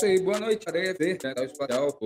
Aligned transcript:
isso 0.00 0.06
aí, 0.06 0.18
boa 0.18 0.38
noite, 0.38 0.66
Areia 0.66 0.96
Metal 0.98 1.44
Espacial, 1.44 1.98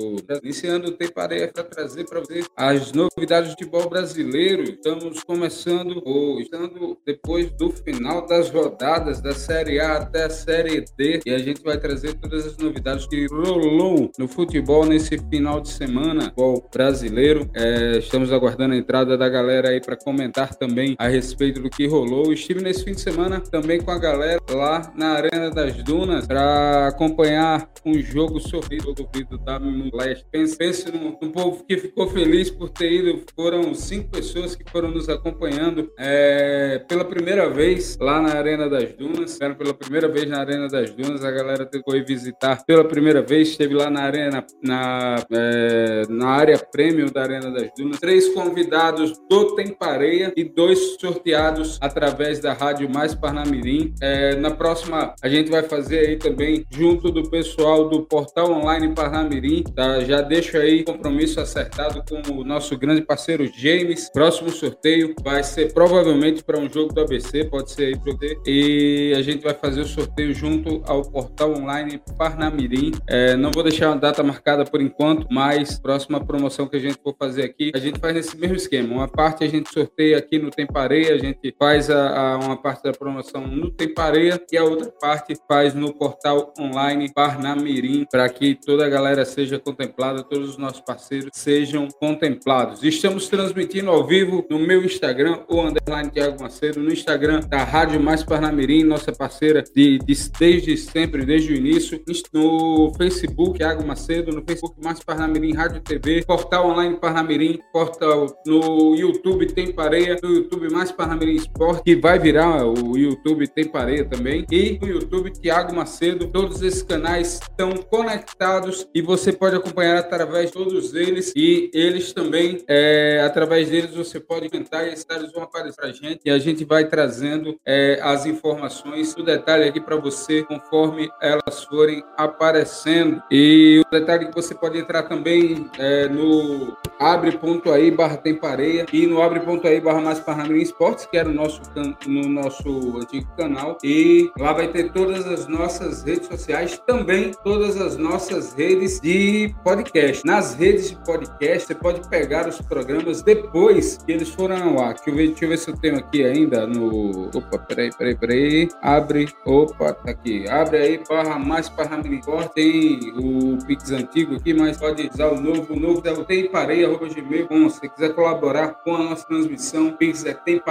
iniciando 0.43 0.89
o 0.89 0.93
Tempo 0.93 1.21
Areia 1.21 1.47
para 1.47 1.63
trazer 1.63 2.05
para 2.05 2.19
você 2.19 2.43
as 2.57 2.91
novidades 2.91 3.51
do 3.51 3.53
futebol 3.53 3.89
brasileiro. 3.89 4.65
Estamos 4.65 5.23
começando, 5.23 6.03
ou 6.05 6.41
estando 6.41 6.99
depois 7.07 7.53
do 7.53 7.71
final 7.71 8.27
das 8.27 8.51
rodadas 8.51 9.21
da 9.21 9.33
Série 9.33 9.79
A 9.79 9.99
até 9.99 10.25
a 10.25 10.31
Série 10.31 10.85
D, 10.99 11.21
e 11.25 11.31
a 11.31 11.39
gente 11.39 11.63
vai 11.63 11.79
trazer 11.79 12.15
todas 12.15 12.45
as 12.45 12.57
novidades 12.57 13.07
que 13.07 13.27
rolou 13.27 14.11
no 14.19 14.27
futebol 14.27 14.85
nesse 14.85 15.17
final 15.31 15.61
de 15.61 15.69
semana, 15.69 16.23
futebol 16.23 16.69
brasileiro. 16.73 17.49
É, 17.55 17.99
estamos 17.99 18.33
aguardando 18.33 18.75
a 18.75 18.77
entrada 18.77 19.17
da 19.17 19.29
galera 19.29 19.69
aí 19.69 19.81
para 19.81 19.97
comentar 19.97 20.57
também 20.57 20.97
a 20.99 21.07
respeito 21.07 21.61
do 21.61 21.71
que 21.71 21.87
rolou. 21.87 22.33
Estive 22.33 22.61
nesse 22.61 22.83
fim 22.83 22.93
de 22.93 23.01
semana 23.01 23.41
também 23.41 23.81
com 23.81 23.93
a 23.93 23.99
galera 23.99 24.41
lá 24.51 24.93
na 24.97 25.11
Arena 25.11 25.49
das 25.49 25.81
Dunas 25.85 26.27
para 26.27 26.89
acompanhar 26.89 27.71
um 27.87 28.01
jogo 28.01 28.41
sofrido, 28.41 28.95
sofrido 28.97 29.39
da 29.39 29.59
Leste. 29.93 30.25
Pense, 30.31 30.57
pense 30.57 30.91
num, 30.91 31.17
num, 31.21 31.31
povo 31.31 31.65
que 31.65 31.77
ficou 31.77 32.09
feliz 32.09 32.51
por 32.51 32.71
ter 32.71 32.93
ido. 32.93 33.23
Foram 33.37 33.75
cinco 33.75 34.11
pessoas 34.11 34.55
que 34.55 34.65
foram 34.71 34.91
nos 34.91 35.09
acompanhando 35.09 35.91
é, 35.99 36.85
pela 36.89 37.05
primeira 37.05 37.49
vez 37.51 37.97
lá 38.01 38.21
na 38.21 38.35
Arena 38.35 38.69
das 38.69 38.93
Dunas. 38.95 39.41
Eram 39.41 39.55
pela 39.55 39.75
primeira 39.75 40.09
vez 40.09 40.29
na 40.29 40.41
Arena 40.41 40.69
das 40.69 40.91
Dunas. 40.95 41.25
A 41.25 41.31
galera 41.31 41.69
foi 41.85 42.03
visitar 42.03 42.65
pela 42.65 42.85
primeira 42.85 43.21
vez. 43.21 43.49
Esteve 43.49 43.75
lá 43.75 43.91
na 43.91 44.03
arena, 44.03 44.45
na, 44.63 45.17
é, 45.31 46.03
na 46.09 46.29
área 46.29 46.59
prêmio 46.59 47.11
da 47.11 47.23
Arena 47.23 47.51
das 47.51 47.71
Dunas. 47.77 47.99
Três 47.99 48.29
convidados 48.33 49.13
do 49.29 49.55
Tempareia 49.55 50.33
e 50.37 50.45
dois 50.45 50.97
sorteados 51.01 51.79
através 51.81 52.41
da 52.41 52.53
Rádio 52.53 52.89
Mais 52.89 53.15
Parnamirim. 53.15 53.93
É, 54.01 54.37
na 54.37 54.51
próxima, 54.51 55.15
a 55.23 55.29
gente 55.29 55.51
vai 55.51 55.63
fazer 55.63 55.99
aí 55.99 56.17
também 56.17 56.65
junto 56.71 57.11
do 57.11 57.29
pessoal 57.29 57.74
do 57.83 58.03
Portal 58.03 58.53
Online 58.53 58.95
Parnamirim. 58.95 59.65
Tá? 59.65 60.01
Já 60.01 60.23
deixo 60.23 60.57
aí 60.57 60.85
compromisso 60.85 61.41
acertado 61.41 62.05
com 62.09 62.23
o 62.33 62.45
nosso 62.45 62.79
grande 62.79 63.03
parceiro 63.03 63.51
James. 63.53 64.09
Próximo 64.11 64.51
sorteio 64.51 65.15
vai 65.23 65.43
ser 65.43 65.73
provavelmente 65.73 66.45
para 66.45 66.59
um 66.59 66.71
jogo 66.71 66.95
do 66.95 67.01
ABC, 67.01 67.45
pode 67.45 67.73
ser 67.73 67.87
aí 67.87 67.99
para 67.99 68.15
E 68.47 69.13
a 69.17 69.23
gente 69.23 69.43
vai 69.43 69.55
fazer 69.55 69.81
o 69.81 69.87
sorteio 69.87 70.33
junto 70.33 70.83
ao 70.87 71.03
Portal 71.03 71.53
Online 71.53 72.01
Parnamirim. 72.17 72.93
É, 73.09 73.37
não 73.37 73.51
vou 73.51 73.63
deixar 73.63 73.89
uma 73.89 73.97
data 73.97 74.23
marcada 74.23 74.65
por 74.65 74.81
enquanto, 74.81 75.27
mas 75.31 75.79
próxima 75.79 76.25
promoção 76.25 76.67
que 76.67 76.77
a 76.77 76.81
gente 76.81 76.99
for 77.03 77.15
fazer 77.19 77.43
aqui, 77.43 77.73
a 77.75 77.79
gente 77.79 77.99
faz 77.99 78.15
nesse 78.15 78.37
mesmo 78.37 78.57
esquema. 78.57 78.95
Uma 78.95 79.09
parte 79.09 79.45
a 79.45 79.49
gente 79.49 79.73
sorteia 79.73 80.19
aqui 80.19 80.39
no 80.39 80.51
Tempareia, 80.51 81.15
a 81.15 81.19
gente 81.19 81.55
faz 81.59 81.91
a, 81.91 82.35
a 82.35 82.39
uma 82.39 82.57
parte 82.57 82.83
da 82.85 82.93
promoção 82.93 83.47
no 83.47 83.71
Tempareia 83.71 84.41
e 84.51 84.57
a 84.57 84.65
outra 84.65 84.91
parte 85.01 85.35
faz 85.49 85.75
no 85.75 85.93
Portal 85.93 86.53
Online 86.59 87.13
Parnamirim, 87.13 87.64
para 88.11 88.29
que 88.29 88.55
toda 88.55 88.87
a 88.87 88.89
galera 88.89 89.25
seja 89.25 89.59
contemplada, 89.59 90.23
todos 90.23 90.51
os 90.51 90.57
nossos 90.57 90.81
parceiros 90.81 91.31
sejam 91.33 91.89
contemplados. 92.01 92.83
Estamos 92.83 93.29
transmitindo 93.29 93.91
ao 93.91 94.07
vivo 94.07 94.45
no 94.51 94.59
meu 94.59 94.85
Instagram, 94.85 95.41
o 95.49 95.61
underline 95.61 96.11
Tiago 96.11 96.41
Macedo, 96.41 96.81
no 96.81 96.93
Instagram 96.93 97.41
da 97.41 97.65
Rádio 97.65 98.01
Mais 98.01 98.23
Parnamirim, 98.23 98.85
nossa 98.85 99.13
parceira 99.13 99.63
de, 99.63 99.99
de, 99.99 100.15
desde 100.39 100.77
sempre, 100.77 101.25
desde 101.25 101.53
o 101.53 101.57
início, 101.57 102.03
no 102.33 102.93
Facebook 102.97 103.59
Tiago 103.59 103.87
Macedo, 103.87 104.33
no 104.33 104.43
Facebook 104.47 104.77
Mais 104.83 105.03
Parnamirim 105.03 105.55
Rádio 105.55 105.81
TV, 105.81 106.25
Portal 106.25 106.69
Online 106.69 106.97
Parnamirim, 106.97 107.59
portal 107.73 108.27
no 108.47 108.95
YouTube 108.95 109.47
Tem 109.47 109.73
Pareia, 109.73 110.19
no 110.23 110.31
YouTube 110.31 110.71
Mais 110.71 110.93
Parnamirim 110.93 111.37
Esporte, 111.37 111.83
que 111.83 111.97
vai 111.97 112.19
virar 112.19 112.67
o 112.67 112.97
YouTube 112.97 113.47
Tem 113.49 113.69
Pareia 113.69 114.05
também, 114.05 114.45
e 114.51 114.79
no 114.81 114.89
YouTube 114.89 115.31
Tiago 115.31 115.75
Macedo, 115.75 116.29
todos 116.29 116.63
esses 116.63 116.83
canais 116.83 117.41
estão 117.55 117.73
conectados 117.77 118.87
e 118.93 119.01
você 119.01 119.33
pode 119.33 119.57
acompanhar 119.57 119.97
através 119.97 120.47
de 120.47 120.53
todos 120.53 120.93
eles 120.93 121.33
e 121.37 121.71
eles 121.73 122.13
também, 122.13 122.65
é, 122.69 123.23
através 123.25 123.71
deles, 123.71 123.95
você 123.95 124.19
pode 124.19 124.51
comentar 124.51 124.87
e 124.87 124.95
dados 125.07 125.33
vão 125.33 125.45
aparecer 125.45 125.77
para 125.77 125.89
a 125.89 125.93
gente 125.93 126.21
e 126.25 126.31
a 126.31 126.39
gente 126.39 126.65
vai 126.65 126.87
trazendo 126.87 127.57
é, 127.65 128.01
as 128.03 128.27
informações, 128.27 129.15
o 129.17 129.23
detalhe 129.23 129.69
aqui 129.69 129.81
para 129.81 129.97
você 129.97 130.43
conforme 130.43 131.09
elas 131.21 131.65
forem 131.65 132.03
aparecendo. 132.17 133.23
E 133.31 133.83
o 133.87 133.91
detalhe 133.91 134.27
que 134.27 134.35
você 134.35 134.55
pode 134.55 134.79
entrar 134.79 135.05
também 135.05 135.71
é, 135.79 136.09
no 136.09 136.77
abre.aí 136.99 137.91
barra 137.91 138.17
tem 138.17 138.35
pareia 138.35 138.87
e 138.93 139.07
no 139.07 139.21
abre.aí 139.21 139.81
barra 139.81 140.01
mais 140.01 140.21
Parnamirim 140.21 140.61
Esportes, 140.61 141.07
que 141.07 141.17
era 141.17 141.29
o 141.29 141.33
nosso, 141.33 141.61
no 142.07 142.29
nosso 142.29 142.99
antigo 142.99 143.27
canal. 143.37 143.79
E 143.83 144.31
lá 144.39 144.53
vai 144.53 144.69
ter 144.69 144.93
todas 144.93 145.27
as 145.27 145.47
nossas 145.47 146.03
redes 146.03 146.27
sociais, 146.29 146.81
também 146.87 147.33
todas 147.43 147.81
as 147.81 147.97
nossas 147.97 148.55
redes 148.55 149.01
de 149.01 149.55
podcast. 149.63 150.25
Nas 150.25 150.55
redes 150.55 150.91
de 150.91 150.97
podcast, 151.05 151.69
você 151.69 151.75
pode 151.75 152.09
pegar 152.09 152.49
os 152.49 152.61
programas 152.61 153.23
depois 153.23 153.99
que 153.99 154.13
eles 154.13 154.29
foram 154.29 154.79
ar. 154.81 154.95
Deixa 154.95 155.11
eu 155.11 155.15
ver, 155.15 155.29
deixa 155.29 155.45
eu 155.45 155.49
ver 155.49 155.59
se 155.59 155.71
eu 155.71 155.77
tenho 155.77 155.99
aqui 155.99 156.25
ainda 156.25 156.67
no. 156.67 157.29
Opa, 157.35 157.59
peraí, 157.59 157.91
peraí, 157.97 158.15
peraí. 158.17 158.69
Abre. 158.83 159.29
Opa, 159.45 159.93
tá 159.93 160.11
aqui. 160.11 160.49
Abre 160.49 160.79
aí, 160.79 161.01
barra 161.09 161.39
mais 161.39 161.67
Esportes. 161.67 162.51
Tem 162.55 163.13
o 163.17 163.59
Pix 163.67 163.91
antigo 163.91 164.37
aqui, 164.37 164.55
mas 164.55 164.77
pode 164.77 165.09
usar 165.13 165.29
o 165.29 165.41
novo. 165.41 165.75
O 165.75 165.79
novo 165.79 166.03
é 166.07 166.25
tem 166.25 166.49
pareia 166.49 166.84
gmail.com. 166.89 167.71
Se 167.71 167.89
quiser 167.89 168.15
colaborar 168.15 168.75
com 168.85 168.95
a 168.95 169.03
nossa 169.03 169.27
transmissão, 169.27 169.91
pix 169.93 170.25
é 170.25 170.35
que 170.35 170.63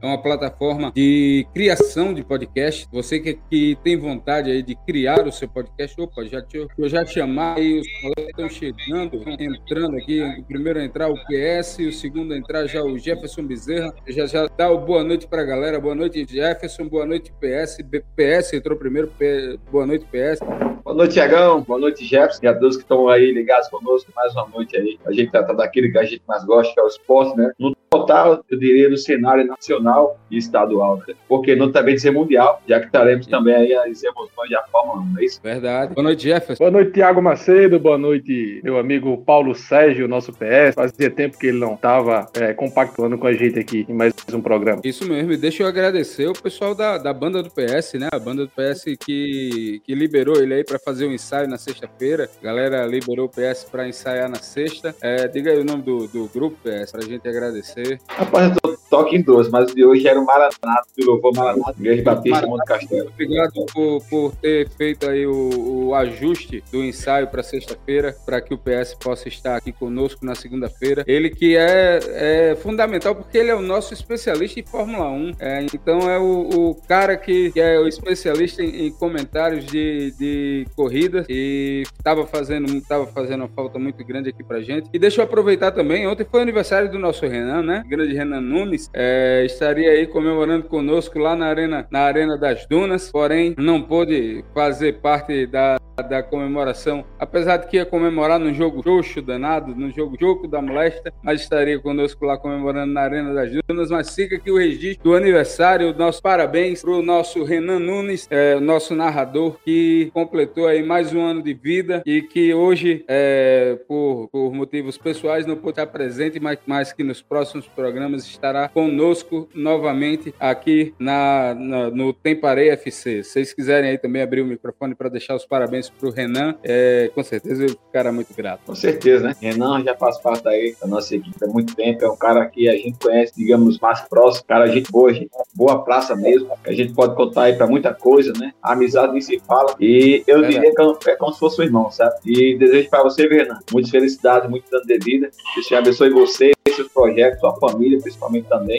é 0.00 0.06
uma 0.06 0.20
plataforma 0.20 0.92
de 0.94 1.46
criação 1.54 2.12
de 2.12 2.22
podcast. 2.22 2.86
Você 2.92 3.18
que, 3.20 3.38
que 3.50 3.78
tem 3.82 3.96
vontade 3.96 4.50
aí 4.50 4.62
de 4.62 4.74
criar 4.74 5.26
o 5.26 5.32
seu 5.32 5.48
podcast, 5.48 6.00
opa, 6.00 6.24
já 6.24 6.42
te, 6.42 6.66
eu 6.76 6.88
já 6.88 7.04
chamar 7.24 7.56
aí, 7.56 7.80
os 7.80 7.86
colegas 8.00 8.28
estão 8.28 8.48
chegando, 8.48 9.22
entrando 9.40 9.96
aqui. 9.96 10.22
O 10.22 10.44
primeiro 10.44 10.78
a 10.78 10.84
entrar 10.84 11.08
o 11.08 11.14
PS, 11.14 11.78
o 11.78 11.92
segundo 11.92 12.34
a 12.34 12.36
entrar 12.36 12.66
já 12.66 12.82
o 12.82 12.98
Jefferson 12.98 13.44
Bezerra. 13.44 13.94
Já 14.06 14.26
já 14.26 14.46
dá 14.46 14.70
o 14.70 14.78
boa 14.78 15.02
noite 15.02 15.26
para 15.26 15.42
a 15.42 15.44
galera. 15.44 15.80
Boa 15.80 15.94
noite, 15.94 16.26
Jefferson. 16.28 16.86
Boa 16.86 17.06
noite, 17.06 17.32
PS. 17.40 17.78
PS 18.14 18.52
entrou 18.52 18.76
primeiro. 18.76 19.08
P... 19.08 19.58
Boa 19.70 19.86
noite, 19.86 20.04
PS. 20.06 20.40
Boa 20.84 20.94
noite, 20.94 21.14
Tiagão. 21.14 21.62
Boa 21.62 21.80
noite, 21.80 22.04
Jefferson. 22.04 22.40
E 22.42 22.46
a 22.46 22.54
todos 22.54 22.76
que 22.76 22.82
estão 22.82 23.08
aí 23.08 23.32
ligados 23.32 23.68
conosco 23.68 24.12
mais 24.14 24.32
uma 24.34 24.46
noite 24.48 24.76
aí. 24.76 24.98
A 25.06 25.12
gente 25.12 25.30
tratar 25.30 25.54
daquilo 25.54 25.90
que 25.90 25.98
a 25.98 26.04
gente 26.04 26.22
mais 26.28 26.44
gosta, 26.44 26.74
que 26.74 26.80
é 26.80 26.82
o 26.82 26.88
esporte, 26.88 27.36
né? 27.36 27.50
No 27.58 27.74
total, 27.94 28.44
eu 28.50 28.58
diria, 28.58 28.88
no 28.88 28.96
cenário 28.96 29.46
nacional 29.46 30.18
e 30.30 30.36
estadual, 30.36 30.96
né? 31.06 31.14
porque 31.28 31.54
não 31.54 31.70
também 31.70 31.94
dizer 31.94 32.10
mundial, 32.10 32.60
já 32.66 32.80
que 32.80 32.86
estaremos 32.86 33.26
também 33.26 33.54
aí 33.54 33.74
as 33.74 34.02
emoções 34.02 34.50
da 34.50 34.62
Fórmula 34.64 35.00
1, 35.00 35.04
não 35.04 35.20
é 35.20 35.24
isso? 35.24 35.40
Verdade. 35.42 35.94
Boa 35.94 36.02
noite, 36.02 36.24
Jefferson. 36.24 36.64
Boa 36.64 36.70
noite, 36.70 36.92
Tiago 36.92 37.13
Macedo. 37.22 37.78
Boa 37.78 37.96
noite, 37.96 38.60
meu 38.62 38.78
amigo 38.78 39.16
Paulo 39.24 39.54
Sérgio, 39.54 40.08
nosso 40.08 40.32
PS. 40.32 40.74
Fazia 40.74 41.10
tempo 41.10 41.38
que 41.38 41.46
ele 41.46 41.58
não 41.58 41.74
estava 41.74 42.28
é, 42.34 42.52
compactuando 42.52 43.16
com 43.16 43.26
a 43.26 43.32
gente 43.32 43.58
aqui 43.58 43.86
em 43.88 43.94
mais 43.94 44.12
um 44.32 44.40
programa. 44.40 44.80
Isso 44.84 45.08
mesmo. 45.08 45.32
E 45.32 45.36
deixa 45.36 45.62
eu 45.62 45.66
agradecer 45.66 46.26
o 46.26 46.32
pessoal 46.32 46.74
da, 46.74 46.98
da 46.98 47.12
banda 47.12 47.42
do 47.42 47.50
PS, 47.50 47.94
né? 47.94 48.08
A 48.12 48.18
banda 48.18 48.44
do 48.44 48.50
PS 48.50 48.84
que, 48.98 49.80
que 49.84 49.94
liberou 49.94 50.36
ele 50.36 50.54
aí 50.54 50.64
para 50.64 50.78
fazer 50.78 51.06
um 51.06 51.12
ensaio 51.12 51.48
na 51.48 51.56
sexta-feira. 51.56 52.28
A 52.40 52.44
galera 52.44 52.86
liberou 52.86 53.26
o 53.26 53.28
PS 53.28 53.64
para 53.64 53.88
ensaiar 53.88 54.28
na 54.28 54.38
sexta. 54.38 54.94
É, 55.00 55.28
diga 55.28 55.50
aí 55.50 55.60
o 55.60 55.64
nome 55.64 55.82
do, 55.82 56.06
do 56.08 56.28
grupo 56.28 56.56
PS, 56.62 56.92
para 56.92 57.00
a 57.00 57.06
gente 57.06 57.28
agradecer. 57.28 58.00
Rapaz, 58.08 58.50
eu 58.50 58.56
tô, 58.60 58.76
toque 58.90 59.16
em 59.16 59.22
dois, 59.22 59.48
mas 59.48 59.70
o 59.70 59.74
de 59.74 59.84
hoje 59.84 60.06
era 60.06 60.20
o 60.20 60.26
Maranato, 60.26 60.88
do 60.96 61.06
Louvor 61.06 61.34
Maranato, 61.34 61.80
Igreja 61.80 62.02
Batista 62.02 62.46
Monte 62.46 62.64
Castelo. 62.64 63.08
Obrigado 63.08 63.52
por, 63.72 64.02
por 64.08 64.36
ter 64.36 64.68
feito 64.70 65.08
aí 65.08 65.26
o, 65.26 65.86
o 65.86 65.94
ajuste 65.94 66.62
do 66.70 66.84
ensaio 66.84 67.03
para 67.04 67.42
sexta-feira, 67.42 68.14
para 68.24 68.40
que 68.40 68.54
o 68.54 68.58
PS 68.58 68.94
possa 68.94 69.28
estar 69.28 69.56
aqui 69.56 69.72
conosco 69.72 70.24
na 70.24 70.34
segunda-feira. 70.34 71.04
Ele 71.06 71.30
que 71.30 71.56
é, 71.56 72.00
é, 72.08 72.56
fundamental 72.56 73.14
porque 73.14 73.38
ele 73.38 73.50
é 73.50 73.54
o 73.54 73.60
nosso 73.60 73.92
especialista 73.92 74.58
em 74.58 74.64
Fórmula 74.64 75.10
1. 75.10 75.32
É, 75.38 75.66
então 75.74 76.10
é 76.10 76.18
o, 76.18 76.70
o 76.70 76.74
cara 76.88 77.16
que, 77.16 77.52
que, 77.52 77.60
é 77.60 77.78
o 77.78 77.86
especialista 77.86 78.62
em, 78.62 78.86
em 78.86 78.92
comentários 78.92 79.66
de, 79.66 80.12
de 80.18 80.66
corridas 80.74 81.26
e 81.28 81.82
estava 81.98 82.26
fazendo, 82.26 82.80
tava 82.82 83.06
fazendo 83.06 83.40
uma 83.42 83.48
falta 83.48 83.78
muito 83.78 84.04
grande 84.04 84.30
aqui 84.30 84.42
pra 84.42 84.62
gente. 84.62 84.88
E 84.92 84.98
deixa 84.98 85.20
eu 85.20 85.24
aproveitar 85.24 85.72
também, 85.72 86.06
ontem 86.06 86.24
foi 86.24 86.42
aniversário 86.42 86.90
do 86.90 86.98
nosso 86.98 87.26
Renan, 87.26 87.62
né? 87.62 87.82
Grande 87.86 88.14
Renan 88.14 88.40
Nunes. 88.40 88.88
É, 88.92 89.44
estaria 89.44 89.90
aí 89.90 90.06
comemorando 90.06 90.64
conosco 90.64 91.18
lá 91.18 91.36
na 91.36 91.46
Arena, 91.46 91.86
na 91.90 92.00
Arena 92.00 92.38
das 92.38 92.66
Dunas, 92.66 93.10
porém 93.10 93.54
não 93.58 93.82
pôde 93.82 94.44
fazer 94.54 95.00
parte 95.00 95.46
da, 95.46 95.78
da 96.02 96.22
comemoração, 96.22 96.93
apesar 97.18 97.56
de 97.56 97.66
que 97.66 97.78
ia 97.78 97.86
comemorar 97.86 98.38
no 98.38 98.52
jogo 98.52 98.82
xoxo 98.82 99.22
danado, 99.22 99.74
no 99.74 99.90
jogo 99.90 100.16
jogo 100.20 100.46
da 100.46 100.60
molesta, 100.60 101.12
mas 101.22 101.40
estaria 101.40 101.78
conosco 101.78 102.24
lá 102.26 102.36
comemorando 102.36 102.92
na 102.92 103.00
Arena 103.00 103.32
das 103.32 103.50
Dunas, 103.66 103.90
mas 103.90 104.14
fica 104.14 104.36
aqui 104.36 104.50
o 104.50 104.58
registro 104.58 105.02
do 105.04 105.16
aniversário, 105.16 105.94
nossos 105.96 106.20
parabéns 106.20 106.82
para 106.82 106.90
o 106.90 107.02
nosso 107.02 107.42
Renan 107.44 107.78
Nunes, 107.78 108.26
é, 108.30 108.60
nosso 108.60 108.94
narrador, 108.94 109.56
que 109.64 110.10
completou 110.12 110.66
aí 110.66 110.82
mais 110.82 111.12
um 111.12 111.20
ano 111.24 111.42
de 111.42 111.54
vida 111.54 112.02
e 112.04 112.22
que 112.22 112.52
hoje, 112.52 113.04
é, 113.08 113.78
por, 113.88 114.28
por 114.30 114.52
motivos 114.52 114.98
pessoais, 114.98 115.46
não 115.46 115.56
pôde 115.56 115.72
estar 115.72 115.86
presente, 115.86 116.38
mas, 116.38 116.58
mas 116.66 116.92
que 116.92 117.02
nos 117.02 117.22
próximos 117.22 117.66
programas 117.66 118.24
estará 118.26 118.68
conosco 118.68 119.48
novamente 119.54 120.34
aqui 120.38 120.94
na, 120.98 121.54
na 121.54 121.90
no 121.90 122.12
Temparei 122.12 122.70
FC. 122.70 123.22
Se 123.22 123.30
vocês 123.30 123.52
quiserem 123.52 123.90
aí 123.90 123.98
também 123.98 124.22
abrir 124.22 124.42
o 124.42 124.46
microfone 124.46 124.94
para 124.94 125.08
deixar 125.08 125.34
os 125.34 125.46
parabéns 125.46 125.88
para 125.88 126.08
o 126.08 126.12
Renan, 126.12 126.54
é, 126.62 126.73
com 127.14 127.22
certeza 127.22 127.64
eu 127.64 127.70
ficará 127.70 128.12
muito 128.12 128.34
grato. 128.34 128.60
Com 128.66 128.74
certeza, 128.74 129.28
né? 129.28 129.36
Renan 129.40 129.82
já 129.82 129.94
faz 129.94 130.18
parte 130.18 130.46
aí 130.48 130.74
da 130.80 130.86
nossa 130.86 131.14
equipe 131.14 131.36
há 131.42 131.46
muito 131.46 131.74
tempo, 131.74 132.04
é 132.04 132.08
um 132.08 132.16
cara 132.16 132.46
que 132.46 132.68
a 132.68 132.72
gente 132.72 132.98
conhece, 132.98 133.32
digamos, 133.36 133.78
mais 133.78 134.00
próximo, 134.08 134.46
cara, 134.46 134.66
gente 134.66 134.90
boa, 134.90 135.12
gente, 135.12 135.30
boa 135.54 135.84
praça 135.84 136.14
mesmo, 136.16 136.50
que 136.62 136.70
a 136.70 136.72
gente 136.72 136.92
pode 136.92 137.14
contar 137.14 137.44
aí 137.44 137.54
para 137.54 137.66
muita 137.66 137.92
coisa, 137.92 138.32
né? 138.38 138.52
A 138.62 138.72
amizade 138.72 139.12
nem 139.12 139.20
se 139.20 139.38
fala, 139.40 139.74
e 139.80 140.22
eu 140.26 140.44
é 140.44 140.48
diria 140.48 140.74
que 140.74 141.10
é 141.10 141.16
como 141.16 141.32
se 141.32 141.38
fosse 141.38 141.60
um 141.60 141.64
irmão, 141.64 141.90
sabe? 141.90 142.14
E 142.24 142.56
desejo 142.56 142.88
para 142.88 143.02
você, 143.02 143.26
Renan, 143.26 143.58
muitas 143.72 143.90
felicidades, 143.90 144.48
muitos 144.48 144.72
anos 144.72 144.86
de 144.86 144.98
vida, 144.98 145.30
que 145.54 145.60
o 145.60 145.62
Senhor 145.64 145.80
abençoe 145.80 146.10
você, 146.10 146.53
seus 146.72 146.88
projetos, 146.88 147.40
sua 147.40 147.54
família, 147.56 147.98
principalmente 148.00 148.48
também, 148.48 148.78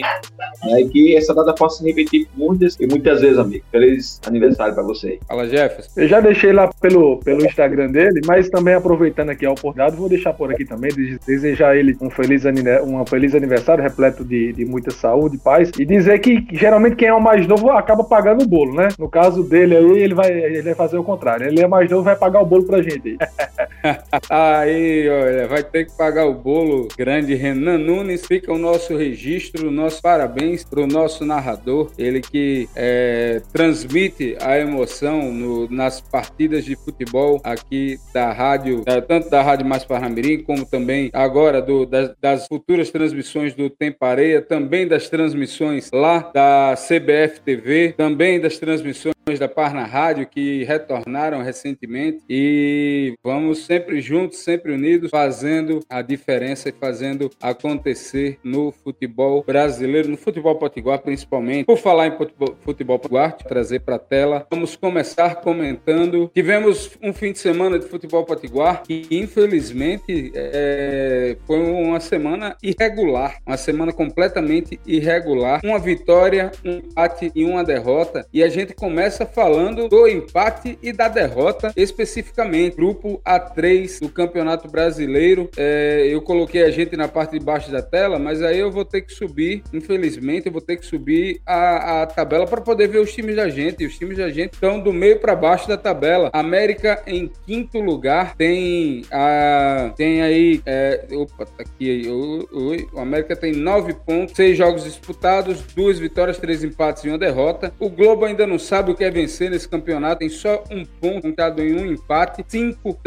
né? 0.64 0.80
E 0.80 0.88
que 0.88 1.16
essa 1.16 1.32
data 1.32 1.54
possa 1.54 1.78
se 1.78 1.84
repetir 1.84 2.28
muitas 2.34 2.76
e 2.80 2.86
muitas 2.86 3.20
vezes, 3.20 3.38
amigo. 3.38 3.64
Feliz 3.70 4.20
aniversário 4.26 4.74
para 4.74 4.82
você. 4.82 5.18
Fala, 5.26 5.48
Jefferson. 5.48 5.90
Eu 5.96 6.08
já 6.08 6.20
deixei 6.20 6.52
lá 6.52 6.68
pelo, 6.80 7.18
pelo 7.18 7.44
Instagram 7.44 7.90
dele, 7.92 8.20
mas 8.26 8.48
também 8.48 8.74
aproveitando 8.74 9.30
aqui 9.30 9.46
a 9.46 9.52
oportunidade, 9.52 9.96
vou 9.96 10.08
deixar 10.08 10.32
por 10.32 10.50
aqui 10.52 10.64
também, 10.64 10.90
desejar 11.26 11.76
ele 11.76 11.96
um 12.00 12.10
feliz, 12.10 12.42
um 12.84 13.06
feliz 13.06 13.34
aniversário, 13.34 13.84
repleto 13.84 14.24
de, 14.24 14.52
de 14.52 14.64
muita 14.64 14.90
saúde, 14.90 15.38
paz, 15.38 15.70
e 15.78 15.84
dizer 15.84 16.18
que 16.18 16.44
geralmente 16.52 16.96
quem 16.96 17.08
é 17.08 17.14
o 17.14 17.20
mais 17.20 17.46
novo 17.46 17.70
acaba 17.70 18.02
pagando 18.02 18.42
o 18.42 18.48
bolo, 18.48 18.74
né? 18.74 18.88
No 18.98 19.08
caso 19.08 19.42
dele 19.44 19.76
aí, 19.76 19.98
ele 19.98 20.14
vai, 20.14 20.30
ele 20.30 20.62
vai 20.62 20.74
fazer 20.74 20.98
o 20.98 21.04
contrário. 21.04 21.46
Ele 21.46 21.62
é 21.62 21.68
mais 21.68 21.88
novo, 21.88 22.02
vai 22.02 22.16
pagar 22.16 22.40
o 22.40 22.46
bolo 22.46 22.64
pra 22.64 22.82
gente 22.82 23.16
aí. 23.20 23.98
aí, 24.28 25.08
olha, 25.08 25.46
vai 25.46 25.62
ter 25.62 25.86
que 25.86 25.96
pagar 25.96 26.26
o 26.26 26.34
bolo. 26.34 26.88
Grande 26.96 27.34
Renan 27.34 27.75
Nunes, 27.78 28.26
fica 28.26 28.52
o 28.52 28.58
nosso 28.58 28.96
registro, 28.96 29.70
nosso 29.70 30.00
parabéns 30.00 30.64
para 30.64 30.80
o 30.80 30.86
nosso 30.86 31.24
narrador, 31.24 31.90
ele 31.98 32.20
que 32.20 32.68
é, 32.74 33.42
transmite 33.52 34.36
a 34.40 34.58
emoção 34.58 35.32
no, 35.32 35.68
nas 35.70 36.00
partidas 36.00 36.64
de 36.64 36.76
futebol 36.76 37.40
aqui 37.42 37.98
da 38.12 38.32
rádio, 38.32 38.84
tanto 39.06 39.30
da 39.30 39.42
Rádio 39.42 39.66
Mais 39.66 39.84
Parnamirim, 39.84 40.42
como 40.42 40.64
também 40.64 41.10
agora 41.12 41.60
do, 41.60 41.86
das, 41.86 42.14
das, 42.20 42.46
futuras 42.46 42.90
transmissões 42.90 43.54
do 43.54 43.68
Tempo 43.68 44.04
Areia, 44.04 44.40
também 44.40 44.86
das 44.86 45.08
transmissões 45.08 45.90
lá 45.92 46.30
da 46.32 46.74
CBF 46.76 47.40
TV, 47.40 47.94
também 47.96 48.40
das 48.40 48.58
transmissões 48.58 49.15
da 49.34 49.48
Parna 49.48 49.84
Rádio 49.84 50.24
que 50.24 50.62
retornaram 50.62 51.42
recentemente 51.42 52.22
e 52.30 53.14
vamos 53.24 53.66
sempre 53.66 54.00
juntos, 54.00 54.38
sempre 54.38 54.72
unidos, 54.72 55.10
fazendo 55.10 55.80
a 55.90 56.00
diferença 56.00 56.68
e 56.68 56.72
fazendo 56.72 57.28
acontecer 57.42 58.38
no 58.44 58.70
futebol 58.70 59.42
brasileiro, 59.44 60.08
no 60.08 60.16
futebol 60.16 60.54
potiguar 60.54 61.00
principalmente. 61.00 61.66
Por 61.66 61.76
falar 61.76 62.06
em 62.06 62.12
futebol 62.60 63.00
potiguar, 63.00 63.36
trazer 63.36 63.80
para 63.80 63.96
a 63.96 63.98
tela, 63.98 64.46
vamos 64.48 64.76
começar 64.76 65.34
comentando. 65.40 66.30
Tivemos 66.32 66.96
um 67.02 67.12
fim 67.12 67.32
de 67.32 67.40
semana 67.40 67.80
de 67.80 67.86
futebol 67.86 68.24
potiguar 68.24 68.84
que 68.84 69.08
infelizmente 69.10 70.30
é, 70.36 71.36
foi 71.48 71.58
uma 71.58 71.98
semana 71.98 72.56
irregular, 72.62 73.38
uma 73.44 73.56
semana 73.56 73.92
completamente 73.92 74.78
irregular, 74.86 75.60
uma 75.64 75.80
vitória, 75.80 76.52
um 76.64 76.76
empate 76.76 77.32
e 77.34 77.44
uma 77.44 77.64
derrota 77.64 78.24
e 78.32 78.44
a 78.44 78.48
gente 78.48 78.72
começa 78.72 79.15
falando 79.24 79.88
do 79.88 80.06
empate 80.08 80.78
e 80.82 80.92
da 80.92 81.08
derrota 81.08 81.72
especificamente. 81.76 82.76
Grupo 82.76 83.20
A3 83.24 84.00
do 84.00 84.08
Campeonato 84.08 84.68
Brasileiro. 84.68 85.48
É, 85.56 86.06
eu 86.08 86.20
coloquei 86.20 86.62
a 86.62 86.70
gente 86.70 86.96
na 86.96 87.08
parte 87.08 87.38
de 87.38 87.44
baixo 87.44 87.70
da 87.70 87.80
tela, 87.80 88.18
mas 88.18 88.42
aí 88.42 88.58
eu 88.58 88.70
vou 88.70 88.84
ter 88.84 89.02
que 89.02 89.12
subir, 89.12 89.62
infelizmente, 89.72 90.46
eu 90.46 90.52
vou 90.52 90.60
ter 90.60 90.76
que 90.76 90.84
subir 90.84 91.40
a, 91.46 92.02
a 92.02 92.06
tabela 92.06 92.46
para 92.46 92.60
poder 92.60 92.88
ver 92.88 92.98
os 92.98 93.12
times 93.12 93.36
da 93.36 93.48
gente. 93.48 93.82
E 93.82 93.86
os 93.86 93.96
times 93.96 94.18
da 94.18 94.28
gente 94.28 94.54
estão 94.54 94.80
do 94.80 94.92
meio 94.92 95.18
para 95.18 95.34
baixo 95.34 95.68
da 95.68 95.76
tabela. 95.76 96.30
América 96.32 97.02
em 97.06 97.30
quinto 97.46 97.80
lugar 97.80 98.34
tem 98.36 99.04
a 99.10 99.92
tem 99.96 100.22
aí 100.22 100.60
é, 100.66 101.06
opa, 101.12 101.46
tá 101.46 101.62
aqui 101.62 102.08
o, 102.08 102.48
o, 102.52 102.96
o 102.96 103.00
América 103.00 103.36
tem 103.36 103.52
nove 103.52 103.94
pontos, 103.94 104.34
seis 104.34 104.56
jogos 104.56 104.84
disputados, 104.84 105.60
duas 105.74 105.98
vitórias, 105.98 106.38
três 106.38 106.64
empates 106.64 107.04
e 107.04 107.08
uma 107.08 107.18
derrota. 107.18 107.72
O 107.78 107.88
Globo 107.88 108.24
ainda 108.24 108.46
não 108.46 108.58
sabe 108.58 108.90
o 108.90 108.94
que 108.94 109.04
quer 109.06 109.12
vencer 109.12 109.50
nesse 109.50 109.68
campeonato, 109.68 110.20
tem 110.20 110.28
só 110.28 110.64
um 110.70 110.84
ponto 110.84 111.22
contado 111.22 111.62
em 111.62 111.74
um 111.74 111.86
empate, 111.86 112.44
cinco 112.48 112.98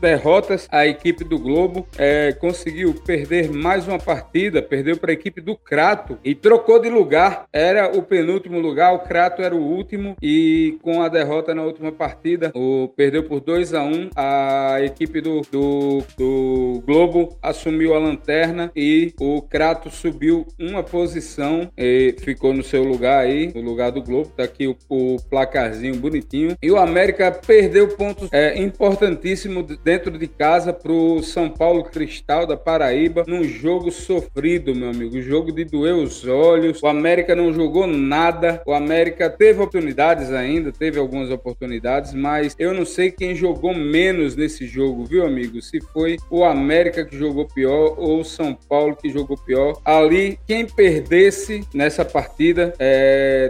derrotas. 0.00 0.66
A 0.70 0.86
equipe 0.86 1.24
do 1.24 1.38
Globo 1.38 1.86
é, 1.96 2.32
conseguiu 2.32 2.94
perder 2.94 3.50
mais 3.50 3.86
uma 3.86 3.98
partida, 3.98 4.60
perdeu 4.60 4.96
para 4.96 5.10
a 5.10 5.14
equipe 5.14 5.40
do 5.40 5.56
Crato 5.56 6.18
e 6.24 6.34
trocou 6.34 6.80
de 6.80 6.88
lugar. 6.88 7.46
Era 7.52 7.96
o 7.96 8.02
penúltimo 8.02 8.58
lugar, 8.58 8.92
o 8.94 9.00
Crato 9.00 9.42
era 9.42 9.54
o 9.54 9.62
último 9.62 10.16
e 10.20 10.78
com 10.82 11.02
a 11.02 11.08
derrota 11.08 11.54
na 11.54 11.62
última 11.62 11.92
partida, 11.92 12.50
o, 12.54 12.88
perdeu 12.96 13.24
por 13.24 13.40
2 13.40 13.74
a 13.74 13.82
1 13.82 13.86
um, 13.86 14.10
A 14.16 14.78
equipe 14.82 15.20
do, 15.20 15.42
do, 15.50 16.02
do 16.16 16.82
Globo 16.84 17.36
assumiu 17.40 17.94
a 17.94 17.98
lanterna 17.98 18.72
e 18.74 19.12
o 19.20 19.42
Crato 19.42 19.90
subiu 19.90 20.46
uma 20.58 20.82
posição 20.82 21.70
e 21.76 22.14
ficou 22.18 22.52
no 22.52 22.62
seu 22.62 22.82
lugar 22.82 23.24
aí, 23.24 23.52
no 23.54 23.60
lugar 23.60 23.92
do 23.92 24.02
Globo. 24.02 24.32
Tá 24.36 24.44
aqui 24.44 24.66
o, 24.66 24.76
o 24.88 25.16
placarzinho 25.36 25.96
bonitinho. 25.96 26.56
E 26.62 26.70
o 26.70 26.78
América 26.78 27.30
perdeu 27.30 27.88
pontos 27.88 28.30
é, 28.32 28.58
importantíssimos 28.58 29.76
dentro 29.84 30.16
de 30.16 30.26
casa 30.26 30.72
para 30.72 30.90
o 30.90 31.22
São 31.22 31.50
Paulo 31.50 31.84
Cristal 31.84 32.46
da 32.46 32.56
Paraíba 32.56 33.22
num 33.26 33.44
jogo 33.44 33.90
sofrido, 33.90 34.74
meu 34.74 34.88
amigo. 34.88 35.20
Jogo 35.20 35.52
de 35.52 35.64
doer 35.64 35.94
os 35.94 36.26
olhos. 36.26 36.82
O 36.82 36.86
América 36.86 37.36
não 37.36 37.52
jogou 37.52 37.86
nada. 37.86 38.62
O 38.66 38.72
América 38.72 39.28
teve 39.28 39.60
oportunidades 39.60 40.32
ainda, 40.32 40.72
teve 40.72 40.98
algumas 40.98 41.30
oportunidades, 41.30 42.14
mas 42.14 42.56
eu 42.58 42.72
não 42.72 42.86
sei 42.86 43.10
quem 43.10 43.34
jogou 43.34 43.74
menos 43.74 44.36
nesse 44.36 44.66
jogo, 44.66 45.04
viu, 45.04 45.26
amigo? 45.26 45.60
Se 45.60 45.82
foi 45.92 46.16
o 46.30 46.44
América 46.44 47.04
que 47.04 47.18
jogou 47.18 47.46
pior 47.46 47.94
ou 47.98 48.20
o 48.20 48.24
São 48.24 48.54
Paulo 48.54 48.96
que 48.96 49.10
jogou 49.10 49.36
pior. 49.36 49.78
Ali, 49.84 50.38
quem 50.46 50.64
perdesse 50.64 51.62
nessa 51.74 52.06
partida 52.06 52.72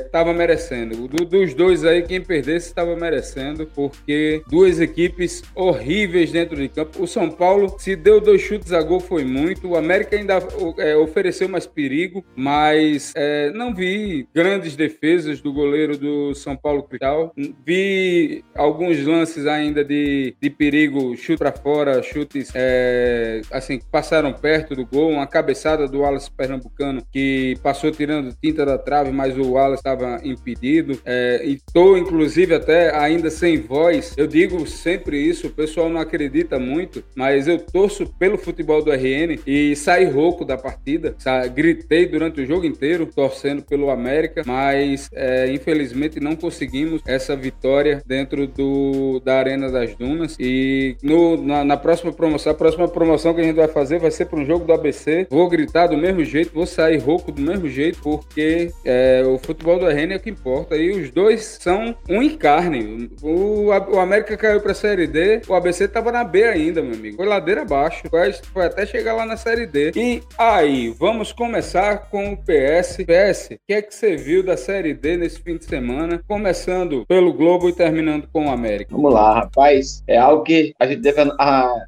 estava 0.05 0.31
é, 0.31 0.35
merecendo. 0.35 1.07
Do, 1.07 1.25
dos 1.25 1.55
dois 1.55 1.76
aí, 1.85 2.03
quem 2.03 2.21
perdesse 2.21 2.69
estava 2.69 2.97
merecendo, 2.97 3.67
porque 3.75 4.43
duas 4.49 4.81
equipes 4.81 5.43
horríveis 5.55 6.31
dentro 6.31 6.57
de 6.57 6.69
campo. 6.69 7.03
O 7.03 7.07
São 7.07 7.31
Paulo, 7.31 7.75
se 7.79 7.97
deu 7.97 8.21
dois 8.21 8.41
chutes 8.41 8.73
a 8.73 8.83
gol, 8.83 9.01
foi 9.01 9.25
muito. 9.25 9.69
O 9.69 9.77
América 9.77 10.17
ainda 10.17 10.39
é, 10.79 10.97
ofereceu 10.97 11.49
mais 11.49 11.67
perigo, 11.67 12.25
mas 12.35 13.13
é, 13.17 13.51
não 13.51 13.75
vi 13.75 14.29
grandes 14.35 14.77
defesas 14.77 15.41
do 15.41 15.53
goleiro 15.53 15.97
do 15.97 16.35
São 16.35 16.57
Paulo 16.57 16.83
Cristal. 16.83 17.33
Vi 17.65 18.45
alguns 18.55 19.05
lances 19.05 19.47
ainda 19.47 19.85
de, 19.85 20.35
de 20.41 20.51
perigo, 20.51 21.17
chute 21.17 21.39
para 21.39 21.53
fora, 21.53 22.03
chutes 22.03 22.51
é, 22.55 23.41
assim, 23.51 23.81
passaram 23.91 24.33
perto 24.33 24.75
do 24.75 24.87
gol. 24.87 25.11
Uma 25.11 25.27
cabeçada 25.27 25.89
do 25.89 26.01
Wallace 26.01 26.31
Pernambucano 26.31 27.03
que 27.13 27.57
passou 27.63 27.91
tirando 27.91 28.35
tinta 28.43 28.65
da 28.65 28.79
trave, 28.79 29.11
mas 29.11 29.37
o 29.37 29.53
Wallace 29.53 29.81
estava 29.81 30.21
impedido. 30.25 31.01
É, 31.05 31.43
e 31.45 31.61
estou, 31.67 31.99
inclusive, 31.99 32.55
até 32.55 32.95
ainda 32.97 33.31
sem 33.31 33.61
voz. 33.61 34.15
Eu 34.17 34.27
digo 34.27 34.67
sempre 34.67 35.19
isso, 35.19 35.49
o 35.49 35.51
pessoal 35.51 35.89
não 35.89 36.01
acredita 36.01 36.59
muito, 36.59 37.05
mas 37.15 37.49
eu 37.49 37.59
torço 37.59 38.07
pelo 38.19 38.39
futebol 38.39 38.83
do 38.83 38.91
RN 38.91 39.39
e 39.47 39.77
saí 39.77 40.07
rouco 40.07 40.45
da 40.45 40.57
partida. 40.57 41.15
Gritei 41.55 42.07
durante 42.07 42.41
o 42.41 42.47
jogo 42.47 42.65
inteiro, 42.65 43.07
torcendo 43.07 43.63
pelo 43.63 43.91
América, 43.91 44.43
mas 44.47 45.09
é, 45.13 45.51
infelizmente 45.53 46.21
não 46.21 46.37
conseguimos 46.37 47.03
essa 47.07 47.37
vitória 47.37 48.03
dentro 48.07 48.47
do, 48.47 49.21
da 49.21 49.39
Arena 49.39 49.71
das 49.71 49.95
Dunas. 49.95 50.37
E 50.39 50.97
no, 51.03 51.37
na, 51.37 51.65
na 51.65 51.77
próxima 51.77 52.13
promoção, 52.13 52.53
a 52.53 52.55
próxima 52.55 52.89
promoção 52.89 53.35
que 53.35 53.41
a 53.41 53.45
gente 53.45 53.57
vai 53.57 53.69
fazer 53.69 53.99
vai 53.99 54.11
ser 54.11 54.27
para 54.27 54.41
um 54.41 54.47
jogo 54.47 54.65
do 54.65 54.73
ABC. 54.73 55.27
Vou 55.31 55.49
gritar 55.49 55.89
do 55.89 55.97
mesmo 55.97 56.25
jeito, 56.25 56.55
vou 56.55 56.67
sair 56.67 56.99
rouco 56.99 57.31
do 57.31 57.43
mesmo 57.43 57.69
jeito, 57.69 57.99
porque 58.03 58.71
é, 58.85 59.23
o 59.27 59.39
futebol 59.39 59.79
do 59.79 59.87
RN 59.87 60.13
é 60.13 60.17
o 60.17 60.21
que 60.21 60.31
importa. 60.31 60.77
E 60.77 60.91
os 60.91 61.11
dois 61.11 61.45
são 61.47 61.97
um 62.09 62.23
em 62.23 62.37
carne. 62.37 63.11
O, 63.23 63.67
o 63.67 63.99
América 63.99 64.37
caiu 64.37 64.61
para 64.61 64.73
a 64.73 64.75
Série 64.75 65.07
D, 65.07 65.43
o 65.49 65.55
ABC 65.55 65.85
estava 65.85 66.13
na 66.13 66.25
B 66.25 66.45
ainda, 66.45 66.83
meu 66.83 66.95
amigo. 66.95 67.17
Foi 67.17 67.27
ladeira 67.27 67.63
abaixo, 67.63 68.03
foi, 68.09 68.33
foi 68.33 68.67
até 68.67 68.85
chegar 68.87 69.15
lá 69.15 69.25
na 69.25 69.37
Série 69.37 69.67
D. 69.67 69.93
E 69.97 70.23
aí, 70.37 70.89
vamos 70.91 71.33
começar 71.33 72.09
com 72.11 72.33
o 72.33 72.37
PS. 72.37 72.99
PS, 73.07 73.51
o 73.53 73.59
que 73.67 73.75
é 73.75 73.83
que 73.83 73.95
você 73.95 74.17
viu 74.17 74.43
da 74.43 74.57
Série 74.57 74.95
D 74.95 75.17
nesse 75.17 75.41
fim 75.41 75.57
de 75.57 75.65
semana? 75.65 76.23
Começando 76.27 77.05
pelo 77.07 77.33
Globo 77.33 77.69
e 77.69 77.73
terminando 77.73 78.29
com 78.33 78.47
o 78.47 78.51
América. 78.51 78.95
Vamos 78.95 79.13
lá, 79.13 79.35
rapaz. 79.35 80.03
É 80.07 80.19
algo 80.19 80.43
que 80.43 80.75
a 80.79 80.87
gente 80.87 81.01
deve 81.01 81.21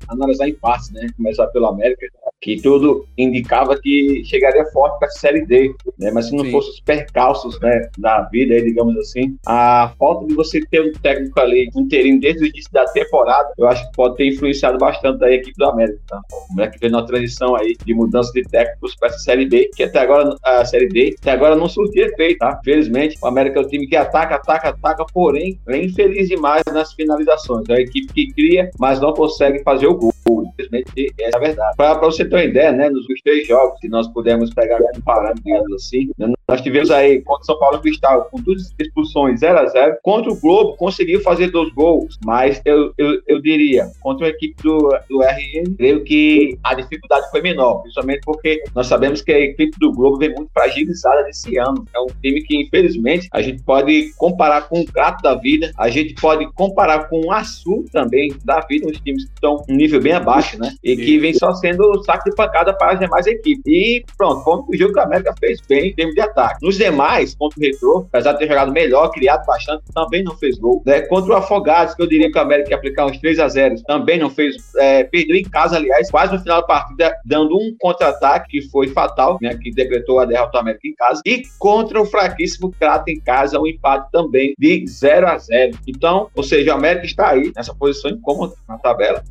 analisar 0.08 0.48
em 0.48 0.54
partes, 0.54 0.90
né? 0.90 1.08
Começar 1.16 1.46
pelo 1.48 1.66
América, 1.66 2.06
que 2.40 2.60
tudo 2.60 3.06
indicava 3.16 3.78
que 3.80 4.22
chegaria 4.24 4.64
forte 4.66 4.98
para 4.98 5.08
a 5.08 5.12
Série 5.12 5.44
D, 5.44 5.74
né? 5.98 6.10
Mas 6.10 6.26
se 6.26 6.36
não 6.36 6.44
Sim. 6.44 6.52
fosse 6.52 6.70
os 6.70 6.80
percalços, 6.80 7.58
né, 7.60 7.88
da 7.98 8.22
vida, 8.22 8.54
aí, 8.54 8.62
digamos 8.62 8.96
assim, 8.96 9.36
a 9.48 9.94
falta 9.98 10.26
de 10.26 10.34
você 10.34 10.60
ter 10.70 10.82
um 10.82 10.92
técnico 10.92 11.40
ali 11.40 11.70
inteirinho 11.74 12.20
desde 12.20 12.44
o 12.44 12.46
início 12.46 12.70
da 12.70 12.84
temporada, 12.84 13.50
eu 13.56 13.66
acho 13.66 13.82
que 13.86 13.96
pode 13.96 14.16
ter 14.16 14.26
influenciado 14.26 14.76
bastante 14.76 15.24
a 15.24 15.32
equipe 15.32 15.56
do 15.56 15.64
América, 15.64 15.98
tá? 16.06 16.20
O 16.30 16.52
América 16.52 16.76
vem 16.78 16.90
numa 16.90 17.06
transição 17.06 17.56
aí 17.56 17.74
de 17.82 17.94
mudança 17.94 18.30
de 18.32 18.42
técnicos 18.42 18.94
para 18.96 19.08
essa 19.08 19.18
Série 19.20 19.46
B, 19.46 19.70
que 19.74 19.84
até 19.84 20.00
agora, 20.00 20.36
a 20.44 20.64
Série 20.66 20.88
D, 20.88 21.16
até 21.18 21.30
agora 21.30 21.56
não 21.56 21.66
surtiu 21.66 22.04
efeito, 22.04 22.38
tá? 22.38 22.60
Felizmente, 22.62 23.16
o 23.22 23.26
América 23.26 23.58
é 23.58 23.62
o 23.62 23.66
time 23.66 23.86
que 23.86 23.96
ataca, 23.96 24.34
ataca, 24.34 24.68
ataca, 24.68 25.06
porém, 25.14 25.58
é 25.66 25.78
infeliz 25.82 26.28
demais 26.28 26.62
nas 26.70 26.92
finalizações. 26.92 27.66
É 27.70 27.74
a 27.74 27.80
equipe 27.80 28.12
que 28.12 28.32
cria, 28.34 28.70
mas 28.78 29.00
não 29.00 29.14
consegue 29.14 29.62
fazer 29.62 29.86
o 29.86 29.94
gol. 29.94 30.12
Infelizmente, 30.52 31.14
essa 31.18 31.36
é 31.36 31.40
a 31.40 31.40
verdade. 31.40 31.76
Para 31.76 31.98
você 32.00 32.24
ter 32.24 32.36
uma 32.36 32.44
ideia, 32.44 32.72
né, 32.72 32.90
nos 32.90 33.06
três 33.24 33.46
jogos, 33.46 33.80
se 33.80 33.88
nós 33.88 34.06
pudermos 34.08 34.52
pegar 34.52 34.78
um 34.78 35.00
parâmetro, 35.00 35.42
digamos 35.42 35.72
assim, 35.72 36.10
né, 36.18 36.32
nós 36.48 36.62
tivemos 36.62 36.90
aí 36.90 37.20
contra 37.20 37.42
o 37.42 37.44
São 37.44 37.58
Paulo 37.58 37.78
Cristal, 37.78 38.26
com 38.30 38.40
duas 38.40 38.74
expulsões 38.78 39.40
0 39.40 39.58
a 39.58 39.66
0 39.66 39.98
Contra 40.02 40.32
o 40.32 40.40
Globo, 40.40 40.76
conseguiu 40.76 41.20
fazer 41.20 41.48
dois 41.48 41.70
gols, 41.74 42.18
mas 42.24 42.62
eu, 42.64 42.90
eu, 42.96 43.20
eu 43.26 43.42
diria, 43.42 43.90
contra 44.00 44.26
a 44.26 44.30
equipe 44.30 44.54
do, 44.62 44.78
do 45.10 45.22
RN, 45.22 45.76
creio 45.76 46.02
que 46.04 46.58
a 46.64 46.72
dificuldade 46.72 47.30
foi 47.30 47.42
menor, 47.42 47.82
principalmente 47.82 48.22
porque 48.24 48.62
nós 48.74 48.86
sabemos 48.86 49.20
que 49.20 49.30
a 49.30 49.38
equipe 49.38 49.78
do 49.78 49.92
Globo 49.92 50.16
vem 50.16 50.34
muito 50.34 50.50
fragilizada 50.54 51.22
nesse 51.24 51.58
ano. 51.58 51.84
É 51.94 52.00
um 52.00 52.06
time 52.22 52.40
que, 52.42 52.56
infelizmente, 52.56 53.28
a 53.30 53.42
gente 53.42 53.62
pode 53.62 54.14
comparar 54.16 54.62
com 54.68 54.80
o 54.80 54.86
Gato 54.86 55.22
da 55.22 55.34
vida, 55.34 55.70
a 55.76 55.90
gente 55.90 56.14
pode 56.14 56.50
comparar 56.54 57.10
com 57.10 57.26
o 57.26 57.30
Açu 57.30 57.84
também 57.92 58.34
da 58.42 58.60
vida, 58.60 58.88
uns 58.88 58.98
times 59.00 59.26
que 59.26 59.34
estão 59.34 59.62
um 59.68 59.74
nível 59.74 60.00
bem 60.00 60.12
abaixo, 60.12 60.58
né? 60.58 60.72
E 60.82 60.96
que 60.96 61.18
vem 61.18 61.34
só 61.34 61.52
sendo 61.52 62.02
saco 62.04 62.30
de 62.30 62.34
pancada 62.34 62.72
para 62.72 62.92
as 62.92 62.98
demais 62.98 63.26
equipes. 63.26 63.66
E 63.66 64.02
pronto, 64.16 64.42
como 64.44 64.66
o 64.66 64.74
jogo 64.74 64.94
que 64.94 65.00
a 65.00 65.02
América 65.02 65.34
fez 65.38 65.60
bem 65.68 65.90
em 65.90 65.94
termos 65.94 66.14
de 66.14 66.22
ataque. 66.22 66.37
Nos 66.62 66.76
demais, 66.76 67.34
contra 67.34 67.58
o 67.58 67.62
Retro, 67.62 68.06
apesar 68.08 68.32
de 68.32 68.38
ter 68.38 68.48
jogado 68.48 68.72
melhor, 68.72 69.10
criado 69.10 69.44
bastante, 69.46 69.82
também 69.94 70.22
não 70.22 70.36
fez 70.36 70.58
gol. 70.58 70.82
Né? 70.84 71.00
Contra 71.02 71.32
o 71.32 71.36
Afogados, 71.36 71.94
que 71.94 72.02
eu 72.02 72.06
diria 72.06 72.30
que 72.30 72.38
a 72.38 72.42
América 72.42 72.70
ia 72.70 72.76
aplicar 72.76 73.06
uns 73.06 73.18
3 73.18 73.38
a 73.38 73.48
0 73.48 73.82
também 73.86 74.18
não 74.18 74.30
fez. 74.30 74.56
É, 74.76 75.04
perdeu 75.04 75.36
em 75.36 75.44
casa, 75.44 75.76
aliás, 75.76 76.10
quase 76.10 76.32
no 76.32 76.40
final 76.40 76.60
da 76.60 76.66
partida, 76.66 77.16
dando 77.24 77.56
um 77.56 77.74
contra-ataque 77.78 78.48
que 78.48 78.68
foi 78.70 78.88
fatal, 78.88 79.38
né? 79.40 79.56
Que 79.56 79.70
decretou 79.70 80.18
a 80.18 80.24
derrota 80.24 80.52
do 80.52 80.58
América 80.58 80.86
em 80.86 80.94
casa. 80.94 81.22
E 81.24 81.42
contra 81.58 82.00
o 82.00 82.04
fraquíssimo 82.04 82.72
Crato 82.78 83.10
em 83.10 83.20
casa, 83.20 83.58
um 83.58 83.66
empate 83.66 84.10
também 84.12 84.54
de 84.58 84.84
0 84.86 85.26
a 85.26 85.38
0 85.38 85.78
Então, 85.86 86.28
ou 86.34 86.42
seja, 86.42 86.72
o 86.72 86.74
América 86.74 87.06
está 87.06 87.30
aí 87.30 87.52
nessa 87.54 87.74
posição 87.74 88.10
incômoda 88.10 88.54
na 88.68 88.78
tabela, 88.78 89.22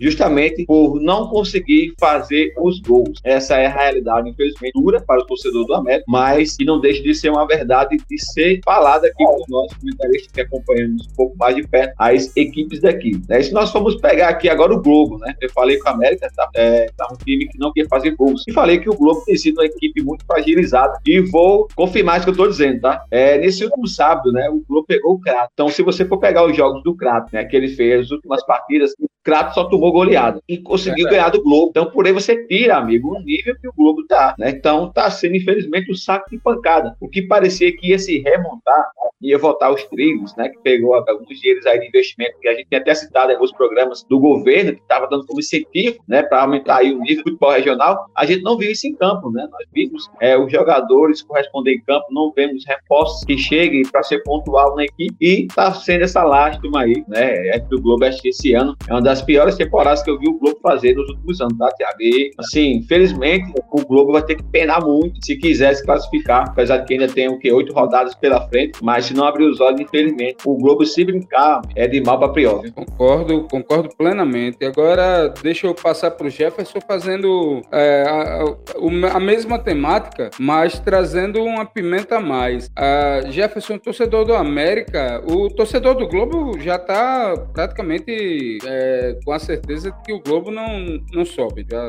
justamente 0.00 0.64
por 0.64 1.00
não 1.00 1.28
conseguir 1.28 1.94
fazer 1.98 2.52
os 2.58 2.80
gols. 2.80 3.20
Essa 3.24 3.56
é 3.56 3.66
a 3.66 3.70
realidade, 3.70 4.28
infelizmente, 4.28 4.72
dura 4.74 5.00
para 5.00 5.20
o 5.20 5.26
torcedor 5.26 5.66
do 5.66 5.74
América, 5.74 6.04
mas 6.08 6.53
que 6.56 6.64
não 6.64 6.80
deixa 6.80 7.02
de 7.02 7.14
ser 7.14 7.30
uma 7.30 7.46
verdade 7.46 7.96
de 8.08 8.18
ser 8.32 8.60
falada 8.64 9.06
aqui 9.06 9.24
por 9.24 9.44
nós, 9.48 9.72
comentaristas 9.74 10.32
que 10.32 10.40
acompanhamos 10.40 11.06
um 11.06 11.14
pouco 11.14 11.36
mais 11.36 11.56
de 11.56 11.66
perto 11.66 11.94
as 11.98 12.36
equipes 12.36 12.80
daqui. 12.80 13.20
Né? 13.28 13.42
Se 13.42 13.52
nós 13.52 13.70
formos 13.70 13.96
pegar 13.96 14.28
aqui 14.28 14.48
agora 14.48 14.74
o 14.74 14.80
Globo, 14.80 15.18
né? 15.18 15.34
Eu 15.40 15.50
falei 15.50 15.78
que 15.78 15.86
o 15.86 15.90
América 15.90 16.28
tá, 16.34 16.48
é, 16.54 16.86
tá 16.96 17.08
um 17.12 17.16
time 17.16 17.48
que 17.48 17.58
não 17.58 17.72
quer 17.72 17.86
fazer 17.88 18.12
gols. 18.12 18.44
E 18.46 18.52
falei 18.52 18.78
que 18.78 18.88
o 18.88 18.94
Globo 18.94 19.22
tem 19.24 19.36
sido 19.36 19.58
uma 19.58 19.66
equipe 19.66 20.02
muito 20.02 20.24
fragilizada. 20.26 20.98
E 21.06 21.20
vou 21.20 21.68
confirmar 21.74 22.16
isso 22.16 22.26
que 22.26 22.30
eu 22.30 22.36
tô 22.36 22.48
dizendo, 22.48 22.80
tá? 22.80 23.04
É, 23.10 23.38
nesse 23.38 23.64
último 23.64 23.86
sábado, 23.86 24.32
né? 24.32 24.48
O 24.50 24.62
Globo 24.68 24.86
pegou 24.86 25.14
o 25.14 25.20
Crato. 25.20 25.50
Então, 25.52 25.68
se 25.68 25.82
você 25.82 26.04
for 26.04 26.18
pegar 26.18 26.44
os 26.44 26.56
jogos 26.56 26.82
do 26.82 26.94
Crato, 26.94 27.30
né? 27.32 27.44
Que 27.44 27.56
ele 27.56 27.68
fez 27.68 28.06
as 28.06 28.10
últimas 28.10 28.44
partidas, 28.44 28.92
o 29.00 29.08
Crato 29.22 29.54
só 29.54 29.64
tomou 29.64 29.92
goleada. 29.92 30.40
E 30.48 30.58
conseguiu 30.58 31.08
é 31.08 31.10
ganhar 31.10 31.30
do 31.30 31.42
Globo. 31.42 31.70
Então, 31.70 31.86
por 31.86 32.06
aí 32.06 32.12
você 32.12 32.46
tira, 32.46 32.76
amigo, 32.76 33.16
o 33.16 33.20
nível 33.20 33.56
que 33.60 33.68
o 33.68 33.72
Globo 33.72 34.06
tá, 34.06 34.34
né? 34.38 34.50
Então, 34.50 34.90
tá 34.90 35.10
sendo, 35.10 35.36
infelizmente, 35.36 35.90
um 35.90 35.94
saco 35.94 36.30
de 36.30 36.38
pancada. 36.44 36.94
O 37.00 37.08
que 37.08 37.22
parecia 37.22 37.74
que 37.74 37.88
ia 37.88 37.98
se 37.98 38.18
remontar, 38.18 38.90
ia 39.22 39.38
voltar 39.38 39.72
os 39.72 39.82
trilhos, 39.84 40.36
né? 40.36 40.50
Que 40.50 40.58
pegou 40.58 40.94
alguns 40.94 41.40
dinheiros 41.40 41.64
aí 41.64 41.80
de 41.80 41.88
investimento, 41.88 42.38
que 42.40 42.48
a 42.48 42.54
gente 42.54 42.68
tem 42.68 42.78
até 42.78 42.94
citado 42.94 43.32
em 43.32 43.34
alguns 43.34 43.52
programas 43.52 44.04
do 44.04 44.20
governo, 44.20 44.74
que 44.74 44.82
estava 44.82 45.08
dando 45.08 45.24
como 45.26 45.40
incentivo, 45.40 45.98
né? 46.06 46.22
Para 46.22 46.42
aumentar 46.42 46.76
aí 46.76 46.92
o 46.92 47.00
nível 47.00 47.24
do 47.24 47.30
futebol 47.30 47.52
regional. 47.52 48.06
A 48.14 48.26
gente 48.26 48.42
não 48.42 48.58
viu 48.58 48.70
isso 48.70 48.86
em 48.86 48.94
campo, 48.94 49.30
né? 49.30 49.48
Nós 49.50 49.66
vimos 49.72 50.06
é, 50.20 50.36
os 50.36 50.52
jogadores 50.52 51.22
corresponder 51.22 51.76
em 51.76 51.80
campo, 51.80 52.04
não 52.10 52.30
vemos 52.32 52.64
reforços 52.66 53.24
que 53.24 53.38
cheguem 53.38 53.82
para 53.90 54.02
ser 54.02 54.22
pontual 54.22 54.76
na 54.76 54.84
equipe 54.84 55.16
e 55.20 55.46
tá 55.46 55.72
sendo 55.72 56.04
essa 56.04 56.22
lástima 56.22 56.82
aí, 56.82 57.02
né? 57.08 57.48
É 57.48 57.58
do 57.58 57.80
Globo, 57.80 58.04
acho 58.04 58.20
que 58.20 58.28
esse 58.28 58.52
ano 58.52 58.76
é 58.86 58.92
uma 58.92 59.00
das 59.00 59.14
das 59.14 59.22
piores 59.22 59.54
temporadas 59.54 60.02
que 60.02 60.10
eu 60.10 60.18
vi 60.18 60.28
o 60.28 60.38
Globo 60.38 60.58
fazer 60.60 60.94
nos 60.96 61.08
últimos 61.08 61.40
anos, 61.40 61.56
tá, 61.56 61.70
Thiago? 61.76 61.96
E, 62.00 62.32
assim, 62.36 62.72
infelizmente, 62.78 63.52
o 63.70 63.86
Globo 63.86 64.12
vai 64.12 64.24
ter 64.24 64.34
que 64.34 64.42
penar 64.42 64.84
muito 64.84 65.24
se 65.24 65.36
quiser 65.36 65.72
se 65.74 65.84
classificar, 65.84 66.33
apesar 66.42 66.78
de 66.78 66.86
que 66.86 66.94
ainda 66.94 67.08
tem 67.08 67.28
o 67.28 67.38
que 67.38 67.52
oito 67.52 67.72
rodadas 67.72 68.14
pela 68.14 68.46
frente, 68.48 68.78
mas 68.82 69.06
se 69.06 69.14
não 69.14 69.24
abrir 69.24 69.44
os 69.44 69.60
olhos, 69.60 69.80
infelizmente, 69.80 70.36
o 70.44 70.56
Globo 70.56 70.84
se 70.84 71.04
brincar 71.04 71.62
é 71.74 71.86
de 71.86 72.02
mal 72.02 72.18
para 72.18 72.28
pior. 72.28 72.62
Concordo, 72.74 73.46
concordo 73.50 73.88
plenamente. 73.96 74.64
Agora, 74.64 75.32
deixa 75.42 75.66
eu 75.66 75.74
passar 75.74 76.10
para 76.12 76.26
o 76.26 76.30
Jefferson 76.30 76.80
fazendo 76.80 77.62
é, 77.70 78.04
a, 78.06 79.16
a, 79.16 79.20
mesma 79.20 79.58
temática, 79.58 80.30
mas 80.38 80.78
trazendo 80.78 81.42
uma 81.42 81.64
pimenta 81.64 82.16
a 82.16 82.20
mais. 82.20 82.70
A 82.76 83.22
Jefferson, 83.30 83.78
torcedor 83.78 84.24
do 84.24 84.34
América, 84.34 85.22
o 85.26 85.48
torcedor 85.48 85.94
do 85.94 86.08
Globo 86.08 86.58
já 86.60 86.76
está 86.76 87.34
praticamente 87.52 88.58
é, 88.66 89.18
com 89.24 89.32
a 89.32 89.38
certeza 89.38 89.90
de 89.90 90.02
que 90.02 90.12
o 90.12 90.20
Globo 90.20 90.50
não, 90.50 91.00
não 91.12 91.24
sobe. 91.24 91.66
Já, 91.70 91.88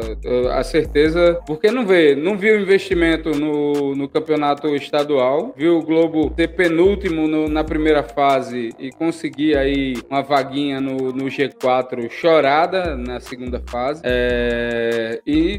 a 0.58 0.64
certeza, 0.64 1.40
porque 1.46 1.72
não 1.72 1.86
vê, 1.86 2.16
não 2.16 2.38
viu 2.38 2.60
investimento 2.60 3.32
no, 3.32 3.96
no 3.96 4.10
campeonato 4.10 4.25
estadual, 4.75 5.53
viu 5.55 5.77
o 5.77 5.84
Globo 5.84 6.34
ser 6.36 6.50
penúltimo 6.50 7.27
no, 7.27 7.48
na 7.48 7.63
primeira 7.63 8.03
fase 8.03 8.74
e 8.79 8.91
conseguir 8.91 9.58
aí 9.58 9.96
uma 10.10 10.22
vaguinha 10.22 10.79
no, 10.79 11.12
no 11.12 11.25
G4 11.25 12.10
chorada 12.10 12.96
na 12.96 13.20
segunda 13.20 13.62
fase. 13.70 14.01
É, 14.03 15.22
e 15.25 15.58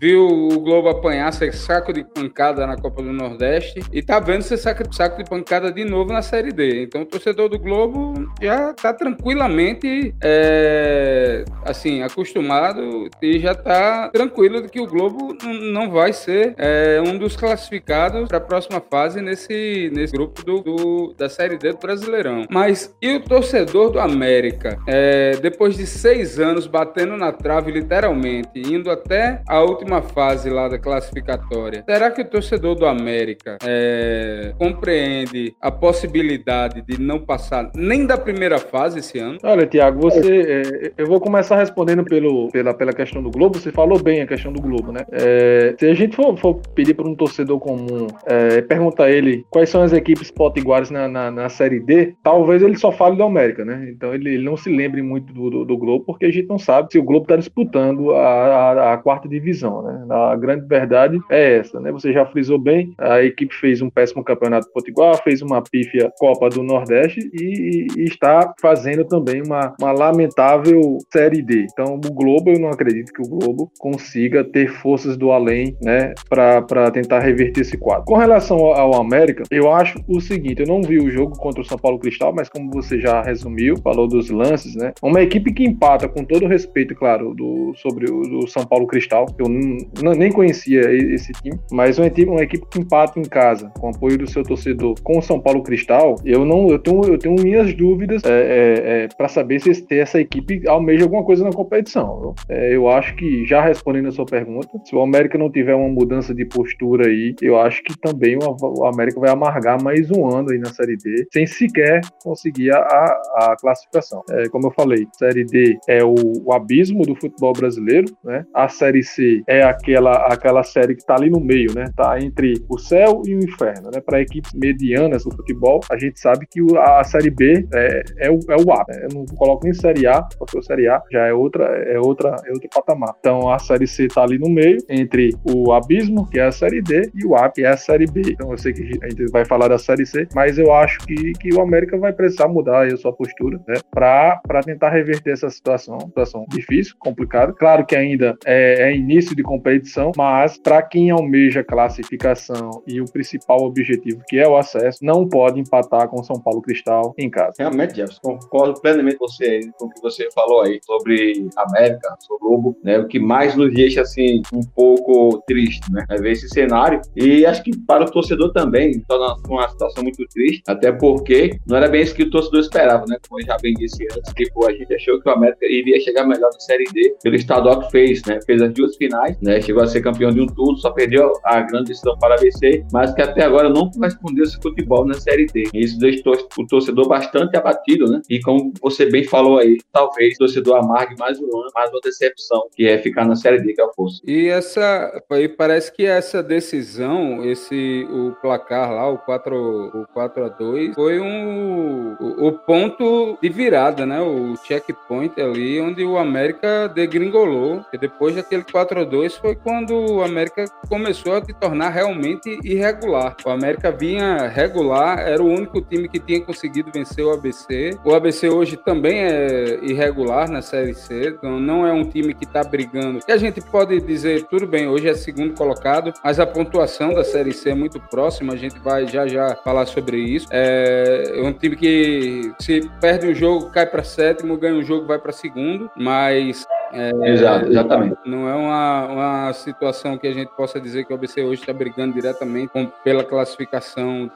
viu 0.00 0.26
o 0.26 0.60
Globo 0.60 0.88
apanhar 0.88 1.32
ser 1.32 1.52
saco 1.52 1.92
de 1.92 2.04
pancada 2.04 2.66
na 2.66 2.76
Copa 2.76 3.02
do 3.02 3.12
Nordeste 3.12 3.80
e 3.92 4.02
tá 4.02 4.18
vendo 4.18 4.42
ser 4.42 4.56
saco, 4.56 4.82
saco 4.94 5.22
de 5.22 5.28
pancada 5.28 5.72
de 5.72 5.84
novo 5.84 6.12
na 6.12 6.22
Série 6.22 6.52
D. 6.52 6.84
Então 6.84 7.02
o 7.02 7.06
torcedor 7.06 7.48
do 7.48 7.58
Globo 7.58 8.14
já 8.40 8.72
tá 8.72 8.92
tranquilamente 8.92 10.14
é, 10.22 11.44
assim, 11.64 12.02
acostumado 12.02 13.08
e 13.20 13.38
já 13.38 13.54
tá 13.54 14.08
tranquilo 14.10 14.62
de 14.62 14.68
que 14.68 14.80
o 14.80 14.86
Globo 14.86 15.36
não 15.72 15.90
vai 15.90 16.12
ser 16.12 16.54
é, 16.56 17.02
um 17.04 17.18
dos 17.18 17.36
classificados 17.36 17.88
para 18.26 18.38
a 18.38 18.40
próxima 18.40 18.80
fase 18.80 19.20
nesse, 19.20 19.90
nesse 19.92 20.12
grupo 20.12 20.44
do, 20.44 20.60
do, 20.60 21.14
da 21.16 21.28
Série 21.28 21.56
D 21.56 21.72
do 21.72 21.78
Brasileirão. 21.78 22.44
Mas 22.50 22.94
e 23.00 23.16
o 23.16 23.20
torcedor 23.20 23.90
do 23.90 24.00
América? 24.00 24.78
É, 24.86 25.32
depois 25.40 25.76
de 25.76 25.86
seis 25.86 26.38
anos 26.38 26.66
batendo 26.66 27.16
na 27.16 27.32
trave, 27.32 27.70
literalmente, 27.70 28.50
indo 28.56 28.90
até 28.90 29.42
a 29.46 29.60
última 29.60 30.02
fase 30.02 30.48
lá 30.48 30.68
da 30.68 30.78
classificatória, 30.78 31.84
será 31.88 32.10
que 32.10 32.22
o 32.22 32.24
torcedor 32.24 32.74
do 32.74 32.86
América 32.86 33.58
é, 33.64 34.52
compreende 34.58 35.54
a 35.60 35.70
possibilidade 35.70 36.82
de 36.82 37.00
não 37.00 37.18
passar 37.18 37.70
nem 37.74 38.06
da 38.06 38.16
primeira 38.16 38.58
fase 38.58 39.00
esse 39.00 39.18
ano? 39.18 39.38
Olha, 39.42 39.66
Tiago, 39.66 40.00
você. 40.00 40.62
É, 40.86 40.92
eu 40.96 41.06
vou 41.06 41.20
começar 41.20 41.56
respondendo 41.56 42.04
pelo, 42.04 42.48
pela, 42.50 42.72
pela 42.74 42.92
questão 42.92 43.22
do 43.22 43.30
Globo. 43.30 43.58
Você 43.58 43.70
falou 43.72 44.02
bem 44.02 44.22
a 44.22 44.26
questão 44.26 44.52
do 44.52 44.60
Globo, 44.60 44.92
né? 44.92 45.00
É, 45.12 45.74
se 45.78 45.86
a 45.86 45.94
gente 45.94 46.16
for, 46.16 46.36
for 46.38 46.54
pedir 46.74 46.94
para 46.94 47.08
um 47.08 47.14
torcedor 47.14 47.58
comum 47.58 47.97
é, 48.26 48.60
perguntar 48.62 49.04
a 49.04 49.10
ele 49.10 49.44
quais 49.50 49.68
são 49.68 49.82
as 49.82 49.92
equipes 49.92 50.30
potiguares 50.30 50.90
na, 50.90 51.08
na, 51.08 51.30
na, 51.30 51.48
Série 51.48 51.80
D, 51.80 52.14
talvez 52.22 52.62
ele 52.62 52.76
só 52.76 52.92
fale 52.92 53.16
do 53.16 53.22
América, 53.22 53.64
né? 53.64 53.88
Então 53.90 54.14
ele, 54.14 54.34
ele 54.34 54.44
não 54.44 54.56
se 54.56 54.70
lembre 54.70 55.02
muito 55.02 55.32
do, 55.32 55.50
do, 55.50 55.64
do, 55.64 55.76
Globo, 55.76 56.04
porque 56.04 56.26
a 56.26 56.30
gente 56.30 56.48
não 56.48 56.58
sabe 56.58 56.92
se 56.92 56.98
o 56.98 57.02
Globo 57.02 57.24
está 57.24 57.36
disputando 57.36 58.12
a, 58.12 58.18
a, 58.18 58.92
a, 58.94 58.98
quarta 58.98 59.28
divisão, 59.28 59.82
né? 59.82 60.06
A 60.10 60.36
grande 60.36 60.66
verdade 60.66 61.18
é 61.30 61.56
essa, 61.56 61.80
né? 61.80 61.90
Você 61.92 62.12
já 62.12 62.26
frisou 62.26 62.58
bem, 62.58 62.92
a 62.98 63.22
equipe 63.22 63.54
fez 63.54 63.80
um 63.80 63.90
péssimo 63.90 64.22
campeonato 64.22 64.70
potiguar, 64.72 65.22
fez 65.22 65.42
uma 65.42 65.62
pífia 65.62 66.12
Copa 66.18 66.48
do 66.48 66.62
Nordeste 66.62 67.20
e, 67.32 67.86
e 67.96 68.04
está 68.04 68.52
fazendo 68.60 69.04
também 69.04 69.42
uma, 69.42 69.74
uma 69.80 69.92
lamentável 69.92 70.98
Série 71.12 71.42
D. 71.42 71.66
Então 71.72 71.94
o 71.94 72.12
Globo, 72.12 72.50
eu 72.50 72.58
não 72.58 72.68
acredito 72.68 73.12
que 73.12 73.22
o 73.22 73.28
Globo 73.28 73.70
consiga 73.78 74.44
ter 74.44 74.68
forças 74.68 75.16
do 75.16 75.30
além, 75.30 75.76
né? 75.82 76.14
Para 76.28 76.90
tentar 76.90 77.20
reverter 77.20 77.62
esse 77.62 77.76
quadro. 77.76 77.87
Com 78.04 78.16
relação 78.16 78.58
ao 78.58 78.94
América, 79.00 79.44
eu 79.50 79.72
acho 79.72 79.98
o 80.06 80.20
seguinte: 80.20 80.60
eu 80.60 80.66
não 80.66 80.82
vi 80.82 80.98
o 80.98 81.10
jogo 81.10 81.36
contra 81.38 81.60
o 81.60 81.64
São 81.64 81.78
Paulo 81.78 81.98
Cristal, 81.98 82.32
mas 82.34 82.48
como 82.48 82.70
você 82.70 83.00
já 83.00 83.22
resumiu, 83.22 83.76
falou 83.78 84.06
dos 84.06 84.30
lances, 84.30 84.74
né? 84.74 84.92
Uma 85.02 85.22
equipe 85.22 85.52
que 85.52 85.64
empata, 85.64 86.08
com 86.08 86.24
todo 86.24 86.46
respeito, 86.46 86.94
claro, 86.94 87.34
do, 87.34 87.72
sobre 87.76 88.10
o 88.10 88.46
São 88.46 88.64
Paulo 88.64 88.86
Cristal, 88.86 89.26
eu 89.38 89.48
nem 89.48 90.32
conhecia 90.32 90.80
esse 90.90 91.32
time, 91.32 91.58
mas 91.70 91.98
uma 91.98 92.06
equipe, 92.06 92.30
uma 92.30 92.42
equipe 92.42 92.66
que 92.70 92.80
empata 92.80 93.18
em 93.18 93.24
casa, 93.24 93.70
com 93.78 93.88
apoio 93.88 94.18
do 94.18 94.28
seu 94.28 94.42
torcedor, 94.42 94.94
com 95.02 95.18
o 95.18 95.22
São 95.22 95.40
Paulo 95.40 95.62
Cristal, 95.62 96.16
eu 96.24 96.44
não, 96.44 96.68
eu 96.68 96.78
tenho, 96.78 97.04
eu 97.04 97.18
tenho 97.18 97.34
minhas 97.34 97.74
dúvidas 97.74 98.22
é, 98.24 98.28
é, 98.30 99.04
é 99.04 99.08
para 99.16 99.28
saber 99.28 99.60
se 99.60 99.86
essa 99.90 100.20
equipe 100.20 100.66
almeja 100.68 101.04
alguma 101.04 101.24
coisa 101.24 101.44
na 101.44 101.50
competição. 101.50 102.34
É, 102.48 102.74
eu 102.74 102.88
acho 102.88 103.14
que, 103.16 103.44
já 103.44 103.60
respondendo 103.62 104.08
a 104.08 104.12
sua 104.12 104.26
pergunta, 104.26 104.68
se 104.84 104.94
o 104.94 105.00
América 105.00 105.38
não 105.38 105.50
tiver 105.50 105.74
uma 105.74 105.88
mudança 105.88 106.34
de 106.34 106.44
postura 106.44 107.08
aí, 107.08 107.34
eu 107.40 107.58
acho 107.58 107.77
que 107.82 107.98
também 107.98 108.36
o, 108.36 108.56
o 108.60 108.84
América 108.86 109.20
vai 109.20 109.30
amargar 109.30 109.82
mais 109.82 110.10
um 110.10 110.26
ano 110.26 110.50
aí 110.50 110.58
na 110.58 110.72
Série 110.72 110.96
D, 110.96 111.26
sem 111.32 111.46
sequer 111.46 112.00
conseguir 112.22 112.70
a, 112.72 112.78
a, 112.78 113.56
classificação. 113.60 114.22
É, 114.30 114.48
como 114.48 114.66
eu 114.66 114.70
falei, 114.72 115.06
Série 115.12 115.44
D 115.44 115.78
é 115.88 116.02
o, 116.04 116.14
o, 116.44 116.52
abismo 116.52 117.02
do 117.04 117.14
futebol 117.14 117.52
brasileiro, 117.52 118.06
né? 118.24 118.44
A 118.54 118.68
Série 118.68 119.02
C 119.02 119.42
é 119.46 119.62
aquela, 119.62 120.12
aquela 120.26 120.62
série 120.62 120.94
que 120.94 121.00
está 121.00 121.14
ali 121.14 121.30
no 121.30 121.40
meio, 121.40 121.74
né? 121.74 121.84
Tá 121.96 122.18
entre 122.20 122.54
o 122.68 122.78
céu 122.78 123.22
e 123.26 123.34
o 123.34 123.38
inferno, 123.38 123.90
né? 123.92 124.00
Para 124.00 124.20
equipes 124.20 124.52
medianas 124.54 125.24
do 125.24 125.34
futebol, 125.34 125.80
a 125.90 125.96
gente 125.98 126.20
sabe 126.20 126.46
que 126.46 126.60
a, 126.76 127.00
a 127.00 127.04
Série 127.04 127.30
B 127.30 127.66
é, 127.74 128.02
é, 128.18 128.30
o, 128.30 128.38
é 128.48 128.56
o 128.56 128.72
A. 128.72 128.84
Né? 128.88 129.06
Eu 129.10 129.14
não 129.14 129.24
coloco 129.36 129.64
nem 129.64 129.72
Série 129.72 130.06
A, 130.06 130.22
porque 130.38 130.58
o 130.58 130.62
Série 130.62 130.88
A 130.88 131.02
já 131.10 131.26
é 131.26 131.32
outra, 131.32 131.64
é 131.64 131.98
outra, 131.98 132.36
é 132.44 132.50
outro 132.50 132.68
patamar. 132.74 133.14
Então 133.18 133.48
a 133.50 133.58
Série 133.58 133.86
C 133.86 134.06
está 134.06 134.22
ali 134.22 134.38
no 134.38 134.48
meio, 134.48 134.78
entre 134.88 135.30
o 135.44 135.72
abismo, 135.72 136.28
que 136.28 136.38
é 136.38 136.46
a 136.46 136.52
Série 136.52 136.82
D, 136.82 137.10
e 137.14 137.24
o 137.26 137.34
A, 137.34 137.48
que 137.48 137.64
é 137.64 137.67
a 137.68 137.76
Série 137.76 138.06
B. 138.06 138.22
Então 138.26 138.50
eu 138.50 138.58
sei 138.58 138.72
que 138.72 138.82
a 139.02 139.08
gente 139.08 139.30
vai 139.30 139.44
falar 139.44 139.68
da 139.68 139.78
Série 139.78 140.06
C, 140.06 140.26
mas 140.34 140.58
eu 140.58 140.72
acho 140.72 140.98
que, 141.00 141.32
que 141.32 141.54
o 141.54 141.60
América 141.60 141.98
vai 141.98 142.12
precisar 142.12 142.48
mudar 142.48 142.86
a 142.86 142.96
sua 142.96 143.12
postura, 143.12 143.60
né, 143.66 143.76
para 143.90 144.60
tentar 144.64 144.90
reverter 144.90 145.32
essa 145.32 145.50
situação, 145.50 145.98
situação 146.00 146.44
difícil, 146.48 146.94
complicada. 146.98 147.52
Claro 147.52 147.84
que 147.84 147.96
ainda 147.96 148.36
é, 148.44 148.88
é 148.88 148.96
início 148.96 149.34
de 149.34 149.42
competição, 149.42 150.12
mas 150.16 150.58
para 150.58 150.82
quem 150.82 151.10
almeja 151.10 151.64
classificação 151.64 152.82
e 152.86 153.00
o 153.00 153.04
principal 153.04 153.62
objetivo, 153.62 154.22
que 154.28 154.38
é 154.38 154.46
o 154.46 154.56
acesso, 154.56 154.98
não 155.02 155.28
pode 155.28 155.60
empatar 155.60 156.08
com 156.08 156.20
o 156.20 156.24
São 156.24 156.40
Paulo 156.40 156.62
Cristal 156.62 157.14
em 157.18 157.30
casa. 157.30 157.54
Realmente, 157.58 157.96
Jefferson, 157.96 158.38
concordo 158.38 158.80
plenamente 158.80 159.16
com 159.18 159.26
você 159.26 159.60
com 159.78 159.86
o 159.86 159.90
que 159.90 160.00
você 160.00 160.28
falou 160.32 160.62
aí 160.62 160.78
sobre 160.82 161.48
América, 161.56 162.16
sobre 162.20 162.44
o 162.44 162.48
Globo, 162.48 162.76
né, 162.82 162.98
o 162.98 163.06
que 163.06 163.18
mais 163.18 163.54
nos 163.54 163.72
deixa 163.72 164.02
assim 164.02 164.42
um 164.52 164.62
pouco 164.74 165.42
triste, 165.46 165.80
né, 165.92 166.04
é 166.10 166.16
ver 166.16 166.32
esse 166.32 166.48
cenário 166.48 167.00
e 167.16 167.44
acho 167.44 167.57
que 167.62 167.76
para 167.86 168.04
o 168.04 168.10
torcedor 168.10 168.52
também 168.52 169.00
torna 169.08 169.36
uma 169.48 169.68
situação 169.68 170.02
muito 170.02 170.24
triste, 170.28 170.62
até 170.66 170.92
porque 170.92 171.58
não 171.66 171.76
era 171.76 171.88
bem 171.88 172.02
isso 172.02 172.14
que 172.14 172.22
o 172.22 172.30
torcedor 172.30 172.60
esperava, 172.60 173.04
né? 173.06 173.16
Como 173.28 173.40
eu 173.40 173.46
já 173.46 173.56
bem 173.60 173.74
disse 173.74 174.06
antes, 174.12 174.32
tipo, 174.34 174.66
a 174.66 174.72
gente 174.72 174.94
achou 174.94 175.20
que 175.20 175.28
o 175.28 175.32
América 175.32 175.66
iria 175.66 176.00
chegar 176.00 176.26
melhor 176.26 176.50
na 176.52 176.60
Série 176.60 176.84
D 176.92 177.14
pelo 177.22 177.36
estadual 177.36 177.80
que 177.80 177.90
fez, 177.90 178.22
né? 178.24 178.38
Fez 178.44 178.62
as 178.62 178.72
duas 178.72 178.96
finais, 178.96 179.36
né? 179.42 179.60
Chegou 179.60 179.82
a 179.82 179.86
ser 179.86 180.00
campeão 180.00 180.30
de 180.30 180.40
um 180.40 180.46
tudo, 180.46 180.78
só 180.78 180.90
perdeu 180.90 181.32
a 181.44 181.60
grande 181.60 181.88
decisão 181.88 182.16
para 182.18 182.34
a 182.34 182.38
ABC, 182.38 182.84
mas 182.92 183.12
que 183.14 183.22
até 183.22 183.42
agora 183.42 183.68
não 183.68 183.90
correspondeu 183.90 184.44
esse 184.44 184.58
futebol 184.60 185.06
na 185.06 185.14
Série 185.14 185.46
D. 185.46 185.68
E 185.72 185.84
isso 185.84 185.98
deixou 185.98 186.34
o 186.58 186.66
torcedor 186.66 187.08
bastante 187.08 187.56
abatido, 187.56 188.10
né? 188.10 188.20
E 188.28 188.40
como 188.40 188.72
você 188.80 189.06
bem 189.06 189.24
falou 189.24 189.58
aí, 189.58 189.78
talvez 189.92 190.34
o 190.34 190.38
torcedor 190.38 190.76
amargue 190.76 191.14
mais 191.18 191.38
um 191.40 191.44
ano, 191.44 191.70
mais 191.74 191.90
uma 191.90 192.00
decepção, 192.00 192.68
que 192.74 192.86
é 192.86 192.98
ficar 192.98 193.24
na 193.26 193.36
Série 193.36 193.60
D, 193.60 193.72
que 193.72 193.80
é 193.80 193.84
o 193.84 193.92
Força. 193.92 194.20
E 194.26 194.48
essa, 194.48 195.22
e 195.32 195.48
parece 195.48 195.92
que 195.92 196.04
essa 196.04 196.42
decisão, 196.42 197.44
esse 197.50 198.06
o 198.10 198.32
placar 198.40 198.92
lá, 198.92 199.08
o 199.08 199.18
4, 199.18 199.56
o 199.94 200.06
4 200.12 200.44
a 200.44 200.48
2 200.48 200.94
foi 200.94 201.20
um, 201.20 202.16
o, 202.20 202.48
o 202.48 202.52
ponto 202.52 203.38
de 203.40 203.48
virada, 203.48 204.06
né? 204.06 204.20
O 204.20 204.56
checkpoint 204.56 205.40
ali, 205.40 205.80
onde 205.80 206.04
o 206.04 206.18
América 206.18 206.88
degringolou. 206.88 207.84
E 207.92 207.98
depois 207.98 208.34
daquele 208.34 208.64
4 208.64 209.00
a 209.00 209.04
2 209.04 209.36
foi 209.36 209.54
quando 209.54 209.94
o 209.94 210.22
América 210.22 210.64
começou 210.88 211.34
a 211.34 211.44
se 211.44 211.52
tornar 211.54 211.90
realmente 211.90 212.58
irregular. 212.62 213.36
O 213.44 213.50
América 213.50 213.90
vinha 213.90 214.48
regular, 214.48 215.20
era 215.20 215.42
o 215.42 215.46
único 215.46 215.80
time 215.80 216.08
que 216.08 216.18
tinha 216.18 216.40
conseguido 216.40 216.90
vencer 216.92 217.24
o 217.24 217.32
ABC. 217.32 217.98
O 218.04 218.14
ABC 218.14 218.48
hoje 218.48 218.76
também 218.76 219.20
é 219.24 219.78
irregular 219.82 220.50
na 220.50 220.62
Série 220.62 220.94
C, 220.94 221.28
então 221.28 221.58
não 221.60 221.86
é 221.86 221.92
um 221.92 222.04
time 222.04 222.34
que 222.34 222.44
está 222.44 222.62
brigando. 222.62 223.20
E 223.26 223.32
a 223.32 223.36
gente 223.36 223.60
pode 223.60 224.00
dizer, 224.00 224.44
tudo 224.44 224.66
bem, 224.66 224.88
hoje 224.88 225.08
é 225.08 225.14
segundo 225.14 225.54
colocado, 225.54 226.12
mas 226.22 226.40
a 226.40 226.46
pontuação 226.46 227.14
da 227.14 227.24
Série 227.28 227.52
C 227.52 227.70
é 227.70 227.74
muito 227.74 228.00
próxima, 228.00 228.52
a 228.52 228.56
gente 228.56 228.78
vai 228.80 229.06
já 229.06 229.26
já 229.26 229.54
falar 229.56 229.86
sobre 229.86 230.18
isso. 230.18 230.46
É, 230.50 231.34
é 231.36 231.42
um 231.42 231.52
time 231.52 231.76
que 231.76 232.52
se 232.60 232.88
perde 233.00 233.26
um 233.26 233.34
jogo, 233.34 233.70
cai 233.70 233.86
para 233.86 234.02
sétimo, 234.02 234.56
ganha 234.56 234.74
um 234.74 234.82
jogo, 234.82 235.06
vai 235.06 235.18
para 235.18 235.32
segundo, 235.32 235.90
mas 235.96 236.66
É, 236.92 237.10
Exato, 237.32 237.66
exatamente. 237.66 238.16
Não 238.24 238.48
é 238.48 238.54
uma, 238.54 239.06
uma 239.06 239.52
situação 239.52 240.16
que 240.16 240.26
a 240.26 240.32
gente 240.32 240.48
possa 240.56 240.80
dizer 240.80 241.04
que 241.04 241.12
o 241.12 241.16
ABC 241.16 241.42
hoje 241.42 241.60
está 241.60 241.72
brigando 241.72 242.14
diretamente 242.14 242.72
com, 242.72 242.86
pela 243.04 243.24
classificação, 243.24 244.30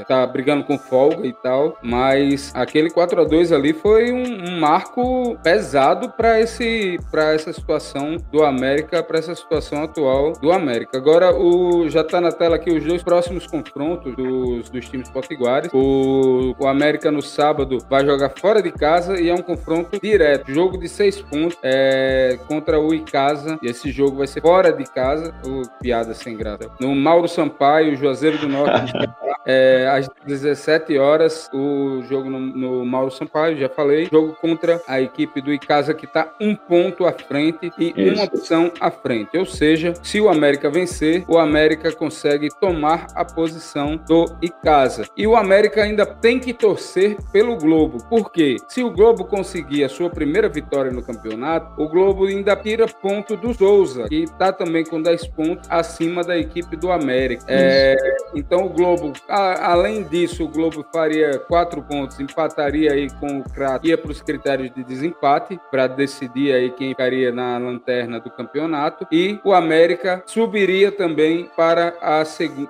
está 0.00 0.22
é, 0.22 0.26
brigando 0.26 0.64
com 0.64 0.78
folga 0.78 1.26
e 1.26 1.32
tal, 1.32 1.76
mas 1.82 2.52
aquele 2.54 2.90
4 2.90 3.20
a 3.20 3.24
2 3.24 3.52
ali 3.52 3.72
foi 3.72 4.12
um, 4.12 4.48
um 4.48 4.60
marco 4.60 5.36
pesado 5.42 6.10
para 6.10 6.40
esse 6.40 6.98
para 7.10 7.34
essa 7.34 7.52
situação 7.52 8.16
do 8.30 8.44
América, 8.44 9.02
para 9.02 9.18
essa 9.18 9.34
situação 9.34 9.82
atual 9.82 10.32
do 10.34 10.52
América. 10.52 10.96
Agora 10.96 11.34
o 11.34 11.88
já 11.96 12.02
está 12.02 12.20
na 12.20 12.30
tela 12.30 12.56
aqui 12.56 12.70
os 12.70 12.84
dois 12.84 13.02
próximos 13.02 13.46
confrontos 13.46 14.14
dos, 14.14 14.68
dos 14.68 14.88
times 14.88 15.08
potiguares. 15.08 15.70
O, 15.72 16.54
o 16.58 16.66
América 16.66 17.10
no 17.10 17.22
sábado 17.22 17.78
vai 17.88 18.04
jogar 18.04 18.30
fora 18.38 18.62
de 18.62 18.70
casa 18.70 19.18
e 19.18 19.30
é 19.30 19.34
um 19.34 19.40
confronto 19.40 19.98
direto, 19.98 20.52
jogo 20.52 20.76
de 20.76 20.88
seis 20.88 21.22
pontos 21.22 21.56
é, 21.62 22.38
contra 22.46 22.78
o 22.78 22.92
Icasa. 22.92 23.58
E 23.62 23.66
esse 23.66 23.90
jogo 23.90 24.18
vai 24.18 24.26
ser 24.26 24.42
fora 24.42 24.72
de 24.72 24.84
casa, 24.84 25.34
o 25.46 25.62
piada 25.80 26.12
sem 26.12 26.36
graça. 26.36 26.70
No 26.78 26.94
Mauro 26.94 27.28
Sampaio, 27.28 27.96
Juazeiro 27.96 28.38
do 28.38 28.48
Norte, 28.48 28.92
é, 29.46 29.88
às 29.88 30.08
17 30.26 30.98
horas, 30.98 31.48
o 31.54 32.02
jogo 32.02 32.28
no, 32.28 32.38
no 32.38 32.84
Mauro 32.84 33.10
Sampaio, 33.10 33.56
já 33.56 33.68
falei, 33.70 34.08
jogo 34.12 34.36
contra 34.40 34.82
a 34.86 35.00
equipe 35.00 35.40
do 35.40 35.52
Icasa 35.52 35.94
que 35.94 36.04
está 36.04 36.30
um 36.40 36.54
ponto 36.54 37.06
à 37.06 37.12
frente 37.12 37.72
e 37.78 37.94
Isso. 37.96 38.14
uma 38.14 38.24
opção 38.24 38.70
à 38.80 38.90
frente. 38.90 39.38
Ou 39.38 39.46
seja, 39.46 39.94
se 40.02 40.20
o 40.20 40.28
América 40.28 40.68
vencer, 40.68 41.24
o 41.26 41.38
América 41.38 41.85
consegue 41.94 42.48
tomar 42.60 43.06
a 43.14 43.24
posição 43.24 43.96
do 43.96 44.26
Icasa. 44.42 45.06
E 45.16 45.26
o 45.26 45.36
América 45.36 45.82
ainda 45.82 46.06
tem 46.06 46.38
que 46.38 46.52
torcer 46.52 47.16
pelo 47.32 47.56
Globo. 47.56 47.98
Porque 48.08 48.56
se 48.68 48.82
o 48.82 48.90
Globo 48.90 49.24
conseguir 49.24 49.84
a 49.84 49.88
sua 49.88 50.10
primeira 50.10 50.48
vitória 50.48 50.90
no 50.90 51.02
campeonato, 51.02 51.80
o 51.80 51.88
Globo 51.88 52.26
ainda 52.26 52.56
tira 52.56 52.86
ponto 52.86 53.36
do 53.36 53.54
Souza, 53.54 54.08
que 54.08 54.24
está 54.24 54.52
também 54.52 54.84
com 54.84 55.00
10 55.00 55.28
pontos 55.28 55.68
acima 55.70 56.22
da 56.22 56.36
equipe 56.36 56.76
do 56.76 56.90
América. 56.90 57.44
É, 57.48 57.96
então 58.34 58.66
o 58.66 58.68
Globo, 58.68 59.12
a, 59.28 59.72
além 59.72 60.02
disso, 60.04 60.44
o 60.44 60.48
Globo 60.48 60.84
faria 60.92 61.38
4 61.38 61.82
pontos, 61.82 62.18
empataria 62.20 62.92
aí 62.92 63.08
com 63.20 63.38
o 63.38 63.44
Crato, 63.44 63.86
ia 63.86 63.96
para 63.96 64.10
os 64.10 64.20
critérios 64.20 64.70
de 64.74 64.82
desempate 64.84 65.58
para 65.70 65.86
decidir 65.86 66.52
aí 66.52 66.70
quem 66.70 66.90
ficaria 66.90 67.32
na 67.32 67.58
lanterna 67.58 68.20
do 68.20 68.30
campeonato 68.30 69.06
e 69.10 69.38
o 69.44 69.52
América 69.52 70.22
subiria 70.26 70.90
também 70.90 71.50
para 71.56 71.75
a 72.00 72.24
segunda 72.24 72.68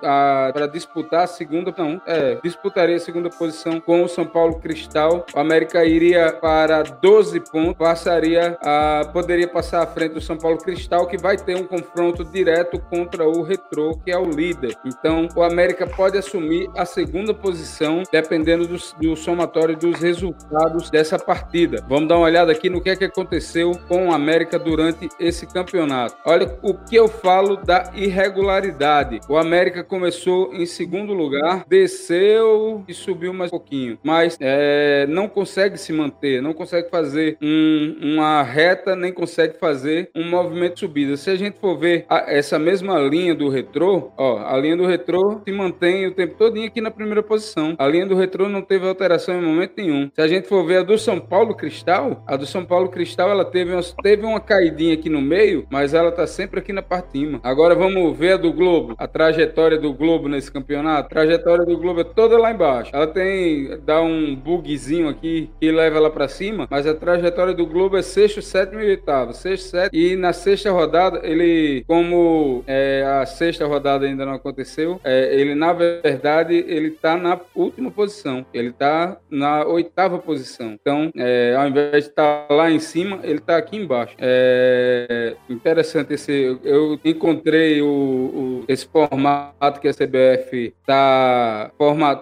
para 0.53 0.67
disputar 0.67 1.23
a 1.23 1.27
segunda 1.27 1.73
não 1.77 2.01
é 2.05 2.37
disputaria 2.43 2.95
a 2.95 2.99
segunda 2.99 3.29
posição 3.29 3.79
com 3.79 4.03
o 4.03 4.07
São 4.07 4.25
Paulo 4.25 4.59
Cristal. 4.59 5.25
O 5.33 5.39
América 5.39 5.85
iria 5.85 6.31
para 6.31 6.83
12 6.83 7.39
pontos. 7.51 7.77
Passaria 7.77 8.57
a 8.61 9.09
poderia 9.11 9.47
passar 9.47 9.83
à 9.83 9.87
frente 9.87 10.13
do 10.13 10.21
São 10.21 10.37
Paulo 10.37 10.57
Cristal 10.57 11.07
que 11.07 11.17
vai 11.17 11.37
ter 11.37 11.55
um 11.55 11.63
confronto 11.63 12.23
direto 12.23 12.79
contra 12.79 13.27
o 13.27 13.43
Retrô 13.43 13.97
que 13.97 14.11
é 14.11 14.17
o 14.17 14.29
líder. 14.29 14.75
Então 14.85 15.27
o 15.35 15.43
América 15.43 15.87
pode 15.87 16.17
assumir 16.17 16.69
a 16.75 16.85
segunda 16.85 17.33
posição 17.33 18.03
dependendo 18.11 18.67
do, 18.67 18.77
do 18.99 19.15
somatório 19.15 19.75
dos 19.75 19.99
resultados 19.99 20.89
dessa 20.89 21.17
partida. 21.17 21.83
Vamos 21.87 22.07
dar 22.07 22.17
uma 22.17 22.25
olhada 22.25 22.51
aqui 22.51 22.69
no 22.69 22.81
que 22.81 22.89
é 22.89 22.95
que 22.95 23.05
aconteceu 23.05 23.71
com 23.87 24.07
o 24.07 24.13
América 24.13 24.59
durante 24.59 25.09
esse 25.19 25.45
campeonato. 25.45 26.15
Olha 26.25 26.57
o 26.61 26.73
que 26.73 26.95
eu 26.95 27.07
falo 27.07 27.57
da 27.57 27.91
irregularidade. 27.93 28.96
O 29.29 29.37
América 29.37 29.83
começou 29.83 30.53
em 30.53 30.65
segundo 30.65 31.13
lugar, 31.13 31.65
desceu 31.67 32.83
e 32.87 32.93
subiu 32.93 33.33
mais 33.33 33.49
um 33.51 33.57
pouquinho, 33.57 33.97
mas 34.03 34.37
é, 34.39 35.05
não 35.07 35.27
consegue 35.27 35.77
se 35.77 35.93
manter, 35.93 36.41
não 36.41 36.53
consegue 36.53 36.89
fazer 36.89 37.37
um, 37.41 37.95
uma 38.01 38.41
reta, 38.43 38.95
nem 38.95 39.11
consegue 39.11 39.57
fazer 39.59 40.09
um 40.15 40.27
movimento 40.29 40.75
de 40.75 40.79
subida. 40.81 41.17
Se 41.17 41.29
a 41.29 41.35
gente 41.35 41.59
for 41.59 41.77
ver 41.77 42.05
a, 42.09 42.31
essa 42.31 42.57
mesma 42.57 42.99
linha 42.99 43.35
do 43.35 43.49
retrô, 43.49 44.11
ó, 44.17 44.39
a 44.39 44.57
linha 44.57 44.75
do 44.75 44.85
retrô 44.85 45.41
se 45.45 45.51
mantém 45.51 46.07
o 46.07 46.13
tempo 46.13 46.35
todo 46.37 46.57
aqui 46.63 46.81
na 46.81 46.89
primeira 46.89 47.21
posição. 47.21 47.75
A 47.77 47.87
linha 47.87 48.05
do 48.05 48.15
retrô 48.15 48.49
não 48.49 48.61
teve 48.61 48.87
alteração 48.87 49.35
em 49.35 49.41
momento 49.41 49.73
nenhum. 49.77 50.09
Se 50.13 50.21
a 50.21 50.27
gente 50.27 50.47
for 50.47 50.65
ver 50.65 50.77
a 50.77 50.83
do 50.83 50.97
São 50.97 51.19
Paulo 51.19 51.55
Cristal, 51.55 52.23
a 52.25 52.35
do 52.35 52.45
São 52.45 52.65
Paulo 52.65 52.89
Cristal 52.89 53.29
ela 53.29 53.45
teve 53.45 53.73
uma, 53.73 53.81
teve 54.01 54.25
uma 54.25 54.39
caidinha 54.39 54.93
aqui 54.93 55.09
no 55.09 55.21
meio, 55.21 55.67
mas 55.69 55.93
ela 55.93 56.11
tá 56.11 56.25
sempre 56.25 56.59
aqui 56.59 56.73
na 56.73 56.81
parte 56.81 57.07
de 57.07 57.19
cima. 57.19 57.39
Agora 57.43 57.75
vamos 57.75 58.17
ver 58.17 58.33
a 58.33 58.37
do 58.37 58.51
Globo, 58.51 58.86
a 58.97 59.07
trajetória 59.07 59.77
do 59.77 59.93
Globo 59.93 60.27
nesse 60.27 60.51
campeonato. 60.51 61.07
A 61.07 61.09
trajetória 61.09 61.65
do 61.65 61.77
Globo 61.77 62.01
é 62.01 62.03
toda 62.03 62.37
lá 62.37 62.51
embaixo. 62.51 62.91
Ela 62.93 63.07
tem, 63.07 63.77
dá 63.85 64.01
um 64.01 64.35
bugzinho 64.35 65.09
aqui 65.09 65.49
que 65.59 65.71
leva 65.71 65.97
ela 65.97 66.09
para 66.09 66.27
cima, 66.27 66.67
mas 66.69 66.85
a 66.85 66.93
trajetória 66.93 67.53
do 67.53 67.65
Globo 67.65 67.97
é 67.97 68.01
sexto, 68.01 68.41
sétimo 68.41 68.81
e 68.81 68.89
oitavo. 68.89 69.33
Sexto, 69.33 69.69
sétimo. 69.69 70.01
E 70.01 70.15
na 70.15 70.33
sexta 70.33 70.71
rodada, 70.71 71.21
ele, 71.23 71.83
como 71.87 72.63
é, 72.67 73.03
a 73.21 73.25
sexta 73.25 73.65
rodada 73.65 74.05
ainda 74.05 74.25
não 74.25 74.33
aconteceu, 74.33 74.99
é, 75.03 75.33
ele 75.39 75.55
na 75.55 75.73
verdade, 75.73 76.53
ele 76.67 76.91
tá 76.91 77.17
na 77.17 77.39
última 77.55 77.91
posição. 77.91 78.45
Ele 78.53 78.71
tá 78.71 79.17
na 79.29 79.65
oitava 79.65 80.19
posição. 80.19 80.77
Então, 80.79 81.11
é, 81.15 81.55
ao 81.57 81.67
invés 81.67 82.05
de 82.05 82.09
estar 82.09 82.47
tá 82.47 82.53
lá 82.53 82.69
em 82.69 82.79
cima, 82.79 83.19
ele 83.23 83.39
está 83.39 83.57
aqui 83.57 83.77
embaixo. 83.77 84.15
É 84.19 85.35
interessante 85.49 86.13
esse. 86.13 86.57
Eu 86.63 86.99
encontrei 87.03 87.81
o, 87.81 87.87
o 87.87 88.65
esse 88.77 88.87
formato 88.87 89.81
que 89.81 89.87
a 89.87 89.93
CBF 89.93 90.73
está 90.79 91.71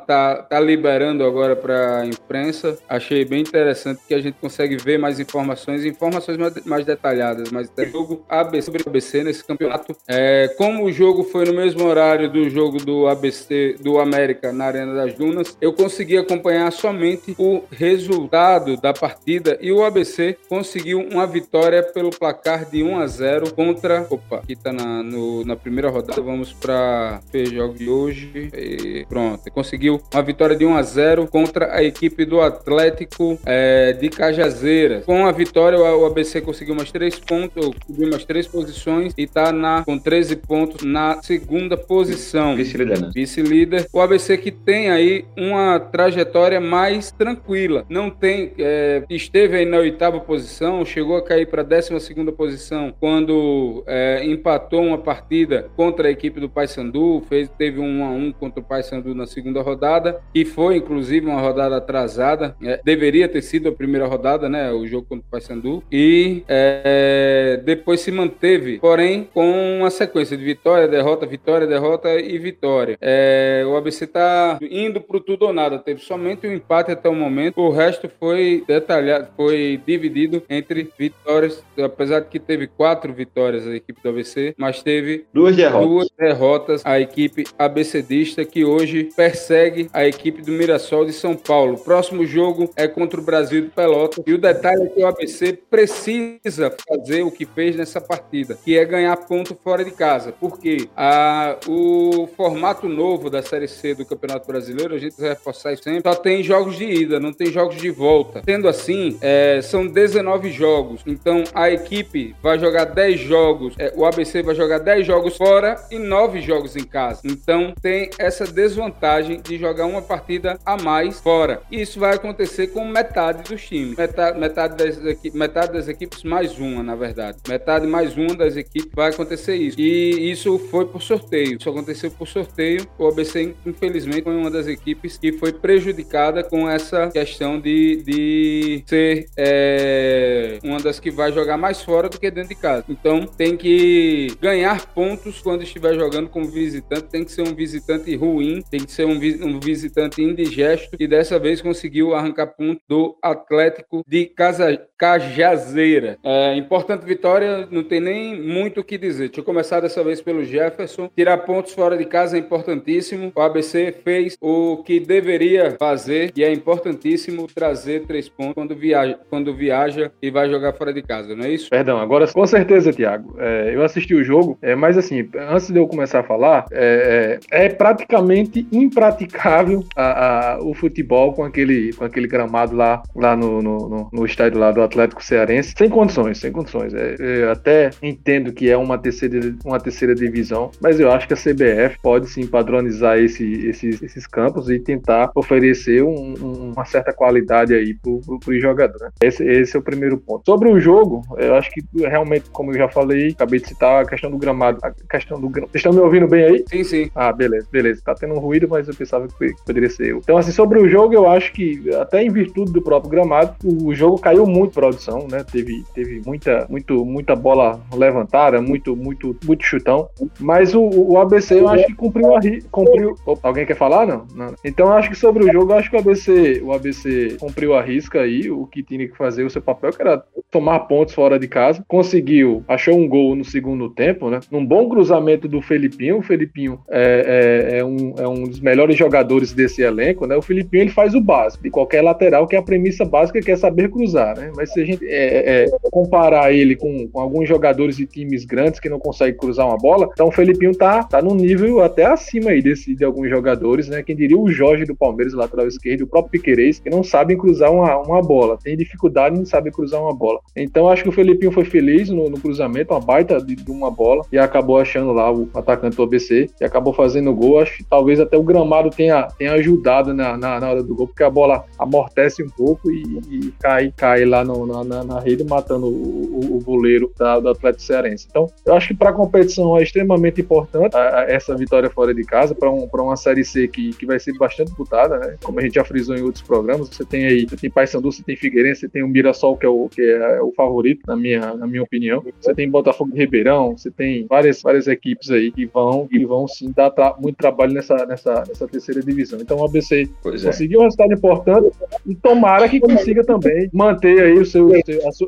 tá, 0.08 0.36
tá 0.44 0.60
liberando 0.60 1.24
agora 1.24 1.56
para 1.56 2.00
a 2.00 2.06
imprensa. 2.06 2.78
Achei 2.88 3.26
bem 3.26 3.42
interessante 3.42 4.02
que 4.08 4.14
a 4.14 4.22
gente 4.22 4.36
consegue 4.40 4.78
ver 4.78 4.98
mais 4.98 5.20
informações, 5.20 5.84
informações 5.84 6.38
mais, 6.38 6.66
mais 6.66 6.86
detalhadas. 6.86 7.52
Mas 7.52 7.70
tem 7.70 7.92
jogo 7.92 8.26
ABC 8.30 8.66
sobre 8.66 8.84
ABC 8.88 9.24
nesse 9.24 9.44
campeonato. 9.44 9.96
É, 10.08 10.54
como 10.58 10.86
o 10.86 10.92
jogo 10.92 11.24
foi 11.24 11.46
no 11.46 11.54
mesmo 11.54 11.86
horário 11.86 12.30
do 12.30 12.50
jogo 12.50 12.78
do 12.78 13.08
ABC 13.08 13.76
do 13.82 14.00
América 14.00 14.52
na 14.52 14.66
Arena 14.66 14.94
das 14.94 15.14
Dunas, 15.14 15.58
eu 15.60 15.74
consegui 15.74 16.18
acompanhar 16.18 16.72
somente 16.72 17.36
o 17.38 17.64
resultado 17.72 18.78
da 18.78 18.94
partida 18.94 19.58
e 19.62 19.72
o 19.72 19.84
ABC 19.84 20.38
conseguiu 20.48 21.00
uma 21.00 21.28
vitória 21.28 21.84
pelo 21.84 22.10
placar 22.10 22.66
de 22.70 22.84
1 22.84 23.00
a 23.00 23.08
0 23.08 23.54
contra. 23.54 24.08
Opa, 24.10 24.38
aqui 24.38 24.56
tá 24.56 24.72
na, 24.72 25.04
no, 25.04 25.44
na 25.44 25.56
primeira 25.56 25.90
rodada. 25.90 26.22
Vamos 26.22 26.45
para 26.54 27.20
o 27.34 27.46
jogo 27.46 27.74
de 27.76 27.90
hoje. 27.90 28.50
E 28.54 29.06
pronto, 29.08 29.50
conseguiu 29.52 30.02
uma 30.14 30.24
vitória 30.24 30.56
de 30.56 30.66
1 30.66 30.76
a 30.76 30.82
0 30.82 31.28
contra 31.28 31.74
a 31.74 31.84
equipe 31.84 32.26
do 32.26 32.42
Atlético 32.42 33.40
é, 33.46 33.94
de 33.94 34.10
Cajazeiras. 34.10 35.06
Com 35.06 35.26
a 35.26 35.32
vitória, 35.32 35.80
o 35.80 36.06
ABC 36.06 36.42
conseguiu 36.42 36.76
mais 36.76 36.92
três 36.92 37.20
pontos, 37.20 37.72
subiu 37.86 38.10
mais 38.10 38.26
três 38.26 38.48
posições 38.48 39.14
e 39.18 39.28
tá 39.28 39.52
na, 39.52 39.84
com 39.84 39.98
13 39.98 40.36
pontos 40.38 40.84
na 40.84 41.22
segunda 41.22 41.78
posição. 41.78 42.56
Vice-líder, 42.56 43.02
né? 43.02 43.12
Vice-líder. 43.14 43.88
O 43.92 44.02
ABC 44.02 44.38
que 44.38 44.52
tem 44.52 44.90
aí 44.90 45.26
uma 45.38 45.80
trajetória 45.80 46.60
mais 46.60 47.12
tranquila. 47.12 47.86
Não 47.90 48.10
tem. 48.10 48.54
É, 48.58 49.04
esteve 49.10 49.58
aí 49.58 49.66
na 49.66 49.78
oitava 49.78 50.20
posição, 50.20 50.86
chegou 50.86 51.18
a 51.18 51.24
cair 51.24 51.48
para 51.48 51.62
a 51.62 51.66
12 51.66 51.92
posição 52.36 52.94
quando 53.00 53.84
é, 53.88 54.24
empatou 54.26 54.84
uma 54.84 54.98
partida 54.98 55.70
contra 55.76 56.08
a 56.08 56.12
equipe 56.12 56.35
do 56.40 56.50
Paysandu, 56.50 57.22
fez, 57.28 57.50
teve 57.58 57.80
um 57.80 58.04
a 58.06 58.10
um 58.10 58.32
contra 58.32 58.60
o 58.60 58.64
Paysandu 58.64 59.14
na 59.14 59.26
segunda 59.26 59.62
rodada, 59.62 60.22
e 60.34 60.46
foi 60.46 60.78
inclusive 60.78 61.26
uma 61.26 61.42
rodada 61.42 61.78
atrasada. 61.78 62.56
É, 62.64 62.80
deveria 62.84 63.28
ter 63.28 63.42
sido 63.42 63.70
a 63.70 63.72
primeira 63.72 64.06
rodada, 64.06 64.50
né? 64.50 64.72
O 64.72 64.86
jogo 64.88 65.08
contra 65.08 65.26
o 65.26 65.32
Paysandu, 65.32 65.84
e 65.92 66.44
é, 66.48 67.62
depois 67.64 68.02
se 68.02 68.12
manteve, 68.12 68.80
porém, 68.80 69.28
com 69.34 69.80
uma 69.80 69.90
sequência 69.90 70.38
de 70.38 70.44
vitória, 70.44 70.88
derrota, 70.88 71.26
vitória, 71.26 71.68
derrota 71.68 72.14
e 72.20 72.38
vitória. 72.38 72.98
É, 73.02 73.64
o 73.68 73.76
ABC 73.76 74.06
está 74.06 74.58
indo 74.62 75.02
para 75.02 75.20
tudo 75.20 75.46
ou 75.46 75.54
nada, 75.54 75.80
teve 75.80 76.02
somente 76.02 76.48
um 76.48 76.54
empate 76.54 76.92
até 76.92 77.10
o 77.10 77.16
momento, 77.16 77.60
o 77.60 77.70
resto 77.70 78.10
foi 78.20 78.64
detalhado, 78.68 79.30
foi 79.36 79.82
dividido 79.86 80.44
entre 80.50 80.90
vitórias, 80.98 81.64
apesar 81.78 82.22
de 82.22 82.28
que 82.28 82.40
teve 82.40 82.68
quatro 82.68 83.14
vitórias 83.14 83.68
a 83.68 83.76
equipe 83.76 84.02
do 84.02 84.10
ABC, 84.10 84.54
mas 84.58 84.82
teve 84.82 85.26
duas 85.34 85.56
derrotas, 85.56 85.88
duas 85.88 86.08
derrotas 86.18 86.82
a 86.86 87.00
equipe 87.00 87.46
abecedista 87.58 88.46
que 88.46 88.64
hoje 88.64 89.10
persegue 89.16 89.90
a 89.94 90.06
equipe 90.06 90.42
do 90.42 90.52
Mirassol 90.52 91.06
de 91.06 91.14
São 91.14 91.36
Paulo. 91.36 91.78
Próximo 91.78 92.26
jogo 92.26 92.70
é 92.76 92.88
contra 92.88 93.20
o 93.20 93.24
Brasil 93.24 93.62
de 93.62 93.70
Pelotas 93.70 94.24
e 94.26 94.34
o 94.34 94.38
detalhe 94.38 94.84
é 94.84 94.88
que 94.88 95.02
o 95.02 95.08
ABC 95.08 95.60
precisa 95.70 96.76
fazer 96.88 97.24
o 97.24 97.32
que 97.32 97.46
fez 97.46 97.76
nessa 97.76 98.00
partida, 98.00 98.58
que 98.64 98.78
é 98.78 98.86
ganhar 98.86 99.16
ponto 99.18 99.56
fora 99.56 99.84
de 99.84 99.92
casa, 99.92 100.34
porque 100.40 100.88
a, 100.96 101.58
o 101.68 102.28
formato 102.36 102.88
novo 102.88 103.30
da 103.30 103.42
Série 103.42 103.68
C 103.68 103.94
do 103.94 104.06
Campeonato 104.06 104.48
Brasileiro, 104.48 104.96
a 104.96 104.98
gente 104.98 105.20
vai 105.20 105.30
reforçar 105.30 105.74
isso 105.74 105.84
sempre, 105.84 106.02
só 106.10 106.16
tem 106.16 106.44
jogos 106.44 106.78
de 106.78 106.86
ida, 106.86 107.20
não 107.20 107.34
tem 107.34 107.52
jogos 107.52 107.78
de 107.78 107.90
volta. 107.90 108.42
Sendo 108.46 108.68
assim, 108.68 109.18
é, 109.22 109.60
são 109.62 109.88
19 109.88 110.52
jogos. 110.52 111.02
Então 111.06 111.44
a 111.54 111.70
equipe 111.70 112.36
vai 112.42 112.60
jogar 112.60 112.86
10 112.86 113.20
jogos, 113.20 113.76
é, 113.78 113.94
o 113.96 114.06
ABC 114.06 114.42
vai 114.42 114.56
jogar 114.56 114.80
10 114.80 115.06
jogos 115.06 115.38
fora 115.38 115.76
e 115.92 116.00
9 116.06 116.42
jogos 116.42 116.76
em 116.76 116.84
casa. 116.84 117.22
Então 117.26 117.74
tem 117.82 118.10
essa 118.18 118.46
desvantagem 118.46 119.42
de 119.42 119.58
jogar 119.58 119.86
uma 119.86 120.02
partida 120.02 120.60
a 120.66 120.82
mais 120.82 121.20
fora. 121.20 121.62
E 121.72 121.82
isso 121.82 122.00
vai 122.00 122.16
acontecer 122.16 122.68
com 122.68 122.86
metade 122.86 123.44
dos 123.44 123.62
times. 123.64 123.98
Metade, 123.98 124.40
metade, 124.40 124.76
das, 124.76 125.34
metade 125.34 125.74
das 125.74 125.88
equipes 125.88 126.24
mais 126.24 126.58
uma, 126.58 126.84
na 126.84 126.96
verdade. 126.96 127.38
Metade 127.48 127.88
mais 127.88 128.16
uma 128.18 128.36
das 128.36 128.56
equipes 128.56 128.92
vai 128.94 129.10
acontecer 129.10 129.56
isso. 129.56 129.80
E 129.80 130.32
isso 130.32 130.58
foi 130.70 130.86
por 130.86 131.02
sorteio. 131.02 131.58
Isso 131.60 131.70
aconteceu 131.70 132.12
por 132.12 132.28
sorteio. 132.28 132.88
O 132.98 133.08
ABC, 133.08 133.56
infelizmente, 133.66 134.24
foi 134.24 134.36
uma 134.36 134.52
das 134.52 134.68
equipes 134.68 135.18
que 135.18 135.32
foi 135.34 135.52
prejudicada 135.52 136.44
com 136.44 136.70
essa 136.70 137.10
questão 137.10 137.60
de, 137.60 138.04
de 138.04 138.84
ser 138.86 139.28
é, 139.38 140.60
uma 140.64 140.80
das 140.80 141.00
que 141.00 141.10
vai 141.12 141.32
jogar 141.32 141.58
mais 141.58 141.82
fora 141.82 142.10
do 142.10 142.20
que 142.20 142.30
dentro 142.30 142.50
de 142.50 142.56
casa. 142.56 142.86
Então 142.90 143.26
tem 143.26 143.58
que 143.58 144.36
ganhar 144.42 144.86
pontos 144.88 145.42
quando 145.42 145.64
estiver 145.64 145.95
jogando 145.96 146.30
como 146.30 146.48
visitante. 146.48 147.10
Tem 147.10 147.24
que 147.24 147.32
ser 147.32 147.42
um 147.42 147.56
visitante 147.56 148.16
ruim, 148.16 148.62
tem 148.70 148.84
que 148.84 148.92
ser 148.92 149.06
um, 149.06 149.14
um 149.14 149.60
visitante 149.60 150.22
indigesto 150.22 150.96
e 151.00 151.08
dessa 151.08 151.40
vez 151.40 151.62
conseguiu 151.62 152.14
arrancar 152.14 152.48
ponto 152.48 152.82
do 152.88 153.18
Atlético 153.22 154.04
de 154.08 154.26
Casa, 154.26 154.82
Cajazeira. 154.98 156.18
É, 156.24 156.56
importante 156.56 157.06
vitória, 157.06 157.68
não 157.72 157.84
tem 157.84 158.00
nem 158.00 158.40
muito 158.40 158.82
o 158.82 158.84
que 158.84 158.98
dizer. 158.98 159.28
Deixa 159.28 159.42
eu 159.42 159.46
começar 159.46 159.80
dessa 159.80 160.04
vez 160.04 160.22
pelo 160.22 160.44
Jefferson. 160.44 161.10
Tirar 161.16 161.40
pontos 161.40 161.74
fora 161.74 161.98
de 161.98 162.06
casa 162.06 162.38
é 162.38 162.40
importantíssimo. 162.40 163.32
O 163.36 163.42
ABC 163.42 163.94
fez 164.04 164.38
o 164.42 164.84
que 164.84 165.00
deveria 165.00 165.76
fazer 165.78 166.32
e 166.36 166.44
é 166.44 166.52
importantíssimo 166.52 167.48
trazer 167.48 168.06
três 168.06 168.30
pontos 168.30 168.54
quando 168.54 168.76
viaja, 168.76 169.20
quando 169.30 169.54
viaja 169.54 170.12
e 170.22 170.30
vai 170.30 170.50
jogar 170.50 170.74
fora 170.74 170.94
de 170.94 171.02
casa, 171.02 171.36
não 171.36 171.46
é 171.46 171.52
isso? 171.52 171.70
Perdão, 171.70 171.98
agora 171.98 172.28
com 172.32 172.46
certeza, 172.46 172.94
Thiago. 172.94 173.36
É, 173.38 173.76
eu 173.76 173.84
assisti 173.84 174.14
o 174.14 174.24
jogo, 174.24 174.58
é, 174.62 174.76
mas 174.76 174.98
assim, 174.98 175.28
antes 175.36 175.70
de 175.70 175.78
eu 175.78 175.85
começar 175.88 176.20
a 176.20 176.24
falar, 176.24 176.66
é, 176.72 177.40
é, 177.52 177.66
é 177.66 177.70
praticamente 177.70 178.68
impraticável 178.72 179.84
a, 179.96 180.54
a, 180.54 180.64
o 180.64 180.74
futebol 180.74 181.34
com 181.34 181.44
aquele, 181.44 181.94
com 181.94 182.06
aquele 182.06 182.28
gramado 182.28 182.76
lá, 182.76 183.02
lá 183.16 183.36
no, 183.36 183.62
no, 183.62 183.90
no, 183.90 184.10
no 184.12 184.26
estádio 184.26 184.60
lá 184.60 184.72
do 184.72 184.82
Atlético 184.82 185.24
Cearense, 185.24 185.74
sem 185.78 185.90
condições, 185.90 186.40
sem 186.40 186.52
condições. 186.52 186.94
É, 186.94 187.16
eu 187.20 187.52
até 187.52 187.90
entendo 188.02 188.52
que 188.54 188.70
é 188.70 188.78
uma 188.78 188.98
terceira, 188.98 189.56
uma 189.66 189.80
terceira 189.80 190.16
divisão, 190.16 190.72
mas 190.82 191.00
eu 191.00 191.12
acho 191.12 191.28
que 191.28 191.34
a 191.34 191.38
CBF 191.38 192.00
pode 192.02 192.30
sim 192.30 192.48
padronizar 192.48 193.18
esse, 193.18 193.68
esses, 193.68 194.02
esses 194.02 194.28
campos 194.28 194.70
e 194.70 194.80
tentar 194.80 195.32
oferecer 195.36 196.04
um, 196.04 196.34
um, 196.42 196.72
uma 196.74 196.86
certa 196.86 197.14
qualidade 197.14 197.74
aí 197.74 197.94
pro, 197.94 198.20
pro, 198.22 198.40
pro 198.40 198.60
jogador. 198.60 199.00
Né? 199.00 199.10
Esse, 199.22 199.44
esse 199.44 199.76
é 199.76 199.80
o 199.80 199.84
primeiro 199.84 200.18
ponto. 200.18 200.44
Sobre 200.46 200.70
o 200.70 200.80
jogo, 200.80 201.22
eu 201.38 201.56
acho 201.56 201.72
que 201.72 201.84
realmente, 201.96 202.50
como 202.50 202.72
eu 202.72 202.78
já 202.78 202.90
falei, 202.90 203.30
acabei 203.30 203.60
de 203.60 203.68
citar 203.68 204.04
a 204.04 204.08
questão 204.08 204.30
do 204.30 204.38
gramado. 204.38 204.80
A 204.84 204.92
questão 205.10 205.40
do 205.40 205.50
Vocês 205.76 205.84
estão 205.84 205.92
me 205.92 206.00
ouvindo 206.00 206.26
bem 206.26 206.46
aí? 206.46 206.64
Sim, 206.70 206.84
sim. 206.86 207.12
Ah, 207.14 207.34
beleza, 207.34 207.68
beleza. 207.70 208.02
Tá 208.02 208.16
tendo 208.16 208.34
um 208.34 208.40
ruído, 208.40 208.66
mas 208.70 208.88
eu 208.88 208.96
pensava 208.96 209.28
que 209.28 209.54
poderia 209.66 209.90
ser 209.90 210.12
eu. 210.12 210.20
Então, 210.20 210.38
assim, 210.38 210.52
sobre 210.54 210.80
o 210.80 210.88
jogo, 210.88 211.14
eu 211.14 211.30
acho 211.30 211.52
que, 211.52 211.94
até 211.96 212.24
em 212.24 212.30
virtude 212.30 212.72
do 212.72 212.82
próprio 212.82 213.12
gramado, 213.12 213.56
o 213.62 213.94
jogo 213.94 214.18
caiu 214.18 214.46
muito 214.46 214.72
produção, 214.72 215.28
né? 215.30 215.44
Teve, 215.44 215.84
teve 215.94 216.22
muita, 216.26 216.66
muito, 216.70 217.04
muita 217.04 217.36
bola 217.36 217.82
levantada, 217.94 218.62
muito, 218.62 218.96
muito, 218.96 219.36
muito 219.46 219.66
chutão. 219.66 220.08
Mas 220.40 220.74
o, 220.74 220.82
o 220.82 221.20
ABC, 221.20 221.60
eu 221.60 221.68
acho 221.68 221.88
que 221.88 221.94
cumpriu 221.94 222.34
a 222.34 222.40
cumpriu. 222.72 223.18
Opa, 223.26 223.50
alguém 223.50 223.66
quer 223.66 223.76
falar? 223.76 224.08
Não? 224.08 224.26
não? 224.34 224.56
Então, 224.64 224.88
eu 224.88 224.94
acho 224.94 225.10
que 225.10 225.18
sobre 225.18 225.44
o 225.44 225.52
jogo, 225.52 225.74
eu 225.74 225.78
acho 225.78 225.90
que 225.90 225.98
o 225.98 226.00
ABC, 226.00 226.62
o 226.64 226.72
ABC 226.72 227.36
cumpriu 227.38 227.76
a 227.76 227.82
risca 227.82 228.22
aí, 228.22 228.50
o 228.50 228.66
que 228.66 228.82
tinha 228.82 229.06
que 229.06 229.18
fazer 229.18 229.44
o 229.44 229.50
seu 229.50 229.62
papel, 229.62 229.92
que 229.92 230.02
era 230.02 230.24
tomar 230.50 230.80
pontos 230.88 231.14
fora 231.14 231.38
de 231.38 231.50
casa. 231.50 231.84
Conseguiu, 231.86 232.64
achou 232.66 232.96
um 232.96 233.10
gol 233.10 233.36
no 233.36 233.44
segundo 233.44 233.90
tempo, 233.90 234.30
né? 234.30 234.40
Num 234.50 234.66
bom 234.66 234.88
cruzamento 234.88 235.50
do 235.50 235.65
Felipinho. 235.66 236.18
O 236.18 236.22
Felipinho 236.22 236.80
é, 236.90 237.74
é, 237.74 237.80
é, 237.80 237.86
um, 237.86 238.14
é 238.18 238.28
um 238.28 238.44
dos 238.44 238.60
melhores 238.60 238.98
jogadores 238.98 239.54
desse 239.54 239.82
elenco, 239.82 240.26
né? 240.26 240.36
O 240.36 240.42
Felipinho 240.42 240.84
ele 240.84 240.92
faz 240.92 241.14
o 241.14 241.22
básico 241.22 241.64
de 241.64 241.70
qualquer 241.70 242.02
lateral, 242.02 242.48
que 242.48 242.56
é 242.56 242.60
a 242.60 242.64
premissa 242.64 243.04
básica 243.04 243.42
que 243.42 243.52
é 243.52 243.56
saber 243.56 243.90
cruzar, 243.90 244.38
né? 244.38 244.52
Mas 244.56 244.72
se 244.72 244.82
a 244.82 244.86
gente 244.86 245.06
é, 245.06 245.64
é, 245.64 245.72
comparar 245.92 246.52
ele 246.52 246.76
com, 246.76 247.08
com, 247.08 247.20
alguns 247.20 247.48
jogadores 247.48 247.98
de 247.98 248.06
times 248.06 248.46
grandes 248.46 248.80
que 248.80 248.90
não 248.90 249.00
conseguem 249.00 249.36
cruzar 249.36 249.68
uma 249.68 249.78
bola, 249.78 250.10
então 250.14 250.28
o 250.28 250.32
Felipinho 250.32 250.76
tá, 250.76 251.04
tá 251.04 251.22
num 251.22 251.36
nível 251.36 251.82
até 251.82 252.06
acima 252.06 252.52
aí 252.52 252.62
desse, 252.62 252.96
de 252.96 253.04
alguns 253.04 253.30
jogadores, 253.30 253.88
né? 253.88 254.04
Quem 254.04 254.16
diria 254.16 254.38
o 254.38 254.50
Jorge 254.50 254.86
do 254.86 254.96
Palmeiras, 254.96 255.34
lateral 255.34 255.68
esquerdo, 255.68 256.02
o 256.02 256.08
próprio 256.08 256.32
Piquerez, 256.32 256.80
que 256.80 256.90
não 256.90 257.04
sabem 257.04 257.38
cruzar 257.38 257.72
uma, 257.72 257.98
uma 257.98 258.22
bola, 258.22 258.58
tem 258.64 258.78
dificuldade 258.78 259.40
em 259.40 259.46
saber 259.46 259.72
cruzar 259.72 260.02
uma 260.02 260.14
bola. 260.14 260.40
Então 260.56 260.88
acho 260.88 261.04
que 261.04 261.10
o 261.10 261.12
Felipinho 261.12 261.52
foi 261.52 261.66
feliz 261.66 262.10
no, 262.10 262.30
no 262.30 262.40
cruzamento, 262.40 262.94
uma 262.94 263.00
baita 263.00 263.42
de, 263.42 263.56
de, 263.56 263.72
uma 263.72 263.92
bola, 263.92 264.24
e 264.32 264.38
acabou 264.38 264.80
achando 264.80 265.12
lá 265.12 265.32
o 265.32 265.46
atacante 265.60 265.96
do 265.96 266.04
ABC 266.04 266.50
e 266.60 266.66
acabou 266.66 266.94
fazendo 266.94 267.34
gol. 267.34 267.60
Acho 267.60 267.78
que 267.78 267.84
talvez 267.84 268.20
até 268.20 268.38
o 268.38 268.44
gramado 268.44 268.90
tenha, 268.90 269.28
tenha 269.38 269.54
ajudado 269.54 270.14
na, 270.14 270.38
na, 270.38 270.60
na 270.60 270.70
hora 270.70 270.84
do 270.84 270.96
gol, 270.96 271.08
porque 271.08 271.24
a 271.24 271.30
bola 271.30 271.66
amortece 271.78 272.44
um 272.44 272.50
pouco 272.50 272.92
e, 272.92 273.04
e 273.30 273.54
cai, 273.60 273.94
cai 273.96 274.26
lá 274.26 274.44
no, 274.44 274.84
na, 274.84 275.04
na, 275.04 275.20
rede, 275.20 275.44
matando 275.44 275.88
o, 275.88 275.90
o, 275.90 276.58
o 276.58 276.64
goleiro 276.64 277.12
da, 277.18 277.40
do 277.40 277.50
Atlético 277.50 277.84
Cearense. 277.84 278.28
Então, 278.30 278.48
eu 278.66 278.74
acho 278.74 278.90
que 278.90 278.94
para 278.94 279.10
a 279.10 279.14
competição 279.14 279.78
é 279.78 279.84
extremamente 279.84 280.42
importante 280.42 280.96
a, 280.96 281.20
a, 281.20 281.24
essa 281.24 281.56
vitória 281.56 281.90
fora 281.90 282.14
de 282.14 282.24
casa, 282.24 282.56
para 282.56 282.72
um, 282.72 282.88
uma 282.94 283.16
Série 283.16 283.44
C 283.44 283.68
que, 283.68 283.92
que 283.94 284.06
vai 284.06 284.20
ser 284.20 284.34
bastante 284.38 284.68
disputada, 284.68 285.18
né? 285.18 285.36
Como 285.44 285.60
a 285.60 285.62
gente 285.62 285.76
já 285.76 285.84
frisou 285.84 286.16
em 286.16 286.22
outros 286.22 286.44
programas, 286.44 286.90
você 286.90 287.06
tem 287.06 287.26
aí, 287.26 287.46
você 287.46 287.56
tem 287.56 287.70
Paysandu, 287.70 288.12
você 288.12 288.24
tem 288.24 288.36
Figueirense, 288.36 288.82
você 288.82 288.90
tem 288.90 289.04
o 289.04 289.08
Mirassol, 289.08 289.58
que 289.58 289.66
é 289.66 289.70
o, 289.70 289.90
que 289.90 290.02
é 290.02 290.42
o 290.42 290.52
favorito, 290.52 291.02
na 291.08 291.16
minha, 291.16 291.54
na 291.56 291.68
minha 291.68 291.84
opinião. 291.84 292.24
Você 292.40 292.54
tem 292.54 292.70
Botafogo 292.70 293.12
de 293.12 293.20
Ribeirão, 293.20 293.78
você 293.78 293.92
tem 293.92 294.26
várias, 294.28 294.62
várias 294.62 294.88
equipes 294.88 295.30
aí 295.32 295.45
que 295.52 295.66
vão, 295.66 296.08
que 296.08 296.26
vão 296.26 296.48
sim 296.48 296.72
dar 296.76 296.90
tra 296.90 297.16
muito 297.20 297.38
trabalho 297.38 297.74
nessa, 297.74 298.06
nessa, 298.06 298.44
nessa 298.48 298.68
terceira 298.68 299.02
divisão. 299.02 299.40
Então 299.40 299.58
o 299.58 299.66
ABC 299.66 300.10
pois 300.22 300.44
é. 300.44 300.48
conseguiu 300.48 300.80
é. 300.80 300.82
um 300.82 300.86
resultado 300.86 301.14
importante 301.14 301.72
e 302.06 302.16
tomara 302.16 302.68
que 302.70 302.80
consiga 302.80 303.24
também 303.24 303.70
manter 303.74 304.22
aí 304.22 304.34
o 304.34 304.46
seu, 304.46 304.70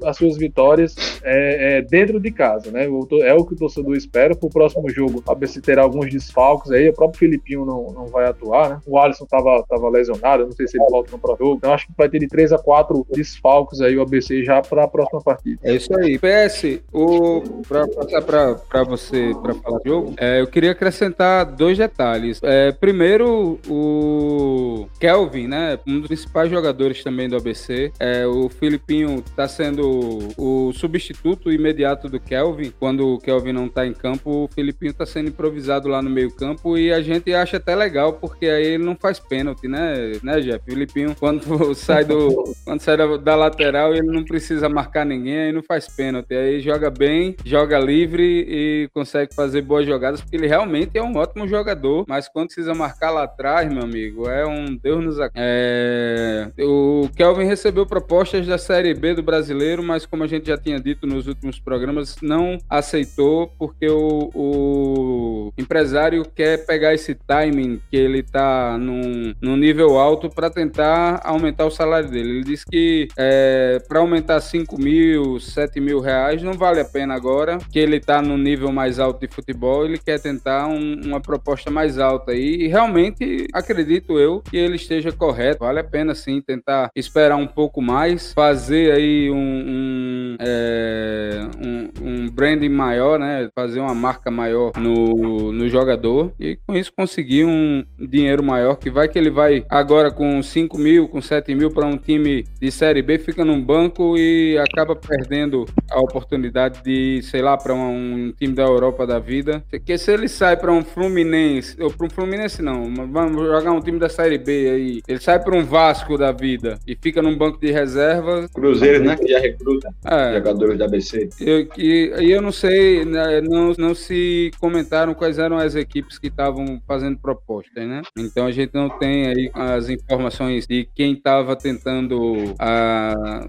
as 0.05 0.17
suas 0.17 0.37
vitórias 0.37 0.95
é, 1.23 1.77
é, 1.77 1.81
dentro 1.81 2.19
de 2.19 2.31
casa, 2.31 2.71
né? 2.71 2.85
É 3.23 3.33
o 3.33 3.45
que 3.45 3.53
o 3.53 3.57
torcedor 3.57 3.95
espera. 3.95 4.35
Para 4.35 4.47
o 4.47 4.49
próximo 4.49 4.89
jogo, 4.89 5.23
o 5.25 5.31
ABC 5.31 5.61
terá 5.61 5.83
alguns 5.83 6.09
desfalques 6.09 6.71
aí. 6.71 6.89
O 6.89 6.93
próprio 6.93 7.19
Filipinho 7.19 7.65
não, 7.65 7.91
não 7.91 8.07
vai 8.07 8.25
atuar, 8.27 8.69
né? 8.69 8.79
O 8.85 8.97
Alisson 8.97 9.23
estava 9.23 9.63
tava 9.67 9.89
lesionado, 9.89 10.45
não 10.45 10.51
sei 10.51 10.67
se 10.67 10.77
ele 10.77 10.89
volta 10.89 11.11
no 11.11 11.19
próximo 11.19 11.47
jogo. 11.47 11.57
Então 11.57 11.73
acho 11.73 11.87
que 11.87 11.93
vai 11.97 12.09
ter 12.09 12.19
de 12.19 12.27
3 12.27 12.53
a 12.53 12.57
4 12.57 13.05
desfalques 13.11 13.81
aí 13.81 13.97
o 13.97 14.01
ABC 14.01 14.43
já 14.43 14.61
para 14.61 14.83
a 14.83 14.87
próxima 14.87 15.21
partida. 15.21 15.59
É 15.63 15.75
isso 15.75 15.93
aí. 15.97 16.17
PS, 16.17 16.81
o 16.91 17.41
para 17.67 17.87
passar 17.87 18.21
para 18.21 18.83
você 18.83 19.33
para 19.41 19.53
falar 19.55 19.79
do 19.79 19.83
é, 20.17 20.41
eu 20.41 20.47
queria 20.47 20.71
acrescentar 20.71 21.45
dois 21.45 21.77
detalhes. 21.77 22.39
É, 22.43 22.71
primeiro, 22.71 23.59
o 23.67 24.87
Kelvin, 24.99 25.47
né? 25.47 25.79
Um 25.87 25.99
dos 25.99 26.07
principais 26.07 26.49
jogadores 26.49 27.03
também 27.03 27.29
do 27.29 27.35
ABC. 27.35 27.91
É, 27.99 28.25
o 28.25 28.49
Filipinho 28.49 29.23
está 29.25 29.47
sendo 29.47 30.19
o 30.37 30.71
substituto 30.73 31.51
imediato 31.51 32.09
do 32.09 32.19
Kelvin. 32.19 32.71
Quando 32.79 33.15
o 33.15 33.19
Kelvin 33.19 33.53
não 33.53 33.65
está 33.65 33.85
em 33.85 33.93
campo, 33.93 34.45
o 34.45 34.49
Filipinho 34.53 34.91
está 34.91 35.05
sendo 35.05 35.29
improvisado 35.29 35.87
lá 35.87 36.01
no 36.01 36.09
meio-campo 36.09 36.77
e 36.77 36.91
a 36.91 37.01
gente 37.01 37.33
acha 37.33 37.57
até 37.57 37.75
legal, 37.75 38.13
porque 38.13 38.47
aí 38.47 38.65
ele 38.65 38.83
não 38.83 38.95
faz 38.95 39.19
pênalti, 39.19 39.67
né, 39.67 40.13
né, 40.23 40.39
Jeff? 40.41 40.59
O 40.59 40.71
Filipinho, 40.71 41.15
quando 41.19 41.41
sai 41.75 42.03
do. 42.03 42.53
quando 42.63 42.81
sai 42.81 42.97
da, 42.97 43.17
da 43.17 43.35
lateral, 43.35 43.93
ele 43.93 44.07
não 44.07 44.23
precisa 44.23 44.69
marcar 44.69 45.05
ninguém, 45.05 45.37
aí 45.37 45.51
não 45.51 45.63
faz 45.63 45.87
pênalti. 45.87 46.33
Aí 46.33 46.59
joga 46.59 46.89
bem, 46.89 47.35
joga 47.45 47.79
livre 47.79 48.45
e 48.47 48.89
consegue 48.93 49.33
fazer 49.33 49.61
boas 49.61 49.86
jogadas, 49.87 50.21
porque 50.21 50.35
ele 50.35 50.47
realmente 50.47 50.97
é 50.97 51.01
um 51.01 51.15
ótimo 51.17 51.47
jogador, 51.47 52.05
mas 52.07 52.27
quando 52.27 52.47
precisa 52.47 52.73
marcar 52.73 53.11
lá 53.11 53.23
atrás, 53.23 53.71
meu 53.71 53.83
amigo, 53.83 54.29
é 54.29 54.45
um 54.45 54.75
Deus 54.75 55.03
nos 55.03 55.17
é... 55.35 56.49
O 56.59 57.09
Kelvin 57.15 57.45
recebeu 57.45 57.85
propostas 57.85 58.45
da 58.45 58.57
Série 58.57 58.93
B 58.93 59.13
do 59.13 59.23
brasileiro, 59.23 59.81
mas 59.81 60.05
como 60.05 60.23
a 60.23 60.27
gente 60.27 60.47
já 60.47 60.57
tinha 60.57 60.79
dito 60.79 61.07
nos 61.07 61.27
últimos 61.27 61.59
programas, 61.59 62.17
não 62.21 62.57
aceitou 62.69 63.47
porque 63.57 63.87
o, 63.89 64.29
o 64.33 65.53
empresário 65.57 66.23
quer 66.35 66.65
pegar 66.65 66.93
esse 66.93 67.15
timing 67.15 67.81
que 67.89 67.97
ele 67.97 68.23
tá 68.23 68.77
num, 68.77 69.33
num 69.41 69.55
nível 69.55 69.97
alto 69.97 70.29
para 70.29 70.49
tentar 70.49 71.21
aumentar 71.23 71.65
o 71.65 71.71
salário 71.71 72.09
dele. 72.09 72.29
Ele 72.29 72.43
disse 72.43 72.65
que 72.65 73.07
é, 73.17 73.79
para 73.87 73.99
aumentar 73.99 74.39
5 74.41 74.79
mil, 74.79 75.39
7 75.39 75.79
mil 75.79 75.99
reais 75.99 76.41
não 76.43 76.53
vale 76.53 76.79
a 76.79 76.85
pena 76.85 77.13
agora, 77.13 77.57
que 77.71 77.79
ele 77.79 77.99
tá 77.99 78.21
no 78.21 78.37
nível 78.37 78.71
mais 78.71 78.99
alto 78.99 79.19
de 79.19 79.33
futebol, 79.33 79.76
ele 79.85 79.97
quer 79.97 80.19
tentar 80.19 80.67
um, 80.67 81.01
uma 81.05 81.19
proposta 81.19 81.69
mais 81.69 81.97
alta 81.97 82.33
e 82.33 82.67
realmente 82.67 83.47
acredito 83.53 84.19
eu 84.19 84.41
que 84.41 84.57
ele 84.57 84.75
esteja 84.75 85.11
correto. 85.11 85.59
Vale 85.59 85.79
a 85.79 85.83
pena 85.83 86.13
sim 86.15 86.41
tentar 86.41 86.89
esperar 86.95 87.35
um 87.35 87.47
pouco 87.47 87.81
mais, 87.81 88.33
fazer 88.33 88.91
aí 88.91 89.29
um, 89.29 89.35
um, 89.37 90.37
é, 90.39 91.47
um 91.59 91.87
um 92.01 92.29
branding 92.29 92.69
maior, 92.69 93.19
né? 93.19 93.49
Fazer 93.53 93.79
uma 93.79 93.93
marca 93.93 94.31
maior 94.31 94.71
no, 94.77 95.51
no 95.51 95.69
jogador 95.69 96.31
e 96.39 96.57
com 96.65 96.75
isso 96.75 96.91
conseguir 96.93 97.45
um 97.45 97.83
dinheiro 97.99 98.43
maior 98.43 98.75
que 98.75 98.89
vai 98.89 99.07
que 99.07 99.17
ele 99.17 99.29
vai 99.29 99.65
agora 99.69 100.11
com 100.11 100.41
5 100.41 100.77
mil, 100.77 101.07
com 101.07 101.21
7 101.21 101.53
mil 101.55 101.71
para 101.71 101.85
um 101.85 101.97
time 101.97 102.45
de 102.59 102.71
Série 102.71 103.01
B, 103.01 103.17
fica 103.17 103.43
num 103.43 103.61
banco 103.61 104.17
e 104.17 104.57
acaba 104.57 104.95
perdendo 104.95 105.65
a 105.89 105.99
oportunidade 105.99 106.81
de, 106.83 107.21
sei 107.23 107.41
lá, 107.41 107.57
para 107.57 107.73
um, 107.73 108.27
um, 108.27 108.31
time 108.31 108.53
da 108.53 108.63
Europa 108.63 109.05
da 109.05 109.19
vida. 109.19 109.63
Porque 109.69 109.97
se 109.97 110.11
ele 110.11 110.27
sai 110.27 110.57
para 110.57 110.71
um 110.71 110.83
Fluminense, 110.83 111.81
ou 111.81 111.91
para 111.91 112.07
um 112.07 112.09
Fluminense 112.09 112.61
não, 112.61 112.93
vamos 113.07 113.45
jogar 113.45 113.71
um 113.71 113.81
time 113.81 113.99
da 113.99 114.09
Série 114.09 114.37
B 114.37 114.69
aí, 114.69 115.01
ele 115.07 115.19
sai 115.19 115.39
para 115.43 115.55
um 115.55 115.63
Vasco 115.63 116.17
da 116.17 116.31
vida 116.31 116.79
e 116.87 116.95
fica 116.95 117.21
num 117.21 117.37
banco 117.37 117.59
de 117.59 117.71
reservas. 117.71 118.49
Cruzeiro, 118.51 119.03
né? 119.03 119.15
Que 119.15 119.27
já 119.27 119.39
recruta 119.39 119.93
é, 120.05 120.33
jogadores 120.35 120.77
da 120.77 120.85
ABC. 120.85 121.29
Eu, 121.39 121.67
e, 121.77 122.13
e 122.19 122.31
eu 122.31 122.41
não 122.41 122.51
sei, 122.51 123.03
né, 123.03 123.41
não, 123.41 123.73
não 123.77 123.93
se 123.93 124.51
comentaram 124.59 125.13
quais 125.13 125.37
eram 125.37 125.57
as 125.57 125.75
equipes 125.75 126.17
que 126.17 126.27
estavam 126.27 126.81
fazendo 126.87 127.17
propostas, 127.17 127.87
né? 127.87 128.01
Então 128.17 128.45
a 128.45 128.51
gente 128.51 128.73
não 128.73 128.89
tem 128.89 129.27
aí 129.27 129.51
as 129.53 129.89
informações 129.89 130.65
de 130.65 130.87
quem 130.95 131.13
estava 131.13 131.55
tentando 131.55 132.37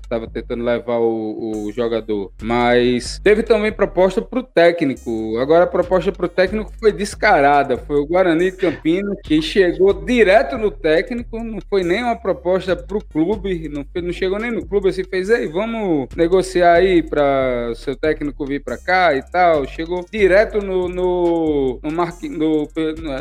estava 0.02 0.28
tentando 0.28 0.64
levar 0.64 0.98
o, 0.98 1.66
o, 1.66 1.72
jogador. 1.72 2.32
Mas 2.42 3.20
teve 3.22 3.42
também 3.42 3.72
proposta 3.72 4.20
para 4.20 4.40
o 4.40 4.42
técnico. 4.42 5.38
Agora 5.38 5.64
a 5.64 5.66
proposta 5.66 6.07
para 6.12 6.26
o 6.26 6.28
técnico 6.28 6.72
foi 6.78 6.92
descarada. 6.92 7.76
Foi 7.76 7.96
o 7.96 8.06
Guarani 8.06 8.50
de 8.50 8.56
Campinas 8.56 9.16
que 9.24 9.40
chegou 9.42 9.92
direto 9.92 10.56
no 10.56 10.70
técnico. 10.70 11.42
Não 11.42 11.58
foi 11.68 11.82
nem 11.82 12.02
uma 12.02 12.16
proposta 12.16 12.74
para 12.74 12.96
o 12.96 13.04
clube. 13.04 13.68
Não, 13.68 13.84
não 14.02 14.12
chegou 14.12 14.38
nem 14.38 14.50
no 14.50 14.66
clube. 14.66 14.88
Assim 14.88 15.04
fez, 15.04 15.30
ei, 15.30 15.46
vamos 15.46 16.08
negociar 16.16 16.74
aí 16.74 17.02
para 17.02 17.72
seu 17.74 17.96
técnico 17.96 18.46
vir 18.46 18.62
para 18.62 18.78
cá 18.78 19.14
e 19.14 19.22
tal. 19.22 19.66
Chegou 19.66 20.04
direto 20.10 20.60
no, 20.60 20.88
no, 20.88 21.80
no, 21.82 21.92
Marqui, 21.92 22.28
no 22.28 22.68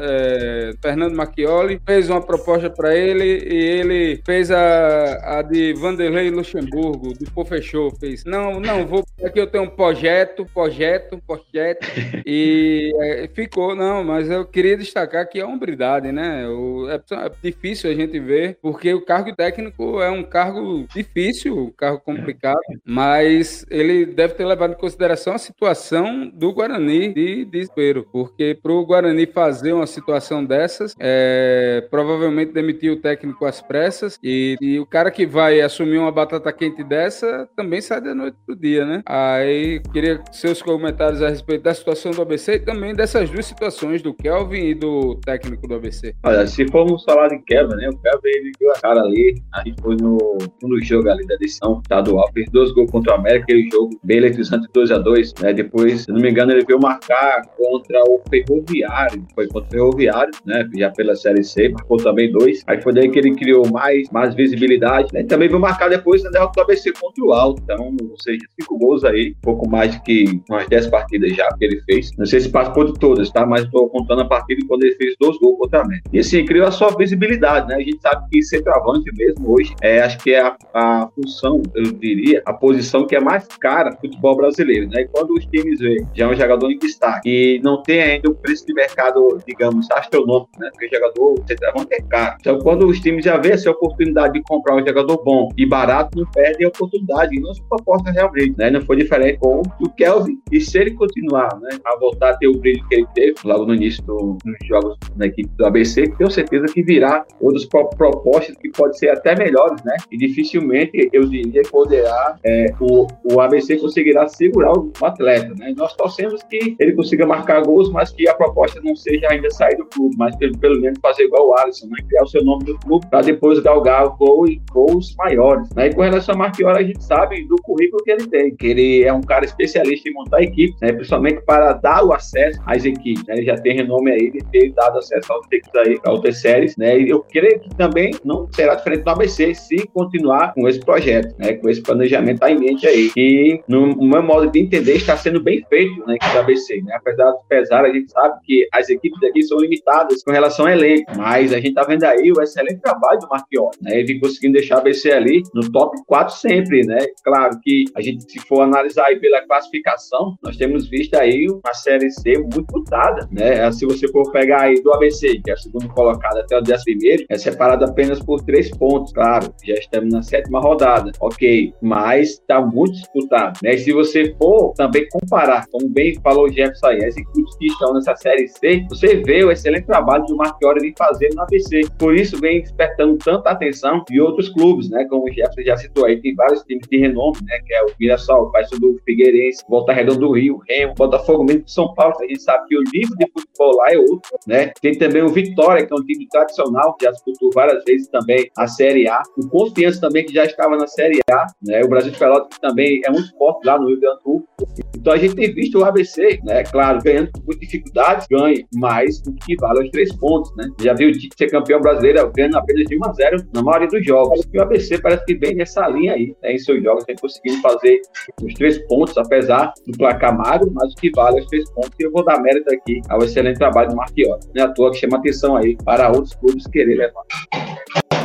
é, 0.01 0.73
Fernando 0.81 1.15
Marchioli, 1.15 1.81
fez 1.85 2.09
uma 2.09 2.21
proposta 2.21 2.69
para 2.69 2.95
ele 2.95 3.23
e 3.23 3.65
ele 3.65 4.21
fez 4.25 4.51
a, 4.51 5.39
a 5.39 5.41
de 5.41 5.73
Vanderlei 5.73 6.29
Luxemburgo, 6.29 7.13
do 7.13 7.31
Pô 7.31 7.45
Fechou. 7.45 7.91
Fez, 7.91 8.23
não, 8.25 8.59
não, 8.59 8.85
vou. 8.85 9.03
Aqui 9.23 9.39
eu 9.39 9.47
tenho 9.47 9.65
um 9.65 9.69
projeto, 9.69 10.45
projeto, 10.53 11.21
projeto. 11.25 11.87
e 12.25 12.76
é, 12.99 13.27
ficou, 13.33 13.75
não, 13.75 14.03
mas 14.03 14.29
eu 14.29 14.45
queria 14.45 14.77
destacar 14.77 15.27
que 15.27 15.39
é 15.39 15.45
hombridade, 15.45 16.11
né? 16.11 16.47
O, 16.47 16.89
é, 16.89 16.95
é, 16.95 17.31
difícil 17.41 17.89
a 17.89 17.93
gente 17.93 18.19
ver, 18.19 18.57
porque 18.61 18.93
o 18.93 19.03
cargo 19.05 19.35
técnico 19.35 20.01
é 20.01 20.09
um 20.09 20.23
cargo 20.23 20.85
difícil, 20.93 21.57
um 21.57 21.71
cargo 21.71 21.99
complicado, 21.99 22.59
mas 22.85 23.65
ele 23.69 24.05
deve 24.05 24.33
ter 24.33 24.45
levado 24.45 24.73
em 24.73 24.77
consideração 24.77 25.33
a 25.33 25.37
situação 25.37 26.29
do 26.33 26.53
Guarani 26.53 27.13
de 27.13 27.45
desespero, 27.45 28.07
porque 28.11 28.57
para 28.61 28.71
o 28.71 28.85
Guarani 28.85 29.25
fazer 29.25 29.73
uma 29.73 29.87
situação 29.87 30.43
dessas, 30.43 30.95
é, 30.99 31.85
provavelmente 31.89 32.51
demitir 32.51 32.91
o 32.91 32.97
técnico 32.97 33.45
às 33.45 33.61
pressas 33.61 34.17
e, 34.23 34.55
e, 34.61 34.79
o 34.79 34.85
cara 34.85 35.11
que 35.11 35.25
vai 35.25 35.61
assumir 35.61 35.97
uma 35.97 36.11
batata 36.11 36.51
quente 36.51 36.83
dessa 36.83 37.47
também 37.55 37.81
sai 37.81 38.01
da 38.01 38.13
noite 38.13 38.37
pro 38.45 38.55
dia, 38.55 38.85
né? 38.85 39.01
Aí 39.05 39.81
queria 39.91 40.21
seus 40.31 40.61
comentários 40.61 41.21
a 41.21 41.29
respeito 41.29 41.63
da 41.63 41.73
situação 41.73 42.11
do 42.11 42.21
ABC 42.21 42.59
também 42.67 42.93
dessas 42.93 43.29
duas 43.29 43.45
situações 43.45 44.01
do 44.01 44.13
Kelvin 44.13 44.65
e 44.65 44.75
do 44.75 45.15
técnico 45.23 45.65
do 45.65 45.75
ABC. 45.75 46.13
Olha, 46.25 46.45
se 46.45 46.67
formos 46.67 47.01
falar 47.05 47.29
de 47.29 47.39
Kelvin, 47.43 47.77
né? 47.77 47.87
O 47.87 47.97
Kelvin 47.97 48.27
ele 48.27 48.51
viu 48.59 48.69
a 48.71 48.73
cara 48.73 48.99
ali, 48.99 49.41
a 49.53 49.63
gente 49.63 49.81
foi 49.81 49.95
no, 49.95 50.37
no 50.61 50.83
jogo 50.83 51.09
ali 51.09 51.25
da 51.25 51.35
edição 51.35 51.79
estadual, 51.81 52.29
fez 52.33 52.49
dois 52.51 52.73
gols 52.73 52.91
contra 52.91 53.13
o 53.13 53.15
América, 53.15 53.43
aquele 53.43 53.69
jogo 53.71 53.97
bem 54.03 54.17
eletrizante 54.17 54.67
2x2, 54.75 55.41
né? 55.41 55.53
Depois, 55.53 56.01
se 56.01 56.11
não 56.11 56.19
me 56.19 56.29
engano, 56.29 56.51
ele 56.51 56.65
veio 56.65 56.77
marcar 56.77 57.41
contra 57.55 58.01
o 58.01 58.21
Ferroviário, 58.29 59.25
foi 59.33 59.47
contra 59.47 59.69
o 59.69 59.71
Ferroviário, 59.71 60.33
né? 60.45 60.69
Já 60.75 60.91
pela 60.91 61.15
Série 61.15 61.45
C, 61.45 61.69
marcou 61.69 61.95
também 61.95 62.29
dois. 62.29 62.63
Aí 62.67 62.81
foi 62.81 62.93
daí 62.93 63.09
que 63.09 63.17
ele 63.17 63.33
criou 63.33 63.65
mais, 63.71 64.09
mais 64.11 64.35
visibilidade, 64.35 65.07
né? 65.13 65.23
Também 65.23 65.47
veio 65.47 65.61
marcar 65.61 65.89
depois 65.89 66.21
na 66.21 66.31
derrota 66.31 66.51
do 66.57 66.61
ABC 66.63 66.91
contra 66.99 67.23
o 67.23 67.31
Alto, 67.31 67.61
então, 67.63 67.95
ou 68.09 68.19
seja, 68.19 68.41
cinco 68.59 68.77
gols 68.77 69.05
aí, 69.05 69.33
pouco 69.41 69.69
mais 69.69 69.97
que 69.99 70.41
umas 70.49 70.67
dez 70.67 70.85
partidas 70.87 71.33
já 71.33 71.47
que 71.57 71.63
ele 71.63 71.81
fez. 71.85 72.11
Não 72.17 72.25
sei 72.25 72.41
se 72.41 72.56
participou 72.57 72.85
de 72.85 72.93
todas, 72.93 73.29
tá? 73.29 73.45
Mas 73.45 73.65
estou 73.65 73.87
contando 73.89 74.21
a 74.21 74.25
partida 74.25 74.65
quando 74.67 74.83
ele 74.83 74.95
fez 74.95 75.15
dois 75.19 75.37
gols 75.37 75.57
contra 75.59 75.79
a 75.79 75.83
América. 75.83 76.09
E 76.11 76.19
assim, 76.19 76.43
criou 76.43 76.67
a 76.67 76.71
sua 76.71 76.89
visibilidade, 76.95 77.67
né? 77.67 77.75
A 77.75 77.79
gente 77.79 78.01
sabe 78.01 78.27
que 78.31 78.41
centroavante 78.41 79.11
mesmo 79.15 79.53
hoje, 79.53 79.75
é, 79.81 80.01
acho 80.01 80.17
que 80.19 80.33
é 80.33 80.41
a, 80.41 80.55
a 80.73 81.09
função, 81.13 81.61
eu 81.75 81.91
diria, 81.91 82.41
a 82.45 82.53
posição 82.53 83.05
que 83.05 83.15
é 83.15 83.19
mais 83.19 83.45
cara 83.59 83.91
do 83.91 83.97
futebol 83.97 84.35
brasileiro, 84.35 84.89
né? 84.89 85.01
E 85.01 85.07
quando 85.07 85.31
os 85.31 85.45
times 85.45 85.79
veem 85.79 86.07
já 86.13 86.25
é 86.25 86.27
um 86.27 86.35
jogador 86.35 86.71
em 86.71 86.79
destaque 86.79 87.29
e 87.29 87.61
não 87.63 87.83
tem 87.83 88.01
ainda 88.01 88.29
um 88.29 88.33
preço 88.33 88.65
de 88.65 88.73
mercado, 88.73 89.37
digamos, 89.47 89.87
astronômico, 89.91 90.49
né? 90.57 90.69
Porque 90.71 90.89
jogador 90.89 91.35
centroavante 91.47 91.93
é 91.93 92.01
caro. 92.01 92.37
Então, 92.39 92.59
quando 92.59 92.87
os 92.87 92.99
times 92.99 93.23
já 93.23 93.37
vê 93.37 93.51
essa 93.51 93.69
oportunidade 93.69 94.33
de 94.33 94.41
comprar 94.43 94.75
um 94.75 94.85
jogador 94.85 95.23
bom 95.23 95.49
e 95.57 95.65
barato, 95.65 96.17
não 96.17 96.25
perdem 96.31 96.65
a 96.65 96.69
oportunidade. 96.69 97.35
E 97.35 97.39
não 97.39 97.53
se 97.53 97.61
proposta 97.63 98.09
realmente, 98.11 98.55
né? 98.57 98.69
Não 98.71 98.81
foi 98.81 98.97
diferente 98.97 99.37
com 99.39 99.61
o 99.79 99.89
Kelvin. 99.89 100.39
E 100.51 100.59
se 100.61 100.79
ele 100.79 100.91
continuar, 100.91 101.49
né, 101.59 101.77
a 101.85 101.97
voltar 101.99 102.36
ter 102.37 102.47
o 102.47 102.57
brilho 102.57 102.85
que 102.87 102.95
ele 102.95 103.07
teve 103.13 103.35
logo 103.43 103.65
no 103.65 103.75
início 103.75 104.03
do, 104.03 104.37
dos 104.43 104.67
jogos 104.67 104.97
na 105.15 105.25
equipe 105.25 105.49
do 105.57 105.65
ABC, 105.65 106.07
tenho 106.17 106.29
certeza 106.29 106.65
que 106.67 106.83
virá 106.83 107.25
outras 107.39 107.65
propostas 107.65 108.55
que 108.57 108.69
podem 108.69 108.93
ser 108.93 109.09
até 109.09 109.35
melhores, 109.35 109.83
né? 109.83 109.95
E 110.11 110.17
dificilmente, 110.17 111.09
eu 111.11 111.23
diria, 111.25 111.61
poderá 111.69 112.37
é, 112.43 112.67
o, 112.79 113.07
o 113.31 113.41
ABC 113.41 113.77
conseguirá 113.77 114.27
segurar 114.27 114.73
o 114.73 114.91
atleta, 115.01 115.53
né? 115.55 115.73
Nós 115.75 115.95
torcemos 115.95 116.41
que 116.43 116.75
ele 116.79 116.93
consiga 116.93 117.25
marcar 117.25 117.61
gols, 117.61 117.91
mas 117.91 118.11
que 118.11 118.27
a 118.27 118.33
proposta 118.33 118.79
não 118.83 118.95
seja 118.95 119.27
ainda 119.29 119.49
sair 119.51 119.75
do 119.75 119.85
clube, 119.85 120.15
mas 120.17 120.35
pelo, 120.37 120.57
pelo 120.57 120.79
menos 120.79 120.99
fazer 121.01 121.23
igual 121.23 121.49
o 121.49 121.57
Alisson, 121.57 121.87
né? 121.87 121.97
Criar 122.07 122.23
o 122.23 122.27
seu 122.27 122.43
nome 122.43 122.65
do 122.65 122.77
clube 122.79 123.05
para 123.09 123.21
depois 123.21 123.59
galgar 123.59 124.07
gol 124.17 124.47
e 124.47 124.61
gols 124.71 125.15
maiores, 125.17 125.69
né? 125.75 125.87
E 125.87 125.93
com 125.93 126.01
relação 126.01 126.35
a 126.35 126.37
Marquinhos, 126.37 126.75
a 126.75 126.83
gente 126.83 127.03
sabe 127.03 127.43
do 127.47 127.55
currículo 127.63 128.03
que 128.03 128.11
ele 128.11 128.27
tem, 128.27 128.55
que 128.55 128.67
ele 128.67 129.03
é 129.03 129.13
um 129.13 129.21
cara 129.21 129.45
especialista 129.45 130.09
em 130.09 130.13
montar 130.13 130.41
equipes, 130.41 130.79
né? 130.81 130.91
Principalmente 130.91 131.41
para 131.41 131.73
dar 131.73 132.03
o 132.03 132.13
acesso 132.13 132.26
às 132.65 132.85
equipes, 132.85 133.23
né? 133.25 133.35
Ele 133.35 133.45
já 133.45 133.55
tem 133.57 133.75
renome 133.75 134.11
aí 134.11 134.31
de 134.31 134.39
ter 134.51 134.71
dado 134.73 134.97
acesso 134.97 135.31
aos 135.31 135.45
equipes 135.47 135.75
aí, 135.75 135.97
a 136.05 136.11
outras 136.11 136.39
séries, 136.41 136.75
né? 136.77 136.99
E 136.99 137.09
eu 137.09 137.21
creio 137.21 137.59
que 137.59 137.69
também 137.75 138.11
não 138.23 138.47
será 138.53 138.75
diferente 138.75 139.03
do 139.03 139.09
ABC 139.09 139.53
se 139.53 139.87
continuar 139.87 140.53
com 140.53 140.67
esse 140.67 140.79
projeto, 140.79 141.35
né? 141.37 141.53
Com 141.53 141.69
esse 141.69 141.81
planejamento 141.81 142.39
tá 142.39 142.51
em 142.51 142.59
mente 142.59 142.87
aí. 142.87 143.11
E 143.15 143.61
no 143.67 143.95
meu 143.95 144.23
modo 144.23 144.49
de 144.49 144.59
entender 144.59 144.95
está 144.95 145.17
sendo 145.17 145.41
bem 145.41 145.63
feito 145.69 146.05
na 146.05 146.15
equipe 146.15 146.33
do 146.33 146.39
ABC, 146.39 146.81
né? 146.81 146.95
Apesar 146.95 147.31
do 147.31 147.39
pesar, 147.47 147.85
a 147.85 147.93
gente 147.93 148.11
sabe 148.11 148.39
que 148.43 148.67
as 148.73 148.89
equipes 148.89 149.19
daqui 149.19 149.43
são 149.43 149.59
limitadas 149.59 150.23
com 150.23 150.31
relação 150.31 150.65
ao 150.65 150.71
elenco, 150.71 151.11
mas 151.15 151.53
a 151.53 151.59
gente 151.59 151.73
tá 151.73 151.83
vendo 151.83 152.03
aí 152.03 152.31
o 152.31 152.41
excelente 152.41 152.81
trabalho 152.81 153.19
do 153.19 153.27
Marquinhos, 153.27 153.77
né? 153.81 153.99
Ele 153.99 154.19
conseguindo 154.19 154.53
deixar 154.53 154.75
a 154.75 154.79
ABC 154.79 155.11
ali 155.11 155.43
no 155.53 155.71
top 155.71 155.97
4 156.05 156.35
sempre, 156.35 156.85
né? 156.85 156.99
Claro 157.23 157.59
que 157.61 157.85
a 157.95 158.01
gente, 158.01 158.31
se 158.31 158.39
for 158.39 158.61
analisar 158.61 159.05
aí 159.05 159.19
pela 159.19 159.45
classificação, 159.45 160.35
nós 160.43 160.57
temos 160.57 160.87
visto 160.89 161.15
aí 161.15 161.47
uma 161.49 161.73
Série 161.73 162.09
C 162.21 162.37
muito 162.37 162.65
lutada, 162.73 163.27
né? 163.31 163.71
Se 163.71 163.85
você 163.85 164.07
for 164.09 164.31
pegar 164.31 164.61
aí 164.63 164.81
do 164.81 164.93
ABC, 164.93 165.39
que 165.43 165.51
é 165.51 165.53
o 165.53 165.57
segundo 165.57 165.87
colocado 165.89 166.37
até 166.37 166.55
o 166.55 166.61
11 166.61 166.83
primeiro, 166.83 167.25
é 167.29 167.37
separado 167.37 167.85
apenas 167.85 168.19
por 168.19 168.41
três 168.43 168.69
pontos, 168.71 169.13
claro. 169.13 169.53
Já 169.63 169.73
estamos 169.73 170.13
na 170.13 170.21
sétima 170.21 170.59
rodada, 170.59 171.11
ok. 171.19 171.73
Mas 171.81 172.31
está 172.31 172.61
muito 172.61 172.93
disputado, 172.93 173.59
né? 173.63 173.75
E 173.75 173.77
se 173.79 173.91
você 173.91 174.33
for 174.37 174.73
também 174.73 175.07
comparar, 175.09 175.65
como 175.71 175.89
bem 175.89 176.15
falou 176.21 176.45
o 176.45 176.51
Jefferson 176.51 176.87
aí, 176.87 177.05
as 177.05 177.17
equipes 177.17 177.57
que 177.57 177.67
estão 177.67 177.93
nessa 177.93 178.15
Série 178.15 178.47
C, 178.47 178.85
você 178.89 179.17
vê 179.23 179.43
o 179.43 179.51
excelente 179.51 179.85
trabalho 179.85 180.25
do 180.25 180.35
Marchiori 180.35 180.81
de 180.81 180.93
fazer 180.97 181.29
no 181.35 181.41
ABC. 181.41 181.81
Por 181.97 182.15
isso 182.15 182.39
vem 182.39 182.61
despertando 182.61 183.17
tanta 183.17 183.51
atenção 183.51 184.03
de 184.09 184.19
outros 184.19 184.49
clubes, 184.49 184.89
né? 184.89 185.05
Como 185.09 185.25
o 185.25 185.33
Jefferson 185.33 185.61
já 185.61 185.77
citou 185.77 186.05
aí, 186.05 186.19
tem 186.21 186.33
vários 186.35 186.61
times 186.63 186.87
de 186.89 186.97
renome, 186.97 187.37
né? 187.43 187.59
Que 187.65 187.73
é 187.73 187.83
o 187.83 187.87
Mirassol, 187.99 188.43
o 188.43 188.51
Paysandu, 188.51 188.95
Figueirense, 189.05 189.63
Volta 189.69 189.93
Redonda 189.93 190.19
do 190.19 190.31
Rio, 190.31 190.59
Remo, 190.67 190.93
Botafogo 190.95 191.43
mesmo 191.43 191.63
São 191.67 191.93
Paulo. 191.93 192.06
A 192.19 192.27
gente 192.27 192.41
sabe 192.41 192.67
que 192.67 192.77
o 192.77 192.83
nível 192.93 193.15
de 193.17 193.31
futebol 193.31 193.75
lá 193.77 193.91
é 193.91 193.97
outro, 193.97 194.37
né? 194.45 194.71
Tem 194.81 194.97
também 194.97 195.23
o 195.23 195.29
Vitória, 195.29 195.85
que 195.85 195.93
é 195.93 195.95
um 195.95 196.03
time 196.03 196.27
tradicional, 196.29 196.95
que 196.95 197.05
já 197.05 197.11
disputou 197.11 197.49
várias 197.53 197.83
vezes 197.83 198.07
também 198.07 198.49
a 198.57 198.67
Série 198.67 199.07
A. 199.07 199.21
O 199.37 199.47
Confiança 199.47 200.01
também, 200.01 200.25
que 200.25 200.33
já 200.33 200.45
estava 200.45 200.75
na 200.75 200.87
Série 200.87 201.19
A, 201.31 201.45
né? 201.61 201.81
O 201.83 201.87
Brasil 201.87 202.11
de 202.11 202.19
Pelotas, 202.19 202.49
que 202.53 202.61
também 202.61 203.01
é 203.05 203.11
muito 203.11 203.35
forte 203.37 203.65
lá 203.65 203.77
no 203.77 203.87
Rio 203.87 203.99
Grande 203.99 204.17
do 204.17 204.21
Sul. 204.21 204.47
Então 204.95 205.13
a 205.13 205.17
gente 205.17 205.35
tem 205.35 205.53
visto 205.53 205.79
o 205.79 205.85
ABC, 205.85 206.39
né? 206.43 206.63
Claro, 206.63 206.99
ganhando 207.03 207.31
com 207.31 207.41
muita 207.45 207.61
dificuldade, 207.61 208.25
ganha, 208.29 208.63
mas 208.75 209.21
o 209.27 209.33
que 209.33 209.55
vale 209.55 209.85
os 209.85 209.89
três 209.91 210.13
pontos, 210.15 210.53
né? 210.55 210.69
Já 210.81 210.93
viu 210.93 211.09
o 211.09 211.11
Tite 211.11 211.35
ser 211.37 211.49
campeão 211.49 211.79
brasileiro 211.79 212.31
ganhando 212.35 212.57
apenas 212.57 212.85
de 212.85 212.97
1 212.97 213.05
a 213.05 213.13
0 213.13 213.37
na 213.53 213.61
maioria 213.61 213.87
dos 213.87 214.05
jogos. 214.05 214.41
E 214.51 214.57
o 214.57 214.61
ABC 214.61 214.99
parece 215.01 215.25
que 215.25 215.35
vem 215.35 215.55
nessa 215.55 215.87
linha 215.87 216.13
aí, 216.13 216.35
né? 216.41 216.53
Em 216.53 216.57
seus 216.57 216.83
jogos, 216.83 217.03
tem 217.05 217.15
conseguido 217.15 217.61
fazer 217.61 218.01
os 218.41 218.53
três 218.53 218.77
pontos, 218.87 219.17
apesar 219.17 219.73
do 219.85 219.97
placar 219.97 220.37
magro, 220.37 220.71
mas 220.73 220.93
o 220.93 220.95
que 220.95 221.09
vale 221.11 221.39
os 221.39 221.47
três 221.47 221.69
pontos. 221.71 221.91
E 221.99 222.03
eu 222.03 222.11
vou 222.11 222.23
dar 222.23 222.41
mérito 222.41 222.73
aqui 222.73 223.01
ao 223.09 223.23
excelente 223.23 223.57
trabalho 223.57 223.89
do 223.89 223.95
Marquinhos. 223.95 224.47
Não 224.55 224.63
é 224.63 224.65
à 224.65 224.69
toa 224.69 224.91
que 224.91 224.97
chama 224.97 225.17
atenção 225.17 225.55
aí 225.55 225.75
para 225.83 226.09
outros 226.09 226.33
clubes 226.35 226.67
querer 226.67 226.95
levar. 226.95 227.23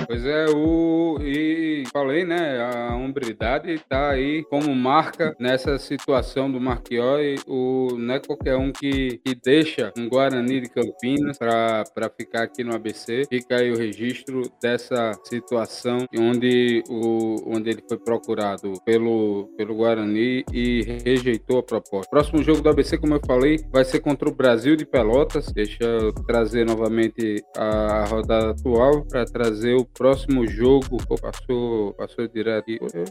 Pois 0.06 0.26
é, 0.26 0.46
o 0.54 1.18
e 1.22 1.84
falei, 1.92 2.24
né? 2.24 2.60
A 2.60 2.94
hombridade 2.96 3.72
está 3.72 4.10
aí 4.10 4.44
como 4.44 4.74
marca 4.74 5.34
nessa 5.38 5.78
situação 5.78 6.50
do 6.50 6.60
Marquió, 6.60 7.16
o, 7.46 7.96
não 7.96 8.14
é 8.14 8.20
qualquer 8.20 8.56
um 8.56 8.72
que, 8.72 9.20
que 9.24 9.34
deixa 9.34 9.92
um 9.96 10.08
Guarani 10.08 10.60
de 10.60 10.68
Campinas 10.68 11.38
para 11.38 12.10
ficar 12.16 12.42
aqui 12.42 12.64
no 12.64 12.74
ABC. 12.74 13.24
Fica 13.28 13.56
aí 13.56 13.70
o 13.70 13.78
registro 13.78 14.42
dessa 14.60 15.12
situação 15.24 16.06
onde, 16.18 16.82
o, 16.88 17.36
onde 17.46 17.70
ele 17.70 17.82
foi 17.88 17.98
procurado 17.98 18.74
pelo, 18.84 19.48
pelo 19.56 19.74
Guarani 19.74 20.44
e 20.52 20.82
rejeitou 21.04 21.58
a 21.58 21.62
proposta. 21.62 22.10
Próximo 22.10 22.42
jogo 22.42 22.60
do 22.60 22.68
ABC, 22.68 22.98
como 22.98 23.14
eu 23.14 23.20
falei, 23.26 23.56
vai 23.70 23.84
ser 23.84 24.00
contra 24.00 24.28
o 24.28 24.34
Brasil 24.34 24.76
de 24.76 24.84
Pelotas. 24.84 25.52
Deixa 25.52 25.84
eu 25.84 26.12
trazer 26.12 26.64
novamente 26.64 27.44
a 27.56 28.04
rodada 28.08 28.50
atual 28.50 29.04
para 29.04 29.24
trazer 29.24 29.74
o 29.74 29.84
próximo 29.84 30.46
jogo. 30.46 30.98
Passou, 31.20 31.92
passou 31.94 32.26
direto. 32.28 32.66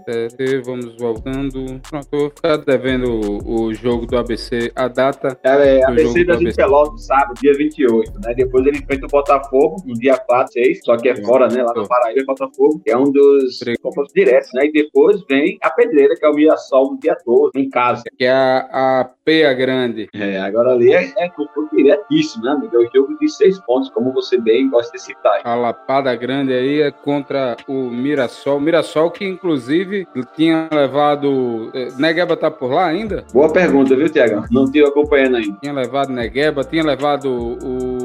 É, 0.08 0.62
vamos 0.62 0.96
voltando. 0.98 1.80
Pronto, 1.90 2.08
eu 2.12 2.20
vou 2.20 2.30
ficar 2.30 2.58
devendo 2.58 3.10
o, 3.10 3.66
o 3.66 3.74
jogo 3.74 4.06
do 4.06 4.18
ABC, 4.18 4.72
a 4.76 4.88
data. 4.88 5.38
É, 5.44 5.80
é 5.80 5.86
ABC 5.86 6.24
da 6.24 6.34
ABC. 6.36 6.56
Pelotas, 6.56 7.06
sábado, 7.06 7.40
dia 7.42 7.54
28, 7.54 8.12
né? 8.26 8.34
Depois 8.34 8.66
ele 8.66 8.78
enfrenta 8.78 9.06
o 9.06 9.10
Botafogo 9.10 9.78
no 9.86 9.94
dia 9.96 10.18
4, 10.18 10.54
6, 10.54 10.80
só 10.84 10.98
que 10.98 11.10
é 11.10 11.16
fora, 11.24 11.48
né? 11.48 11.64
Lá 11.64 11.74
no 11.74 11.88
Paraíba, 11.88 12.24
Botafogo, 12.26 12.82
que 12.84 12.92
é 12.92 12.98
um 12.98 13.12
dos 13.12 13.60
confrontos 13.82 14.14
diretos, 14.14 14.50
né? 14.54 14.66
E 14.66 14.72
depois 14.72 15.22
vem 15.30 15.58
a 15.62 15.70
Pedreira, 15.70 16.16
que 16.16 16.26
é 16.26 16.30
o 16.30 16.34
Mirassol 16.34 16.92
no 16.92 17.00
dia 17.00 17.16
todo, 17.24 17.52
em 17.56 17.70
casa. 17.70 18.04
Que 18.18 18.26
é 18.26 18.32
a, 18.32 19.02
a 19.02 19.10
Peia 19.24 19.54
Grande. 19.54 20.10
É, 20.14 20.38
agora 20.42 20.72
ali 20.72 20.94
é, 20.94 21.14
é 21.18 21.30
confronto 21.30 21.76
diretíssimo, 21.76 22.44
né, 22.44 22.52
amigo? 22.52 22.76
É 22.76 22.80
o 22.80 22.90
jogo 22.94 23.18
de 23.20 23.30
seis 23.30 23.60
pontos, 23.60 23.90
como 23.90 24.12
você 24.12 24.38
bem 24.38 24.70
gosta 24.70 24.92
de 24.94 25.02
citar. 25.02 25.42
A 25.44 25.56
Lapada 25.56 26.14
Grande 26.16 26.54
aí 26.54 26.82
é 26.82 26.92
contra 26.92 27.58
o 27.68 27.90
Mirassol. 27.90 28.60
Mirassol 28.60 29.12
que, 29.12 29.26
inclusive, 29.26 30.08
tinha 30.36 30.68
levado... 30.72 31.72
Eh, 31.74 31.90
Negueba 31.98 32.36
tá 32.36 32.50
por 32.50 32.72
lá 32.72 32.86
ainda? 32.86 33.24
Boa 33.34 33.52
pergunta, 33.52 33.96
viu, 33.96 34.10
Tiago? 34.10 34.46
Não 34.52 34.66
tive 34.66 34.86
acompanhando 34.86 35.38
ainda. 35.38 35.58
Tinha 35.62 35.74
levado 35.74 36.12
Negueba, 36.12 36.64
tinha 36.64 36.84
levado 36.84 37.30
o, 37.30 38.01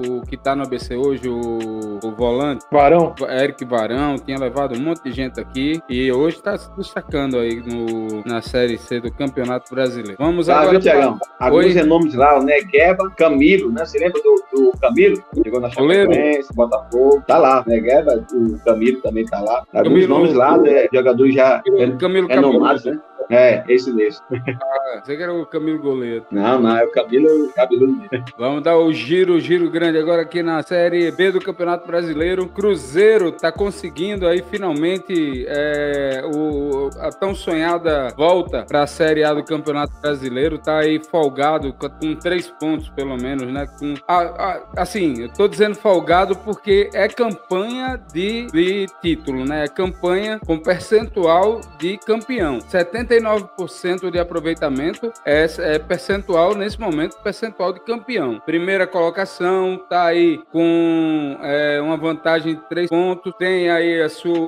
o 0.00 0.22
que 0.22 0.36
tá 0.36 0.54
no 0.54 0.62
ABC 0.62 0.96
hoje, 0.96 1.28
o, 1.28 1.98
o 2.02 2.10
volante. 2.12 2.64
Varão. 2.70 3.14
Eric 3.28 3.64
Varão, 3.64 4.16
tinha 4.16 4.38
levado 4.38 4.76
um 4.76 4.80
monte 4.80 5.02
de 5.04 5.12
gente 5.12 5.40
aqui 5.40 5.80
e 5.88 6.10
hoje 6.12 6.42
tá 6.42 6.56
se 6.56 6.70
destacando 6.76 7.38
aí 7.38 7.56
no, 7.56 8.22
na 8.24 8.40
Série 8.40 8.78
C 8.78 9.00
do 9.00 9.12
Campeonato 9.12 9.74
Brasileiro. 9.74 10.16
Vamos 10.18 10.46
tá, 10.46 10.60
agora... 10.60 10.78
Tiagão? 10.78 11.18
Alguns 11.38 11.74
nomes 11.86 12.14
lá, 12.14 12.38
o 12.38 12.42
Negueba, 12.42 13.10
Camilo, 13.16 13.70
né? 13.70 13.84
Você 13.84 13.98
lembra 13.98 14.20
do, 14.22 14.44
do 14.52 14.72
Camilo? 14.80 15.22
Chegou 15.42 15.60
na 15.60 15.70
Chapecoense, 15.70 16.54
Botafogo, 16.54 17.22
tá 17.26 17.38
lá. 17.38 17.64
Negueba, 17.66 18.24
o 18.32 18.58
Camilo 18.64 19.00
também 19.00 19.24
tá 19.24 19.40
lá. 19.40 19.64
Alguns 19.74 19.92
Camilo, 19.92 20.08
nomes 20.08 20.34
lá, 20.34 20.56
né? 20.58 20.88
Jogadores 20.92 21.34
já 21.34 21.62
Camilo, 21.98 22.28
renomados, 22.28 22.84
né? 22.84 22.98
É, 23.30 23.62
esse 23.68 23.92
mesmo. 23.92 24.24
Ah, 24.30 25.00
você 25.04 25.16
que 25.16 25.22
era 25.22 25.32
o 25.32 25.44
Camilo 25.44 25.78
Goleiro. 25.78 26.24
Não, 26.30 26.60
não, 26.60 26.76
é 26.76 26.84
o 26.84 26.90
Camilo, 26.90 27.52
Camilo 27.54 27.86
mesmo. 27.86 28.24
Vamos 28.38 28.62
dar 28.62 28.76
o 28.78 28.92
giro, 28.92 29.38
giro 29.38 29.70
grande 29.70 29.98
agora 29.98 30.22
aqui 30.22 30.42
na 30.42 30.62
Série 30.62 31.10
B 31.10 31.32
do 31.32 31.40
Campeonato 31.40 31.86
Brasileiro. 31.86 32.48
Cruzeiro 32.48 33.30
tá 33.32 33.52
conseguindo 33.52 34.26
aí 34.26 34.42
finalmente 34.42 35.44
é, 35.46 36.22
o, 36.24 36.88
a 37.00 37.10
tão 37.10 37.34
sonhada 37.34 38.08
volta 38.16 38.64
para 38.66 38.82
a 38.82 38.86
Série 38.86 39.24
A 39.24 39.34
do 39.34 39.44
Campeonato 39.44 39.92
Brasileiro. 40.00 40.58
Tá 40.58 40.78
aí 40.78 41.00
folgado 41.10 41.74
com 41.74 42.14
três 42.14 42.48
pontos 42.48 42.88
pelo 42.88 43.16
menos, 43.16 43.52
né? 43.52 43.66
Com, 43.78 43.94
a, 44.06 44.22
a, 44.22 44.62
assim, 44.78 45.22
eu 45.22 45.28
tô 45.28 45.46
dizendo 45.46 45.74
folgado 45.74 46.34
porque 46.36 46.88
é 46.94 47.08
campanha 47.08 48.00
de, 48.12 48.46
de 48.46 48.86
título, 49.02 49.44
né? 49.44 49.64
É 49.64 49.68
campanha 49.68 50.40
com 50.44 50.58
percentual 50.58 51.60
de 51.78 51.98
campeão. 51.98 52.60
70 52.60 53.17
39% 53.20 54.10
de 54.10 54.18
aproveitamento 54.18 55.12
é, 55.24 55.46
é, 55.58 55.78
percentual, 55.78 56.54
nesse 56.54 56.80
momento, 56.80 57.16
percentual 57.22 57.72
de 57.72 57.80
campeão. 57.80 58.40
Primeira 58.44 58.86
colocação, 58.86 59.80
tá 59.88 60.04
aí 60.04 60.40
com 60.52 61.36
é, 61.42 61.80
uma 61.80 61.96
vantagem 61.96 62.54
de 62.54 62.60
3 62.68 62.88
pontos, 62.88 63.32
tem 63.38 63.70
aí 63.70 64.00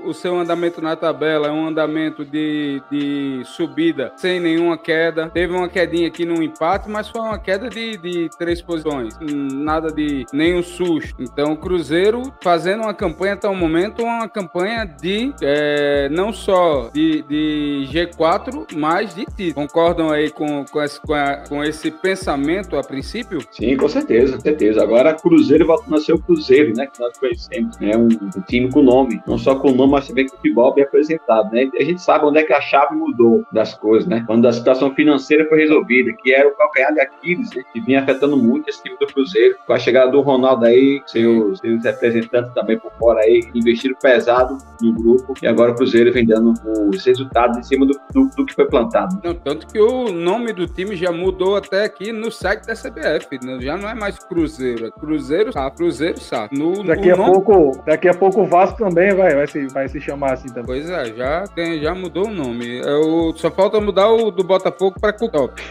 o 0.04 0.12
seu 0.12 0.38
andamento 0.38 0.80
na 0.80 0.96
tabela, 0.96 1.48
é 1.48 1.50
um 1.50 1.66
andamento 1.66 2.24
de, 2.24 2.82
de 2.90 3.42
subida 3.44 4.12
sem 4.16 4.40
nenhuma 4.40 4.76
queda. 4.76 5.30
Teve 5.30 5.54
uma 5.54 5.68
quedinha 5.68 6.08
aqui 6.08 6.24
no 6.24 6.42
empate, 6.42 6.88
mas 6.88 7.08
foi 7.08 7.20
uma 7.20 7.38
queda 7.38 7.68
de, 7.68 7.96
de 7.96 8.28
três 8.38 8.60
posições, 8.62 9.18
nada 9.20 9.92
de 9.92 10.26
nenhum 10.32 10.62
susto. 10.62 11.14
Então, 11.18 11.52
o 11.52 11.56
Cruzeiro 11.56 12.22
fazendo 12.42 12.82
uma 12.82 12.94
campanha 12.94 13.34
até 13.34 13.48
o 13.48 13.54
momento, 13.54 14.02
uma 14.02 14.28
campanha 14.28 14.84
de 14.84 15.32
é, 15.42 16.08
não 16.10 16.32
só 16.32 16.90
de, 16.92 17.22
de 17.22 17.88
G4, 17.90 18.59
mais 18.74 19.14
de 19.14 19.24
ti. 19.24 19.52
Concordam 19.52 20.10
aí 20.10 20.30
com, 20.30 20.64
com, 20.64 20.82
esse, 20.82 21.00
com, 21.00 21.14
a, 21.14 21.36
com, 21.48 21.64
esse 21.64 21.90
pensamento 21.90 22.76
a 22.76 22.82
princípio? 22.82 23.40
Sim, 23.50 23.76
com 23.76 23.88
certeza, 23.88 24.36
com 24.36 24.40
certeza. 24.40 24.82
Agora, 24.82 25.14
Cruzeiro 25.14 25.66
o 25.70 26.22
Cruzeiro, 26.22 26.74
né? 26.76 26.86
Que 26.86 27.00
nós 27.00 27.16
conhecemos. 27.18 27.76
É 27.80 27.86
né, 27.86 27.96
um, 27.96 28.08
um, 28.08 28.42
time 28.46 28.70
com 28.70 28.82
nome. 28.82 29.20
Não 29.26 29.38
só 29.38 29.54
com 29.54 29.70
nome, 29.72 29.92
mas 29.92 30.08
também 30.08 30.26
com 30.26 30.36
futebol 30.36 30.74
bem 30.74 30.84
apresentado, 30.84 31.52
né? 31.52 31.68
A 31.78 31.84
gente 31.84 32.02
sabe 32.02 32.24
onde 32.24 32.38
é 32.38 32.42
que 32.42 32.52
a 32.52 32.60
chave 32.60 32.94
mudou 32.94 33.44
das 33.52 33.74
coisas, 33.74 34.08
né? 34.08 34.24
Quando 34.26 34.46
a 34.46 34.52
situação 34.52 34.94
financeira 34.94 35.46
foi 35.48 35.58
resolvida, 35.58 36.12
que 36.22 36.32
era 36.32 36.48
o 36.48 36.56
calcanhar 36.56 36.92
de 36.94 37.00
Aquiles, 37.00 37.50
né? 37.54 37.62
que 37.72 37.80
vinha 37.80 38.00
afetando 38.00 38.36
muito 38.36 38.68
esse 38.68 38.82
time 38.82 38.96
do 38.98 39.06
Cruzeiro. 39.06 39.56
Com 39.66 39.72
a 39.72 39.78
chegada 39.78 40.10
do 40.10 40.20
Ronaldo 40.20 40.64
aí, 40.64 41.02
seus, 41.06 41.58
seus 41.58 41.84
representantes 41.84 42.52
também 42.54 42.78
por 42.78 42.92
fora 42.92 43.20
aí, 43.20 43.48
investiram 43.54 43.96
pesado 44.00 44.58
no 44.80 44.92
grupo. 44.92 45.34
E 45.42 45.46
agora 45.46 45.72
o 45.72 45.74
Cruzeiro 45.74 46.12
vem 46.12 46.26
dando 46.26 46.54
os 46.88 47.04
resultados 47.04 47.58
em 47.58 47.62
cima 47.62 47.86
do, 47.86 47.98
do, 48.12 48.28
do 48.36 48.46
que 48.50 48.54
foi 48.56 48.66
plantado. 48.66 49.20
Não, 49.24 49.34
tanto 49.34 49.66
que 49.66 49.80
o 49.80 50.12
nome 50.12 50.52
do 50.52 50.66
time 50.66 50.94
já 50.96 51.10
mudou 51.10 51.56
até 51.56 51.84
aqui 51.84 52.12
no 52.12 52.30
site 52.30 52.66
da 52.66 52.74
CBF. 52.74 53.38
Né? 53.44 53.58
Já 53.60 53.76
não 53.76 53.88
é 53.88 53.94
mais 53.94 54.18
Cruzeiro, 54.18 54.86
é 54.86 54.90
Cruzeiro 54.90 55.52
Sá, 55.52 55.70
Cruzeiro 55.70 56.20
Sá. 56.20 56.48
No, 56.52 56.84
daqui, 56.84 57.10
a 57.10 57.16
nome... 57.16 57.32
pouco, 57.32 57.82
daqui 57.86 58.08
a 58.08 58.14
pouco 58.14 58.42
o 58.42 58.46
Vasco 58.46 58.78
também 58.78 59.14
vai, 59.14 59.34
vai, 59.34 59.46
se, 59.46 59.66
vai 59.68 59.88
se 59.88 60.00
chamar 60.00 60.34
assim 60.34 60.48
também. 60.48 60.66
Pois 60.66 60.90
é, 60.90 61.06
já, 61.14 61.44
tem, 61.54 61.80
já 61.80 61.94
mudou 61.94 62.26
o 62.26 62.30
nome. 62.30 62.80
É 62.80 62.94
o, 62.94 63.32
só 63.34 63.50
falta 63.50 63.80
mudar 63.80 64.08
o 64.10 64.30
do 64.30 64.44
Botafogo 64.44 64.96
para 65.00 65.12
Cutop. 65.12 65.60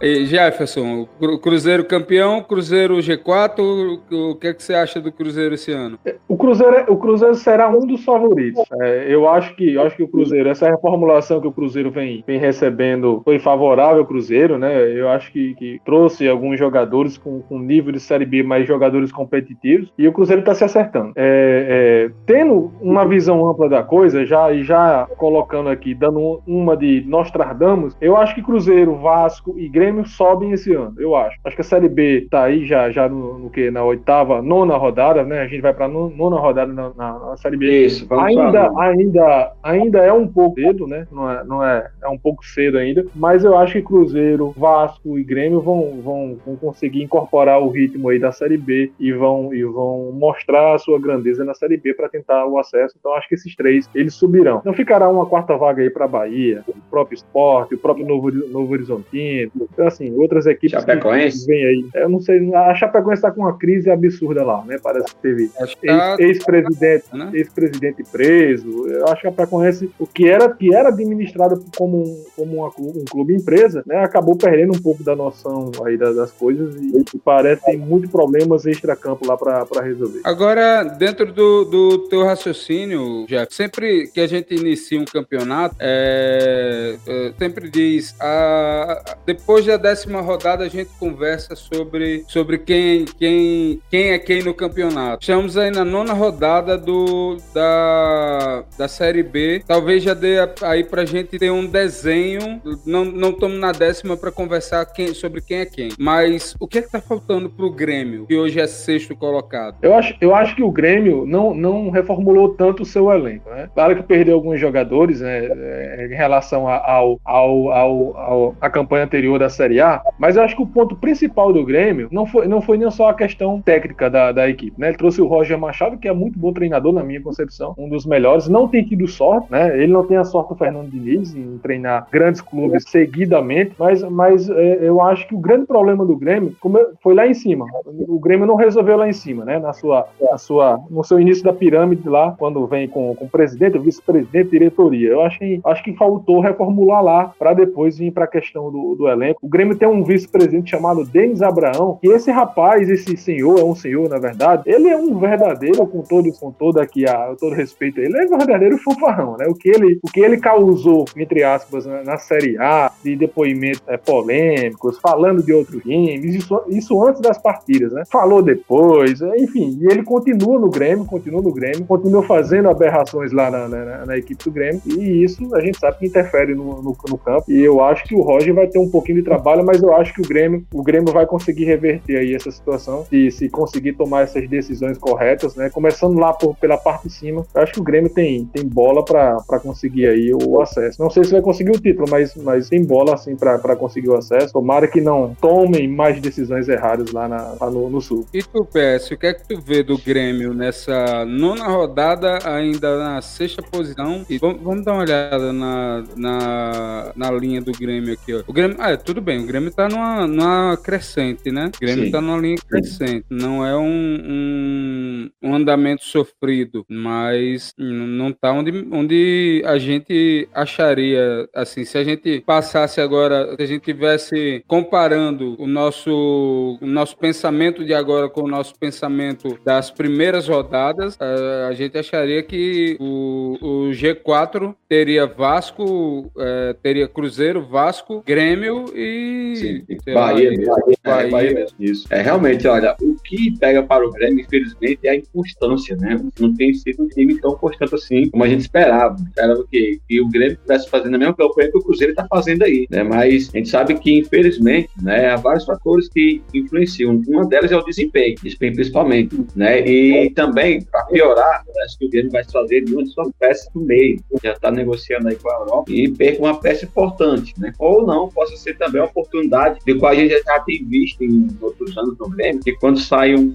e 0.00 0.26
Jefferson, 0.26 1.08
Cruzeiro 1.42 1.84
campeão, 1.84 2.42
Cruzeiro 2.42 2.96
G4, 2.96 4.00
o 4.10 4.34
que 4.36 4.48
é 4.48 4.54
que 4.54 4.62
você 4.62 4.74
acha 4.74 5.00
do 5.00 5.12
Cruzeiro 5.12 5.54
esse 5.54 5.72
ano? 5.72 5.98
O 6.28 6.36
Cruzeiro, 6.36 6.74
é, 6.76 6.84
o 6.88 6.96
Cruzeiro 6.96 7.34
será 7.34 7.68
um 7.68 7.86
dos 7.86 8.04
favoritos. 8.04 8.62
É, 8.80 9.06
eu 9.08 9.28
acho 9.28 9.54
que 9.54 9.74
eu 9.74 9.82
acho 9.82 9.96
que 9.96 10.02
o 10.02 10.08
Cruzeiro, 10.08 10.48
essa 10.48 10.61
reformulação 10.70 11.40
que 11.40 11.46
o 11.46 11.52
Cruzeiro 11.52 11.90
vem, 11.90 12.22
vem 12.26 12.38
recebendo 12.38 13.22
foi 13.24 13.38
favorável 13.38 14.00
ao 14.00 14.06
Cruzeiro, 14.06 14.58
né? 14.58 14.82
Eu 14.92 15.08
acho 15.08 15.32
que, 15.32 15.54
que 15.54 15.80
trouxe 15.84 16.28
alguns 16.28 16.58
jogadores 16.58 17.16
com, 17.16 17.40
com 17.40 17.58
nível 17.58 17.92
de 17.92 18.00
Série 18.00 18.26
B, 18.26 18.42
mais 18.42 18.66
jogadores 18.66 19.12
competitivos, 19.12 19.92
e 19.98 20.06
o 20.06 20.12
Cruzeiro 20.12 20.40
está 20.40 20.54
se 20.54 20.64
acertando. 20.64 21.12
É, 21.16 22.08
é, 22.08 22.10
tendo 22.26 22.72
uma 22.80 23.06
visão 23.06 23.46
ampla 23.48 23.68
da 23.68 23.82
coisa, 23.82 24.24
já, 24.24 24.52
já 24.54 25.06
colocando 25.16 25.68
aqui, 25.68 25.94
dando 25.94 26.42
uma 26.46 26.76
de 26.76 27.04
Nostradamus, 27.06 27.96
eu 28.00 28.16
acho 28.16 28.34
que 28.34 28.42
Cruzeiro, 28.42 28.96
Vasco 28.96 29.54
e 29.58 29.68
Grêmio 29.68 30.06
sobem 30.06 30.52
esse 30.52 30.72
ano, 30.74 30.94
eu 30.98 31.14
acho. 31.14 31.38
Acho 31.44 31.56
que 31.56 31.62
a 31.62 31.64
Série 31.64 31.88
B 31.88 32.26
tá 32.30 32.44
aí 32.44 32.64
já, 32.64 32.90
já 32.90 33.08
no, 33.08 33.38
no 33.38 33.50
que? 33.50 33.70
Na 33.70 33.84
oitava, 33.84 34.42
nona 34.42 34.76
rodada, 34.76 35.24
né? 35.24 35.40
A 35.40 35.46
gente 35.46 35.60
vai 35.60 35.72
para 35.72 35.88
nona 35.88 36.38
rodada 36.38 36.72
na, 36.72 36.90
na, 36.96 37.18
na 37.18 37.36
Série 37.36 37.56
B. 37.56 37.86
Isso, 37.86 38.06
ainda, 38.14 38.70
ainda, 38.78 39.52
ainda 39.62 39.98
é 39.98 40.12
um 40.12 40.26
pouco 40.26 40.51
cedo, 40.54 40.86
né? 40.86 41.06
Não 41.10 41.30
é, 41.30 41.44
não 41.44 41.64
é, 41.64 41.90
é 42.02 42.08
um 42.08 42.18
pouco 42.18 42.44
cedo 42.44 42.78
ainda, 42.78 43.04
mas 43.14 43.44
eu 43.44 43.56
acho 43.56 43.74
que 43.74 43.82
Cruzeiro, 43.82 44.54
Vasco 44.56 45.18
e 45.18 45.24
Grêmio 45.24 45.60
vão, 45.60 46.00
vão, 46.02 46.38
vão 46.44 46.56
conseguir 46.56 47.02
incorporar 47.02 47.60
o 47.60 47.68
ritmo 47.68 48.08
aí 48.08 48.18
da 48.18 48.32
Série 48.32 48.56
B 48.56 48.90
e 48.98 49.12
vão, 49.12 49.52
e 49.54 49.64
vão 49.64 50.12
mostrar 50.12 50.74
a 50.74 50.78
sua 50.78 51.00
grandeza 51.00 51.44
na 51.44 51.54
Série 51.54 51.76
B 51.76 51.94
para 51.94 52.08
tentar 52.08 52.46
o 52.46 52.58
acesso. 52.58 52.96
Então 52.98 53.14
acho 53.14 53.28
que 53.28 53.34
esses 53.34 53.54
três 53.54 53.88
eles 53.94 54.14
subirão. 54.14 54.62
Não 54.64 54.72
ficará 54.72 55.08
uma 55.08 55.26
quarta 55.26 55.56
vaga 55.56 55.82
aí 55.82 55.90
para 55.90 56.06
Bahia, 56.06 56.62
o 56.66 56.74
próprio 56.90 57.16
Esporte, 57.16 57.74
o 57.74 57.78
próprio 57.78 58.06
Novo, 58.06 58.30
Novo 58.30 58.72
Horizontino, 58.72 59.50
então, 59.72 59.86
assim, 59.86 60.12
outras 60.14 60.46
equipes 60.46 60.72
Chapecoense. 60.72 61.40
que 61.40 61.46
vêm 61.46 61.64
aí. 61.64 61.86
Eu 61.94 62.08
não 62.08 62.20
sei, 62.20 62.54
a 62.54 62.74
Chapecoense 62.74 63.18
está 63.18 63.30
com 63.30 63.42
uma 63.42 63.56
crise 63.56 63.90
absurda 63.90 64.44
lá, 64.44 64.64
né? 64.64 64.78
Parece 64.82 65.14
que 65.14 65.22
teve 65.22 65.50
tá 65.86 66.16
ex-presidente 66.18 67.04
né? 67.12 67.30
ex-presidente 67.32 68.02
preso. 68.10 68.86
Eu 68.88 69.06
acho 69.08 69.22
que 69.22 69.28
a 69.28 69.30
Chapecoense, 69.30 69.90
o 69.98 70.06
que 70.06 70.28
era 70.32 70.48
que 70.48 70.74
era 70.74 70.88
administrado 70.88 71.64
como 71.76 72.02
um, 72.02 72.24
como 72.36 72.56
uma, 72.56 72.68
um 72.78 73.04
clube 73.04 73.34
empresa, 73.34 73.82
né, 73.86 73.98
acabou 73.98 74.36
perdendo 74.36 74.74
um 74.74 74.80
pouco 74.80 75.02
da 75.02 75.14
noção 75.14 75.70
aí 75.84 75.96
das, 75.96 76.16
das 76.16 76.30
coisas 76.30 76.74
e, 76.76 77.04
e 77.14 77.18
parece 77.18 77.64
tem 77.64 77.78
muitos 77.78 78.10
problemas 78.10 78.66
extra-campo 78.66 79.26
lá 79.26 79.36
para 79.36 79.82
resolver. 79.82 80.20
Agora, 80.24 80.82
dentro 80.82 81.32
do, 81.32 81.64
do 81.64 81.98
teu 82.08 82.24
raciocínio, 82.24 83.26
já 83.28 83.46
sempre 83.50 84.08
que 84.08 84.20
a 84.20 84.26
gente 84.26 84.54
inicia 84.54 85.00
um 85.00 85.04
campeonato, 85.04 85.76
é, 85.78 86.96
é, 87.06 87.32
sempre 87.38 87.70
diz, 87.70 88.14
a, 88.20 89.16
depois 89.26 89.66
da 89.66 89.76
décima 89.76 90.20
rodada 90.20 90.64
a 90.64 90.68
gente 90.68 90.90
conversa 90.98 91.54
sobre, 91.54 92.24
sobre 92.28 92.58
quem, 92.58 93.04
quem, 93.04 93.80
quem 93.90 94.10
é 94.10 94.18
quem 94.18 94.42
no 94.42 94.54
campeonato. 94.54 95.22
Estamos 95.22 95.56
aí 95.56 95.70
na 95.70 95.84
nona 95.84 96.12
rodada 96.12 96.78
do, 96.78 97.36
da, 97.54 98.64
da 98.78 98.88
Série 98.88 99.22
B, 99.22 99.62
talvez 99.66 100.02
já 100.02 100.14
dê 100.22 100.36
aí 100.62 100.84
pra 100.84 101.04
gente 101.04 101.36
ter 101.38 101.50
um 101.50 101.66
desenho. 101.66 102.62
Não 102.86 103.30
estamos 103.30 103.58
na 103.58 103.72
décima 103.72 104.16
para 104.16 104.30
conversar 104.30 104.86
quem, 104.86 105.08
sobre 105.08 105.40
quem 105.40 105.58
é 105.58 105.66
quem. 105.66 105.88
Mas 105.98 106.54
o 106.60 106.68
que 106.68 106.78
é 106.78 106.82
que 106.82 106.90
tá 106.90 107.00
faltando 107.00 107.50
pro 107.50 107.70
Grêmio, 107.70 108.26
que 108.26 108.36
hoje 108.36 108.60
é 108.60 108.66
sexto 108.68 109.16
colocado? 109.16 109.76
Eu 109.82 109.94
acho, 109.94 110.16
eu 110.20 110.34
acho 110.34 110.54
que 110.54 110.62
o 110.62 110.70
Grêmio 110.70 111.26
não, 111.26 111.52
não 111.52 111.90
reformulou 111.90 112.50
tanto 112.50 112.84
o 112.84 112.86
seu 112.86 113.10
elenco, 113.10 113.50
né? 113.50 113.68
Claro 113.74 113.96
que 113.96 114.02
perdeu 114.02 114.36
alguns 114.36 114.60
jogadores, 114.60 115.20
né? 115.20 115.46
É, 115.46 116.08
em 116.10 116.14
relação 116.14 116.68
ao, 116.68 117.20
ao, 117.24 117.70
ao, 117.72 118.16
ao, 118.16 118.56
a 118.60 118.70
campanha 118.70 119.04
anterior 119.04 119.38
da 119.38 119.48
Série 119.48 119.80
A, 119.80 120.00
mas 120.18 120.36
eu 120.36 120.42
acho 120.42 120.54
que 120.54 120.62
o 120.62 120.66
ponto 120.66 120.94
principal 120.94 121.52
do 121.52 121.64
Grêmio 121.64 122.08
não 122.12 122.26
foi, 122.26 122.46
não 122.46 122.62
foi 122.62 122.78
nem 122.78 122.90
só 122.90 123.08
a 123.08 123.14
questão 123.14 123.60
técnica 123.60 124.08
da, 124.08 124.30
da 124.30 124.48
equipe, 124.48 124.78
né? 124.78 124.88
Ele 124.88 124.96
trouxe 124.96 125.20
o 125.20 125.26
Roger 125.26 125.58
Machado, 125.58 125.98
que 125.98 126.06
é 126.06 126.12
muito 126.12 126.38
bom 126.38 126.52
treinador, 126.52 126.92
na 126.92 127.02
minha 127.02 127.20
concepção, 127.20 127.74
um 127.76 127.88
dos 127.88 128.06
melhores. 128.06 128.48
Não 128.48 128.68
tem 128.68 128.84
tido 128.84 129.08
sorte, 129.08 129.50
né? 129.50 129.76
Ele 129.76 129.92
não 129.92 130.06
tem 130.12 130.18
a 130.18 130.24
sorte 130.24 130.50
do 130.50 130.56
Fernando 130.56 130.90
Diniz 130.90 131.34
em 131.34 131.56
treinar 131.56 132.06
grandes 132.12 132.42
clubes 132.42 132.84
seguidamente, 132.86 133.72
mas, 133.78 134.02
mas 134.02 134.50
é, 134.50 134.80
eu 134.82 135.00
acho 135.00 135.26
que 135.26 135.34
o 135.34 135.38
grande 135.38 135.64
problema 135.64 136.04
do 136.04 136.14
Grêmio 136.14 136.54
foi 137.00 137.14
lá 137.14 137.26
em 137.26 137.32
cima. 137.32 137.64
O 137.86 138.20
Grêmio 138.20 138.46
não 138.46 138.54
resolveu 138.54 138.98
lá 138.98 139.08
em 139.08 139.12
cima, 139.14 139.42
né? 139.42 139.58
Na 139.58 139.72
sua, 139.72 140.06
na 140.20 140.36
sua, 140.36 140.78
no 140.90 141.02
seu 141.02 141.18
início 141.18 141.42
da 141.42 141.52
pirâmide 141.52 142.06
lá, 142.06 142.34
quando 142.38 142.66
vem 142.66 142.86
com, 142.86 143.14
com 143.14 143.24
o 143.24 143.28
presidente, 143.28 143.78
vice-presidente, 143.78 144.50
diretoria. 144.50 145.08
Eu 145.08 145.22
acho 145.22 145.38
que, 145.38 145.60
acho 145.64 145.82
que 145.82 145.94
faltou 145.94 146.40
reformular 146.40 147.02
lá 147.02 147.32
para 147.38 147.54
depois 147.54 147.96
vir 147.96 148.12
para 148.12 148.24
a 148.24 148.28
questão 148.28 148.70
do, 148.70 148.94
do 148.94 149.08
elenco. 149.08 149.40
O 149.42 149.48
Grêmio 149.48 149.78
tem 149.78 149.88
um 149.88 150.04
vice-presidente 150.04 150.72
chamado 150.72 151.06
Denis 151.06 151.40
Abraão, 151.40 151.98
e 152.02 152.08
esse 152.08 152.30
rapaz, 152.30 152.90
esse 152.90 153.16
senhor, 153.16 153.58
é 153.58 153.64
um 153.64 153.74
senhor, 153.74 154.10
na 154.10 154.18
verdade, 154.18 154.64
ele 154.66 154.90
é 154.90 154.96
um 154.96 155.18
verdadeiro, 155.18 155.86
com 155.86 156.02
todo, 156.02 156.30
com 156.38 156.52
todo 156.52 156.78
aqui, 156.78 157.08
a, 157.08 157.34
todo 157.40 157.54
respeito 157.54 157.98
ele, 157.98 158.14
é 158.18 158.24
um 158.26 158.36
verdadeiro 158.36 158.76
fanfarrão, 158.76 159.38
né? 159.38 159.46
O 159.48 159.54
que 159.54 159.70
ele, 159.70 159.98
o 160.02 160.10
que 160.10 160.20
ele 160.20 160.36
causou, 160.36 161.04
entre 161.16 161.44
aspas, 161.44 161.86
na, 161.86 162.02
na 162.02 162.18
Série 162.18 162.58
A, 162.58 162.90
de 163.04 163.14
depoimentos 163.14 163.80
é, 163.86 163.96
polêmicos, 163.96 164.98
falando 164.98 165.42
de 165.44 165.52
outros 165.52 165.80
times, 165.84 166.34
isso, 166.34 166.60
isso 166.68 167.02
antes 167.04 167.20
das 167.20 167.38
partidas, 167.38 167.92
né? 167.92 168.02
Falou 168.10 168.42
depois, 168.42 169.22
é, 169.22 169.36
enfim, 169.38 169.78
e 169.80 169.86
ele 169.86 170.02
continua 170.02 170.58
no 170.58 170.68
Grêmio, 170.68 171.04
continua 171.04 171.40
no 171.40 171.52
Grêmio, 171.52 171.86
continua 171.86 172.22
fazendo 172.24 172.68
aberrações 172.68 173.30
lá 173.30 173.48
na, 173.48 173.68
na, 173.68 174.06
na 174.06 174.18
equipe 174.18 174.42
do 174.42 174.50
Grêmio, 174.50 174.82
e 174.86 175.22
isso 175.22 175.54
a 175.54 175.60
gente 175.60 175.78
sabe 175.78 175.98
que 175.98 176.06
interfere 176.06 176.52
no, 176.52 176.82
no, 176.82 176.96
no, 177.08 177.18
campo, 177.18 177.44
e 177.48 177.60
eu 177.60 177.80
acho 177.80 178.02
que 178.04 178.16
o 178.16 178.22
Roger 178.22 178.52
vai 178.52 178.66
ter 178.66 178.80
um 178.80 178.90
pouquinho 178.90 179.18
de 179.18 179.24
trabalho, 179.24 179.64
mas 179.64 179.80
eu 179.80 179.94
acho 179.94 180.12
que 180.12 180.20
o 180.20 180.26
Grêmio, 180.26 180.66
o 180.74 180.82
Grêmio 180.82 181.12
vai 181.12 181.26
conseguir 181.26 181.64
reverter 181.64 182.18
aí 182.18 182.34
essa 182.34 182.50
situação, 182.50 183.06
e 183.12 183.30
se 183.30 183.48
conseguir 183.48 183.92
tomar 183.92 184.22
essas 184.22 184.48
decisões 184.48 184.98
corretas, 184.98 185.54
né? 185.54 185.70
Começando 185.70 186.18
lá 186.18 186.32
por, 186.32 186.56
pela 186.56 186.76
parte 186.76 187.06
de 187.06 187.14
cima, 187.14 187.46
eu 187.54 187.62
acho 187.62 187.72
que 187.72 187.80
o 187.80 187.84
Grêmio 187.84 188.10
tem, 188.10 188.46
tem 188.46 188.66
bola 188.66 189.04
para 189.04 189.60
conseguir 189.62 189.91
aí 190.06 190.32
o 190.32 190.60
acesso. 190.60 191.00
Não 191.00 191.10
sei 191.10 191.24
se 191.24 191.32
vai 191.32 191.40
conseguir 191.40 191.70
o 191.70 191.80
título, 191.80 192.06
mas, 192.10 192.34
mas 192.36 192.68
tem 192.68 192.84
bola 192.84 193.14
assim 193.14 193.36
para 193.36 193.76
conseguir 193.76 194.08
o 194.08 194.16
acesso. 194.16 194.52
Tomara 194.52 194.88
que 194.88 195.00
não 195.00 195.36
tomem 195.40 195.88
mais 195.88 196.20
decisões 196.20 196.68
erradas 196.68 197.12
lá, 197.12 197.28
na, 197.28 197.54
lá 197.60 197.70
no, 197.70 197.88
no, 197.90 198.00
Sul. 198.00 198.26
E 198.32 198.42
tu, 198.42 198.64
PS, 198.64 199.10
o 199.12 199.16
que 199.16 199.26
é 199.26 199.34
que 199.34 199.46
tu 199.46 199.60
vê 199.60 199.82
do 199.82 199.98
Grêmio 199.98 200.52
nessa 200.54 201.24
nona 201.24 201.68
rodada, 201.68 202.38
ainda 202.44 202.98
na 202.98 203.22
sexta 203.22 203.62
posição? 203.62 204.24
E 204.28 204.38
vamos, 204.38 204.62
vamos 204.62 204.84
dar 204.84 204.92
uma 204.92 205.02
olhada 205.02 205.52
na, 205.52 206.04
na, 206.16 207.12
na 207.14 207.30
linha 207.30 207.60
do 207.60 207.72
Grêmio 207.72 208.12
aqui, 208.12 208.34
ó. 208.34 208.42
O 208.46 208.52
Grêmio, 208.52 208.76
ah, 208.80 208.96
tudo 208.96 209.20
bem, 209.20 209.40
o 209.40 209.46
Grêmio 209.46 209.70
tá 209.70 209.88
numa, 209.88 210.26
numa 210.26 210.76
crescente, 210.76 211.50
né? 211.50 211.70
O 211.76 211.80
Grêmio 211.80 212.06
Sim. 212.06 212.10
tá 212.10 212.20
numa 212.20 212.38
linha 212.38 212.56
crescente. 212.68 213.24
Não 213.30 213.64
é 213.64 213.76
um, 213.76 213.82
um, 213.82 215.30
um 215.42 215.54
andamento 215.54 216.04
sofrido, 216.04 216.84
mas 216.88 217.72
não 217.78 218.32
tá 218.32 218.52
onde, 218.52 218.86
onde 218.90 219.62
a 219.64 219.78
gente 219.82 220.48
acharia, 220.54 221.48
assim, 221.54 221.84
se 221.84 221.98
a 221.98 222.04
gente 222.04 222.40
passasse 222.40 223.00
agora, 223.00 223.54
se 223.56 223.62
a 223.62 223.66
gente 223.66 223.82
tivesse 223.82 224.64
comparando 224.66 225.56
o 225.58 225.66
nosso, 225.66 226.78
o 226.80 226.86
nosso 226.86 227.16
pensamento 227.16 227.84
de 227.84 227.92
agora 227.92 228.28
com 228.28 228.42
o 228.42 228.48
nosso 228.48 228.74
pensamento 228.78 229.58
das 229.64 229.90
primeiras 229.90 230.48
rodadas, 230.48 231.18
a, 231.20 231.68
a 231.68 231.74
gente 231.74 231.98
acharia 231.98 232.42
que 232.42 232.96
o, 233.00 233.58
o 233.60 233.90
G4 233.90 234.74
teria 234.88 235.26
Vasco, 235.26 236.30
é, 236.38 236.76
teria 236.82 237.08
Cruzeiro, 237.08 237.66
Vasco, 237.66 238.22
Grêmio 238.26 238.84
e 238.94 239.56
Sim, 239.56 240.12
Bahia, 240.12 240.50
lá, 240.50 240.56
mesmo. 240.56 240.74
Bahia. 241.04 241.26
É, 241.26 241.30
Bahia 241.30 241.54
mesmo. 241.54 241.76
Isso. 241.80 242.06
É 242.10 242.22
realmente, 242.22 242.66
olha, 242.66 242.94
o 243.00 243.14
que 243.22 243.58
pega 243.58 243.82
para 243.82 244.06
o 244.06 244.10
Grêmio, 244.10 244.44
infelizmente, 244.44 245.00
é 245.04 245.10
a 245.10 245.16
inconstância, 245.16 245.96
né? 245.96 246.20
Não 246.38 246.54
tem 246.54 246.72
sido 246.74 247.02
um 247.02 247.08
time 247.08 247.40
tão 247.40 247.54
constante 247.56 247.94
assim 247.94 248.28
como 248.30 248.44
a 248.44 248.48
gente 248.48 248.60
esperava. 248.60 249.16
Esperava 249.16 249.64
que, 249.72 249.98
que 250.06 250.20
o 250.20 250.28
Grêmio 250.28 250.52
estivesse 250.52 250.88
fazendo 250.90 251.14
a 251.14 251.18
mesma 251.18 251.34
campanha 251.34 251.70
que 251.70 251.78
o 251.78 251.82
Cruzeiro 251.82 252.12
está 252.12 252.26
fazendo 252.28 252.62
aí, 252.62 252.86
né? 252.90 253.02
Mas 253.02 253.48
a 253.52 253.56
gente 253.56 253.70
sabe 253.70 253.94
que, 253.94 254.18
infelizmente, 254.18 254.90
né, 255.02 255.30
há 255.30 255.36
vários 255.36 255.64
fatores 255.64 256.08
que 256.08 256.42
influenciam. 256.52 257.22
Uma 257.26 257.46
delas 257.46 257.72
é 257.72 257.76
o 257.76 257.82
desempenho, 257.82 258.36
desempenho 258.42 258.74
principalmente, 258.74 259.36
né? 259.56 259.80
E 259.88 260.30
também, 260.30 260.82
para 260.82 261.04
piorar, 261.06 261.64
parece 261.72 261.98
que 261.98 262.06
o 262.06 262.10
Grêmio 262.10 262.30
vai 262.30 262.44
fazer 262.44 262.82
de 262.82 262.92
uma 262.92 263.02
de 263.02 263.10
suas 263.10 263.30
peças 263.40 263.72
do 263.72 263.80
meio. 263.80 264.20
Já 264.44 264.52
está 264.52 264.70
negociando 264.70 265.28
aí 265.28 265.36
com 265.36 265.50
a 265.50 265.54
Europa 265.54 265.90
e 265.90 266.10
perca 266.10 266.42
uma 266.42 266.60
peça 266.60 266.84
importante, 266.84 267.54
né? 267.58 267.72
Ou 267.78 268.06
não, 268.06 268.28
possa 268.28 268.56
ser 268.56 268.76
também 268.76 269.00
uma 269.00 269.08
oportunidade 269.08 269.78
de 269.86 269.94
qual 269.94 270.12
a 270.12 270.14
gente 270.14 270.30
já 270.30 270.60
tem 270.60 270.84
visto 270.84 271.24
em 271.24 271.48
outros 271.60 271.96
anos 271.96 272.18
no 272.18 272.28
Grêmio, 272.28 272.60
que 272.62 272.74
quando 272.74 273.00
sai 273.00 273.34
um, 273.34 273.52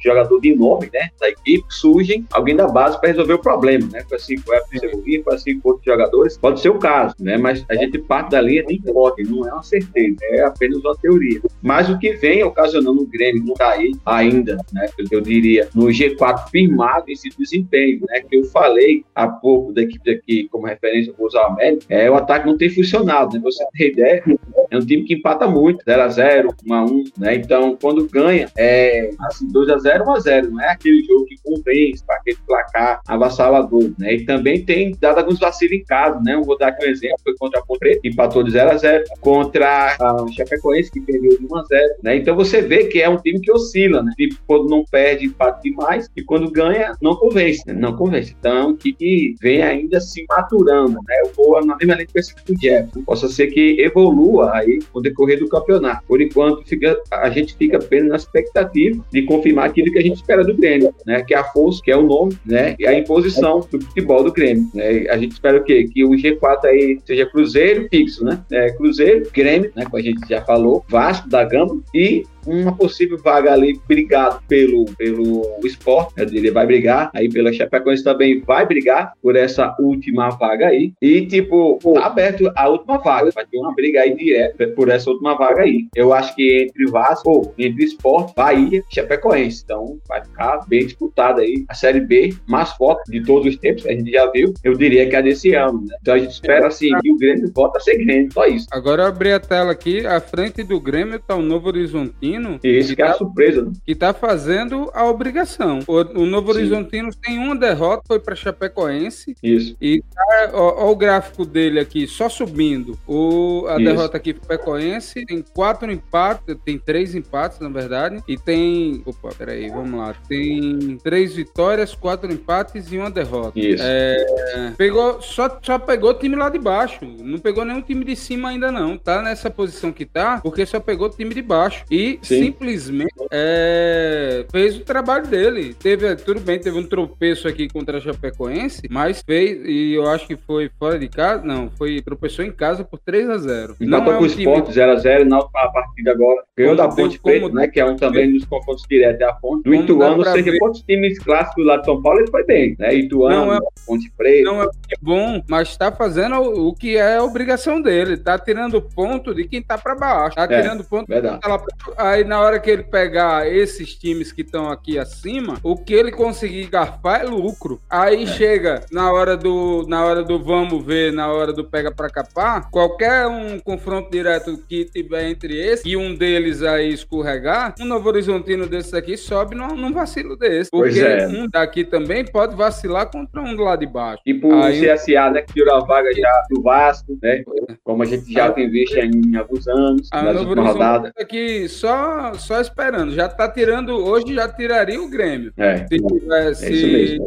jogador 0.00 0.40
de 0.40 0.54
nome, 0.54 0.88
né, 0.92 1.08
da 1.18 1.28
equipe, 1.28 1.64
surge 1.70 2.24
alguém 2.32 2.54
da 2.54 2.68
base 2.68 3.00
para 3.00 3.08
resolver 3.08 3.34
o 3.34 3.38
problema, 3.38 3.88
né? 3.92 4.04
Foi 4.08 4.16
assim 4.16 4.36
com 4.36 4.52
o 4.52 4.54
Everton 4.54 5.22
foi 5.24 5.34
assim 5.34 5.55
com 5.60 5.70
outros 5.70 5.84
jogadores, 5.84 6.38
pode 6.38 6.60
ser 6.60 6.70
o 6.70 6.78
caso, 6.78 7.14
né? 7.20 7.36
Mas 7.36 7.64
a 7.68 7.74
gente 7.74 7.98
parte 7.98 8.30
da 8.30 8.40
linha 8.40 8.64
de 8.64 8.74
hipótese, 8.74 9.30
não 9.30 9.46
é 9.46 9.52
uma 9.52 9.62
certeza, 9.62 10.16
é 10.30 10.42
apenas 10.42 10.78
uma 10.78 10.96
teoria. 10.96 11.40
Mas 11.62 11.88
o 11.88 11.98
que 11.98 12.12
vem 12.14 12.42
ocasionando 12.42 13.02
o 13.02 13.06
Grêmio 13.06 13.44
não 13.44 13.54
cair 13.54 13.92
ainda, 14.04 14.56
né? 14.72 14.88
Eu 15.10 15.20
diria, 15.20 15.68
no 15.74 15.86
G4 15.86 16.50
firmado 16.50 17.04
esse 17.08 17.28
desempenho, 17.38 18.00
né? 18.08 18.20
Que 18.20 18.36
eu 18.36 18.44
falei 18.44 19.04
há 19.14 19.28
pouco 19.28 19.72
da 19.72 19.82
equipe 19.82 20.10
aqui 20.10 20.48
como 20.50 20.66
referência, 20.66 21.12
vou 21.16 21.26
usar 21.26 21.42
o 21.42 21.52
América, 21.52 21.84
é, 21.88 22.10
o 22.10 22.14
ataque 22.14 22.46
não 22.46 22.56
tem 22.56 22.70
funcionado, 22.70 23.34
né? 23.34 23.40
Você 23.42 23.64
tem 23.72 23.88
ideia, 23.88 24.22
é 24.70 24.76
um 24.76 24.80
time 24.80 25.04
que 25.04 25.14
empata 25.14 25.46
muito, 25.46 25.84
0x0, 25.84 26.54
1x1, 26.66 27.12
né? 27.18 27.34
Então, 27.36 27.76
quando 27.80 28.08
ganha, 28.08 28.48
é 28.56 29.10
assim, 29.20 29.48
2x0, 29.48 30.04
1x0, 30.04 30.50
não 30.50 30.60
é 30.60 30.70
aquele 30.70 31.02
jogo 31.02 31.26
que 31.26 31.36
convence 31.42 32.04
para 32.04 32.16
aquele 32.16 32.38
placar 32.46 33.00
avassalador, 33.06 33.92
né? 33.98 34.14
E 34.14 34.24
também 34.24 34.64
tem 34.64 34.92
dado 35.00 35.18
alguns 35.18 35.35
vacilos 35.38 35.76
em 35.76 35.84
casa, 35.84 36.20
né? 36.20 36.34
Eu 36.34 36.42
vou 36.42 36.56
dar 36.58 36.68
aqui 36.68 36.86
um 36.86 36.90
exemplo, 36.90 37.16
foi 37.22 37.34
contra 37.36 37.60
a 37.60 37.62
Ponte 37.64 38.00
que 38.00 38.08
empatou 38.08 38.42
de 38.42 38.52
0x0, 38.52 39.02
contra 39.20 39.96
a 40.00 40.26
Chapecoense, 40.32 40.90
que 40.90 41.00
perdeu 41.00 41.38
de 41.38 41.46
1x0, 41.46 41.88
né? 42.02 42.16
Então 42.16 42.34
você 42.34 42.62
vê 42.62 42.84
que 42.84 43.00
é 43.00 43.08
um 43.08 43.18
time 43.18 43.40
que 43.40 43.52
oscila, 43.52 44.02
né? 44.02 44.12
Tipo, 44.16 44.36
quando 44.46 44.68
não 44.68 44.84
perde, 44.84 45.26
empata 45.26 45.60
demais, 45.62 46.08
e 46.16 46.22
quando 46.22 46.50
ganha, 46.50 46.92
não 47.00 47.16
convence, 47.16 47.62
né? 47.66 47.74
Não 47.74 47.96
convence. 47.96 48.34
Então, 48.38 48.76
que, 48.76 48.92
que 48.92 49.34
vem 49.40 49.62
ainda 49.62 50.00
se 50.00 50.24
maturando, 50.28 50.94
né? 51.06 51.14
Eu 51.24 51.32
vou 51.36 51.64
na 51.64 51.76
mesma 51.76 51.94
linha 51.94 52.06
com 52.06 52.52
o 52.52 52.56
Jeff. 52.56 53.02
Possa 53.04 53.28
ser 53.28 53.48
que 53.48 53.80
evolua 53.80 54.54
aí 54.54 54.78
no 54.94 55.00
decorrer 55.00 55.38
do 55.38 55.48
campeonato. 55.48 56.04
Por 56.06 56.20
enquanto, 56.20 56.64
fica, 56.66 56.98
a 57.10 57.30
gente 57.30 57.56
fica 57.56 57.76
apenas 57.76 58.08
na 58.08 58.16
expectativa 58.16 59.04
de 59.12 59.22
confirmar 59.22 59.66
aquilo 59.66 59.92
que 59.92 59.98
a 59.98 60.02
gente 60.02 60.16
espera 60.16 60.44
do 60.44 60.54
Grêmio, 60.54 60.94
né? 61.06 61.22
Que 61.22 61.34
é 61.34 61.38
a 61.38 61.44
força, 61.44 61.80
que 61.82 61.90
é 61.90 61.96
o 61.96 62.02
nome, 62.02 62.36
né? 62.44 62.74
E 62.78 62.86
a 62.86 62.98
imposição 62.98 63.60
do 63.70 63.80
futebol 63.80 64.22
do 64.22 64.32
Grêmio. 64.32 64.68
Né? 64.74 65.06
A 65.08 65.16
gente 65.16 65.25
espera 65.34 65.58
o 65.58 65.64
quê? 65.64 65.88
Que 65.92 66.04
o 66.04 66.10
G4 66.10 66.64
aí 66.64 66.98
seja 67.04 67.26
Cruzeiro 67.26 67.86
fixo, 67.90 68.24
né? 68.24 68.42
É, 68.50 68.70
Cruzeiro, 68.72 69.28
Grêmio, 69.32 69.72
né? 69.74 69.84
Como 69.84 69.96
a 69.96 70.02
gente 70.02 70.26
já 70.28 70.42
falou, 70.42 70.84
Vasco 70.88 71.28
da 71.28 71.44
Gama 71.44 71.80
e 71.94 72.24
uma 72.46 72.74
possível 72.74 73.18
vaga 73.18 73.52
ali 73.52 73.78
brigado 73.86 74.40
pelo, 74.48 74.84
pelo 74.96 75.58
esporte, 75.64 76.14
né? 76.16 76.24
ele 76.32 76.50
vai 76.50 76.66
brigar, 76.66 77.10
aí 77.14 77.28
pela 77.28 77.52
Chapecoense 77.52 78.04
também 78.04 78.40
vai 78.40 78.66
brigar 78.66 79.12
por 79.20 79.36
essa 79.36 79.74
última 79.78 80.30
vaga 80.30 80.68
aí, 80.68 80.92
e 81.02 81.26
tipo, 81.26 81.78
tá 81.94 82.06
aberto 82.06 82.50
a 82.56 82.68
última 82.68 82.98
vaga, 82.98 83.30
vai 83.34 83.44
ter 83.46 83.58
uma 83.58 83.74
briga 83.74 84.00
aí 84.00 84.14
direta 84.14 84.68
por 84.68 84.88
essa 84.88 85.10
última 85.10 85.34
vaga 85.34 85.62
aí. 85.62 85.86
Eu 85.94 86.12
acho 86.12 86.34
que 86.34 86.68
entre 86.68 86.86
Vasco, 86.90 87.28
ou 87.28 87.54
entre 87.58 87.84
Esporte, 87.84 88.32
Bahia 88.36 88.82
Chapecoense, 88.92 89.62
então 89.64 89.98
vai 90.08 90.22
ficar 90.22 90.64
bem 90.68 90.86
disputado 90.86 91.40
aí 91.40 91.64
a 91.68 91.74
Série 91.74 92.00
B 92.00 92.34
mais 92.46 92.70
forte 92.72 93.10
de 93.10 93.22
todos 93.22 93.46
os 93.46 93.58
tempos, 93.58 93.86
a 93.86 93.90
gente 93.90 94.10
já 94.10 94.30
viu, 94.30 94.54
eu 94.62 94.74
diria 94.74 95.08
que 95.08 95.15
é 95.16 95.22
desse 95.22 95.54
ano, 95.54 95.82
né? 95.82 95.96
Então 96.00 96.14
a 96.14 96.18
gente 96.18 96.32
espera 96.32 96.66
assim, 96.66 96.90
que 97.00 97.12
o 97.12 97.16
Grêmio 97.16 97.50
volta 97.54 97.78
a 97.78 97.80
ser 97.80 97.96
Grêmio, 97.98 98.32
só 98.32 98.46
isso. 98.46 98.66
Agora 98.70 99.02
eu 99.02 99.06
abri 99.06 99.32
a 99.32 99.40
tela 99.40 99.72
aqui, 99.72 100.06
à 100.06 100.20
frente 100.20 100.62
do 100.62 100.80
Grêmio 100.80 101.18
tá 101.18 101.34
o 101.34 101.42
Novo 101.42 101.68
Horizontino. 101.68 102.58
Isso 102.62 102.90
que, 102.90 102.96
que 102.96 103.02
é 103.02 103.06
tá, 103.06 103.12
a 103.12 103.14
surpresa. 103.14 103.62
Né? 103.62 103.72
Que 103.84 103.94
tá 103.94 104.12
fazendo 104.14 104.90
a 104.94 105.04
obrigação. 105.04 105.80
O, 105.86 106.22
o 106.22 106.26
Novo 106.26 106.52
Sim. 106.52 106.58
Horizontino 106.58 107.10
tem 107.14 107.38
uma 107.38 107.56
derrota, 107.56 108.02
foi 108.06 108.20
para 108.20 108.34
Chapecoense. 108.34 109.36
Isso. 109.42 109.76
E 109.80 110.02
tá, 110.02 110.50
ó, 110.52 110.84
ó, 110.84 110.90
o 110.90 110.96
gráfico 110.96 111.44
dele 111.44 111.80
aqui, 111.80 112.06
só 112.06 112.28
subindo. 112.28 112.98
O, 113.06 113.66
a 113.68 113.76
Isso. 113.76 113.84
derrota 113.84 114.16
aqui 114.16 114.34
Chapecoense 114.34 115.24
tem 115.26 115.42
quatro 115.42 115.90
empates, 115.90 116.56
tem 116.64 116.78
três 116.78 117.14
empates, 117.14 117.58
na 117.60 117.68
verdade, 117.68 118.22
e 118.28 118.36
tem. 118.36 119.02
Opa, 119.04 119.30
peraí, 119.36 119.68
vamos 119.68 119.98
lá. 119.98 120.14
Tem 120.28 120.98
três 121.02 121.34
vitórias, 121.34 121.94
quatro 121.94 122.32
empates 122.32 122.92
e 122.92 122.98
uma 122.98 123.10
derrota. 123.10 123.58
Isso. 123.58 123.82
É, 123.84 124.72
pegou, 124.76 125.05
só, 125.20 125.58
só 125.62 125.78
pegou 125.78 126.14
time 126.14 126.36
lá 126.36 126.48
de 126.48 126.58
baixo. 126.58 127.00
Não 127.22 127.38
pegou 127.38 127.64
nenhum 127.64 127.82
time 127.82 128.04
de 128.04 128.16
cima 128.16 128.50
ainda, 128.50 128.70
não. 128.70 128.96
Tá 128.96 129.22
nessa 129.22 129.50
posição 129.50 129.92
que 129.92 130.04
tá, 130.04 130.40
porque 130.42 130.64
só 130.66 130.80
pegou 130.80 131.08
time 131.10 131.34
de 131.34 131.42
baixo. 131.42 131.84
E 131.90 132.18
Sim. 132.22 132.44
simplesmente 132.44 133.12
é, 133.30 134.44
fez 134.50 134.76
o 134.76 134.80
trabalho 134.80 135.26
dele. 135.26 135.74
Teve, 135.74 136.14
tudo 136.16 136.40
bem, 136.40 136.58
teve 136.58 136.78
um 136.78 136.84
tropeço 136.84 137.48
aqui 137.48 137.68
contra 137.68 137.98
a 137.98 138.00
Chapecoense, 138.00 138.82
mas 138.90 139.22
fez, 139.22 139.60
e 139.64 139.94
eu 139.94 140.06
acho 140.08 140.26
que 140.26 140.36
foi 140.36 140.70
fora 140.78 140.98
de 140.98 141.08
casa. 141.08 141.42
Não, 141.44 141.70
foi 141.70 142.00
tropeçou 142.02 142.44
em 142.44 142.52
casa 142.52 142.84
por 142.84 142.98
3 142.98 143.28
a 143.30 143.38
0 143.38 143.76
Não 143.80 143.98
Empatou 143.98 144.14
é 144.14 144.16
com 144.18 144.22
o 144.24 144.26
Sport 144.26 144.68
0x0 144.70 145.24
na 145.24 145.42
partida 145.42 146.12
agora. 146.12 146.42
Ganhou 146.56 146.76
da 146.76 146.88
Ponte 146.88 147.18
Preta, 147.20 147.48
né? 147.50 147.68
Que 147.68 147.80
é 147.80 147.84
um 147.84 147.96
também 147.96 148.32
dos 148.32 148.44
confrontos 148.44 148.84
diretos 148.88 149.18
da 149.18 149.32
Ponte. 149.32 149.64
Do 149.64 149.74
Ituano, 149.74 150.18
ou 150.18 150.24
seja, 150.24 150.58
quantos 150.58 150.82
times 150.82 151.18
clássicos 151.18 151.66
lá 151.66 151.76
de 151.78 151.84
São 151.84 152.00
Paulo 152.02 152.20
ele 152.20 152.30
foi 152.30 152.44
bem, 152.44 152.76
né? 152.78 152.94
Ituano, 152.94 153.46
Não 153.46 153.54
é- 153.54 153.58
Ponte 153.86 154.10
Preta. 154.16 154.44
não 154.44 154.62
é 154.62 154.68
muito 155.00 155.04
bom, 155.04 155.42
mas 155.48 155.68
está 155.68 155.90
fazendo 155.92 156.36
o, 156.40 156.74
que 156.74 156.96
é 156.96 157.20
obrigação 157.20 157.80
dele. 157.80 158.16
Tá 158.16 158.38
tirando 158.38 158.80
ponto 158.80 159.34
de 159.34 159.46
quem 159.46 159.62
tá 159.62 159.76
para 159.78 159.94
baixo. 159.94 160.36
Tá 160.36 160.44
É. 160.44 160.62
tirando 160.62 160.84
ponto 160.84 161.06
Verdade. 161.08 161.40
Tá 161.40 161.48
lá 161.48 161.62
Aí 161.96 162.24
na 162.24 162.40
hora 162.40 162.58
que 162.58 162.70
ele 162.70 162.82
pegar 162.82 163.48
esses 163.50 163.94
times 163.94 164.32
que 164.32 164.42
estão 164.42 164.70
aqui 164.70 164.98
acima, 164.98 165.58
o 165.62 165.76
que 165.76 165.94
ele 165.94 166.10
conseguir 166.12 166.66
garfar 166.66 167.20
é 167.22 167.24
lucro. 167.24 167.80
Aí 167.88 168.26
chega 168.26 168.82
na 168.90 169.10
hora 169.12 169.36
do 169.36 169.84
na 169.88 170.04
hora 170.04 170.22
do 170.22 170.38
vamos 170.42 170.84
ver, 170.84 171.12
na 171.12 171.28
hora 171.32 171.52
do 171.52 171.64
pega 171.64 171.90
pra 171.90 172.08
capar, 172.10 172.70
qualquer 172.70 173.26
um 173.26 173.58
confronto 173.58 174.10
direto 174.10 174.58
que 174.68 174.84
tiver 174.84 175.28
entre 175.28 175.58
esses 175.58 175.84
e 175.86 175.96
um 175.96 176.14
deles 176.14 176.62
aí 176.62 176.92
escorregar, 176.92 177.74
um 177.80 177.84
Novo 177.84 178.08
Horizontino 178.08 178.66
desses 178.66 178.94
aqui 178.94 179.16
sobe 179.16 179.54
num, 179.54 179.74
num 179.76 179.92
vacilo 179.92 180.36
desse. 180.36 180.70
Pois 180.70 180.94
Porque 180.94 181.06
é. 181.08 181.26
um 181.26 181.48
daqui 181.48 181.84
também 181.84 182.24
pode 182.24 182.54
vacilar 182.56 183.10
contra 183.10 183.40
um 183.40 183.54
do 183.54 183.62
lado 183.62 183.80
de 183.80 183.86
baixo. 183.86 184.22
Tipo 184.24 184.52
Aí- 184.54 184.78
o 184.80 184.80
CSA, 184.94 185.30
né? 185.30 185.42
Que 185.42 185.52
tirou 185.54 185.74
a 185.74 185.80
vaga 185.80 186.12
já 186.14 186.42
do 186.50 186.62
Vasco, 186.62 187.18
né? 187.22 187.42
Como 187.84 188.02
a 188.02 188.06
gente 188.06 188.32
já 188.32 188.50
tem 188.50 188.68
visto 188.70 188.96
em 188.96 189.36
alguns 189.36 189.66
anos, 189.68 190.08
A 190.12 190.22
nas 190.22 190.34
Novo 190.36 190.48
últimas 190.50 190.72
rodadas. 190.72 191.12
tá 191.14 191.22
aqui 191.22 191.68
só, 191.68 192.32
só 192.34 192.60
esperando. 192.60 193.12
Já 193.12 193.28
tá 193.28 193.48
tirando, 193.48 193.90
hoje 193.96 194.34
já 194.34 194.48
tiraria 194.48 195.00
o 195.00 195.08
Grêmio. 195.08 195.52
É, 195.56 195.78
Se, 195.86 195.98
tiver- 195.98 196.50
é 196.50 196.54
se- 196.54 197.18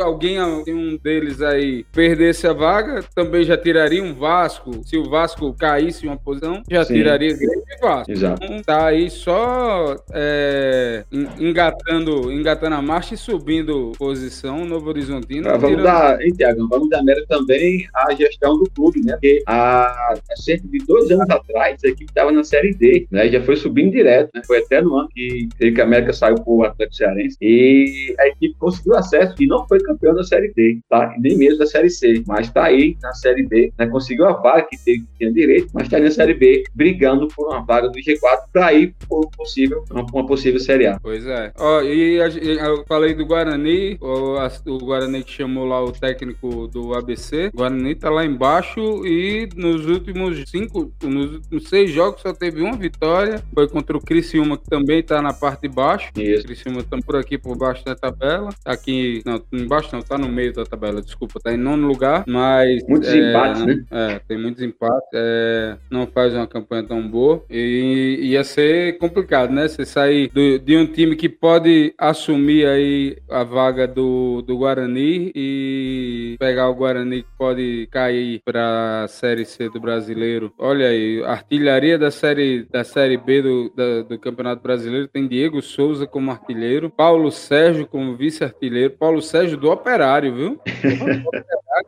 alguém, 0.00 0.40
um 0.40 0.96
deles 0.96 1.42
aí, 1.42 1.84
perdesse 1.92 2.46
a 2.46 2.52
vaga, 2.52 3.02
também 3.14 3.44
já 3.44 3.56
tiraria 3.56 4.02
um 4.02 4.14
Vasco. 4.14 4.70
Se 4.84 4.96
o 4.96 5.08
Vasco 5.08 5.52
caísse 5.54 6.06
uma 6.06 6.16
posição, 6.16 6.62
já 6.70 6.84
Sim. 6.84 6.94
tiraria 6.94 7.36
Grêmio 7.36 7.62
e 7.68 7.80
Vasco. 7.80 8.10
Exato. 8.12 8.44
Então, 8.44 8.62
tá 8.62 8.86
aí 8.86 9.10
só 9.10 9.96
é, 10.12 11.04
en- 11.12 11.28
engatando, 11.48 12.32
engatando 12.32 12.74
a 12.76 12.82
marcha 12.82 13.14
e 13.14 13.18
subindo 13.18 13.92
posição 13.98 14.58
no 14.60 14.66
Novo 14.76 14.88
Horizontino. 14.88 15.44
Vamos 15.50 15.68
tirando- 15.68 15.82
dar, 15.84 16.20
hein, 16.22 16.32
Tiago? 16.32 16.66
Vamos 16.68 16.85
dar 16.88 17.02
mérito 17.02 17.26
também 17.28 17.86
à 17.94 18.14
gestão 18.14 18.58
do 18.58 18.68
clube, 18.70 19.00
né? 19.04 19.12
Porque 19.12 19.42
há, 19.46 20.14
cerca 20.36 20.66
de 20.68 20.78
dois 20.86 21.10
anos 21.10 21.28
atrás, 21.30 21.80
a 21.84 21.88
equipe 21.88 22.10
estava 22.10 22.30
na 22.32 22.44
Série 22.44 22.74
D, 22.74 23.06
né? 23.10 23.28
Já 23.28 23.42
foi 23.42 23.56
subindo 23.56 23.92
direto, 23.92 24.30
né? 24.34 24.42
Foi 24.46 24.58
até 24.58 24.80
no 24.82 24.96
ano 24.96 25.08
que, 25.08 25.48
que 25.58 25.80
a 25.80 25.84
América 25.84 26.12
saiu 26.12 26.36
pro 26.36 26.62
Atlético 26.64 26.96
Cearense. 26.96 27.36
E 27.40 28.14
a 28.18 28.28
equipe 28.28 28.54
conseguiu 28.58 28.96
acesso 28.96 29.34
e 29.40 29.46
não 29.46 29.66
foi 29.66 29.80
campeão 29.80 30.14
da 30.14 30.24
Série 30.24 30.52
D, 30.54 30.78
tá? 30.88 31.14
Nem 31.18 31.36
mesmo 31.36 31.58
da 31.58 31.66
Série 31.66 31.90
C. 31.90 32.22
Mas 32.26 32.50
tá 32.50 32.64
aí 32.64 32.96
na 33.02 33.12
Série 33.14 33.46
B, 33.46 33.72
né? 33.78 33.86
Conseguiu 33.86 34.26
a 34.26 34.32
vaga 34.32 34.66
que 34.70 34.76
tinha 35.18 35.32
direito, 35.32 35.68
mas 35.72 35.88
tá 35.88 35.96
aí 35.96 36.02
na 36.02 36.10
Série 36.10 36.34
B, 36.34 36.64
brigando 36.74 37.28
por 37.28 37.48
uma 37.48 37.64
vaga 37.64 37.88
do 37.88 37.98
G4 37.98 38.38
para 38.52 38.72
ir 38.74 38.94
por 39.08 39.28
possível, 39.36 39.84
uma, 39.90 40.26
possível 40.26 40.60
Série 40.60 40.86
A. 40.86 40.98
Pois 41.00 41.26
é. 41.26 41.52
Ó, 41.58 41.82
e 41.82 42.20
a- 42.20 42.28
eu 42.68 42.84
falei 42.86 43.14
do 43.14 43.24
Guarani, 43.26 43.96
o, 44.00 44.36
a- 44.36 44.50
o 44.66 44.78
Guarani 44.78 45.22
que 45.22 45.30
chamou 45.32 45.64
lá 45.64 45.82
o 45.84 45.92
técnico 45.92 46.66
do 46.76 46.94
ABC. 46.94 47.50
O 47.54 47.56
Guarani 47.56 47.94
tá 47.94 48.10
lá 48.10 48.24
embaixo 48.24 48.80
e 49.06 49.48
nos 49.56 49.86
últimos 49.86 50.44
cinco, 50.50 50.92
nos 51.02 51.32
últimos 51.36 51.68
seis 51.68 51.90
jogos 51.90 52.20
só 52.20 52.32
teve 52.34 52.60
uma 52.60 52.76
vitória. 52.76 53.42
Foi 53.54 53.66
contra 53.68 53.96
o 53.96 54.00
Criciúma, 54.00 54.58
que 54.58 54.68
também 54.68 55.02
tá 55.02 55.22
na 55.22 55.32
parte 55.32 55.62
de 55.62 55.68
baixo. 55.68 56.10
O 56.16 56.20
Isso. 56.20 56.44
Criciúma 56.46 56.82
tá 56.82 56.98
por 57.04 57.16
aqui 57.16 57.38
por 57.38 57.56
baixo 57.56 57.84
da 57.84 57.94
tabela. 57.94 58.50
Tá 58.62 58.72
aqui, 58.72 59.22
não, 59.24 59.40
embaixo 59.52 59.88
não, 59.92 60.02
tá 60.02 60.18
no 60.18 60.28
meio 60.28 60.52
da 60.52 60.64
tabela, 60.64 61.00
desculpa, 61.00 61.40
tá 61.42 61.52
em 61.52 61.56
nono 61.56 61.86
lugar, 61.86 62.24
mas. 62.26 62.82
Muitos 62.88 63.08
é, 63.08 63.30
empates, 63.30 63.64
né? 63.66 63.84
É, 63.90 64.18
tem 64.28 64.38
muitos 64.38 64.62
empates. 64.62 65.08
é, 65.14 65.76
não 65.90 66.06
faz 66.06 66.34
uma 66.34 66.46
campanha 66.46 66.82
tão 66.82 67.06
boa. 67.08 67.42
E 67.50 68.18
ia 68.22 68.44
ser 68.44 68.98
complicado, 68.98 69.50
né? 69.52 69.66
Você 69.68 69.84
sair 69.84 70.28
do- 70.32 70.58
de 70.58 70.76
um 70.76 70.86
time 70.86 71.16
que 71.16 71.28
pode 71.28 71.94
assumir 71.98 72.66
aí 72.66 73.16
a 73.30 73.42
vaga 73.44 73.86
do, 73.86 74.42
do 74.42 74.56
Guarani 74.58 75.32
e 75.34 76.36
pegar 76.38 76.65
o 76.68 76.74
Guarani 76.74 77.24
pode 77.38 77.88
cair 77.90 78.40
para 78.44 79.04
a 79.04 79.08
Série 79.08 79.44
C 79.44 79.68
do 79.68 79.80
Brasileiro. 79.80 80.52
Olha 80.58 80.88
aí, 80.88 81.22
artilharia 81.24 81.98
da 81.98 82.10
Série, 82.10 82.66
da 82.70 82.84
série 82.84 83.16
B 83.16 83.42
do, 83.42 83.72
da- 83.74 84.02
do 84.02 84.18
Campeonato 84.18 84.62
Brasileiro 84.62 85.08
tem 85.08 85.26
Diego 85.26 85.60
Souza 85.62 86.06
como 86.06 86.30
artilheiro, 86.30 86.90
Paulo 86.90 87.30
Sérgio 87.30 87.86
como 87.86 88.16
vice-artilheiro, 88.16 88.90
Paulo 88.98 89.20
Sérgio 89.22 89.56
do 89.56 89.70
Operário, 89.70 90.34
viu? 90.34 90.60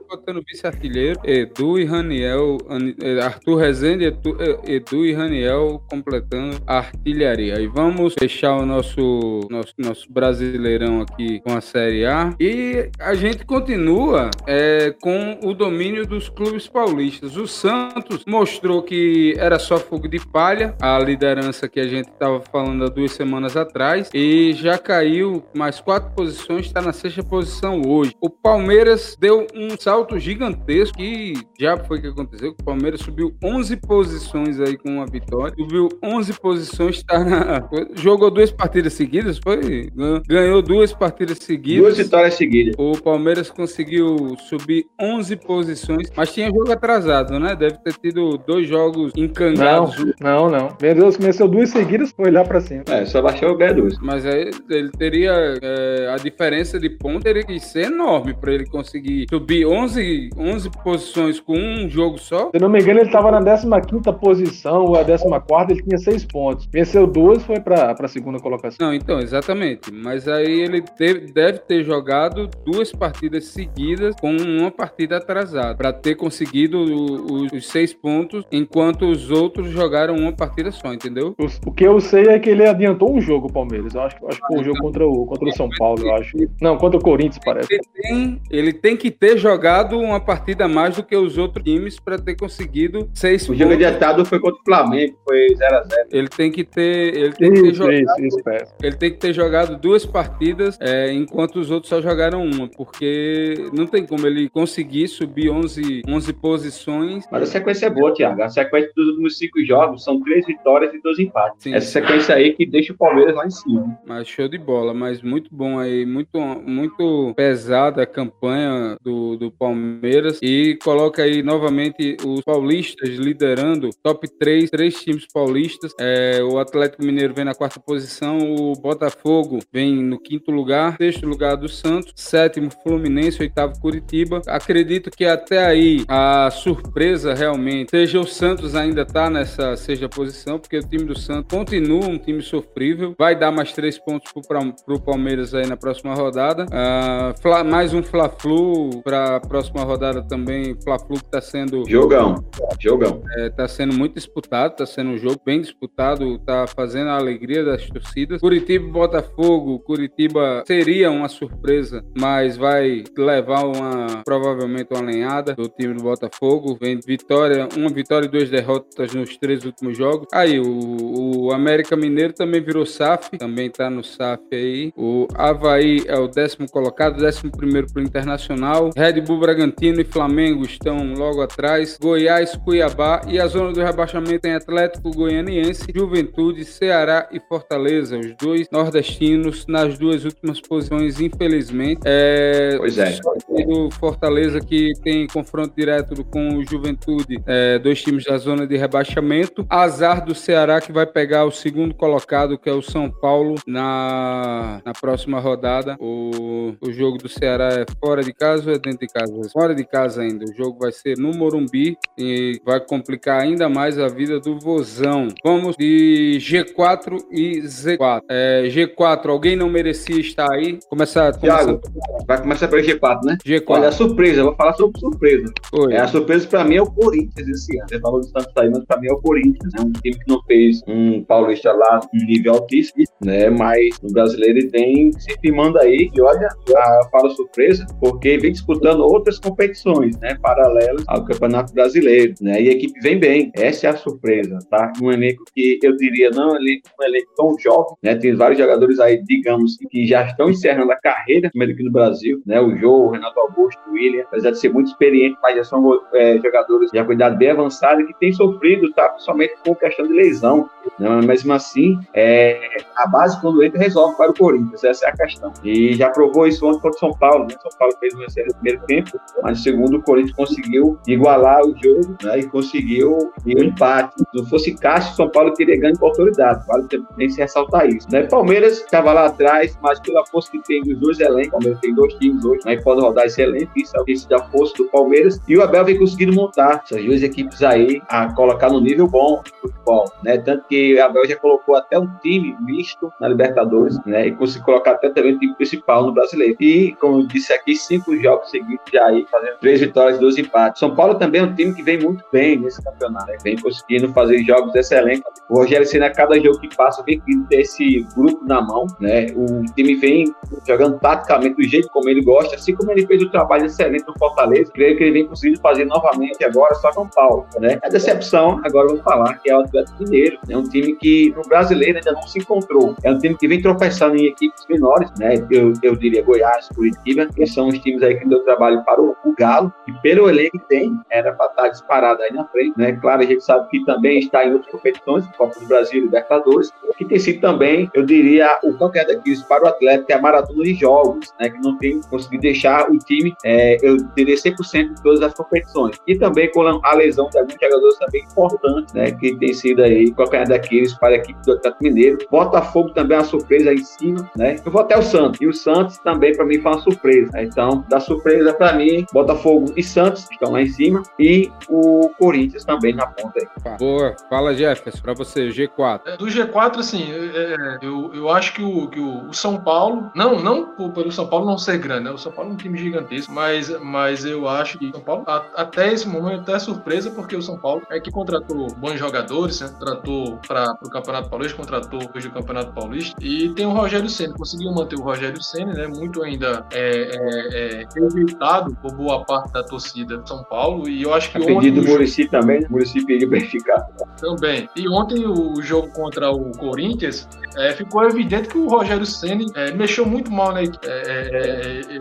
Botando 0.09 0.43
vice-artilheiro, 0.47 1.21
Edu 1.25 1.79
e 1.79 1.85
Raniel, 1.85 2.59
Ani- 2.69 2.95
eh, 3.03 3.21
Arthur 3.21 3.57
Rezende, 3.57 4.05
Edu, 4.07 4.37
eh, 4.41 4.75
Edu 4.75 5.05
e 5.07 5.13
Raniel 5.13 5.83
completando 5.91 6.57
a 6.67 6.79
artilharia. 6.79 7.61
E 7.61 7.67
vamos 7.67 8.15
fechar 8.19 8.57
o 8.57 8.67
nosso, 8.67 9.41
nosso, 9.51 9.75
nosso 9.79 10.13
brasileirão 10.13 11.01
aqui 11.03 11.41
com 11.41 11.55
a 11.57 11.61
Série 11.61 12.05
A. 12.07 12.35
E 12.41 12.91
a 12.99 13.15
gente 13.15 13.45
continua 13.45 14.31
eh, 14.59 14.93
com 15.01 15.39
o 15.43 15.55
domínio 15.55 16.05
dos 16.05 16.29
clubes 16.29 16.67
paulistas. 16.67 17.37
O 17.37 17.47
Santos 17.47 18.25
mostrou 18.27 18.83
que 18.83 19.35
era 19.39 19.57
só 19.57 19.79
fogo 19.79 20.09
de 20.09 20.19
palha, 20.19 20.75
a 20.81 20.99
liderança 20.99 21.69
que 21.69 21.79
a 21.79 21.87
gente 21.87 22.09
estava 22.09 22.41
falando 22.41 22.85
há 22.85 22.89
duas 22.89 23.13
semanas 23.13 23.57
atrás, 23.57 24.11
e 24.13 24.53
já 24.55 24.77
caiu 24.77 25.45
mais 25.55 25.81
quatro 25.81 26.11
posições, 26.11 26.67
está 26.67 26.83
na 26.83 26.93
sexta 26.93 27.23
posição 27.23 27.83
hoje. 27.87 28.13
O 28.21 28.29
Palmeiras 28.29 29.17
deu 29.21 29.47
um 29.55 29.79
salto 29.79 30.19
gigantesco 30.19 30.99
que 30.99 31.35
já 31.59 31.77
foi 31.77 31.99
o 31.99 32.03
que 32.03 32.09
aconteceu. 32.09 32.51
O 32.51 32.65
Palmeiras 32.65 33.01
subiu 33.01 33.33
11 33.43 33.77
posições 33.77 34.61
aí 34.61 34.77
com 34.77 34.91
uma 34.97 35.07
vitória, 35.07 35.55
subiu 35.57 35.89
11 36.03 36.33
posições, 36.41 36.97
está 36.97 37.23
na 37.25 37.69
jogou 37.95 38.31
duas 38.31 38.51
partidas 38.51 38.95
seguidas, 38.95 39.39
foi 39.39 39.91
ganhou 40.27 40.61
duas 40.63 40.93
partidas 40.93 41.39
seguidas. 41.39 41.95
Duas 41.95 41.99
vitórias 41.99 42.35
seguidas. 42.35 42.75
O 42.77 43.01
Palmeiras 43.01 43.51
conseguiu 43.51 44.37
subir 44.49 44.87
11 45.01 45.37
posições, 45.37 46.11
mas 46.17 46.33
tinha 46.33 46.47
jogo 46.49 46.71
atrasado, 46.73 47.39
né? 47.39 47.55
Deve 47.55 47.79
ter 47.79 47.93
tido 47.95 48.39
dois 48.39 48.67
jogos 48.69 49.13
Não, 49.17 49.25
encangados. 49.25 49.97
não, 50.21 50.51
não. 50.51 50.69
Meu 50.81 50.95
Deus, 50.95 51.17
começou 51.17 51.49
duas 51.49 51.71
seguidas, 51.71 52.13
foi 52.13 52.31
lá 52.31 52.45
pra 52.45 52.61
cima. 52.61 52.85
É, 52.89 53.05
só 53.05 53.21
baixou 53.23 53.51
o 53.51 53.57
ganha 53.57 53.75
duas. 53.75 53.99
Mas 53.99 54.25
aí 54.27 54.51
ele 54.71 54.91
teria. 54.91 55.33
é, 55.63 56.09
a 56.13 56.17
diferença 56.17 56.79
de 56.79 56.91
ponto 56.91 57.23
teria 57.23 57.45
que 57.45 57.59
ser 57.61 57.87
enorme 57.87 58.35
para 58.35 58.53
ele 58.53 58.67
conseguir 58.67 59.27
subir 59.31 59.67
11, 59.67 60.31
11 60.37 60.71
posições 60.83 61.41
com 61.41 61.57
um 61.59 61.89
jogo 61.89 62.19
só. 62.19 62.51
Se 62.51 62.57
eu 62.57 62.61
não 62.61 62.69
me 62.69 62.81
engano, 62.81 63.01
ele 63.01 63.11
tava 63.11 63.31
na 63.31 63.41
15 63.81 64.13
posição, 64.21 64.85
ou 64.85 64.97
a 64.97 65.05
14, 65.05 65.73
ele 65.73 65.83
tinha 65.83 65.99
seis 65.99 66.25
pontos. 66.25 66.67
Venceu 66.73 67.07
duas, 67.07 67.43
foi 67.45 67.61
pra, 67.61 67.95
pra 67.95 68.09
segunda 68.09 68.39
colocação. 68.39 68.87
Não, 68.87 68.95
então, 68.95 69.19
exatamente. 69.19 69.93
Mas 69.93 70.27
aí 70.29 70.61
ele 70.61 70.83
teve- 70.83 71.33
deve 71.33 71.59
ter 71.59 71.85
jogado 71.85 72.49
duas 72.65 72.93
partidas 72.93 73.47
seguidas 73.47 74.15
com 74.21 74.37
uma 74.41 74.71
partida 74.71 75.17
atrasada, 75.17 75.75
para 75.77 75.93
ter 75.93 76.15
conseguido 76.15 76.79
o- 76.79 77.33
os, 77.45 77.53
os 77.53 77.67
seis 77.69 77.93
pontos, 77.93 78.45
enquanto 78.53 79.03
os 79.07 79.31
outros 79.31 79.69
jogaram 79.71 80.17
uma 80.17 80.33
partida 80.33 80.71
só, 80.71 80.93
entendeu? 80.93 81.35
O, 81.39 81.47
o 81.71 81.73
que 81.73 81.85
eu 81.85 82.01
sei 82.01 82.25
é 82.29 82.39
que 82.39 82.51
ele 82.51 82.67
adiantou 82.67 83.15
um 83.15 83.21
jogo, 83.21 83.49
o 83.49 83.53
Palmeiras. 83.53 83.95
Eu 83.95 84.03
acho, 84.03 84.17
acho 84.27 84.41
que 84.41 84.47
foi 84.47 84.59
um 84.61 84.65
jogo 84.65 84.79
contra 84.81 85.07
o, 85.07 85.27
contra 85.27 85.49
o 85.49 85.53
São 85.53 85.69
Paulo, 85.79 86.07
eu 86.07 86.15
acho. 86.15 86.37
Não, 86.61 86.77
contra 86.77 86.99
o 86.99 87.03
Corinthians, 87.03 87.41
parece. 87.45 87.69
Ele 87.73 87.83
tem, 88.03 88.43
ele 88.51 88.73
tem 88.73 88.97
que 88.97 89.11
ter 89.11 89.37
jogado 89.39 89.99
uma 89.99 90.21
partida 90.21 90.65
a 90.65 90.69
mais 90.69 90.97
do 90.97 91.03
que 91.03 91.17
os 91.17 91.37
outros 91.39 91.65
times 91.65 91.99
para 92.01 92.19
ter 92.19 92.37
conseguido 92.37 93.09
seis 93.15 93.43
O 93.49 93.55
jogo 93.55 93.71
pontos. 93.71 93.75
adiantado 93.87 94.25
foi 94.25 94.39
contra 94.39 94.61
o 94.61 94.65
Flamengo, 94.65 95.17
foi 95.27 95.49
0x0. 95.55 96.07
Ele 96.13 96.29
tem 96.29 96.51
que 96.51 96.65
ter, 96.65 97.17
ele 97.17 97.33
tem 97.33 97.53
que 97.53 97.61
ter 97.63 97.67
Isso, 97.69 97.75
jogado, 97.75 97.97
isso, 97.99 98.27
isso, 98.27 98.43
peço. 98.45 98.75
ele 98.83 98.97
tem 98.97 99.11
que 99.11 99.17
ter 99.19 99.33
jogado 99.33 99.77
duas 99.79 100.05
partidas, 100.07 100.77
é, 100.81 101.13
enquanto 101.13 101.57
os 101.57 101.71
outros 101.71 101.89
só 101.91 102.01
jogaram 102.01 102.45
uma, 102.45 102.69
porque 102.69 103.55
não 103.73 103.87
tem 103.87 104.07
como 104.07 104.27
ele 104.29 104.49
conseguir 104.49 105.09
subir 105.09 105.51
11, 105.51 106.03
11 106.07 106.33
posições. 106.35 107.25
Mas 107.31 107.43
a 107.43 107.47
sequência 107.47 107.87
é 107.87 107.91
boa, 107.91 108.13
Thiago. 108.13 108.43
A 108.43 108.49
sequência 108.49 108.93
dos 108.97 109.09
últimos 109.09 109.39
cinco 109.39 109.65
jogos 109.65 110.05
são 110.05 110.21
três 110.23 110.47
vitórias 110.47 110.93
e 110.95 111.01
dois 111.03 111.19
empates. 111.19 111.63
Sim. 111.63 111.75
Essa 111.75 111.91
sequência 111.91 112.35
aí 112.35 112.53
que 112.53 112.67
deixa 112.67 112.93
o 112.93 112.97
Palmeiras 112.97 113.35
lá 113.35 113.47
em 113.47 113.51
cima. 113.51 113.99
Mas 114.07 114.29
show 114.29 114.49
de 114.49 114.59
bola, 114.59 114.95
mas 114.95 115.23
muito 115.23 115.55
bom 115.55 115.79
aí, 115.79 116.05
muito, 116.05 116.39
muito 116.39 117.33
pesada 117.35 118.03
a 118.03 118.07
campanha 118.07 118.97
do, 119.03 119.37
do 119.37 119.51
Palmeiras 119.51 120.39
e 120.43 120.79
coloca 120.83 121.23
aí 121.23 121.43
novamente 121.43 122.17
os 122.25 122.43
paulistas 122.43 123.09
liderando 123.11 123.91
top 124.03 124.29
3, 124.39 124.71
três 124.71 125.03
times 125.03 125.27
paulistas. 125.33 125.93
É, 126.01 126.43
o 126.43 126.59
Atlético 126.59 127.05
Mineiro 127.05 127.35
vem 127.35 127.45
na 127.45 127.55
quarta 127.55 127.81
posição, 127.81 128.39
o 128.39 128.73
Botafogo 128.75 129.59
vem 129.73 130.03
no 130.03 130.19
quinto 130.19 130.51
lugar, 130.51 130.97
sexto 130.97 131.27
lugar 131.27 131.57
do 131.57 131.69
Santos, 131.69 132.13
sétimo 132.17 132.71
Fluminense, 132.83 133.41
oitavo 133.41 133.79
Curitiba. 133.81 134.18
Acredito 134.47 135.11
que 135.11 135.25
até 135.25 135.65
aí 135.65 136.05
a 136.09 136.51
surpresa 136.51 137.35
realmente 137.35 137.91
seja 137.91 138.21
o 138.21 138.27
Santos 138.27 138.75
ainda 138.75 139.05
tá 139.05 139.31
nessa 139.31 139.77
sexta 139.77 140.09
posição, 140.09 140.59
porque 140.59 140.79
o 140.79 140.83
time 140.83 141.05
do 141.05 141.19
Santos 141.19 141.57
continua 141.57 142.07
um 142.07 142.19
time 142.19 142.43
sofrível, 142.43 143.15
vai 143.19 143.37
dar 143.37 143.51
mais 143.51 143.73
três 143.73 143.99
pontos 143.99 144.33
para 144.47 144.95
o 144.95 145.01
Palmeiras 145.01 145.55
aí 145.55 145.67
na 145.67 145.77
próxima 145.77 146.15
rodada. 146.15 146.67
Uh, 146.67 147.65
mais 147.65 147.93
um 147.93 148.03
Fla-Flu 148.03 149.03
para 149.03 149.37
a 149.37 149.41
próxima 149.41 149.83
rodada 149.83 150.23
também, 150.23 150.77
Fla-Flu 150.83 151.19
que 151.19 151.27
está 151.27 151.41
sendo... 151.41 151.89
Jogão, 151.89 152.45
jogão. 152.79 153.23
Está 153.37 153.65
é, 153.65 153.69
sendo 153.69 153.95
muito 153.95 154.15
disputado, 154.15 154.73
está 154.73 154.87
sendo 154.87 155.11
um 155.11 155.19
jogo 155.19 155.41
bem 155.45 155.61
disputado, 155.61 156.37
está 156.37 156.67
fazendo 156.67 157.09
a 157.11 157.17
alegria 157.17 157.65
das 157.65 157.87
torcidas. 157.87 158.41
Curitiba 158.41 158.87
e 158.87 158.91
Botafogo, 158.91 159.79
Curitiba 159.81 160.63
seria 160.67 161.11
uma 161.11 161.29
surpresa, 161.29 162.05
mas 162.19 162.57
vai 162.57 163.05
levar 163.17 163.65
uma 163.65 164.08
provavelmente 164.25 164.89
uma 164.93 165.03
lenhada 165.03 165.55
do 165.55 165.69
time 165.69 165.95
do 165.95 166.03
Botafogo. 166.03 166.77
Vem 166.81 167.01
vitória, 167.05 167.69
uma 167.77 167.91
vitória 167.91 168.27
e 168.27 168.29
duas 168.29 168.51
derrotas 168.51 169.15
nos 169.15 169.37
três 169.37 169.65
últimos 169.65 169.97
jogos. 169.97 170.27
Aí 170.33 170.59
o, 170.59 171.47
o 171.47 171.53
América 171.53 171.97
Mineiro 171.97 172.33
também 172.33 172.61
virou 172.61 172.85
SAF, 172.87 173.37
também 173.39 173.71
tá 173.71 173.89
no 173.91 174.05
SAF 174.05 174.43
aí. 174.53 174.93
O 174.97 175.27
Havaí 175.35 176.03
é 176.07 176.19
o 176.19 176.29
décimo 176.29 176.69
colocado, 176.71 177.21
décimo 177.21 177.51
primeiro 177.51 177.87
pro 177.93 178.03
Internacional. 178.03 178.91
Red 178.97 179.21
Bull 179.21 179.41
Bragantino 179.41 180.01
e 180.01 180.05
Flamengo 180.05 180.65
estão 180.65 181.15
logo 181.15 181.43
atrás. 181.43 181.99
Goiás, 182.01 182.57
Cuiabá 182.57 183.23
e 183.29 183.39
a 183.39 183.47
zona 183.47 183.73
do 183.73 183.81
rebaixamento 183.81 184.47
em 184.47 184.55
Atlético 184.55 185.11
Goianiense, 185.11 185.87
Juventude, 185.95 186.65
Ceará 186.65 187.29
e 187.33 187.41
Fortaleza. 187.41 188.19
Os 188.19 188.35
dois 188.37 188.69
nordestinos 188.71 189.67
nas 189.67 189.99
duas 189.99 190.25
últimas 190.25 190.61
posições, 190.61 191.21
infelizmente. 191.21 192.01
É, 192.05 192.77
pois 192.79 192.99
é. 192.99 193.19
O 193.49 193.91
Fortaleza 193.99 194.61
que 194.61 194.93
tem 195.03 195.27
confronto 195.27 195.75
direto 195.77 196.25
com 196.25 196.57
o 196.57 196.65
Juventude, 196.65 197.43
é, 197.47 197.79
dois 197.79 198.01
times 198.01 198.25
da 198.25 198.39
zona 198.39 198.67
de 198.67 198.77
rebaixamento. 198.77 199.67
Azar 199.69 200.25
do 200.25 200.35
Ceará 200.35 200.81
que 200.81 200.93
vai 200.93 201.05
pegar 201.05 201.45
o 201.45 201.51
segundo 201.51 201.95
colocado, 201.95 202.57
que 202.57 202.71
é 202.71 202.73
o 202.73 202.83
São 202.83 203.11
Paulo, 203.11 203.57
na, 203.67 204.81
na 204.85 204.93
próxima 204.93 205.41
rodada. 205.41 205.97
O, 205.99 206.75
o 206.81 206.93
jogo 206.93 207.19
do 207.19 207.29
Ceará 207.29 207.69
é 207.71 207.87
fora 208.01 208.23
de 208.23 208.33
casa 208.33 208.71
ou 208.71 208.77
é 208.77 208.79
dentro 208.79 209.01
de 209.01 209.09
casa? 209.09 209.33
Fora 209.53 209.75
de 209.75 209.85
casa 209.85 210.23
ainda. 210.23 210.45
O 210.45 210.55
jogo 210.55 210.79
vai 210.79 210.93
ser 210.93 211.19
no 211.19 211.33
Morumbi 211.33 211.97
e 212.17 212.61
vai 212.65 212.81
complicar 212.81 213.41
ainda 213.41 213.69
mais 213.69 213.99
a 213.99 214.09
vida 214.09 214.39
do 214.39 214.59
Vozão. 214.61 215.29
Vamos 215.45 215.77
de 215.77 216.39
G4 216.41 217.19
e 217.31 217.63
Z4. 217.63 218.23
É, 218.29 218.69
G4, 218.69 219.29
alguém 219.29 219.57
não 219.57 219.69
merecia 219.69 220.21
estar 220.21 220.51
aí? 220.53 220.79
Começar, 220.89 221.33
Thiago, 221.33 221.81
vai 222.27 222.41
começar 222.41 222.69
pelo 222.69 222.83
G4, 222.83 223.25
né? 223.25 223.39
G4. 223.45 223.65
Olha, 223.69 223.88
a 223.89 223.93
surpresa, 223.93 224.41
eu 224.41 224.45
vou 224.45 224.55
falar 224.55 224.75
sobre 224.75 225.01
surpresa. 225.01 225.53
Oi. 225.73 225.95
É, 225.95 226.01
a 226.01 226.09
surpresa 226.09 226.47
para 226.47 226.65
mim 226.65 226.77
é 226.77 226.83
o 226.83 226.91
Corinthians 226.91 227.49
esse 227.49 227.79
ano. 227.79 227.89
Você 227.89 228.01
falou 228.01 228.21
do 228.21 228.27
Santos 228.27 228.53
aí, 228.57 228.71
mas 228.71 228.85
para 228.85 229.01
mim 229.01 229.09
é 229.09 229.13
o 229.13 229.21
Corinthians, 229.21 229.73
né? 229.73 229.81
Um 229.85 229.93
time 229.93 230.19
que 230.19 230.29
não 230.29 230.43
fez 230.45 230.83
um 230.87 231.25
paulista 231.25 231.73
lá 231.73 232.01
um 232.15 232.27
nível 232.27 232.55
altíssimo, 232.55 233.05
né? 233.25 233.49
Mas 233.51 233.97
o 234.03 234.13
brasileiro 234.13 234.69
tem 234.71 235.13
se 235.13 235.35
firmando 235.41 235.79
aí. 235.79 236.11
E 236.15 236.21
olha, 236.21 236.49
a, 236.77 237.09
falo 237.11 237.31
surpresa, 237.31 237.87
porque 238.01 238.37
vem 238.39 238.53
disputando 238.53 239.01
outras 239.01 239.39
competições, 239.39 240.19
né? 240.19 240.37
Paralelas 240.41 241.05
ao 241.07 241.25
Campeonato 241.25 241.73
Brasileiro, 241.73 242.35
né? 242.41 242.61
E 242.61 242.69
a 242.69 242.73
equipe 242.73 243.01
vem 243.01 243.19
bem. 243.19 243.51
Essa 243.55 243.87
é 243.87 243.91
a 243.91 243.97
surpresa, 243.97 244.59
tá? 244.71 244.93
Um 245.03 245.11
elenco 245.11 245.45
que 245.55 245.79
eu 245.83 245.97
diria 245.97 246.31
não 246.31 246.57
é 246.57 246.59
um 246.59 247.05
elenco 247.05 247.33
tão 247.37 247.57
jovem, 247.59 247.97
né? 248.03 248.15
Tem 248.15 248.35
vários 248.35 248.59
jogadores 248.59 249.01
aí, 249.01 249.23
digamos, 249.25 249.77
que 249.91 250.07
já 250.07 250.25
estão 250.25 250.51
encerrando 250.51 250.93
a 250.93 250.97
carreira 250.97 251.49
primeiro 251.51 251.73
aqui 251.73 251.83
no 251.83 251.91
Brasil, 251.93 252.43
né? 252.45 252.61
O 252.61 252.77
Jô, 252.77 253.07
o 253.07 253.11
Renato 253.11 253.39
Augusto, 253.41 253.68
o 253.87 253.93
William, 253.93 254.23
apesar 254.23 254.51
de 254.51 254.59
ser 254.59 254.73
muito 254.73 254.89
experiente, 254.89 255.39
mas 255.43 255.57
já 255.57 255.65
são 255.65 256.01
é, 256.15 256.39
jogadores 256.39 256.91
já 256.93 257.05
com 257.05 257.13
idade 257.13 257.37
bem 257.37 257.51
avançada 257.51 258.05
que 258.05 258.15
têm 258.15 258.33
sofrido, 258.33 258.93
tá? 258.93 259.09
Principalmente 259.09 259.55
com 259.65 259.75
questão 259.75 260.07
de 260.07 260.13
lesão, 260.13 260.69
Mas 260.99 261.27
mesmo 261.27 261.53
assim, 261.53 261.99
é, 262.15 262.59
a 262.97 263.07
base 263.07 263.41
quando 263.41 263.63
entra 263.63 263.79
resolve 263.79 264.17
para 264.17 264.31
o 264.31 264.35
Corinthians, 264.35 264.85
essa 264.85 265.07
é 265.07 265.09
a 265.11 265.13
questão. 265.13 265.53
E 265.65 265.95
já 265.95 266.11
provou 266.11 266.47
isso 266.47 266.67
ontem 266.67 266.81
contra 266.81 266.97
o 266.97 267.01
São 267.01 267.13
Paulo, 267.13 267.47
né? 267.47 267.55
São 267.63 267.71
Paulo 267.79 267.95
fez 267.99 268.15
um 268.15 268.23
excelente 268.23 268.55
primeiro 268.55 268.87
tempo, 268.87 269.21
mas 269.43 269.59
no 269.59 269.65
segundo 269.65 269.97
o 269.99 270.03
Corinthians 270.03 270.37
conseguiu 270.37 270.99
igualar 271.07 271.63
o 271.63 271.75
jogo, 271.83 272.17
né? 272.23 272.39
E 272.39 272.47
conseguiu 272.47 273.13
o 273.13 273.33
um 273.47 273.65
empate. 273.65 274.15
Se 274.19 274.25
não 274.35 274.47
fosse 274.47 274.75
Cássio, 274.75 275.15
São 275.15 275.31
Paulo 275.31 275.53
teria 275.55 275.79
ganho 275.79 275.99
com 275.99 276.07
autoridade, 276.07 276.67
vale 276.67 276.87
também 276.89 277.29
se 277.29 277.41
ressaltar 277.41 277.89
isso, 277.89 278.07
né? 278.11 278.25
Palmeiras 278.25 278.79
estava 278.79 279.13
lá 279.13 279.27
atrás, 279.27 279.79
mas 279.83 280.01
pela 280.01 280.25
força 280.27 280.51
que 280.51 280.63
tem 280.63 280.83
os 280.83 280.99
dois 280.99 281.21
elencos, 281.21 281.51
Palmeiras 281.51 281.81
tem 281.81 281.95
dois 281.95 282.15
times 282.15 282.45
hoje, 282.45 282.61
né? 282.65 282.77
Pode 282.77 283.01
rodar 283.01 283.27
esse 283.27 283.43
elenco, 283.43 283.73
isso 283.77 283.97
é 283.97 284.03
isso 284.07 284.29
da 284.29 284.39
força 284.45 284.75
do 284.77 284.85
Palmeiras, 284.89 285.41
e 285.49 285.57
o 285.57 285.63
Abel 285.63 285.85
vem 285.85 285.99
conseguindo 285.99 286.33
montar 286.33 286.83
essas 286.85 287.05
duas 287.05 287.23
equipes 287.23 287.63
aí 287.63 288.03
a 288.09 288.33
colocar 288.35 288.71
no 288.71 288.81
nível 288.81 289.07
bom 289.07 289.43
de 289.43 289.53
futebol, 289.61 290.13
né? 290.23 290.39
Tanto 290.39 290.65
que 290.69 290.78
o 290.95 291.05
Abel 291.05 291.27
já 291.27 291.37
colocou 291.37 291.77
até 291.77 291.99
um 291.99 292.09
time 292.23 292.57
misto 292.61 293.13
na 293.21 293.29
Libertadores, 293.29 293.99
né? 294.05 294.29
E 294.29 294.33
conseguiu 294.33 294.65
colocar 294.67 294.93
até 294.93 295.09
também 295.11 295.35
o 295.35 295.39
time 295.39 295.55
principal 295.55 296.05
no 296.05 296.13
brasileiro. 296.13 296.57
E, 296.61 296.95
como 297.01 297.21
eu 297.21 297.27
disse 297.27 297.53
aqui, 297.53 297.77
cinco 297.77 298.17
jogos 298.17 298.51
seguidos 298.51 298.85
já 298.93 299.05
aí, 299.07 299.27
fazendo 299.31 299.59
três 299.61 299.81
vitórias 299.81 300.17
e 300.17 300.21
dois 300.21 300.39
empates. 300.39 300.81
São 300.81 300.95
Paulo 300.95 301.15
também 301.15 301.41
é 301.41 301.45
um 301.45 301.55
time 301.55 301.75
que 301.75 301.83
vem 301.83 301.99
muito 301.99 302.25
bem 302.33 302.59
nesse 302.59 302.83
campeonato, 302.83 303.27
né? 303.27 303.37
Vem 303.43 303.57
conseguindo 303.57 304.13
fazer 304.13 304.39
jogos 304.45 304.75
excelentes. 304.75 305.25
O 305.49 305.59
Rogério 305.59 305.87
Senna, 305.87 306.11
cada 306.11 306.39
jogo 306.39 306.59
que 306.61 306.75
passa, 306.77 307.03
vem 307.03 307.21
ter 307.49 307.61
esse 307.61 308.07
grupo 308.15 308.45
na 308.45 308.61
mão, 308.61 308.87
né? 309.01 309.27
O 309.35 309.65
time 309.75 309.95
vem 309.97 310.35
jogando 310.67 310.99
taticamente 310.99 311.57
do 311.57 311.63
jeito 311.63 311.89
como 311.91 312.09
ele 312.09 312.23
gosta, 312.23 312.57
assim 312.57 312.75
como 312.75 312.91
ele 312.91 313.07
fez 313.07 313.23
o 313.23 313.31
trabalho 313.31 313.67
excelente 313.67 314.05
no 314.07 314.19
Fortaleza. 314.19 314.71
Creio 314.73 314.97
que 314.97 315.05
ele 315.05 315.13
vem 315.13 315.27
conseguindo 315.27 315.61
fazer 315.61 315.85
novamente 315.85 316.43
agora 316.45 316.75
só 316.77 316.93
com 316.93 317.09
Paulo, 317.09 317.47
né? 317.61 317.79
A 317.83 317.89
decepção, 317.89 318.61
agora 318.65 318.89
vamos 318.89 319.03
falar, 319.03 319.35
que 319.39 319.51
é 319.51 319.57
o 319.57 319.61
Atlético 319.61 320.03
Mineiro. 320.03 320.39
É 320.49 320.57
um 320.57 320.68
time 320.69 320.95
que 320.97 321.33
no 321.37 321.43
brasileiro 321.43 321.99
ainda 321.99 322.13
não 322.13 322.23
se 322.23 322.39
encontrou. 322.39 322.95
É 323.03 323.11
um 323.11 323.19
time 323.19 323.37
que 323.37 323.49
vem 323.49 323.61
tropeçando 323.61 324.17
em 324.17 324.27
equipes 324.27 324.65
menores, 324.69 325.11
né? 325.19 325.35
Eu, 325.51 325.73
eu 325.83 325.97
diria 325.97 326.23
Goiás, 326.23 326.69
Curitiba, 326.75 327.27
que 327.27 327.47
são 327.47 327.69
os 327.69 327.79
times 327.79 328.03
aí 328.03 328.17
que 328.17 328.29
deu 328.29 328.45
trabalho 328.45 328.83
para 328.85 329.01
o, 329.01 329.17
o 329.25 329.35
Galo. 329.37 329.73
E 329.87 329.93
pelo 330.01 330.29
elenco 330.29 330.59
que 330.59 330.69
tem, 330.69 330.99
era 331.11 331.33
para 331.33 331.47
estar 331.47 331.69
disparado 331.69 332.23
aí 332.23 332.33
na 332.33 332.45
frente, 332.47 332.79
né? 332.79 332.93
Claro, 332.93 333.23
a 333.23 333.27
gente 333.27 333.45
sabe 333.45 333.69
que 333.69 333.85
também 333.85 334.19
está 334.19 334.45
em 334.45 334.53
outras 334.53 334.71
competições, 334.71 335.27
Copa 335.37 335.59
do 335.61 335.67
Brasil, 335.67 336.03
Libertadores, 336.03 336.73
que 336.97 337.05
tem 337.05 337.19
sido 337.19 337.41
também, 337.41 337.89
eu 337.95 338.05
diria, 338.05 338.59
o 338.63 338.73
qualquer 338.75 339.07
daqueles 339.07 339.43
para 339.45 339.65
o 339.65 339.69
Atlético 339.69 340.11
é 340.11 340.15
a 340.15 340.21
maratona 340.21 340.65
de 340.65 340.75
jogos, 340.75 341.33
né? 341.39 341.49
Que 341.49 341.59
não 341.61 341.79
tem 341.79 342.01
conseguido 342.03 342.43
deixar 342.43 342.91
o 342.91 342.99
time, 342.99 343.35
é, 343.45 343.79
eu 343.83 343.97
diria, 344.17 344.35
100% 344.35 344.95
de 344.95 345.03
todas 345.03 345.23
as 345.23 345.35
competições. 345.35 345.97
E 346.07 346.19
também 346.19 346.51
com 346.51 346.63
a 346.63 346.95
lesão 346.95 347.29
de 347.31 347.39
alguns 347.39 347.55
jogadores 347.61 347.99
também 347.99 348.25
importantes, 348.25 348.95
né? 348.95 349.11
Que 349.13 349.37
tem 349.37 349.53
sido 349.53 349.83
aí 349.83 350.11
qualquer 350.13 350.48
daqueles 350.49 350.95
para 350.95 351.15
a 351.15 351.17
equipe 351.17 351.39
do 351.45 351.53
Atlético 351.53 351.85
Mineiro. 351.85 352.19
Botafogo 352.31 352.91
também 352.91 353.17
é 353.17 353.21
uma 353.21 353.27
surpresa 353.27 353.71
aí 353.71 353.77
em 353.77 353.85
cima, 353.85 354.31
né? 354.37 354.57
Eu 354.65 354.73
vou 354.73 354.83
até 354.83 354.97
o 354.97 355.03
Santos. 355.03 355.41
E 355.41 355.47
o 355.47 355.53
Santos 355.53 355.99
também, 355.99 356.35
para 356.35 356.45
mim, 356.45 356.61
foi 356.61 356.73
uma 356.73 356.81
surpresa. 356.81 357.31
Né? 357.33 357.45
Então, 357.45 357.85
da 357.89 358.01
surpresa 358.01 358.53
para 358.53 358.73
mim, 358.73 359.07
Botafogo 359.13 359.73
e 359.77 359.83
Santos 359.83 360.29
estão 360.31 360.53
lá 360.53 360.63
em 360.63 360.69
cima. 360.69 361.03
E 361.19 361.51
o 361.69 362.11
Corinthians 362.19 362.65
também 362.65 362.95
na 362.95 363.07
ponta 363.07 363.39
aí. 363.39 363.79
Boa. 363.79 364.15
Fala, 364.29 364.55
Jefferson, 364.55 365.01
para 365.03 365.15
você, 365.15 365.49
G4. 365.49 366.01
É, 366.07 366.17
do 366.17 366.27
G4, 366.27 366.79
assim, 366.79 367.13
é, 367.13 367.79
eu, 367.83 368.13
eu 368.15 368.29
acho 368.31 368.55
que, 368.55 368.63
o, 368.63 368.89
que 368.89 369.01
o, 369.01 369.29
o 369.29 369.35
São 369.35 369.59
Paulo, 369.59 370.11
não, 370.15 370.41
não 370.41 370.67
pelo 370.91 371.13
São 371.13 371.27
Paulo 371.27 371.47
não 371.47 371.59
ser 371.59 371.79
grande, 371.79 372.05
né? 372.05 372.11
O 372.11 372.19
São 372.19 372.33
Paulo 372.33 372.51
é 372.51 372.55
um 372.55 372.57
time 372.57 372.79
gigantesco, 372.79 373.33
mas, 373.33 373.69
mas 373.81 374.25
eu 374.25 374.49
acho 374.49 374.79
que 374.79 374.87
o 374.87 374.93
São 374.93 375.01
Paulo, 375.01 375.25
a, 375.27 375.45
até 375.57 375.93
esse 375.93 376.09
momento, 376.09 376.43
até 376.43 376.59
surpresa, 376.59 377.11
porque 377.11 377.37
o 377.37 377.43
São 377.43 377.59
Paulo 377.59 377.83
é 377.91 378.01
que 378.01 378.11
contratou 378.11 378.69
bons 378.75 378.99
jogadores, 378.99 379.61
né? 379.61 379.69
Contratou 379.69 380.38
para 380.47 380.73
o 380.85 380.91
Campeonato 380.91 381.29
Paulista, 381.29 381.57
contratou 381.57 382.01
hoje 382.15 382.29
o 382.29 382.33
Campeonato 382.33 382.73
Paulista, 382.73 383.17
e 383.21 383.49
tem 383.55 383.67
o 383.67 383.73
Rogério 383.73 384.09
Senna, 384.09 384.35
conseguiu 384.35 384.73
manter 384.73 384.97
o 384.97 385.03
Rogério 385.03 385.43
Senna, 385.43 385.73
né? 385.73 385.87
Muito 385.87 386.23
ainda 386.23 386.67
é, 386.73 387.11
é, 387.13 387.83
é 387.83 387.87
rejeitado 387.95 388.75
por 388.77 388.93
boa 388.95 389.25
parte 389.25 389.53
da 389.53 389.63
torcida 389.63 390.19
de 390.19 390.29
São 390.29 390.43
Paulo, 390.45 390.89
e 390.89 391.03
eu 391.03 391.15
acho 391.15 391.31
que. 391.31 391.39
A 391.39 391.47
pedido 391.47 391.81
do 391.81 391.89
Murici 391.89 392.29
também, 392.29 392.65
o 392.65 392.73
Murici 392.73 393.05
pediu 393.05 393.29
para 393.29 393.41
ficar. 393.41 393.81
Também. 394.21 394.69
E 394.77 394.89
ontem 394.89 395.27
o 395.27 395.61
jogo 395.63 395.89
contra 395.93 396.31
o 396.31 396.51
Corinthians, 396.59 397.29
é, 397.57 397.73
ficou 397.73 398.05
evidente 398.05 398.49
que 398.49 398.59
o 398.59 398.69
Rogério 398.69 399.07
Senna 399.07 399.45
é, 399.55 399.73
mexeu 399.73 400.07
muito 400.07 400.31
mal 400.31 400.53
na 400.53 400.63
equipe. 400.63 400.87
É, 400.87 401.89
é, 401.97 401.99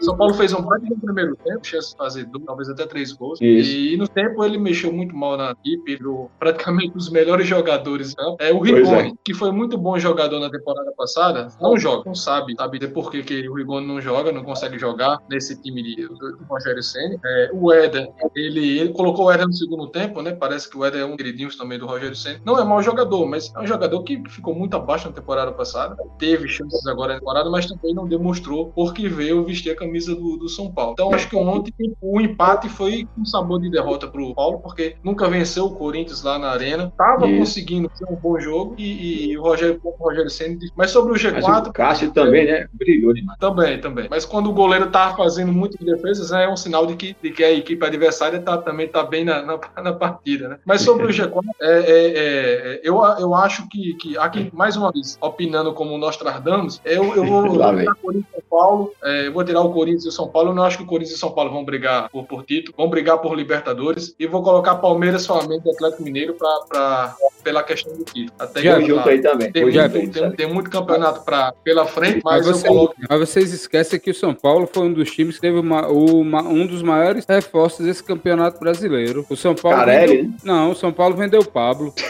São 0.00 0.16
Paulo 0.16 0.34
fez 0.34 0.52
um 0.52 0.62
baita 0.62 0.86
no 0.88 0.96
primeiro 0.96 1.36
tempo, 1.36 1.66
chance 1.66 1.90
de 1.90 1.96
fazer 1.96 2.24
dois, 2.24 2.44
talvez 2.44 2.68
até 2.68 2.86
três 2.86 3.12
gols. 3.12 3.40
Isso. 3.40 3.70
E 3.70 3.96
no 3.96 4.08
tempo 4.08 4.44
ele 4.44 4.58
mexeu 4.58 4.92
muito 4.92 5.16
mal 5.16 5.36
na 5.36 5.52
equipe, 5.52 5.98
praticamente 6.38 6.96
os 6.96 7.10
melhores 7.10 7.46
jogadores 7.46 7.75
Libertadores. 7.76 8.14
Né? 8.16 8.36
É 8.40 8.52
o 8.52 8.60
Rigoni, 8.60 9.10
é. 9.10 9.12
que 9.24 9.34
foi 9.34 9.50
muito 9.52 9.76
bom 9.76 9.98
jogador 9.98 10.40
na 10.40 10.50
temporada 10.50 10.92
passada, 10.96 11.48
não 11.60 11.78
joga, 11.78 12.04
não 12.06 12.14
sabe, 12.14 12.54
sabe 12.56 12.86
por 12.88 13.10
que, 13.10 13.22
que 13.22 13.48
o 13.48 13.54
Rigoni 13.54 13.86
não 13.86 14.00
joga, 14.00 14.32
não 14.32 14.42
consegue 14.42 14.78
jogar 14.78 15.18
nesse 15.28 15.60
time 15.60 15.82
de, 15.82 16.08
do, 16.08 16.44
Rogério 16.48 16.82
Senna. 16.82 17.18
É, 17.24 17.50
o 17.52 17.72
Éder, 17.72 18.10
ele, 18.34 18.78
ele 18.78 18.92
colocou 18.92 19.26
o 19.26 19.30
Éder 19.30 19.46
no 19.46 19.52
segundo 19.52 19.88
tempo, 19.88 20.22
né? 20.22 20.32
Parece 20.32 20.70
que 20.70 20.76
o 20.76 20.84
Éder 20.84 21.02
é 21.02 21.04
um 21.04 21.16
queridinho 21.16 21.54
também 21.56 21.78
do 21.78 21.86
Rogério 21.86 22.16
Senna. 22.16 22.40
Não 22.44 22.58
é 22.58 22.64
mau 22.64 22.82
jogador, 22.82 23.26
mas 23.26 23.52
é 23.54 23.60
um 23.60 23.66
jogador 23.66 24.02
que 24.02 24.22
ficou 24.28 24.54
muito 24.54 24.76
abaixo 24.76 25.08
na 25.08 25.14
temporada 25.14 25.52
passada. 25.52 25.96
Teve 26.18 26.48
chances 26.48 26.86
agora 26.86 27.14
na 27.14 27.18
temporada, 27.20 27.50
mas 27.50 27.66
também 27.66 27.94
não 27.94 28.06
demonstrou 28.06 28.72
porque 28.74 29.08
veio 29.08 29.44
vestir 29.44 29.70
a 29.70 29.76
camisa 29.76 30.14
do, 30.14 30.36
do 30.36 30.48
São 30.48 30.70
Paulo. 30.70 30.92
Então 30.92 31.12
acho 31.12 31.28
que 31.28 31.36
ontem 31.36 31.72
o 32.00 32.20
empate 32.20 32.68
foi 32.68 33.06
um 33.18 33.24
sabor 33.24 33.60
de 33.60 33.70
derrota 33.70 34.06
para 34.06 34.22
o 34.22 34.34
Paulo, 34.34 34.60
porque 34.60 34.96
nunca 35.02 35.28
venceu 35.28 35.66
o 35.66 35.74
Corinthians 35.74 36.22
lá 36.22 36.38
na 36.38 36.50
Arena. 36.50 36.92
Tava 36.96 37.26
Isso. 37.26 37.36
Conseguindo 37.66 37.90
um 38.08 38.14
bom 38.14 38.38
jogo 38.38 38.74
e, 38.78 39.30
e 39.30 39.38
o 39.38 39.42
Rogério, 39.42 39.80
o 39.82 39.90
Rogério 39.90 40.30
Senna. 40.30 40.56
Mas 40.76 40.90
sobre 40.90 41.12
o 41.12 41.16
G4. 41.16 41.42
Mas 41.42 41.66
o 41.66 41.72
Cássio 41.72 42.10
também, 42.12 42.46
né? 42.46 42.68
Brilhou 42.72 43.12
demais. 43.12 43.38
Também, 43.38 43.80
também. 43.80 44.06
Mas 44.08 44.24
quando 44.24 44.48
o 44.48 44.52
goleiro 44.52 44.90
tá 44.90 45.14
fazendo 45.16 45.52
muitas 45.52 45.84
defesas, 45.84 46.30
né, 46.30 46.44
é 46.44 46.48
um 46.48 46.56
sinal 46.56 46.86
de 46.86 46.94
que, 46.94 47.16
de 47.20 47.30
que 47.30 47.42
a 47.42 47.52
equipe 47.52 47.84
adversária 47.84 48.40
tá, 48.40 48.56
também 48.58 48.88
tá 48.88 49.02
bem 49.02 49.24
na, 49.24 49.42
na, 49.42 49.58
na 49.82 49.92
partida, 49.92 50.48
né? 50.48 50.58
Mas 50.64 50.82
sobre 50.82 51.06
o 51.06 51.08
G4, 51.10 51.42
é, 51.60 51.70
é, 51.70 51.82
é, 51.88 52.80
eu, 52.84 53.02
eu 53.18 53.34
acho 53.34 53.68
que, 53.68 53.94
que 53.94 54.16
aqui, 54.16 54.50
mais 54.54 54.76
uma 54.76 54.92
vez, 54.92 55.18
opinando 55.20 55.72
como 55.72 55.98
nós 55.98 56.16
tardamos, 56.16 56.80
eu, 56.84 57.04
eu 57.16 57.24
vou 57.24 57.50
tirar 57.50 57.92
o 57.92 57.96
Corinthians 57.96 58.26
e 58.28 58.32
São 58.32 58.42
Paulo, 58.48 58.92
é, 59.02 59.30
vou 59.30 59.44
tirar 59.44 59.60
o 59.60 59.72
Corinthians 59.72 60.04
e 60.04 60.08
o 60.08 60.12
São 60.12 60.28
Paulo. 60.28 60.50
Eu 60.50 60.54
não 60.54 60.62
acho 60.62 60.78
que 60.78 60.84
o 60.84 60.86
Corinthians 60.86 61.12
e 61.12 61.16
o 61.16 61.20
São 61.20 61.32
Paulo 61.32 61.50
vão 61.50 61.64
brigar 61.64 62.08
por, 62.10 62.24
por 62.24 62.44
título, 62.44 62.74
vão 62.76 62.88
brigar 62.88 63.18
por 63.18 63.34
Libertadores 63.34 64.14
e 64.18 64.26
vou 64.26 64.42
colocar 64.42 64.76
Palmeiras, 64.76 65.26
Flamengo 65.26 65.62
e 65.66 65.70
Atlético 65.70 66.02
Mineiro 66.02 66.34
pra, 66.34 66.60
pra, 66.68 67.16
pela 67.42 67.55
questão 67.62 67.96
do 67.96 68.04
título. 68.04 68.32
Até 68.38 68.62
já 68.62 68.80
junto 68.80 69.08
aí 69.08 69.20
também. 69.20 69.52
Tem, 69.52 69.62
muito, 69.62 69.90
tem, 69.90 70.08
tem, 70.10 70.30
tem, 70.32 70.52
muito 70.52 70.70
campeonato 70.70 71.24
pra, 71.24 71.52
pela 71.64 71.86
frente, 71.86 72.20
mas, 72.24 72.46
mas, 72.46 72.56
você, 72.56 72.68
coloco... 72.68 72.94
mas 73.08 73.20
vocês 73.20 73.52
esquecem 73.52 73.98
que 73.98 74.10
o 74.10 74.14
São 74.14 74.34
Paulo 74.34 74.68
foi 74.72 74.84
um 74.84 74.92
dos 74.92 75.10
times 75.10 75.36
que 75.36 75.40
teve 75.40 75.58
uma, 75.58 75.86
uma, 75.88 76.42
um 76.42 76.66
dos 76.66 76.82
maiores 76.82 77.24
reforços 77.26 77.84
desse 77.84 78.02
campeonato 78.02 78.58
brasileiro. 78.58 79.24
O 79.28 79.36
São 79.36 79.54
Paulo. 79.54 79.78
Carelli, 79.78 80.16
vendeu... 80.22 80.32
Não, 80.44 80.70
o 80.70 80.74
São 80.74 80.92
Paulo 80.92 81.16
vendeu 81.16 81.40
o 81.40 81.46
Pablo. 81.46 81.94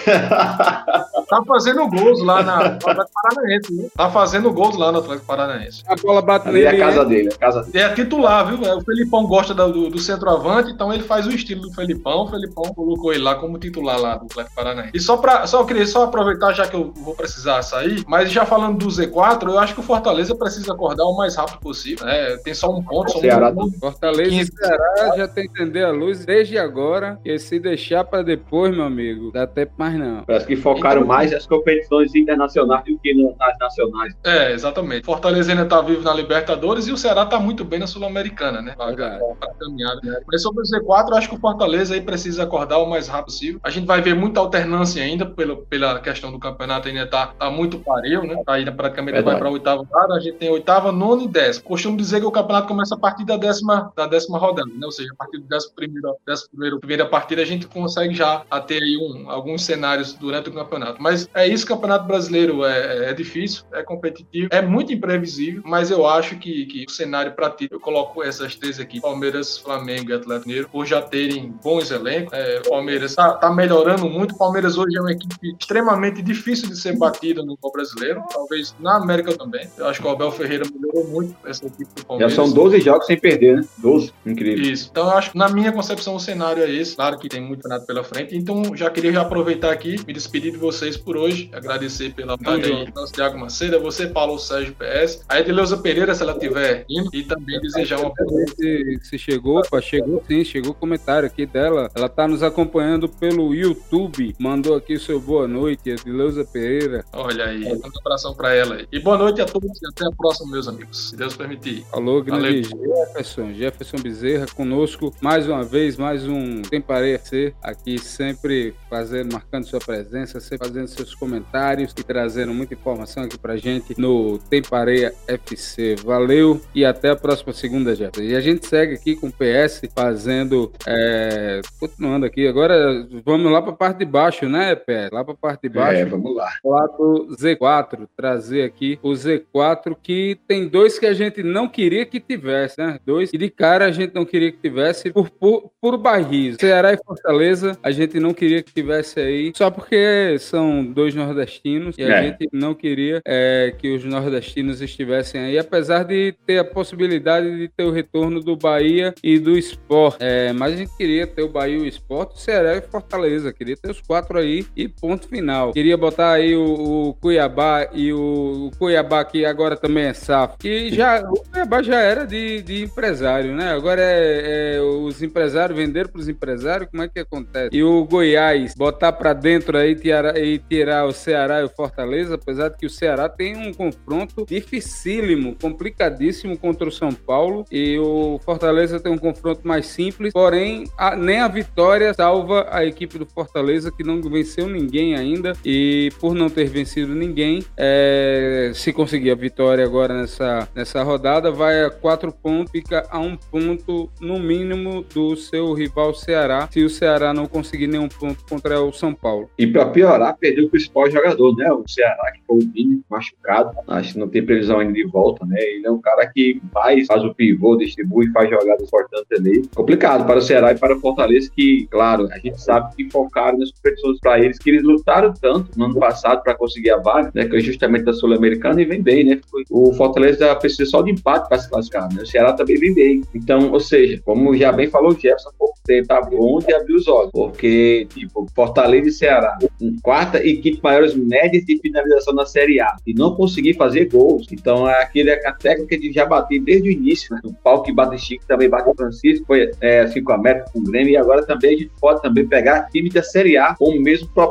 tá 1.28 1.42
fazendo 1.47 1.88
gols 1.88 2.22
lá 2.22 2.42
na 2.42 2.59
Atlético 2.66 3.11
Paranaense, 3.22 3.74
né? 3.74 3.88
Tá 3.97 4.11
fazendo 4.11 4.53
gols 4.53 4.76
lá 4.76 4.92
no 4.92 4.99
Atlético 4.99 5.26
Paranaense. 5.26 5.82
A 5.86 5.97
bola 5.97 6.22
bate 6.22 6.49
nele. 6.49 6.64
É 6.64 6.68
a 6.68 6.78
casa 6.78 7.05
dele, 7.05 7.28
é 7.28 7.34
a 7.34 7.38
casa 7.38 7.62
dele. 7.62 7.84
É 7.84 7.94
titular, 7.94 8.47
viu? 8.47 8.76
O 8.76 8.80
Felipão 8.82 9.26
gosta 9.26 9.55
do, 9.55 9.90
do, 9.90 9.99
centroavante, 9.99 10.70
então 10.70 10.92
ele 10.92 11.03
faz 11.03 11.26
o 11.26 11.30
estilo 11.30 11.62
do 11.62 11.72
Felipão. 11.72 12.24
O 12.24 12.28
Felipão 12.28 12.72
colocou 12.74 13.12
ele 13.12 13.22
lá 13.22 13.34
como 13.34 13.59
titular 13.59 14.01
lá 14.01 14.16
do 14.16 14.26
Atlético 14.26 14.55
Paranaense. 14.55 14.92
E 14.94 15.01
só 15.01 15.16
só 15.47 15.64
queria 15.64 15.87
só 15.87 16.05
aproveitar, 16.05 16.53
já 16.53 16.66
que 16.66 16.76
eu 16.76 16.93
vou 16.93 17.14
precisar 17.14 17.62
sair, 17.62 18.05
mas 18.07 18.30
já 18.30 18.47
falando 18.47 18.78
do 18.78 18.87
Z4, 18.87 19.49
eu 19.49 19.59
acho 19.59 19.74
que 19.74 19.80
o 19.80 19.82
Fortaleza 19.82 20.34
precisa 20.34 20.72
acordar 20.72 21.05
o 21.05 21.16
mais 21.16 21.34
rápido 21.34 21.59
possível. 21.59 22.07
Né? 22.07 22.37
Tem 22.39 22.55
só 22.55 22.70
um 22.70 22.82
ponto, 22.82 23.12
só 23.12 23.20
Ceará, 23.20 23.51
um 23.51 23.55
ponto. 23.55 23.78
Fortaleza 23.78 24.34
e 24.34 24.47
Ceará 24.47 25.16
já 25.16 25.28
tem 25.28 25.49
que 25.49 25.62
entender 25.62 25.84
a 25.84 25.91
luz 25.91 26.24
desde 26.24 26.57
agora, 26.59 27.18
e 27.24 27.39
se 27.39 27.59
deixar 27.59 28.05
para 28.05 28.22
depois, 28.22 28.74
meu 28.74 28.84
amigo, 28.84 29.30
dá 29.32 29.47
tempo 29.47 29.72
mais 29.76 29.99
não. 29.99 30.24
Parece 30.24 30.47
que 30.47 30.57
focaram 30.57 31.03
então, 31.03 31.09
mais 31.14 31.32
as 31.32 31.47
competições 31.47 32.14
internacionais 32.14 32.84
do 32.84 32.99
que 32.99 33.14
nas 33.14 33.59
nacionais. 33.59 34.14
É, 34.24 34.53
exatamente. 34.53 35.05
Fortaleza 35.05 35.51
ainda 35.53 35.66
tá 35.66 35.80
vivo 35.80 36.03
na 36.03 36.14
Libertadores 36.14 36.87
e 36.87 36.93
o 36.93 36.97
Ceará 36.97 37.26
tá 37.26 37.39
muito 37.39 37.64
bem 37.64 37.78
na 37.78 37.87
Sul-Americana, 37.87 38.62
né? 38.62 38.74
Pra, 38.76 38.95
pra 38.95 39.55
caminhada. 39.59 40.22
Mas 40.26 40.43
sobre 40.43 40.62
o 40.62 40.64
Z4, 40.64 41.11
eu 41.11 41.16
acho 41.16 41.28
que 41.28 41.34
o 41.34 41.39
Fortaleza 41.39 41.95
aí 41.95 42.01
precisa 42.01 42.45
acordar 42.45 42.78
o 42.78 42.89
mais 42.89 43.09
rápido 43.09 43.26
possível. 43.26 43.61
A 43.62 43.70
gente 43.70 43.87
vai 43.87 44.01
ver 44.01 44.14
muita 44.14 44.41
alternância 44.41 45.03
ainda 45.03 45.26
pelo, 45.35 45.59
pela 45.66 45.99
questão 46.01 46.31
do 46.31 46.39
campeonato, 46.39 46.89
ainda 46.89 47.07
tá, 47.07 47.29
tá 47.29 47.51
muito 47.51 47.79
parelho, 47.79 48.22
né? 48.22 48.43
Tá 48.45 48.55
ainda 48.55 48.72
praticamente 48.72 49.14
Verdade. 49.14 49.35
vai 49.35 49.41
pra 49.41 49.51
oitava 49.51 49.83
rodada. 49.83 50.14
A 50.14 50.20
gente 50.20 50.37
tem 50.37 50.51
oitava, 50.51 50.93
nona 50.93 51.24
e 51.24 51.29
décima. 51.29 51.64
Costumo 51.64 51.97
dizer 51.97 52.20
que 52.20 52.27
o 52.27 52.31
campeonato 52.31 52.68
começa 52.68 52.95
a 52.95 52.99
partir 52.99 53.24
da 53.24 53.37
décima, 53.37 53.93
da 53.97 54.07
décima 54.07 54.39
rodada, 54.39 54.68
né? 54.68 54.85
Ou 54.85 54.93
seja, 54.93 55.11
a 55.12 55.16
partir 55.16 55.39
do 55.39 55.47
décimo 55.47 55.74
primeiro, 55.74 56.16
décimo 56.27 56.51
primeiro 56.51 56.81
primeira 56.81 57.07
partida, 57.07 57.43
a 57.43 57.47
gente 57.47 57.66
consegue 57.66 58.14
já 58.14 58.45
ter 58.66 58.83
aí 58.83 58.97
um, 58.97 59.31
alguns 59.31 59.64
cenários 59.64 60.14
durante 60.14 60.49
o 60.49 60.53
campeonato. 60.53 61.03
Mas 61.03 61.29
é 61.35 61.47
isso, 61.47 61.64
o 61.64 61.68
campeonato 61.68 62.07
brasileiro 62.07 62.64
é, 62.64 63.11
é 63.11 63.12
difícil, 63.12 63.64
é 63.72 63.83
competitivo, 63.83 64.49
é 64.51 64.62
muito 64.62 64.93
imprevisível, 64.93 65.62
mas 65.64 65.91
eu 65.91 66.07
acho 66.07 66.37
que, 66.37 66.66
que 66.66 66.85
o 66.87 66.91
cenário 66.91 67.33
para 67.33 67.51
ti, 67.51 67.68
eu 67.70 67.81
coloco 67.81 68.22
essas 68.22 68.55
três 68.57 68.81
aqui, 68.81 69.01
Palmeiras, 69.01 69.59
Flamengo 69.59 70.11
e 70.11 70.14
Atlético 70.14 70.49
Mineiro, 70.49 70.68
por 70.68 70.87
já 70.87 71.03
terem 71.03 71.55
bons 71.62 71.91
elencos. 71.91 72.33
É, 72.33 72.61
Palmeiras 72.61 73.14
tá, 73.14 73.33
tá, 73.35 73.51
melhorando 73.51 74.09
muito. 74.09 74.37
Palmeiras 74.37 74.77
hoje 74.77 74.97
é 74.97 75.01
uma 75.01 75.12
equipe 75.16 75.56
extremamente 75.58 76.22
difícil 76.22 76.68
de 76.68 76.76
ser 76.76 76.96
batida 76.96 77.42
no 77.42 77.56
brasileiro, 77.72 78.22
talvez 78.32 78.74
na 78.78 78.96
América 78.96 79.36
também. 79.36 79.68
Eu 79.76 79.86
acho 79.86 80.00
que 80.00 80.06
o 80.06 80.10
Abel 80.10 80.30
Ferreira 80.30 80.64
melhorou 80.72 81.06
muito 81.08 81.34
essa 81.44 81.66
equipe 81.66 81.90
do 81.94 82.06
Palmeiras. 82.06 82.32
Já 82.32 82.44
são 82.44 82.52
12 82.52 82.80
jogos 82.80 83.06
sem 83.06 83.18
perder, 83.18 83.56
né? 83.56 83.64
12, 83.78 84.12
incrível. 84.24 84.72
Isso. 84.72 84.88
Então 84.90 85.04
eu 85.04 85.16
acho 85.16 85.32
que 85.32 85.38
na 85.38 85.48
minha 85.48 85.72
concepção 85.72 86.14
o 86.14 86.20
cenário 86.20 86.62
é 86.62 86.70
esse. 86.70 86.96
Claro 86.96 87.18
que 87.18 87.28
tem 87.28 87.40
muito 87.40 87.68
nada 87.68 87.84
pela 87.84 88.04
frente. 88.04 88.36
Então 88.36 88.74
já 88.76 88.90
queria 88.90 89.12
já 89.12 89.22
aproveitar 89.22 89.72
aqui, 89.72 89.96
me 90.06 90.12
despedir 90.12 90.52
de 90.52 90.58
vocês 90.58 90.96
por 90.96 91.16
hoje, 91.16 91.50
agradecer 91.52 92.14
pela 92.14 92.36
vontade 92.36 92.64
aí, 92.64 92.92
nosso 92.94 93.12
Thiago 93.12 93.38
Macedo, 93.38 93.80
você, 93.80 94.06
Paulo 94.06 94.38
Sérgio 94.38 94.74
PS, 94.74 95.24
a 95.28 95.40
Edileuza 95.40 95.76
Pereira, 95.76 96.14
se 96.14 96.22
ela 96.22 96.32
estiver 96.32 96.84
indo, 96.88 97.10
e 97.12 97.22
também 97.22 97.60
desejar 97.60 98.00
uma 98.00 98.12
boa 98.16 98.46
se, 98.56 98.98
se 99.02 99.18
chegou, 99.18 99.58
opa, 99.58 99.80
chegou 99.80 100.22
sim, 100.26 100.44
chegou 100.44 100.72
o 100.72 100.74
comentário 100.74 101.26
aqui 101.26 101.46
dela. 101.46 101.90
Ela 101.94 102.08
tá 102.08 102.26
nos 102.26 102.42
acompanhando 102.42 103.08
pelo 103.08 103.54
YouTube, 103.54 104.34
mandou 104.38 104.74
aqui 104.74 104.95
o 104.97 105.01
seu 105.01 105.20
boa 105.20 105.47
noite, 105.47 105.90
Edileuza 105.90 106.44
Pereira. 106.44 107.05
Olha 107.12 107.47
aí, 107.47 107.64
um 107.64 107.80
abração 108.01 108.34
para 108.34 108.55
ela 108.55 108.76
aí. 108.76 108.88
E 108.90 108.99
boa 108.99 109.18
noite 109.18 109.40
a 109.40 109.44
todos 109.44 109.70
e 109.82 109.86
até 109.86 110.07
a 110.07 110.11
próxima, 110.11 110.51
meus 110.51 110.66
amigos, 110.66 111.11
se 111.11 111.16
Deus 111.16 111.36
permitir. 111.36 111.84
Alô, 111.92 112.22
grande 112.22 112.62
Jefferson, 112.62 113.53
Jefferson 113.53 113.99
Bezerra 113.99 114.47
conosco, 114.55 115.14
mais 115.20 115.47
uma 115.49 115.62
vez, 115.62 115.97
mais 115.97 116.26
um 116.26 116.62
Tem 116.62 116.80
Parecer, 116.80 117.55
aqui 117.62 117.99
sempre 117.99 118.74
fazendo, 118.88 119.32
marcando 119.32 119.66
sua 119.66 119.80
presença, 119.80 120.40
sempre 120.40 120.66
fazendo 120.68 120.88
seus 120.88 121.14
comentários 121.14 121.92
e 121.97 122.03
trazendo 122.03 122.55
muita 122.55 122.74
informação 122.74 123.24
aqui 123.24 123.38
pra 123.38 123.57
gente 123.57 123.99
no 124.01 124.38
Tempareia 124.38 125.12
FC. 125.26 125.97
Valeu 125.97 126.61
e 126.74 126.84
até 126.84 127.11
a 127.11 127.16
próxima 127.16 127.53
segunda, 127.53 127.94
Jefferson. 127.94 128.32
E 128.32 128.36
a 128.36 128.40
gente 128.40 128.66
segue 128.66 128.94
aqui 128.94 129.14
com 129.14 129.28
o 129.28 129.32
PS 129.32 129.82
fazendo, 129.94 130.72
é, 130.86 131.61
continuando 131.78 132.24
aqui, 132.24 132.47
agora 132.47 133.07
vamos 133.24 133.53
lá 133.53 133.61
pra 133.61 133.72
parte 133.72 133.99
de 133.99 134.05
baixo, 134.05 134.49
né, 134.49 134.74
PS? 134.87 135.11
Lá 135.12 135.24
pra 135.24 135.34
parte 135.34 135.62
de 135.62 135.68
baixo. 135.68 136.01
É, 136.01 136.05
vamos 136.05 136.34
lá. 136.34 136.51
Do 136.97 137.28
Z4, 137.37 138.09
trazer 138.16 138.62
aqui 138.62 138.99
o 139.03 139.11
Z4 139.11 139.97
que 140.03 140.39
tem 140.47 140.68
dois 140.68 140.99
que 140.99 141.07
a 141.07 141.12
gente 141.12 141.43
não 141.43 141.68
queria 141.68 142.07
que 142.07 142.20
tivesse, 142.20 142.78
né? 142.78 142.99
Dois 143.05 143.30
e 143.32 143.39
de 143.39 143.51
cara 143.51 143.87
a 143.87 143.91
gente 143.91 144.14
não 144.14 144.24
queria 144.24 144.53
que 144.53 144.59
tivesse 144.59 145.11
por, 145.11 145.30
por, 145.30 145.70
por 145.80 145.99
barris. 145.99 146.57
Ceará 146.61 146.93
e 146.93 146.97
Fortaleza 146.97 147.76
a 147.82 147.91
gente 147.91 148.20
não 148.20 148.32
queria 148.32 148.62
que 148.62 148.72
tivesse 148.72 149.20
aí, 149.20 149.53
só 149.55 149.70
porque 149.70 150.39
são 150.39 150.84
dois 150.84 151.14
nordestinos 151.14 151.97
e 151.99 152.03
a 152.03 152.18
é. 152.18 152.22
gente 152.24 152.49
não 152.53 152.74
queria 152.74 153.20
é, 153.24 153.74
que 153.76 153.95
os 153.95 154.05
nordestinos 154.05 154.80
estivessem 154.80 155.41
aí, 155.41 155.59
apesar 155.59 156.05
de 156.05 156.34
ter 156.47 156.59
a 156.59 156.64
possibilidade 156.64 157.57
de 157.57 157.68
ter 157.68 157.84
o 157.84 157.91
retorno 157.91 158.41
do 158.41 158.57
Bahia 158.57 159.14
e 159.22 159.39
do 159.39 159.57
Sport. 159.59 160.16
É, 160.20 160.53
mas 160.53 160.74
a 160.74 160.76
gente 160.76 160.97
queria 160.97 161.26
ter 161.26 161.43
o 161.43 161.49
Bahia 161.49 161.76
e 161.76 161.80
o 161.80 161.87
Sport, 161.87 162.37
Ceará 162.37 162.76
e 162.76 162.80
Fortaleza. 162.80 163.53
Queria 163.53 163.76
ter 163.76 163.91
os 163.91 164.01
quatro 164.01 164.39
aí 164.39 164.66
e 164.77 164.87
ponto 164.89 165.27
final. 165.27 165.72
Queria 165.72 165.97
botar 165.97 166.33
aí 166.33 166.55
o, 166.55 167.09
o 167.09 167.14
Cuiabá 167.14 167.89
e 167.93 168.12
o, 168.12 168.66
o, 168.66 168.70
Cuiabá 168.79 169.24
que 169.24 169.45
agora 169.47 169.77
também 169.77 170.05
é 170.05 170.12
SAF. 170.12 170.57
Que 170.59 170.93
já, 170.93 171.20
o 171.20 171.43
Cuiabá 171.51 171.83
já 171.83 171.99
era 171.99 172.27
de, 172.27 172.61
de 172.61 172.85
empresário, 172.85 173.55
né? 173.55 173.72
Agora 173.72 174.03
é, 174.03 174.77
é 174.77 174.81
os 174.81 175.22
empresários 175.22 175.79
venderam 175.79 176.11
para 176.11 176.20
os 176.20 176.29
empresários. 176.29 176.91
Como 176.91 177.03
é 177.03 177.09
que 177.09 177.18
acontece? 177.18 177.70
E 177.72 177.83
o 177.83 178.05
Goiás 178.05 178.74
botar 178.74 179.12
para 179.12 179.33
dentro 179.33 179.79
aí 179.79 179.95
tirar, 179.95 180.37
e 180.37 180.59
tirar 180.59 181.07
o 181.07 181.12
Ceará 181.12 181.61
e 181.61 181.64
o 181.64 181.70
Fortaleza, 181.70 182.35
apesar 182.35 182.68
de 182.68 182.77
que 182.77 182.87
o 182.87 182.91
Ceará 182.91 183.29
tem 183.29 183.57
um 183.57 183.72
confronto 183.72 184.45
dificílimo, 184.47 185.57
complicadíssimo 185.61 186.59
contra 186.59 186.87
o 186.87 186.93
São 186.93 187.12
Paulo 187.12 187.64
e 187.70 187.99
o 187.99 188.39
Fortaleza 188.45 189.01
tem 189.01 189.11
um 189.11 189.18
confronto 189.18 189.66
mais 189.66 189.87
simples, 189.87 190.33
porém 190.33 190.85
a, 190.99 191.16
nem 191.16 191.41
a 191.41 191.49
vitória 191.49 192.12
salva 192.12 192.66
a 192.70 192.85
equipe 192.85 193.18
do 193.18 193.27
Fortaleza 193.27 193.91
que 193.91 194.05
não 194.05 194.20
venceu 194.20 194.65
ninguém 194.68 195.14
ainda 195.14 195.52
e 195.64 196.10
por 196.20 196.34
não 196.34 196.48
ter 196.48 196.68
vencido 196.68 197.14
ninguém, 197.14 197.62
é, 197.76 198.72
se 198.74 198.92
conseguir 198.92 199.30
a 199.30 199.34
vitória 199.34 199.84
agora 199.84 200.14
nessa, 200.14 200.68
nessa 200.74 201.02
rodada, 201.02 201.50
vai 201.50 201.84
a 201.84 201.90
quatro 201.90 202.32
pontos, 202.32 202.70
fica 202.70 203.06
a 203.10 203.18
um 203.18 203.36
ponto 203.36 204.10
no 204.20 204.38
mínimo 204.38 205.04
do 205.14 205.36
seu 205.36 205.72
rival 205.72 206.14
Ceará, 206.14 206.68
se 206.70 206.82
o 206.82 206.90
Ceará 206.90 207.32
não 207.32 207.46
conseguir 207.46 207.86
nenhum 207.86 208.08
ponto 208.08 208.44
contra 208.48 208.80
o 208.80 208.92
São 208.92 209.14
Paulo. 209.14 209.50
E 209.58 209.66
para 209.66 209.86
piorar, 209.86 210.36
perdeu 210.38 210.66
o 210.66 210.70
principal 210.70 211.10
jogador, 211.10 211.56
né? 211.56 211.70
O 211.72 211.84
Ceará, 211.86 212.32
que 212.32 212.40
foi 212.46 212.56
o 212.56 212.72
Vini, 212.72 213.02
machucado. 213.10 213.76
Acho 213.88 214.14
que 214.14 214.18
não 214.18 214.28
tem 214.28 214.44
previsão 214.44 214.80
ainda 214.80 214.92
de 214.92 215.04
volta, 215.04 215.44
né? 215.46 215.60
Ele 215.60 215.86
é 215.86 215.90
um 215.90 216.00
cara 216.00 216.26
que 216.26 216.60
vai, 216.72 217.04
faz 217.04 217.24
o 217.24 217.34
pivô, 217.34 217.76
distribui, 217.76 218.30
faz 218.32 218.50
jogadas 218.50 218.82
importantes 218.82 219.38
ali. 219.38 219.68
Complicado 219.74 220.26
para 220.26 220.38
o 220.38 220.42
Ceará 220.42 220.72
e 220.72 220.78
para 220.78 220.96
o 220.96 221.00
Fortaleza, 221.00 221.50
que, 221.54 221.86
claro, 221.90 222.28
a 222.32 222.38
gente 222.38 222.60
sabe 222.60 222.94
que 222.96 223.10
focaram 223.10 223.58
nas 223.58 223.70
competições 223.72 224.18
para 224.20 224.38
eles, 224.40 224.55
que 224.59 224.70
eles 224.70 224.82
lutaram 224.82 225.32
tanto 225.32 225.70
no 225.76 225.86
ano 225.86 225.98
passado 225.98 226.42
para 226.42 226.54
conseguir 226.54 226.90
a 226.90 226.98
vaga, 226.98 227.30
né? 227.34 227.46
Que 227.46 227.57
é 227.57 227.61
justamente 227.61 228.04
da 228.04 228.12
Sul-Americana 228.12 228.80
e 228.82 228.84
vem 228.84 229.02
bem, 229.02 229.24
né? 229.24 229.40
O 229.70 229.92
Fortaleza 229.94 230.54
precisa 230.57 230.86
só 230.86 231.02
de 231.02 231.11
empate 231.11 231.48
para 231.48 231.59
se 231.59 231.68
classificar, 231.68 232.12
né? 232.12 232.22
O 232.22 232.26
Ceará 232.26 232.52
também 232.52 232.76
vem 232.76 232.94
bem. 232.94 233.22
Então, 233.34 233.72
ou 233.72 233.80
seja, 233.80 234.20
como 234.24 234.57
já 234.57 234.72
bem 234.72 234.88
falou 234.88 235.11
o 235.11 235.14
Jefferson 235.14 235.50
pouco 235.59 235.78
tempo, 235.84 236.09
tá 236.09 236.20
bom 236.20 236.59
de 236.59 236.74
abrir 236.74 236.94
os 236.94 237.07
olhos, 237.07 237.30
porque, 237.32 238.07
tipo, 238.12 238.46
Fortaleza 238.54 239.09
e 239.09 239.12
Ceará, 239.12 239.59
quarta 240.02 240.44
equipe 240.44 240.80
maiores 240.82 241.14
médias 241.14 241.64
de 241.64 241.78
finalização 241.78 242.34
na 242.34 242.44
Série 242.44 242.80
A, 242.80 242.96
e 243.07 243.14
não 243.14 243.34
conseguir 243.34 243.74
fazer 243.74 244.07
gols. 244.07 244.46
Então, 244.50 244.88
é 244.88 245.02
aquele, 245.02 245.30
a 245.30 245.52
técnica 245.52 245.98
de 245.98 246.12
já 246.12 246.24
bater 246.24 246.61
desde 246.61 246.88
o 246.88 246.92
início, 246.92 247.34
né? 247.34 247.40
O 247.44 247.52
pau 247.52 247.82
que 247.82 247.92
bate 247.92 248.18
Chico 248.18 248.44
também 248.46 248.68
bate 248.68 248.92
Francisco, 248.96 249.46
foi 249.46 249.70
é, 249.80 250.00
assim 250.00 250.22
com 250.22 250.32
a 250.32 250.36
América, 250.36 250.70
com 250.72 250.80
o 250.80 250.82
Grêmio, 250.82 251.12
e 251.12 251.16
agora 251.16 251.44
também 251.44 251.74
a 251.74 251.78
gente 251.78 251.90
pode 252.00 252.22
também 252.22 252.46
pegar 252.46 252.88
time 252.90 253.09
da 253.11 253.22
Série 253.22 253.57
A 253.57 253.74
com 253.74 253.90
o 253.90 254.00
mesmo 254.00 254.28
problema, 254.28 254.45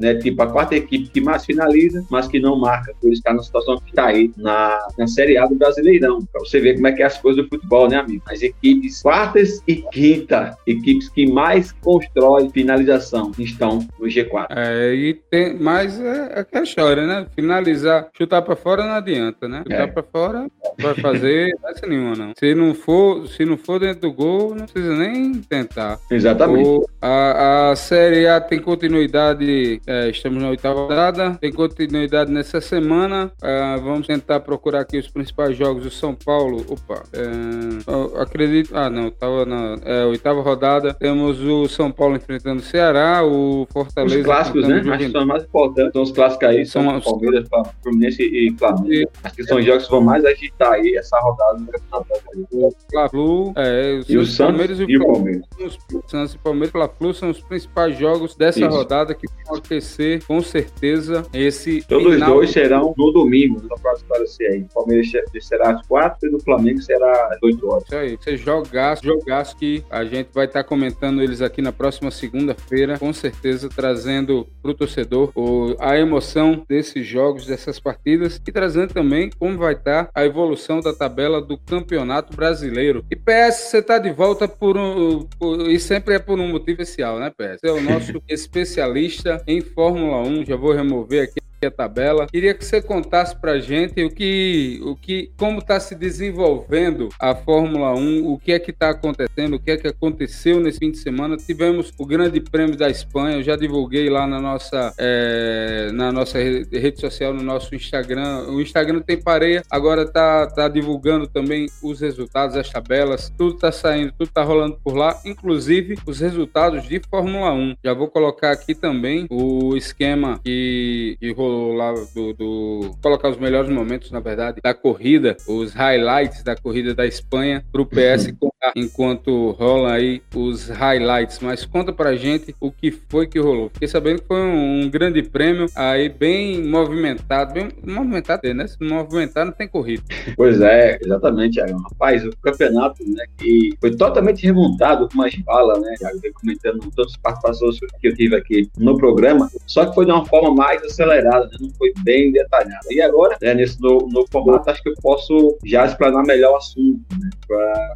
né? 0.00 0.14
Tipo, 0.14 0.42
a 0.42 0.46
quarta 0.46 0.74
equipe 0.74 1.08
que 1.08 1.20
mais 1.20 1.44
finaliza, 1.44 2.04
mas 2.10 2.26
que 2.26 2.40
não 2.40 2.58
marca, 2.58 2.94
por 3.00 3.12
estar 3.12 3.34
na 3.34 3.42
situação 3.42 3.78
que 3.78 3.90
está 3.90 4.06
aí 4.06 4.32
na, 4.36 4.78
na 4.98 5.06
Série 5.06 5.38
A 5.38 5.46
do 5.46 5.54
Brasileirão. 5.54 6.20
Pra 6.32 6.40
você 6.40 6.60
ver 6.60 6.74
como 6.74 6.86
é 6.86 6.92
que 6.92 7.02
é 7.02 7.06
as 7.06 7.18
coisas 7.18 7.42
do 7.42 7.48
futebol, 7.48 7.88
né, 7.88 7.96
amigo? 7.96 8.22
As 8.28 8.42
equipes 8.42 9.02
quartas 9.02 9.62
e 9.66 9.76
quinta, 9.76 10.56
equipes 10.66 11.08
que 11.08 11.30
mais 11.30 11.72
constroem 11.72 12.50
finalização, 12.50 13.32
estão 13.38 13.86
no 13.98 14.06
G4. 14.06 14.46
É, 14.50 14.94
e 14.94 15.14
tem, 15.14 15.56
mas 15.58 16.00
é, 16.00 16.46
é 16.52 16.58
a 16.58 16.62
história, 16.62 17.06
né? 17.06 17.26
Finalizar, 17.34 18.08
chutar 18.16 18.42
para 18.42 18.56
fora 18.56 18.84
não 18.84 18.94
adianta, 18.94 19.48
né? 19.48 19.62
Chutar 19.62 19.82
é. 19.82 19.86
para 19.86 20.02
fora 20.02 20.46
vai 20.78 20.94
fazer 20.94 21.56
essa 21.66 21.86
nenhuma, 21.86 22.14
não. 22.14 22.32
Se 22.38 22.54
não 22.54 22.74
for, 22.74 23.26
se 23.28 23.44
não 23.44 23.56
for 23.56 23.80
dentro 23.80 24.02
do 24.02 24.12
gol, 24.12 24.54
não 24.54 24.66
precisa 24.66 24.94
nem 24.96 25.34
tentar. 25.34 25.98
Exatamente. 26.10 26.68
O, 26.68 26.88
a, 27.00 27.70
a 27.70 27.76
Série 27.76 28.26
A 28.26 28.40
tem 28.40 28.58
continuidade, 28.58 29.39
é, 29.86 30.10
estamos 30.10 30.42
na 30.42 30.48
oitava 30.50 30.80
rodada, 30.80 31.36
tem 31.40 31.52
continuidade 31.52 32.30
nessa 32.30 32.60
semana. 32.60 33.32
É, 33.42 33.76
vamos 33.78 34.06
tentar 34.06 34.40
procurar 34.40 34.80
aqui 34.80 34.98
os 34.98 35.08
principais 35.08 35.56
jogos 35.56 35.84
do 35.84 35.90
São 35.90 36.14
Paulo. 36.14 36.64
Opa, 36.68 37.02
é, 37.12 38.20
acredito. 38.20 38.76
Ah, 38.76 38.90
não, 38.90 39.10
tava 39.10 39.44
na 39.44 39.76
é, 39.84 40.04
oitava 40.04 40.40
rodada. 40.40 40.94
Temos 40.94 41.40
o 41.40 41.68
São 41.68 41.90
Paulo 41.90 42.16
enfrentando 42.16 42.60
o 42.60 42.64
Ceará, 42.64 43.24
o 43.24 43.66
Fortaleza. 43.72 44.18
Os 44.18 44.24
clássicos, 44.24 44.68
né? 44.68 44.82
Acho 44.90 45.06
que 45.06 45.10
são 45.10 45.26
mais 45.26 45.44
importantes. 45.44 45.92
São 45.92 46.02
os 46.02 46.12
clássicos 46.12 46.48
aí, 46.48 46.66
são, 46.66 47.00
são 47.00 47.00
Palmeiras, 47.00 47.48
Fluminense 47.82 48.22
e 48.22 48.54
Flamengo. 48.58 48.92
E, 48.92 49.08
Acho 49.22 49.34
que 49.34 49.44
são 49.44 49.60
jogos 49.62 49.84
que 49.84 49.90
vão 49.90 50.00
mais 50.00 50.24
agitar 50.24 50.72
aí 50.72 50.96
essa 50.96 51.18
rodada 51.20 51.58
do 51.58 52.66
O 52.66 52.72
Fla-Flu, 52.90 53.52
é, 53.56 54.00
e 54.08 54.16
o 54.16 54.26
Santos 54.26 54.80
e 54.80 54.96
o 54.96 55.06
Palmeiras. 55.06 55.46
O 55.92 56.08
Santos 56.08 56.34
e 56.34 56.36
o 56.36 56.40
Palmeiras 56.40 56.68
e 56.68 56.72
Fla-Flu 56.72 57.14
são 57.14 57.30
os 57.30 57.40
principais 57.40 57.98
jogos 57.98 58.34
dessa 58.34 58.60
Isso. 58.60 58.68
rodada 58.68 59.14
que 59.14 59.26
acontecer 59.50 60.22
com 60.24 60.40
certeza 60.40 61.26
esse 61.34 61.82
Todos 61.82 62.14
os 62.14 62.20
dois 62.20 62.50
serão 62.50 62.94
no 62.96 63.10
domingo, 63.10 63.60
só 63.66 63.74
para 63.76 63.92
esclarecer 63.94 64.50
aí. 64.52 64.62
O 64.62 64.74
Palmeiras 64.74 65.10
será 65.40 65.70
às 65.70 65.86
quatro 65.86 66.30
e 66.30 66.34
o 66.34 66.40
Flamengo 66.40 66.80
será 66.80 67.28
às 67.32 67.42
oito 67.42 67.68
horas. 67.68 67.84
Isso 67.84 67.96
aí, 67.96 68.16
você 68.16 68.36
jogaço, 68.36 69.04
jogaço 69.04 69.56
que 69.56 69.84
a 69.90 70.04
gente 70.04 70.28
vai 70.32 70.46
estar 70.46 70.62
tá 70.62 70.68
comentando 70.68 71.22
eles 71.22 71.42
aqui 71.42 71.60
na 71.60 71.72
próxima 71.72 72.10
segunda-feira, 72.10 72.98
com 72.98 73.12
certeza 73.12 73.68
trazendo 73.68 74.46
para 74.62 74.70
o 74.70 74.74
torcedor 74.74 75.32
a 75.78 75.98
emoção 75.98 76.64
desses 76.68 77.06
jogos, 77.06 77.46
dessas 77.46 77.80
partidas 77.80 78.40
e 78.46 78.52
trazendo 78.52 78.92
também 78.92 79.30
como 79.38 79.58
vai 79.58 79.74
estar 79.74 80.06
tá 80.06 80.10
a 80.14 80.24
evolução 80.24 80.80
da 80.80 80.92
tabela 80.92 81.40
do 81.40 81.58
Campeonato 81.58 82.36
Brasileiro. 82.36 83.04
E 83.10 83.16
PS, 83.16 83.70
você 83.70 83.78
está 83.78 83.98
de 83.98 84.10
volta 84.10 84.46
por 84.46 84.76
um, 84.76 85.26
por, 85.38 85.68
e 85.68 85.78
sempre 85.80 86.14
é 86.14 86.18
por 86.18 86.38
um 86.38 86.48
motivo 86.48 86.82
especial, 86.82 87.18
né, 87.18 87.30
PS? 87.30 87.60
Você 87.60 87.68
é 87.68 87.72
o 87.72 87.80
nosso 87.82 88.22
especialista 88.28 89.19
em 89.46 89.60
Fórmula 89.60 90.18
1. 90.22 90.46
Já 90.46 90.56
vou 90.56 90.72
remover 90.72 91.24
aqui 91.24 91.40
a 91.66 91.70
tabela. 91.70 92.26
Queria 92.26 92.54
que 92.54 92.64
você 92.64 92.80
contasse 92.80 93.36
para 93.36 93.58
gente 93.58 94.02
o 94.02 94.10
que, 94.10 94.80
o 94.82 94.96
que, 94.96 95.30
como 95.36 95.58
está 95.58 95.78
se 95.78 95.94
desenvolvendo 95.94 97.08
a 97.18 97.34
Fórmula 97.34 97.94
1, 97.94 98.26
o 98.26 98.38
que 98.38 98.52
é 98.52 98.58
que 98.58 98.70
está 98.70 98.90
acontecendo, 98.90 99.54
o 99.54 99.60
que 99.60 99.70
é 99.70 99.76
que 99.76 99.88
aconteceu 99.88 100.60
nesse 100.60 100.78
fim 100.78 100.90
de 100.90 100.98
semana. 100.98 101.36
Tivemos 101.36 101.92
o 101.98 102.06
Grande 102.06 102.40
Prêmio 102.40 102.76
da 102.76 102.88
Espanha, 102.88 103.36
eu 103.36 103.42
já 103.42 103.56
divulguei 103.56 104.08
lá 104.08 104.26
na 104.26 104.40
nossa, 104.40 104.92
é, 104.98 105.90
na 105.92 106.10
nossa 106.10 106.38
rede 106.38 107.00
social, 107.00 107.34
no 107.34 107.42
nosso 107.42 107.74
Instagram. 107.74 108.46
O 108.48 108.60
Instagram 108.60 109.00
tem 109.00 109.20
pareia, 109.20 109.62
agora 109.70 110.06
tá, 110.06 110.46
tá 110.46 110.68
divulgando 110.68 111.26
também 111.26 111.66
os 111.82 112.00
resultados, 112.00 112.56
as 112.56 112.70
tabelas, 112.70 113.32
tudo 113.36 113.54
está 113.54 113.70
saindo, 113.70 114.12
tudo 114.12 114.28
está 114.28 114.42
rolando 114.42 114.78
por 114.82 114.96
lá, 114.96 115.20
inclusive 115.24 115.98
os 116.06 116.20
resultados 116.20 116.88
de 116.88 117.00
Fórmula 117.10 117.52
1. 117.52 117.76
Já 117.84 117.94
vou 117.94 118.08
colocar 118.08 118.52
aqui 118.52 118.74
também 118.74 119.26
o 119.30 119.76
esquema 119.76 120.40
que, 120.42 121.16
que 121.20 121.32
rolou 121.32 121.49
lá 121.74 121.92
do, 122.14 122.32
do, 122.34 122.96
colocar 123.02 123.28
os 123.28 123.38
melhores 123.38 123.70
momentos, 123.70 124.10
na 124.10 124.20
verdade, 124.20 124.60
da 124.62 124.74
corrida, 124.74 125.36
os 125.46 125.72
highlights 125.72 126.42
da 126.42 126.56
corrida 126.56 126.94
da 126.94 127.06
Espanha 127.06 127.64
para 127.70 127.82
o 127.82 127.86
PS 127.86 128.26
uhum. 128.26 128.36
contar 128.40 128.59
enquanto 128.74 129.50
rolam 129.52 129.92
aí 129.92 130.22
os 130.34 130.68
highlights. 130.68 131.38
Mas 131.40 131.64
conta 131.64 131.92
pra 131.92 132.16
gente 132.16 132.54
o 132.60 132.70
que 132.70 132.90
foi 132.90 133.26
que 133.26 133.38
rolou. 133.38 133.70
Fiquei 133.72 133.88
sabendo 133.88 134.20
que 134.22 134.28
foi 134.28 134.40
um, 134.40 134.82
um 134.82 134.90
grande 134.90 135.22
prêmio 135.22 135.66
aí 135.74 136.08
bem 136.08 136.62
movimentado, 136.62 137.54
bem 137.54 137.68
movimentado, 137.84 138.52
né? 138.54 138.66
Se 138.66 138.76
movimentar, 138.82 139.44
não 139.44 139.52
tem 139.52 139.68
corrida. 139.68 140.02
Pois 140.36 140.60
é, 140.60 140.98
exatamente. 141.02 141.60
Rapaz, 141.60 142.24
o 142.24 142.30
campeonato, 142.42 143.02
né, 143.08 143.24
que 143.38 143.70
foi 143.80 143.96
totalmente 143.96 144.44
remontado 144.44 145.08
com 145.08 145.16
mais 145.16 145.34
bala, 145.36 145.78
né? 145.80 145.94
Já 146.00 146.10
comentando 146.34 146.90
todas 146.94 147.12
as 147.12 147.18
participações 147.18 147.78
que 148.00 148.08
eu 148.08 148.14
tive 148.14 148.36
aqui 148.36 148.70
no 148.78 148.96
programa, 148.96 149.50
só 149.66 149.86
que 149.86 149.94
foi 149.94 150.04
de 150.04 150.12
uma 150.12 150.24
forma 150.24 150.54
mais 150.54 150.82
acelerada 150.82 151.30
né? 151.46 151.56
não 151.60 151.70
foi 151.74 151.92
bem 152.02 152.32
detalhada. 152.32 152.86
E 152.90 153.00
agora, 153.00 153.36
né, 153.40 153.54
nesse 153.54 153.80
novo, 153.80 154.08
novo, 154.08 154.26
formato, 154.30 154.70
acho 154.70 154.82
que 154.82 154.90
eu 154.90 154.94
posso 155.02 155.56
já 155.64 155.86
explanar 155.86 156.24
melhor 156.24 156.52
o 156.52 156.56
assunto, 156.56 157.00
né, 157.18 157.30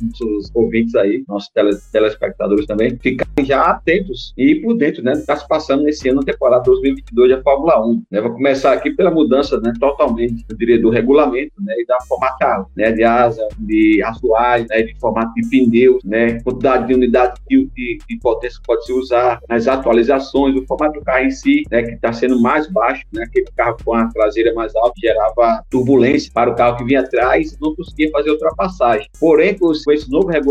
os 0.02 0.50
ouvintes 0.55 0.94
aí, 0.94 1.24
nossos 1.28 1.48
tele, 1.50 1.70
telespectadores 1.92 2.66
também, 2.66 2.96
ficarem 3.00 3.44
já 3.44 3.62
atentos 3.62 4.32
e 4.36 4.57
por 4.57 4.74
dentro, 4.76 5.02
né, 5.02 5.12
do 5.12 5.16
que 5.16 5.22
está 5.22 5.36
se 5.36 5.46
passando 5.48 5.82
nesse 5.82 6.09
ano, 6.09 6.24
temporada 6.24 6.62
2022 6.64 7.30
da 7.30 7.42
Fórmula 7.42 7.84
1. 7.84 8.02
Né? 8.11 8.20
Vou 8.20 8.32
começar 8.32 8.72
aqui 8.72 8.90
pela 8.90 9.11
mudança, 9.11 9.61
né, 9.61 9.72
totalmente, 9.78 10.44
eu 10.48 10.57
diria, 10.57 10.80
do 10.80 10.90
regulamento, 10.90 11.52
né, 11.61 11.74
e 11.78 11.86
da 11.86 11.98
formatada, 12.09 12.66
né, 12.76 12.92
de 12.92 13.02
asa, 13.02 13.46
de 13.59 14.02
assoalho, 14.02 14.66
né, 14.68 14.82
de 14.82 14.98
formato 14.98 15.32
de 15.34 15.48
pneus, 15.48 16.02
né, 16.05 16.40
quantidade 16.42 16.86
de 16.86 16.94
unidade 16.94 17.34
de, 17.48 17.64
de, 17.74 17.98
de 18.09 18.18
potência 18.20 18.59
que 18.61 18.66
pode 18.66 18.84
se 18.84 18.92
usar, 18.92 19.40
as 19.48 19.66
atualizações, 19.66 20.55
o 20.57 20.66
formato 20.66 20.98
do 20.98 21.05
carro 21.05 21.24
em 21.24 21.30
si, 21.30 21.62
né, 21.70 21.82
que 21.82 21.92
está 21.92 22.12
sendo 22.12 22.40
mais 22.40 22.70
baixo, 22.70 23.05
né, 23.12 23.24
aquele 23.24 23.46
carro 23.57 23.76
com 23.84 23.94
a 23.94 24.07
traseira 24.09 24.52
mais 24.55 24.74
alta 24.76 24.94
gerava 25.00 25.64
turbulência 25.70 26.30
para 26.32 26.50
o 26.50 26.55
carro 26.55 26.76
que 26.76 26.84
vinha 26.84 27.00
atrás 27.00 27.57
não 27.61 27.74
conseguia 27.74 28.11
fazer 28.11 28.30
ultrapassagem. 28.30 29.09
Porém, 29.18 29.57
com 29.57 29.72
esse 29.72 30.11
novo 30.11 30.28
regulamento, 30.28 30.43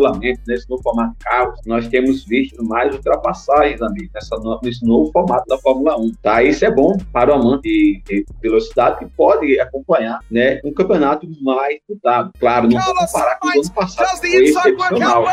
nesse 0.48 0.70
novo 0.70 0.84
formato 0.84 1.12
de 1.12 1.26
carros, 1.26 1.60
nós 1.66 1.88
temos 1.88 2.26
visto 2.26 2.64
mais 2.64 2.94
ultrapassagens, 2.94 3.82
amigo, 3.82 4.10
nessa, 4.14 4.36
nesse 4.62 4.86
novo 4.86 5.12
formato 5.12 5.46
da 5.48 5.58
Fórmula 5.58 5.98
1. 5.98 6.14
Tá? 6.22 6.44
Isso 6.44 6.66
é 6.66 6.72
bom 6.72 6.98
para 7.12 7.32
o 7.32 7.36
amante 7.36 8.02
de 8.06 8.26
velocidade 8.42 9.00
que 9.00 9.06
pode 9.06 9.60
acompanhar 9.60 10.20
né, 10.30 10.60
um 10.64 10.74
campeonato 10.74 11.28
mais 11.42 11.78
disputado. 11.78 12.32
Claro, 12.40 12.70
não 12.70 12.82
vou 12.82 12.96
comparar 12.96 13.40
com 13.40 13.48
o 13.48 13.52
ano 13.52 13.74
passado, 13.74 14.20
foi 14.20 14.44
excepcional. 14.44 15.24
Né? 15.24 15.30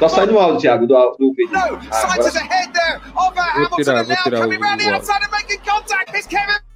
Tá 0.00 0.08
saindo 0.08 0.34
o 0.34 0.38
áudio, 0.38 0.60
Thiago, 0.60 0.86
do, 0.86 1.16
do 1.18 1.32
vídeo. 1.32 1.50
Ah, 1.54 1.68
vou 3.68 3.76
tirar, 3.76 4.04
vou 4.04 4.16
tirar 4.16 4.46
o, 4.46 4.48
o 4.48 4.52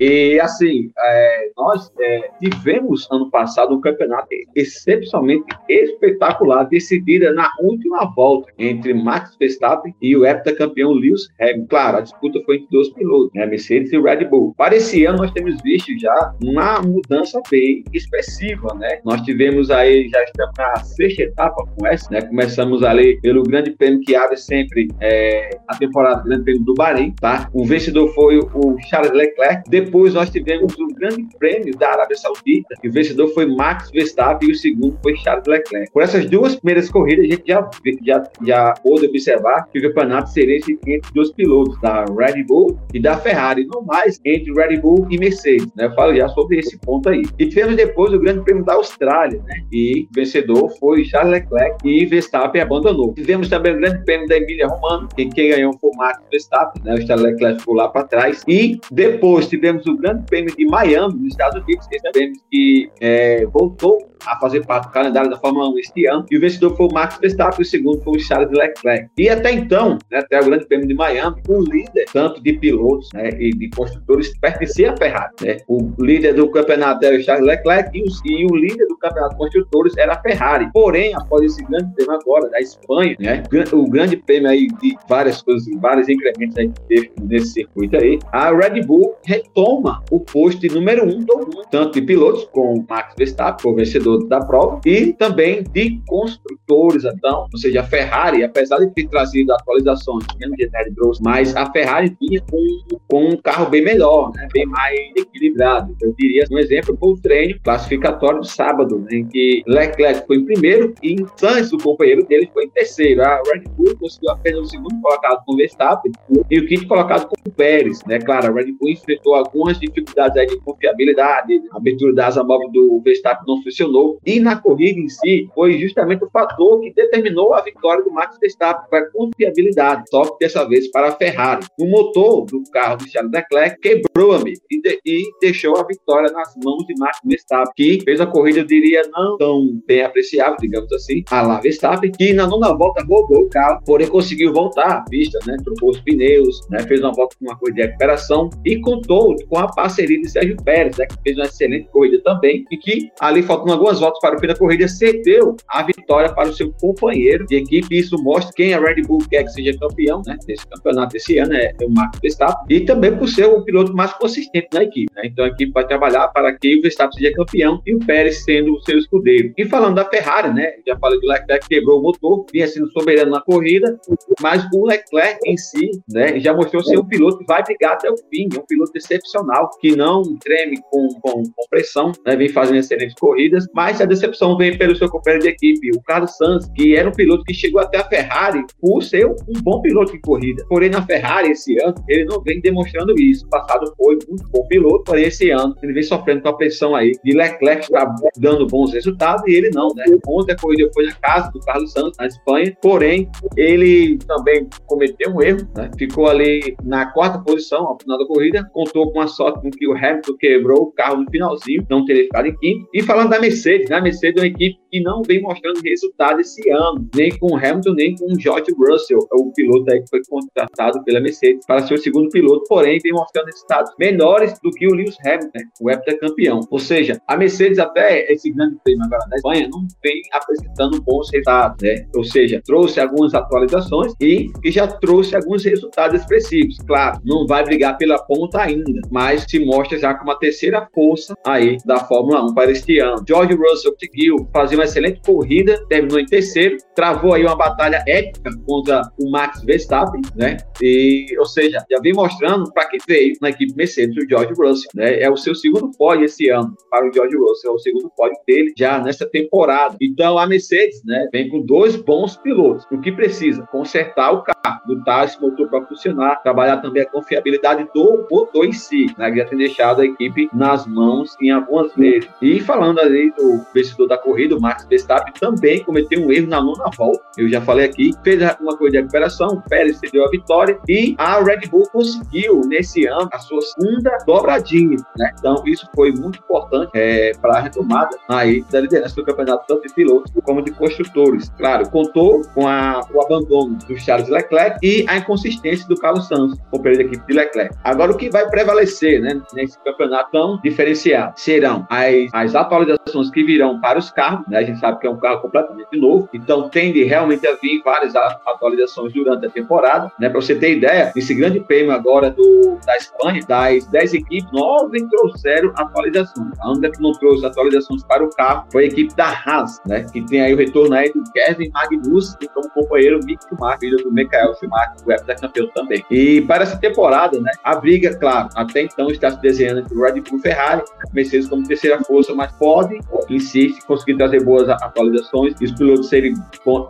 e 0.04 0.40
assim, 0.40 0.90
é, 0.98 1.50
nós 1.56 1.90
é, 2.00 2.30
tivemos 2.40 3.08
ano 3.10 3.30
passado 3.30 3.74
um 3.74 3.80
campeonato 3.80 4.28
excepcionalmente 4.54 5.41
espetacular, 5.68 6.64
decidida 6.64 7.32
na 7.32 7.50
última 7.60 8.04
volta 8.14 8.52
entre 8.58 8.94
Max 8.94 9.36
Verstappen 9.38 9.94
e 10.00 10.16
o 10.16 10.24
heptacampeão 10.24 10.92
Lewis 10.92 11.28
Hamilton. 11.40 11.66
Claro, 11.68 11.96
a 11.98 12.00
disputa 12.00 12.40
foi 12.44 12.56
entre 12.56 12.68
dois 12.70 12.88
pilotos, 12.90 13.30
né, 13.34 13.46
Mercedes 13.46 13.92
e 13.92 14.00
Red 14.00 14.24
Bull. 14.26 14.54
Para 14.56 14.76
esse 14.76 15.04
ano, 15.04 15.18
nós 15.18 15.32
temos 15.32 15.60
visto 15.62 15.98
já 15.98 16.34
uma 16.42 16.80
mudança 16.82 17.40
bem 17.50 17.84
expressiva, 17.92 18.74
né? 18.74 19.00
Nós 19.04 19.20
tivemos 19.22 19.70
aí, 19.70 20.08
já 20.08 20.22
estamos 20.22 20.54
na 20.58 20.76
sexta 20.76 21.22
etapa 21.22 21.64
com 21.76 21.86
essa, 21.86 22.10
né? 22.10 22.22
Começamos 22.22 22.82
ali 22.82 23.20
pelo 23.20 23.42
grande 23.42 23.70
prêmio 23.72 24.00
que 24.00 24.14
abre 24.14 24.36
sempre 24.36 24.88
é, 25.00 25.58
a 25.68 25.76
temporada 25.76 26.22
do 26.22 26.28
Grande 26.28 26.44
Prêmio 26.44 26.64
do 26.64 26.74
Bahrein, 26.74 27.14
tá? 27.20 27.48
O 27.52 27.64
vencedor 27.64 28.08
foi 28.14 28.38
o 28.38 28.76
Charles 28.88 29.12
Leclerc. 29.12 29.62
Depois 29.68 30.14
nós 30.14 30.30
tivemos 30.30 30.74
o 30.78 30.86
Grande 30.94 31.26
Prêmio 31.38 31.76
da 31.76 31.90
Arábia 31.90 32.16
Saudita. 32.16 32.74
E 32.82 32.88
o 32.88 32.92
vencedor 32.92 33.28
foi 33.28 33.46
Max 33.46 33.90
Verstappen 33.90 34.48
e 34.48 34.52
o 34.52 34.54
segundo 34.54 34.98
foi 35.02 35.16
Charles 35.16 35.31
Leclerc. 35.46 35.92
Por 35.92 36.02
essas 36.02 36.26
duas 36.26 36.56
primeiras 36.56 36.90
corridas, 36.90 37.24
a 37.24 37.28
gente 37.28 37.44
já, 37.46 37.70
já, 38.04 38.22
já 38.44 38.74
pôde 38.82 39.06
observar 39.06 39.68
que 39.70 39.78
o 39.78 39.82
campeonato 39.82 40.30
seria 40.30 40.56
entre 40.86 41.12
dois 41.14 41.32
pilotos, 41.32 41.80
da 41.80 42.04
Red 42.04 42.44
Bull 42.44 42.78
e 42.92 43.00
da 43.00 43.16
Ferrari, 43.16 43.66
não 43.72 43.82
mais 43.82 44.20
entre 44.24 44.52
Red 44.52 44.78
Bull 44.78 45.06
e 45.10 45.18
Mercedes. 45.18 45.68
Né? 45.76 45.86
Eu 45.86 45.94
falo 45.94 46.14
já 46.14 46.28
sobre 46.28 46.58
esse 46.58 46.78
ponto 46.78 47.08
aí. 47.08 47.22
E 47.38 47.46
tivemos 47.46 47.76
depois 47.76 48.12
o 48.12 48.18
Grande 48.18 48.42
Prêmio 48.44 48.64
da 48.64 48.74
Austrália, 48.74 49.40
né? 49.46 49.64
e 49.72 50.06
o 50.10 50.14
vencedor 50.14 50.68
foi 50.78 51.04
Charles 51.04 51.32
Leclerc 51.32 51.76
e 51.84 52.06
Verstappen 52.06 52.62
abandonou. 52.62 53.12
Tivemos 53.14 53.48
também 53.48 53.74
o 53.74 53.78
Grande 53.78 54.04
Prêmio 54.04 54.28
da 54.28 54.36
Emília 54.36 54.66
Romana, 54.66 55.08
que 55.14 55.26
quem 55.26 55.50
ganhou 55.50 55.76
foi 55.78 55.90
o 55.90 55.96
Max 55.96 56.22
Verstappen, 56.30 56.82
né? 56.84 56.94
o 56.94 57.06
Charles 57.06 57.24
Leclerc 57.24 57.60
ficou 57.60 57.74
lá 57.74 57.88
para 57.88 58.04
trás. 58.04 58.42
E 58.46 58.80
depois 58.90 59.48
tivemos 59.48 59.86
o 59.86 59.96
Grande 59.96 60.24
Prêmio 60.26 60.54
de 60.54 60.66
Miami, 60.66 61.14
nos 61.14 61.32
Estados 61.32 61.62
Unidos, 61.62 61.86
que 61.86 61.98
sabemos 62.00 62.38
que 62.50 62.90
é, 63.00 63.46
voltou 63.46 63.98
a 64.26 64.38
fazer 64.38 64.64
parte 64.64 64.86
do 64.86 64.92
calendário 64.92 65.21
da 65.30 65.38
Fórmula 65.38 65.68
1 65.70 65.78
este 65.78 66.06
ano. 66.06 66.26
E 66.30 66.36
o 66.36 66.40
vencedor 66.40 66.76
foi 66.76 66.86
o 66.86 66.92
Max 66.92 67.18
Verstappen, 67.20 67.60
o 67.60 67.64
segundo 67.64 68.02
foi 68.02 68.18
o 68.18 68.20
Charles 68.20 68.50
Leclerc. 68.50 69.08
E 69.16 69.28
até 69.28 69.52
então, 69.52 69.98
né, 70.10 70.18
até 70.18 70.40
o 70.40 70.44
Grande 70.44 70.66
Prêmio 70.66 70.86
de 70.86 70.94
Miami, 70.94 71.40
o 71.48 71.60
líder, 71.60 72.04
tanto 72.12 72.42
de 72.42 72.52
pilotos 72.54 73.08
né, 73.14 73.30
e 73.38 73.50
de 73.50 73.70
construtores, 73.70 74.36
pertencia 74.38 74.92
à 74.92 74.96
Ferrari. 74.96 75.32
Né? 75.42 75.56
O 75.68 75.92
líder 75.98 76.34
do 76.34 76.50
campeonato 76.50 77.04
era 77.04 77.16
o 77.16 77.22
Charles 77.22 77.46
Leclerc 77.46 77.90
e 77.96 78.02
o, 78.02 78.06
e 78.24 78.46
o 78.46 78.56
líder 78.56 78.86
do 78.86 78.96
campeonato 78.96 79.34
de 79.34 79.38
construtores 79.38 79.96
era 79.96 80.14
a 80.14 80.20
Ferrari. 80.20 80.70
Porém, 80.72 81.14
após 81.14 81.44
esse 81.44 81.62
grande 81.64 81.92
prêmio 81.94 82.14
agora 82.14 82.48
da 82.48 82.60
Espanha, 82.60 83.16
né, 83.18 83.42
o 83.72 83.88
grande 83.88 84.16
prêmio 84.16 84.48
aí 84.48 84.66
de 84.80 84.96
várias 85.08 85.42
coisas, 85.42 85.68
vários 85.80 86.08
incrementos 86.08 86.56
aí 86.56 86.68
que 86.68 86.80
teve 86.82 87.12
nesse 87.22 87.52
circuito 87.52 87.96
aí, 87.96 88.18
a 88.32 88.50
Red 88.50 88.82
Bull 88.82 89.16
retoma 89.24 90.02
o 90.10 90.20
posto 90.20 90.66
número 90.72 91.04
um 91.04 91.20
do 91.20 91.38
mundo, 91.38 91.62
tanto 91.70 92.00
de 92.00 92.06
pilotos, 92.06 92.44
com 92.52 92.84
Max 92.88 93.14
Verstappen, 93.16 93.70
o 93.70 93.74
vencedor 93.74 94.26
da 94.28 94.40
prova, 94.40 94.80
e 94.86 95.11
também 95.12 95.62
de 95.62 96.00
construtores, 96.06 97.04
então, 97.04 97.48
ou 97.52 97.58
seja, 97.58 97.80
a 97.80 97.84
Ferrari, 97.84 98.44
apesar 98.44 98.78
de 98.78 98.90
ter 98.94 99.08
trazido 99.08 99.52
atualizações 99.52 100.24
de 100.36 100.90
Bros, 100.94 101.20
mas 101.20 101.54
a 101.56 101.70
Ferrari 101.70 102.16
vinha 102.20 102.42
com, 102.50 102.98
com 103.08 103.28
um 103.30 103.36
carro 103.36 103.66
bem 103.66 103.82
melhor, 103.82 104.32
né, 104.34 104.48
bem 104.52 104.66
mais 104.66 104.98
equilibrado. 105.16 105.94
Eu 106.00 106.14
diria, 106.18 106.44
um 106.50 106.58
exemplo, 106.58 106.96
foi 106.98 107.10
o 107.10 107.20
treino 107.20 107.58
classificatório 107.62 108.40
do 108.40 108.46
sábado, 108.46 108.98
né, 108.98 109.18
em 109.18 109.26
que 109.26 109.62
Leclerc 109.66 110.26
foi 110.26 110.36
em 110.36 110.44
primeiro 110.44 110.94
e 111.02 111.16
Sainz, 111.36 111.72
o 111.72 111.78
companheiro 111.78 112.24
dele, 112.26 112.48
foi 112.52 112.64
em 112.64 112.70
terceiro. 112.70 113.22
A 113.22 113.42
Red 113.52 113.64
Bull 113.76 113.96
conseguiu 113.98 114.30
apenas 114.30 114.60
o 114.60 114.70
segundo 114.70 115.00
colocado 115.00 115.44
com 115.44 115.54
o 115.54 115.56
Verstappen 115.56 116.12
e 116.50 116.58
o 116.58 116.66
quinto 116.66 116.86
colocado 116.86 117.26
com 117.26 117.36
o 117.48 117.52
Pérez, 117.52 118.00
né, 118.06 118.18
claro, 118.18 118.48
a 118.48 118.54
Red 118.54 118.72
Bull 118.72 118.90
enfrentou 118.90 119.34
algumas 119.34 119.78
dificuldades 119.78 120.46
de 120.46 120.58
confiabilidade, 120.60 121.62
a 121.72 121.76
abertura 121.76 122.14
da 122.14 122.26
asa 122.26 122.42
móvel 122.42 122.70
do 122.70 123.00
Verstappen 123.04 123.44
não 123.46 123.62
funcionou, 123.62 124.18
e 124.24 124.40
na 124.40 124.56
corrida 124.56 124.98
em 125.02 125.08
si, 125.08 125.48
foi 125.54 125.78
justamente 125.78 126.24
o 126.24 126.30
fator 126.30 126.80
que 126.80 126.92
determinou 126.92 127.54
a 127.54 127.60
vitória 127.60 128.02
do 128.04 128.10
Max 128.10 128.38
Verstappen 128.40 128.88
para 128.88 129.10
confiabilidade, 129.10 130.04
só 130.10 130.24
que 130.24 130.38
dessa 130.40 130.66
vez 130.68 130.90
para 130.90 131.08
a 131.08 131.12
Ferrari. 131.12 131.66
O 131.78 131.86
motor 131.86 132.46
do 132.46 132.62
carro 132.72 132.96
do 132.96 133.08
Charles 133.08 133.32
Leclerc 133.32 133.80
quebrou, 133.80 134.32
amigo, 134.32 134.60
e, 134.70 134.80
de, 134.80 135.00
e 135.04 135.22
deixou 135.40 135.76
a 135.76 135.84
vitória 135.84 136.30
nas 136.30 136.54
mãos 136.62 136.86
de 136.86 136.94
Max 136.98 137.18
Verstappen, 137.24 137.72
que 137.76 138.00
fez 138.04 138.20
a 138.20 138.26
corrida, 138.26 138.60
eu 138.60 138.64
diria, 138.64 139.02
não 139.12 139.36
tão 139.36 139.80
bem 139.86 140.02
apreciável, 140.02 140.56
digamos 140.60 140.92
assim, 140.92 141.22
a 141.30 141.42
lá 141.42 141.60
Verstappen, 141.60 142.12
que 142.12 142.32
na 142.32 142.46
nona 142.46 142.72
volta 142.74 143.04
roubou 143.04 143.42
o 143.42 143.48
carro, 143.48 143.80
porém 143.84 144.08
conseguiu 144.08 144.52
voltar 144.52 144.86
à 144.86 145.00
pista, 145.02 145.38
né, 145.46 145.56
trocou 145.64 145.90
os 145.90 146.00
pneus, 146.00 146.60
né, 146.70 146.80
fez 146.80 147.00
uma 147.00 147.12
volta 147.12 147.36
com 147.38 147.46
uma 147.46 147.58
corrida 147.58 147.82
de 147.82 147.86
recuperação 147.88 148.50
e 148.64 148.80
contou 148.80 149.36
com 149.48 149.58
a 149.58 149.66
parceria 149.72 150.20
de 150.20 150.28
Sérgio 150.28 150.56
Pérez, 150.64 150.96
né, 150.96 151.06
que 151.06 151.16
fez 151.22 151.36
uma 151.36 151.46
excelente 151.46 151.88
corrida 151.90 152.20
também, 152.22 152.64
e 152.70 152.76
que 152.76 153.10
ali 153.20 153.42
faltando 153.42 153.72
algumas 153.72 154.00
voltas 154.00 154.20
para 154.20 154.36
o 154.36 154.40
fim 154.40 154.46
da 154.46 154.56
corrida, 154.56 154.81
cedeu 154.88 155.56
a 155.68 155.82
vitória 155.82 156.32
para 156.32 156.48
o 156.48 156.52
seu 156.52 156.72
companheiro 156.80 157.46
de 157.46 157.56
equipe. 157.56 157.98
Isso 157.98 158.16
mostra 158.22 158.52
quem 158.54 158.74
a 158.74 158.80
Red 158.80 159.02
Bull 159.02 159.22
quer 159.30 159.44
que 159.44 159.50
seja 159.50 159.76
campeão 159.78 160.22
né, 160.26 160.36
desse 160.46 160.66
campeonato 160.66 161.16
esse 161.16 161.38
ano, 161.38 161.54
é, 161.54 161.72
é 161.80 161.84
o 161.84 161.90
Max 161.90 162.18
Verstappen, 162.20 162.76
e 162.76 162.80
também 162.84 163.16
por 163.16 163.28
ser 163.28 163.46
o 163.46 163.64
piloto 163.64 163.94
mais 163.94 164.12
consistente 164.14 164.68
na 164.72 164.82
equipe. 164.82 165.12
Né? 165.14 165.22
Então 165.26 165.44
a 165.44 165.48
equipe 165.48 165.72
vai 165.72 165.86
trabalhar 165.86 166.28
para 166.28 166.52
que 166.56 166.78
o 166.78 166.82
Verstappen 166.82 167.18
seja 167.18 167.34
campeão 167.34 167.80
e 167.86 167.94
o 167.94 167.98
Pérez 167.98 168.44
sendo 168.44 168.74
o 168.74 168.80
seu 168.82 168.98
escudeiro. 168.98 169.52
E 169.56 169.64
falando 169.64 169.96
da 169.96 170.04
Ferrari, 170.04 170.52
né, 170.52 170.72
já 170.86 170.96
falei 170.98 171.20
do 171.20 171.26
Leclerc 171.26 171.68
quebrou 171.68 172.00
o 172.00 172.02
motor, 172.02 172.46
vinha 172.52 172.66
sendo 172.66 172.90
soberano 172.90 173.30
na 173.30 173.40
corrida, 173.40 173.98
mas 174.40 174.66
o 174.72 174.86
Leclerc 174.86 175.38
em 175.46 175.56
si 175.56 175.90
né, 176.08 176.38
já 176.40 176.54
mostrou 176.54 176.82
ser 176.82 176.98
um 176.98 177.04
piloto 177.04 177.38
que 177.38 177.46
vai 177.46 177.62
brigar 177.62 177.92
até 177.92 178.10
o 178.10 178.16
fim, 178.30 178.48
é 178.54 178.58
um 178.58 178.66
piloto 178.66 178.92
excepcional, 178.94 179.70
que 179.80 179.96
não 179.96 180.22
treme 180.38 180.78
com, 180.90 181.08
com, 181.20 181.42
com 181.42 181.68
pressão, 181.70 182.12
né, 182.26 182.36
vem 182.36 182.48
fazendo 182.48 182.78
excelentes 182.78 183.14
corridas, 183.14 183.66
mas 183.74 184.00
a 184.00 184.04
decepção 184.04 184.56
vem 184.56 184.71
pelo 184.76 184.96
seu 184.96 185.08
companheiro 185.08 185.44
de 185.44 185.50
equipe, 185.50 185.90
o 185.90 186.02
Carlos 186.02 186.36
Sainz, 186.36 186.70
que 186.74 186.96
era 186.96 187.08
um 187.08 187.12
piloto 187.12 187.44
que 187.44 187.54
chegou 187.54 187.80
até 187.80 187.98
a 187.98 188.04
Ferrari 188.04 188.64
por 188.80 189.02
ser 189.02 189.26
um 189.26 189.60
bom 189.62 189.80
piloto 189.80 190.12
de 190.12 190.20
corrida. 190.20 190.64
Porém, 190.68 190.90
na 190.90 191.04
Ferrari, 191.04 191.50
esse 191.50 191.80
ano, 191.82 191.94
ele 192.08 192.24
não 192.24 192.42
vem 192.42 192.60
demonstrando 192.60 193.14
isso. 193.20 193.46
O 193.46 193.50
passado 193.50 193.92
foi 193.96 194.18
muito 194.28 194.48
bom 194.48 194.66
piloto, 194.66 195.04
porém, 195.04 195.24
esse 195.24 195.50
ano, 195.50 195.74
ele 195.82 195.92
vem 195.92 196.02
sofrendo 196.02 196.42
com 196.42 196.48
a 196.48 196.56
pressão 196.56 196.94
aí 196.94 197.12
de 197.24 197.32
Leclerc 197.32 197.82
está 197.82 198.14
dando 198.38 198.66
bons 198.66 198.92
resultados 198.92 199.42
e 199.46 199.54
ele 199.54 199.70
não, 199.70 199.88
né? 199.94 200.04
Ontem 200.26 200.52
a 200.52 200.56
corrida 200.56 200.90
foi 200.94 201.06
na 201.06 201.14
casa 201.14 201.50
do 201.50 201.60
Carlos 201.60 201.92
Sainz, 201.92 202.16
na 202.18 202.26
Espanha, 202.26 202.76
porém, 202.80 203.28
ele 203.56 204.18
também 204.26 204.68
cometeu 204.86 205.34
um 205.34 205.42
erro, 205.42 205.68
né? 205.76 205.90
Ficou 205.98 206.28
ali 206.28 206.74
na 206.84 207.06
quarta 207.06 207.38
posição 207.38 207.86
ao 207.86 207.98
final 208.00 208.18
da 208.18 208.26
corrida, 208.26 208.68
contou 208.72 209.12
com 209.12 209.20
a 209.20 209.26
sorte 209.26 209.60
com 209.60 209.70
que 209.70 209.86
o 209.86 209.96
Hamilton 209.96 210.36
quebrou 210.38 210.82
o 210.82 210.92
carro 210.92 211.18
no 211.18 211.30
finalzinho, 211.30 211.86
não 211.88 212.04
teria 212.04 212.24
ficado 212.24 212.46
em 212.46 212.56
quinto. 212.56 212.88
E 212.94 213.02
falando 213.02 213.30
da 213.30 213.40
Mercedes, 213.40 213.88
né? 213.88 213.96
A 213.96 214.00
Mercedes 214.00 214.42
é 214.42 214.46
uma 214.46 214.48
equipe 214.48 214.61
que 214.70 215.00
não 215.00 215.22
vem 215.22 215.40
mostrando 215.40 215.80
resultado 215.82 216.40
esse 216.40 216.68
ano, 216.70 217.08
nem 217.14 217.36
com 217.38 217.54
o 217.54 217.56
Hamilton, 217.56 217.94
nem 217.94 218.14
com 218.14 218.26
o 218.26 218.40
George 218.40 218.72
Russell, 218.78 219.18
é 219.18 219.36
o 219.36 219.52
piloto 219.52 219.90
aí 219.90 220.00
que 220.00 220.08
foi 220.08 220.20
contratado 220.28 221.02
pela 221.04 221.20
Mercedes 221.20 221.64
para 221.66 221.86
ser 221.86 221.94
o 221.94 221.98
segundo 221.98 222.28
piloto, 222.28 222.64
porém 222.68 222.98
vem 223.02 223.12
mostrando 223.12 223.46
resultados 223.46 223.92
menores 223.98 224.58
do 224.62 224.70
que 224.70 224.86
o 224.86 224.94
Lewis 224.94 225.16
Hamilton, 225.24 225.58
o 225.80 225.90
heptacampeão. 225.90 226.60
Ou 226.70 226.78
seja, 226.78 227.20
a 227.26 227.36
Mercedes 227.36 227.78
até 227.78 228.30
esse 228.32 228.50
grande 228.50 228.76
prêmio 228.84 229.04
agora 229.04 229.26
da 229.28 229.36
Espanha 229.36 229.68
não 229.70 229.86
vem 230.02 230.22
apresentando 230.32 231.00
bons 231.02 231.30
resultados, 231.30 231.76
né? 231.82 232.06
Ou 232.14 232.24
seja, 232.24 232.60
trouxe 232.64 233.00
algumas 233.00 233.34
atualizações 233.34 234.12
e, 234.20 234.50
e 234.62 234.70
já 234.70 234.86
trouxe 234.86 235.34
alguns 235.34 235.64
resultados 235.64 236.20
expressivos. 236.20 236.76
Claro, 236.86 237.20
não 237.24 237.46
vai 237.46 237.64
brigar 237.64 237.96
pela 237.96 238.18
ponta 238.18 238.60
ainda, 238.60 239.00
mas 239.10 239.44
se 239.48 239.64
mostra 239.64 239.98
já 239.98 240.14
como 240.14 240.30
a 240.30 240.38
terceira 240.38 240.88
força 240.94 241.34
aí 241.46 241.78
da 241.84 241.98
Fórmula 242.04 242.44
1 242.44 242.54
para 242.54 242.70
este 242.70 242.98
ano. 242.98 243.24
George 243.26 243.54
Russell 243.54 243.92
conseguiu 243.92 244.36
fazer 244.52 244.74
uma 244.74 244.84
excelente 244.84 245.20
corrida, 245.24 245.84
terminou 245.88 246.20
em 246.20 246.26
terceiro, 246.26 246.76
travou 246.94 247.34
aí 247.34 247.44
uma 247.44 247.56
batalha 247.56 248.02
épica 248.06 248.50
contra 248.66 249.02
o 249.18 249.30
Max 249.30 249.62
Verstappen, 249.62 250.22
né? 250.34 250.56
E, 250.80 251.26
ou 251.38 251.46
seja, 251.46 251.84
já 251.90 252.00
vem 252.00 252.12
mostrando 252.12 252.70
para 252.72 252.86
que 252.86 252.98
veio 253.06 253.34
na 253.40 253.50
equipe 253.50 253.74
Mercedes 253.74 254.16
o 254.16 254.28
George 254.28 254.52
Russell, 254.56 254.90
né? 254.94 255.20
É 255.20 255.30
o 255.30 255.36
seu 255.36 255.54
segundo 255.54 255.90
pódio 255.96 256.24
esse 256.24 256.48
ano 256.50 256.74
para 256.90 257.08
o 257.08 257.12
George 257.12 257.36
Russell, 257.36 257.72
é 257.72 257.74
o 257.74 257.78
segundo 257.78 258.10
pódio 258.16 258.36
dele 258.46 258.72
já 258.76 258.98
nessa 259.00 259.26
temporada. 259.26 259.96
Então 260.00 260.38
a 260.38 260.46
Mercedes, 260.46 261.02
né, 261.04 261.28
vem 261.32 261.48
com 261.48 261.60
dois 261.62 261.96
bons 261.96 262.36
pilotos. 262.36 262.86
O 262.90 263.00
que 263.00 263.12
precisa? 263.12 263.66
Consertar 263.70 264.32
o 264.32 264.42
carro, 264.42 264.80
botar 264.86 265.24
esse 265.24 265.40
motor 265.40 265.68
para 265.68 265.86
funcionar, 265.86 266.42
trabalhar 266.42 266.78
também 266.78 267.02
a 267.02 267.06
confiabilidade 267.06 267.86
do 267.94 268.26
motor 268.30 268.64
em 268.64 268.72
si, 268.72 269.06
né? 269.16 269.30
Que 269.30 269.38
já 269.38 269.44
tem 269.46 269.58
deixado 269.58 270.02
a 270.02 270.04
equipe 270.04 270.48
nas 270.52 270.86
mãos 270.86 271.36
em 271.40 271.50
algumas 271.50 271.94
vezes. 271.94 272.28
E 272.40 272.60
falando 272.60 273.00
ali 273.00 273.30
do 273.32 273.64
vencedor 273.74 274.08
da 274.08 274.18
corrida, 274.18 274.41
o 274.50 274.60
Max 274.60 274.86
Verstappen, 274.88 275.32
também 275.38 275.82
cometeu 275.84 276.24
um 276.24 276.32
erro 276.32 276.48
na 276.48 276.60
nona 276.60 276.90
volta. 276.96 277.22
Eu 277.36 277.48
já 277.48 277.60
falei 277.60 277.86
aqui, 277.86 278.12
fez 278.22 278.40
uma 278.60 278.76
corrida 278.76 278.90
de 278.90 278.96
recuperação, 278.98 279.62
Pérez 279.68 279.98
cedeu 279.98 280.24
a 280.24 280.30
vitória 280.30 280.78
e 280.88 281.14
a 281.18 281.42
Red 281.42 281.68
Bull 281.70 281.88
conseguiu, 281.92 282.62
nesse 282.66 283.06
ano, 283.06 283.28
a 283.32 283.38
sua 283.38 283.60
segunda 283.62 284.18
dobradinha, 284.26 284.96
né? 285.16 285.32
Então, 285.38 285.62
isso 285.66 285.88
foi 285.94 286.12
muito 286.12 286.38
importante 286.38 286.90
é, 286.94 287.32
para 287.40 287.58
a 287.58 287.60
retomada 287.60 288.16
aí 288.28 288.64
da 288.70 288.80
liderança 288.80 289.14
do 289.14 289.24
campeonato, 289.24 289.64
tanto 289.66 289.86
de 289.86 289.94
pilotos 289.94 290.32
como 290.44 290.62
de 290.62 290.70
construtores. 290.72 291.50
Claro, 291.56 291.88
contou 291.90 292.42
com 292.54 292.66
a, 292.66 293.00
o 293.12 293.20
abandono 293.20 293.76
do 293.86 293.96
Charles 293.98 294.28
Leclerc 294.28 294.78
e 294.82 295.04
a 295.08 295.16
inconsistência 295.16 295.86
do 295.88 295.96
Carlos 295.96 296.28
Sainz, 296.28 296.58
companheiro 296.70 297.04
da 297.04 297.10
equipe 297.10 297.26
de 297.26 297.34
Leclerc. 297.34 297.76
Agora, 297.84 298.12
o 298.12 298.16
que 298.16 298.30
vai 298.30 298.48
prevalecer 298.48 299.20
né, 299.20 299.40
nesse 299.54 299.78
campeonato 299.82 300.30
tão 300.32 300.60
diferenciado 300.62 301.34
serão 301.36 301.86
as, 301.90 302.28
as 302.32 302.54
atualizações 302.54 303.30
que 303.30 303.44
virão 303.44 303.80
para 303.80 303.98
os 303.98 304.10
carros, 304.10 304.31
né? 304.48 304.58
A 304.58 304.62
gente 304.62 304.78
sabe 304.78 304.98
que 304.98 305.06
é 305.06 305.10
um 305.10 305.18
carro 305.18 305.40
completamente 305.40 305.96
novo, 305.96 306.28
então 306.32 306.68
tende 306.68 307.02
realmente 307.04 307.46
a 307.46 307.54
vir 307.54 307.82
várias 307.84 308.14
atualizações 308.16 309.12
durante 309.12 309.46
a 309.46 309.50
temporada, 309.50 310.10
né? 310.18 310.28
Para 310.28 310.40
você 310.40 310.54
ter 310.54 310.76
ideia, 310.76 311.12
esse 311.14 311.34
grande 311.34 311.60
prêmio 311.60 311.92
agora 311.92 312.30
do, 312.30 312.78
da 312.84 312.96
Espanha, 312.96 313.40
das 313.46 313.86
10 313.86 314.14
equipes, 314.14 314.50
9 314.52 315.06
trouxeram 315.08 315.72
atualizações. 315.76 316.52
A 316.60 316.70
única 316.70 316.92
que 316.92 317.02
não 317.02 317.12
trouxe 317.12 317.44
atualizações 317.44 318.02
para 318.04 318.24
o 318.24 318.30
carro 318.30 318.66
foi 318.70 318.84
a 318.84 318.86
equipe 318.86 319.14
da 319.14 319.28
Haas, 319.28 319.80
né? 319.86 320.06
Que 320.12 320.22
tem 320.22 320.40
aí 320.40 320.54
o 320.54 320.56
retorno 320.56 320.94
aí 320.94 321.12
do 321.12 321.22
Kevin 321.32 321.70
Magnussen 321.70 322.48
como 322.54 322.68
companheiro 322.70 323.20
Mick 323.24 323.42
Schumacher, 323.48 323.92
filho 323.92 323.98
do 323.98 324.12
Michael 324.12 324.54
Schumacher, 324.54 324.96
o 325.02 325.40
campeão 325.40 325.68
também. 325.74 326.04
E 326.10 326.40
para 326.42 326.62
essa 326.62 326.76
temporada, 326.76 327.40
né? 327.40 327.50
A 327.64 327.74
briga, 327.74 328.14
claro, 328.16 328.48
até 328.54 328.82
então 328.82 329.10
está 329.10 329.30
se 329.30 329.40
desenhando 329.40 329.80
entre 329.80 329.94
o 329.94 330.02
Red 330.02 330.20
Bull 330.20 330.38
Ferrari, 330.38 330.82
Mercedes 331.12 331.48
como 331.48 331.66
terceira 331.66 332.02
força, 332.04 332.34
mas 332.34 332.52
pode, 332.52 332.98
em 333.28 333.40
si, 333.40 333.70
se 333.70 333.86
conseguir 333.86 334.16
trazer 334.22 334.44
boas 334.44 334.68
atualizações, 334.68 335.54
e 335.60 335.64
os 335.64 335.72
pilotos 335.72 336.08
serem 336.08 336.34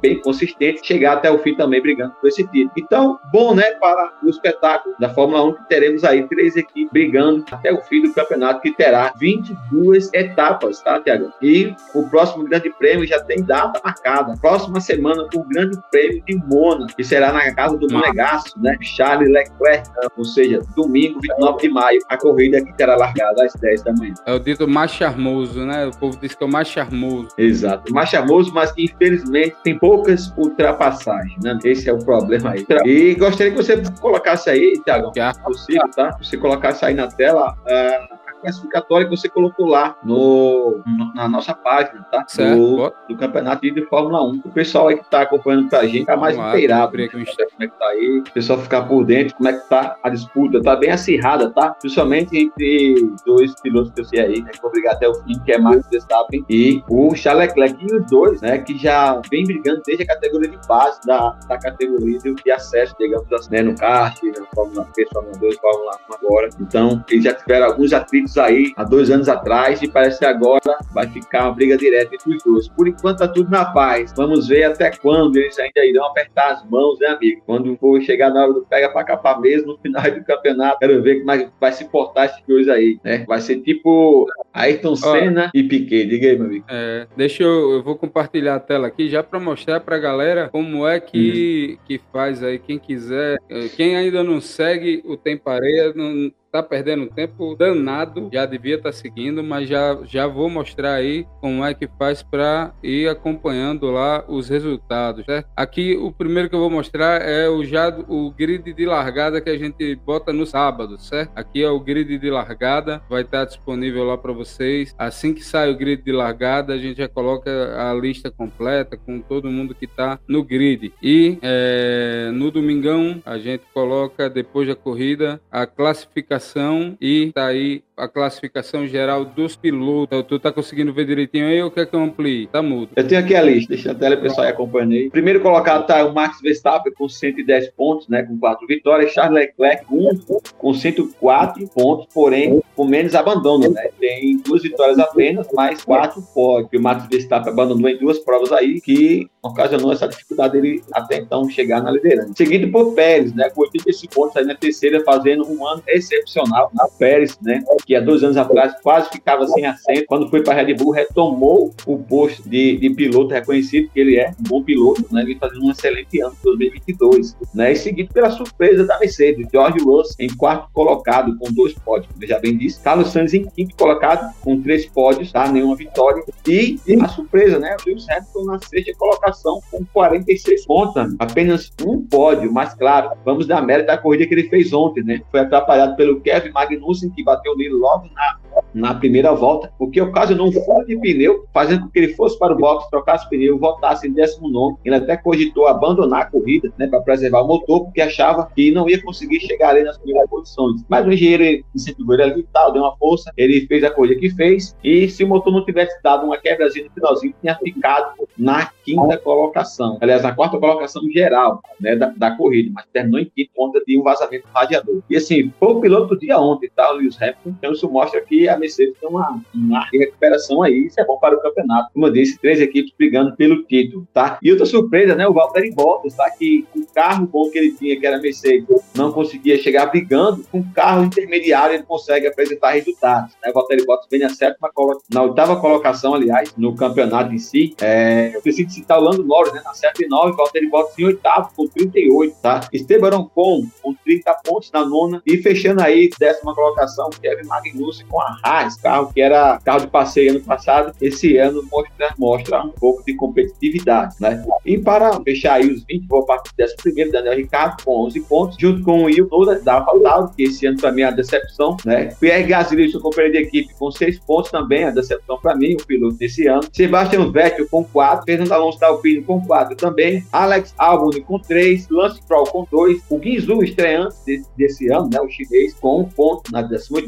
bem 0.03 0.21
consistentes, 0.21 0.85
chegar 0.85 1.15
até 1.15 1.31
o 1.31 1.39
fim 1.39 1.55
também 1.55 1.81
brigando 1.81 2.13
por 2.21 2.29
esse 2.29 2.47
título. 2.49 2.73
Então, 2.77 3.19
bom, 3.33 3.55
né, 3.55 3.73
para 3.81 4.13
o 4.23 4.29
espetáculo 4.29 4.95
da 4.99 5.09
Fórmula 5.09 5.45
1, 5.45 5.55
que 5.55 5.69
teremos 5.69 6.05
aí 6.05 6.29
três 6.29 6.57
equipes 6.57 6.93
brigando 6.93 7.45
até 7.51 7.73
o 7.73 7.81
fim 7.83 8.03
do 8.03 8.13
campeonato, 8.13 8.61
que 8.61 8.73
terá 8.73 9.13
22 9.19 10.11
etapas, 10.13 10.83
tá, 10.83 11.01
Tiago? 11.01 11.33
E 11.41 11.75
o 11.95 12.09
próximo 12.09 12.45
Grande 12.45 12.71
Prêmio 12.79 13.07
já 13.07 13.21
tem 13.21 13.43
data 13.43 13.81
marcada. 13.83 14.35
Próxima 14.41 14.81
semana, 14.81 15.27
o 15.35 15.45
Grande 15.45 15.79
Prêmio 15.91 16.23
de 16.27 16.37
Mônaco, 16.47 16.95
que 16.95 17.05
será 17.05 17.33
na 17.33 17.55
casa 17.55 17.79
do 17.79 17.91
Monegasso, 17.91 18.61
né? 18.61 18.77
Charles 18.83 19.31
Leclerc, 19.31 19.89
ou 20.17 20.25
seja, 20.25 20.61
domingo, 20.77 21.19
29 21.21 21.63
de 21.63 21.69
maio, 21.71 21.99
a 22.09 22.17
corrida 22.17 22.63
que 22.63 22.73
terá 22.75 22.97
largada 22.97 23.45
às 23.45 23.55
10 23.55 23.83
da 23.83 23.93
manhã. 23.95 24.15
É 24.27 24.35
o 24.35 24.39
dito 24.39 24.69
mais 24.69 24.91
charmoso, 24.91 25.65
né? 25.65 25.87
O 25.87 25.97
povo 25.97 26.19
diz 26.21 26.35
que 26.35 26.43
é 26.43 26.47
o 26.47 26.51
mais 26.51 26.69
charmoso. 26.69 27.22
Exato, 27.37 27.93
mais 27.93 28.09
charmoso, 28.09 28.53
mas 28.53 28.73
que 28.73 28.85
infelizmente 28.85 29.57
tem 29.63 29.79
poucas 29.79 30.33
ultrapassagens, 30.37 31.43
né? 31.43 31.59
Esse 31.65 31.89
é 31.89 31.93
o 31.93 31.99
problema 31.99 32.51
aí. 32.51 32.67
E 32.85 33.15
gostaria 33.15 33.53
que 33.53 33.57
você 33.57 33.83
colocasse 34.01 34.51
aí, 34.51 34.81
Tiago, 34.85 35.13
possível, 35.45 35.91
tá? 35.95 36.17
Você 36.21 36.37
colocasse 36.37 36.85
aí 36.85 36.95
na 36.95 37.09
tela. 37.09 37.55
Uh, 37.63 38.22
classificatória 38.43 39.09
que 39.09 39.17
você 39.17 39.29
colocou 39.29 39.67
lá 39.67 39.97
no, 40.03 40.81
na 41.15 41.29
nossa 41.29 41.55
página, 41.55 42.03
tá? 42.11 42.25
Certo. 42.27 42.57
Do, 42.57 42.93
do 43.09 43.17
Campeonato 43.17 43.63
de 43.63 43.87
Fórmula 43.87 44.23
1. 44.23 44.43
O 44.45 44.51
pessoal 44.51 44.89
aí 44.89 44.99
que 44.99 45.09
tá 45.09 45.23
acompanhando 45.23 45.69
pra 45.69 45.87
gente 45.87 46.07
tá 46.07 46.17
mais 46.17 46.37
inteirado. 46.37 46.97
Né? 46.97 47.09
Como 47.09 47.23
é 47.23 47.67
que 47.67 47.79
tá 47.79 47.87
aí, 47.87 48.19
o 48.19 48.33
pessoal 48.33 48.59
ficar 48.59 48.83
por 48.83 49.05
dentro, 49.05 49.37
como 49.37 49.49
é 49.49 49.53
que 49.53 49.69
tá 49.69 49.97
a 50.03 50.09
disputa. 50.11 50.61
Tá 50.63 50.77
bem 50.77 50.91
acirrada, 50.91 51.51
tá? 51.51 51.71
Principalmente 51.71 52.37
entre 52.37 53.15
dois 53.25 53.55
pilotos 53.61 53.93
que 53.93 54.01
eu 54.01 54.05
sei 54.05 54.21
aí, 54.21 54.43
né? 54.43 54.51
Que 54.51 54.61
vou 54.61 54.71
brigar 54.71 54.95
até 54.95 55.09
o 55.09 55.15
fim, 55.15 55.39
que 55.45 55.53
é 55.53 55.59
Max 55.59 55.89
Verstappen 55.89 56.45
e 56.51 56.83
o 56.89 57.15
Charles 57.15 57.49
Leclerc. 57.49 57.77
E 57.83 57.97
os 57.97 58.07
dois, 58.11 58.41
né? 58.41 58.59
Que 58.59 58.77
já 58.77 59.21
vem 59.31 59.45
brigando 59.45 59.83
desde 59.87 60.05
a 60.05 60.07
categoria 60.07 60.51
de 60.51 60.59
base 60.67 61.01
da, 61.07 61.31
da 61.49 61.59
categoria 61.59 62.19
de 62.19 62.51
acesso, 62.51 62.95
digamos 62.99 63.33
assim, 63.33 63.51
né? 63.51 63.63
No 63.63 63.77
kart, 63.77 64.21
na 64.23 64.47
Fórmula 64.55 64.87
3, 64.95 65.09
Fórmula 65.13 65.39
2, 65.39 65.57
Fórmula 65.59 65.99
1 66.11 66.15
agora. 66.15 66.49
Então, 66.61 67.05
eles 67.09 67.25
já 67.25 67.35
tiveram 67.35 67.67
alguns 67.67 67.93
atritos 67.93 68.32
aí 68.39 68.73
há 68.77 68.85
dois 68.85 69.11
anos 69.11 69.29
atrás 69.29 69.83
e 69.83 69.89
parece 69.89 70.19
que 70.19 70.25
agora 70.25 70.77
vai 70.93 71.07
ficar 71.09 71.45
uma 71.45 71.55
briga 71.55 71.77
direta 71.77 72.15
entre 72.15 72.37
os 72.37 72.43
dois. 72.43 72.69
Por 72.69 72.89
enquanto 72.89 73.19
tá 73.19 73.29
tudo 73.29 73.51
na 73.51 73.65
paz. 73.65 74.13
Vamos 74.17 74.49
ver 74.49 74.65
até 74.65 74.91
quando 74.91 75.37
eles 75.37 75.59
ainda 75.59 75.85
irão 75.85 76.07
apertar 76.07 76.53
as 76.53 76.71
mãos, 76.71 76.99
né, 76.99 77.09
amigo? 77.09 77.43
Quando 77.47 77.77
for 77.77 78.01
chegar 78.03 78.31
na 78.31 78.43
hora 78.43 78.53
do 78.53 78.67
pega 78.67 78.89
pra 78.89 79.05
capar 79.05 79.41
mesmo 79.41 79.73
no 79.73 79.79
final 79.79 80.03
do 80.03 80.25
campeonato, 80.25 80.79
quero 80.79 81.03
ver 81.03 81.21
como 81.21 81.31
é 81.33 81.39
que 81.39 81.51
vai 81.61 81.73
se 81.73 81.85
portar 81.87 82.27
esse 82.27 82.43
coisa 82.43 82.75
aí, 82.75 82.99
né? 83.05 83.25
Vai 83.27 83.41
ser 83.41 83.61
tipo 83.61 84.27
Ayrton 84.53 84.97
Senna 84.97 85.51
e 85.55 85.63
Piquet. 85.63 86.07
Diga 86.07 86.29
aí, 86.29 86.37
meu 86.37 86.47
amigo. 86.47 86.65
É, 86.69 87.07
deixa 87.17 87.43
eu, 87.43 87.73
eu 87.73 87.83
vou 87.83 87.97
compartilhar 87.97 88.57
a 88.57 88.61
tela 88.61 88.87
aqui 88.87 89.09
já 89.09 89.23
para 89.23 89.41
mostrar 89.41 89.81
pra 89.81 89.99
galera 89.99 90.49
como 90.51 90.87
é 90.87 91.01
que, 91.01 91.79
uhum. 91.79 91.85
que 91.87 92.01
faz 92.13 92.43
aí, 92.43 92.59
quem 92.59 92.79
quiser, 92.79 93.39
é, 93.49 93.69
quem 93.69 93.97
ainda 93.97 94.23
não 94.23 94.41
segue 94.41 95.03
o 95.05 95.17
Tempareia, 95.17 95.93
não, 95.95 96.31
tá 96.53 96.63
perdendo 96.63 97.07
tempo 97.07 97.57
danado, 97.57 98.29
já 98.31 98.45
devia 98.45 98.75
estar 98.77 98.91
tá 98.91 98.93
seguindo, 98.93 99.43
mas 99.43 99.67
já, 99.67 99.99
já 100.05 100.27
vou 100.27 100.51
mostrar 100.51 100.95
aí 100.97 101.27
como 101.41 101.65
é 101.65 101.73
que 101.73 101.89
faz 101.99 102.23
para 102.23 102.75
ir 102.83 103.09
acompanhando 103.09 103.91
lá 103.91 104.23
os 104.29 104.51
resultados, 104.51 105.25
certo? 105.25 105.49
Aqui 105.57 105.97
o 105.97 106.13
primeiro 106.13 106.51
que 106.51 106.55
eu 106.55 106.61
vou 106.61 106.69
mostrar 106.69 107.23
é 107.23 107.49
o 107.49 107.65
já 107.65 107.89
o 108.07 108.31
grid 108.31 108.71
de 108.71 108.85
largada 108.85 109.41
que 109.41 109.49
a 109.49 109.57
gente 109.57 109.95
bota 109.97 110.31
no 110.31 110.45
sábado, 110.45 110.99
certo? 110.99 111.33
Aqui 111.35 111.63
é 111.63 111.71
o 111.71 111.81
grid 111.81 112.19
de 112.19 112.31
largada, 112.31 113.03
vai 113.09 113.23
estar 113.23 113.41
tá 113.41 113.45
disponível 113.47 114.05
lá 114.05 114.19
para 114.19 114.33
vocês. 114.33 114.95
Assim 114.99 115.33
que 115.33 115.43
sai 115.43 115.71
o 115.71 115.77
grid 115.77 116.03
de 116.03 116.13
largada, 116.13 116.75
a 116.75 116.79
gente 116.79 116.99
já 116.99 117.09
coloca 117.09 117.51
a 117.91 117.95
lista 117.95 118.31
completa 118.31 118.99
com 118.99 119.21
todo 119.21 119.51
mundo 119.51 119.75
que 119.75 119.87
está 119.87 120.19
no 120.29 120.45
grid. 120.45 120.93
E 121.03 121.39
é, 121.41 122.31
no 122.35 122.51
domingão 122.51 123.23
a 123.25 123.39
gente 123.39 123.65
coloca 123.73 124.29
depois 124.29 124.69
da 124.69 124.77
corrida 124.77 125.41
a 125.51 125.65
classificação 125.67 126.42
classificação 126.43 126.97
e 127.01 127.33
tá 127.33 127.47
aí 127.47 127.83
a 127.97 128.09
classificação 128.09 128.87
geral 128.87 129.25
dos 129.25 129.57
pilotos. 129.57 130.25
Tu 130.27 130.39
tá 130.39 130.53
conseguindo 130.53 130.93
ver 130.93 131.07
direitinho 131.07 131.47
aí 131.47 131.63
ou 131.63 131.71
quer 131.71 131.87
que 131.87 131.95
eu 131.95 132.01
amplie? 132.01 132.47
Tá 132.47 132.63
mudo. 132.63 132.91
Eu 132.97 133.07
tenho 133.07 133.21
aqui 133.21 133.35
a 133.35 133.43
lista, 133.43 133.75
deixa 133.75 133.93
a 133.93 133.95
tela 133.95 134.17
pessoal 134.17 134.47
aí 134.47 134.53
acompanhando 134.53 134.93
aí. 134.93 135.11
Primeiro 135.11 135.41
colocado 135.41 135.87
tá 135.87 136.05
o 136.05 136.15
Max 136.15 136.41
Verstappen 136.41 136.93
com 136.93 137.09
110 137.09 137.71
pontos, 137.71 138.09
né, 138.09 138.23
com 138.23 138.39
4 138.39 138.67
vitórias. 138.67 139.13
Charles 139.13 139.35
Leclerc 139.35 139.85
com, 139.87 140.11
com 140.59 140.75
104 140.75 141.69
pontos, 141.69 142.07
porém 142.13 142.63
com 142.75 142.87
menos 142.87 143.15
abandono, 143.15 143.71
né? 143.71 143.89
Tem 144.01 144.39
duas 144.39 144.63
vitórias 144.63 144.99
apenas, 144.99 145.47
mais 145.53 145.85
quatro 145.85 146.23
pódios. 146.35 146.71
O 146.73 146.83
Max 146.83 147.07
Verstappen 147.07 147.53
abandonou 147.53 147.89
em 147.89 147.99
duas 147.99 148.19
provas 148.19 148.53
aí 148.53 148.81
que 148.81 149.29
ocasionou 149.43 149.93
essa 149.93 150.09
dificuldade 150.09 150.53
dele 150.61 150.83
até 150.93 151.17
então 151.17 151.49
chegar 151.49 151.83
na 151.83 151.91
liderança. 151.91 152.33
Seguido 152.35 152.71
por 152.71 152.95
Pérez, 152.95 153.35
né, 153.35 153.51
com 153.51 153.63
85 153.63 154.15
pontos 154.15 154.37
aí 154.37 154.45
na 154.45 154.55
terceira, 154.55 155.03
fazendo 155.05 155.47
um 155.51 155.67
ano 155.67 155.83
excepcional. 155.87 156.71
A 156.79 156.89
Pérez, 156.89 157.39
né, 157.43 157.63
que 157.87 157.95
há 157.95 158.01
dois 158.01 158.23
anos 158.23 158.37
atrás 158.37 158.75
quase 158.83 159.11
ficava 159.11 159.47
sem 159.47 159.67
assento, 159.67 160.05
quando 160.07 160.29
foi 160.29 160.43
para 160.43 160.55
a 160.55 160.65
Red 160.65 160.75
Bull, 160.75 160.93
retomou 160.93 161.75
o 161.87 161.99
posto 161.99 162.49
de, 162.49 162.77
de 162.77 162.91
piloto 162.91 163.33
reconhecido, 163.33 163.91
que 163.93 164.01
ele 164.01 164.17
é 164.17 164.31
um 164.41 164.43
bom 164.49 164.63
piloto, 164.63 165.05
né, 165.11 165.23
ele 165.23 165.37
fazendo 165.37 165.65
um 165.65 165.71
excelente 165.71 166.21
ano 166.21 166.35
de 166.35 166.43
2022, 166.43 167.37
né, 167.55 167.73
e 167.73 167.77
seguido 167.77 168.13
pela 168.13 168.31
surpresa 168.31 168.85
da 168.85 168.99
Mercedes, 168.99 169.47
George 169.53 169.79
Russell 169.81 170.27
em 170.27 170.29
quarto 170.37 170.69
colocado 170.73 171.37
com 171.39 171.53
dois 171.53 171.73
pódios, 171.75 172.11
como 172.13 172.27
já 172.27 172.39
bem 172.39 172.57
disse, 172.57 172.81
Carlos 172.81 173.11
Sainz 173.11 173.35
em 173.35 173.45
quinto 173.47 173.77
colocado 173.77 174.33
com 174.41 174.61
três 174.61 174.87
pódios, 174.87 175.33
tá, 175.33 175.51
nenhuma 175.51 175.77
vitória, 175.77 176.23
e 176.47 176.79
a 177.01 177.09
surpresa, 177.09 177.59
né, 177.59 177.77
o 177.81 177.89
Lewis 177.89 178.09
Hamilton 178.09 178.45
na 178.45 178.59
sexta 178.61 178.93
colocação 178.97 179.61
com 179.71 179.85
46 179.93 180.67
pontos, 180.67 181.15
apenas 181.19 181.73
um 181.85 182.03
pódio, 182.03 182.53
mas 182.53 182.75
claro, 182.75 183.11
vamos 183.25 183.47
dar 183.47 183.63
mérito 183.63 183.89
da 183.89 183.99
corrida 183.99 184.27
que 184.27 184.35
ele 184.35 184.49
fez 184.49 184.73
ontem, 184.73 185.03
né, 185.03 185.21
foi 185.31 185.41
atrapalhado 185.41 185.97
pelo 185.97 186.21
Kevin 186.21 186.51
Magnussen, 186.51 187.11
que 187.11 187.23
bateu 187.23 187.57
nele 187.57 187.72
logo 187.73 188.09
na, 188.15 188.39
na 188.75 188.95
primeira 188.95 189.33
volta, 189.35 189.73
o 189.79 189.91
que 189.91 190.01
ocasionou 190.01 190.49
um 190.49 190.53
furo 190.53 190.87
de 190.87 190.97
pneu, 190.99 191.47
fazendo 191.53 191.83
com 191.83 191.89
que 191.89 191.99
ele 191.99 192.15
fosse 192.15 192.39
para 192.39 192.55
o 192.55 192.57
box, 192.57 192.89
trocasse 192.91 193.29
pneu, 193.29 193.59
voltasse 193.59 194.09
em 194.09 194.13
19. 194.13 194.77
Ele 194.85 194.95
até 194.95 195.17
cogitou 195.17 195.67
abandonar 195.67 196.23
a 196.23 196.27
corrida, 196.27 196.73
né, 196.79 196.87
para 196.87 197.01
preservar 197.01 197.43
o 197.43 197.49
motor, 197.49 197.85
porque 197.85 198.01
achava 198.01 198.49
que 198.55 198.71
não 198.71 198.89
ia 198.89 199.03
conseguir 199.03 199.41
chegar 199.41 199.71
ali 199.71 199.83
nas 199.83 199.99
primeiras 199.99 200.29
posições. 200.29 200.83
Mas 200.89 201.07
o 201.07 201.13
engenheiro 201.13 201.65
incentivou 201.75 202.15
ele 202.15 202.23
ali 202.23 202.47
tal, 202.53 202.73
deu 202.73 202.83
uma 202.83 202.97
força, 202.97 203.33
ele 203.37 203.67
fez 203.67 203.85
a 203.85 203.91
corrida 203.91 204.21
que 204.21 204.31
fez, 204.31 204.77
e 204.83 205.09
se 205.09 205.25
o 205.25 205.29
motor 205.29 205.53
não 205.53 205.65
tivesse 205.65 206.01
dado 206.03 206.27
uma 206.27 206.39
quebrazinha 206.39 206.87
no 206.87 206.91
finalzinho, 206.93 207.35
tinha 207.41 207.55
ficado 207.57 208.15
na 208.37 208.71
quinta 208.85 209.17
colocação. 209.19 209.99
Aliás, 210.01 210.23
na 210.23 210.33
quarta 210.35 210.59
colocação 210.59 211.03
geral, 211.11 211.61
né, 211.81 211.97
da, 211.97 212.07
da 212.17 212.31
corrida, 212.33 212.71
mas 212.73 212.87
terminou 212.93 213.21
em 213.21 213.25
quinto 213.25 213.51
conta 213.55 213.83
de 213.87 213.99
um 213.99 214.03
vazamento 214.03 214.47
do 214.47 214.53
radiador. 214.53 215.03
E 215.09 215.17
assim, 215.17 215.53
foi 215.59 215.73
o 215.73 215.81
piloto 215.81 216.15
do 216.15 216.19
dia 216.19 216.39
ontem, 216.39 216.71
tá, 216.75 216.91
o 216.91 216.97
Lewis 216.97 217.21
Hamilton, 217.21 217.51
então 217.51 217.73
isso 217.73 217.91
mostra 217.91 218.21
que 218.21 218.42
a 218.49 218.59
Mercedes 218.59 218.95
tem 219.01 219.09
uma, 219.09 219.41
uma 219.55 219.85
recuperação 219.93 220.63
aí, 220.63 220.87
isso 220.87 221.01
é 221.01 221.05
bom 221.05 221.19
para 221.19 221.37
o 221.37 221.41
campeonato. 221.41 221.91
Como 221.93 222.07
eu 222.07 222.13
disse, 222.13 222.39
três 222.39 222.61
equipes 222.61 222.93
brigando 222.97 223.35
pelo 223.37 223.63
título, 223.65 224.07
tá? 224.13 224.39
E 224.43 224.51
outra 224.51 224.67
surpresa, 224.67 225.15
né? 225.15 225.27
O 225.27 225.33
Valtteri 225.33 225.71
Bottas, 225.71 226.15
tá? 226.15 226.29
Que 226.31 226.67
o 226.75 226.87
carro 226.95 227.27
bom 227.27 227.51
que 227.51 227.59
ele 227.59 227.73
tinha, 227.73 227.99
que 227.99 228.07
era 228.07 228.17
a 228.17 228.21
Mercedes, 228.21 228.67
não 228.95 229.13
conseguia 229.13 229.59
chegar 229.59 229.87
brigando, 229.87 230.45
com 230.51 230.61
o 230.61 230.73
carro 230.73 231.05
intermediário 231.05 231.75
ele 231.75 231.83
consegue 231.83 232.27
apresentar 232.27 232.73
resultados, 232.73 233.33
né? 233.43 233.51
O 233.51 233.55
Valtteri 233.55 233.85
Bottas 233.85 234.09
vem 234.11 234.21
na 234.21 234.29
sétima, 234.29 234.71
na 235.13 235.23
oitava 235.23 235.61
colocação, 235.61 236.15
aliás, 236.15 236.55
no 236.57 236.75
campeonato 236.75 237.33
em 237.35 237.39
si. 237.39 237.75
É, 237.81 238.35
eu 238.35 238.43
preciso 238.43 238.71
citar 238.71 238.99
o 238.99 239.03
Lando 239.03 239.25
Norris, 239.25 239.53
né? 239.53 239.63
Na 239.65 239.75
sétima 239.75 240.07
e 240.07 240.09
nove, 240.09 240.37
Valtteri 240.37 240.69
Bottas 240.69 240.99
em 240.99 241.05
oitavo, 241.05 241.51
com 241.55 241.67
38, 241.67 242.37
tá? 242.41 242.61
Esteban 242.73 243.17
Ocon, 243.17 243.67
com 243.83 243.95
30 243.95 244.35
pontos 244.45 244.71
na 244.73 244.85
nona, 244.85 245.23
e 245.27 245.39
fechando 245.39 245.83
aí, 245.83 246.11
décima 246.19 246.55
colocação, 246.55 247.11
Kevin 247.21 247.47
Magnussen 247.47 248.07
com 248.07 248.21
a 248.21 248.32
Esse 248.67 248.81
carro 248.81 249.13
que 249.13 249.21
era 249.21 249.59
carro 249.65 249.81
de 249.81 249.87
passeio 249.89 250.31
ano 250.31 250.41
passado, 250.41 250.93
esse 251.01 251.37
ano 251.37 251.63
mostra, 251.71 252.15
mostra 252.19 252.63
um 252.63 252.71
pouco 252.71 253.05
de 253.05 253.15
competitividade, 253.15 254.15
né? 254.21 254.45
E 254.65 254.79
para 254.79 255.21
fechar 255.23 255.55
aí 255.55 255.71
os 255.71 255.85
20, 255.85 256.07
vou 256.07 256.25
partir 256.25 256.53
dessa 256.57 256.75
primeira, 256.77 257.11
Daniel 257.11 257.37
Ricardo 257.37 257.83
com 257.85 258.07
11 258.07 258.21
pontos, 258.21 258.57
junto 258.59 258.83
com 258.83 259.03
o 259.03 259.05
Will 259.05 259.29
Noda, 259.31 259.61
da 259.61 259.85
Faltado, 259.85 260.33
que 260.37 260.45
esse 260.45 260.67
ano 260.67 260.79
mim 260.93 261.03
é 261.03 261.07
a 261.07 261.11
decepção, 261.11 261.77
né? 261.85 262.15
Pierre 262.21 262.45
Gasly, 262.45 262.91
seu 262.91 263.01
companheiro 263.01 263.37
de 263.37 263.43
equipe, 263.45 263.75
com 263.75 263.91
6 263.91 264.19
pontos 264.21 264.51
também, 264.51 264.85
a 264.85 264.91
decepção 264.91 265.39
para 265.41 265.55
mim, 265.55 265.75
o 265.75 265.87
piloto 265.87 266.17
desse 266.17 266.47
ano. 266.47 266.63
Sebastian 266.73 267.31
Vettel 267.31 267.67
com 267.69 267.85
4, 267.85 268.25
Fernando 268.25 268.53
Alonso 268.53 268.79
da 268.79 268.89
Alpine 268.89 269.23
com 269.23 269.41
4 269.41 269.77
também, 269.77 270.25
Alex 270.33 270.75
Albon 270.79 271.11
com 271.27 271.39
3, 271.39 271.89
Lance 271.91 272.21
Stroll 272.23 272.45
com 272.47 272.67
2, 272.71 273.03
o 273.09 273.19
Guizu 273.19 273.63
estreante 273.63 274.17
desse, 274.25 274.49
desse 274.57 274.89
ano, 274.93 275.09
né? 275.13 275.21
O 275.21 275.29
chinês 275.29 275.75
com 275.75 276.01
1 276.03 276.05
ponto 276.11 276.53
na 276.53 276.63
18 276.63 277.03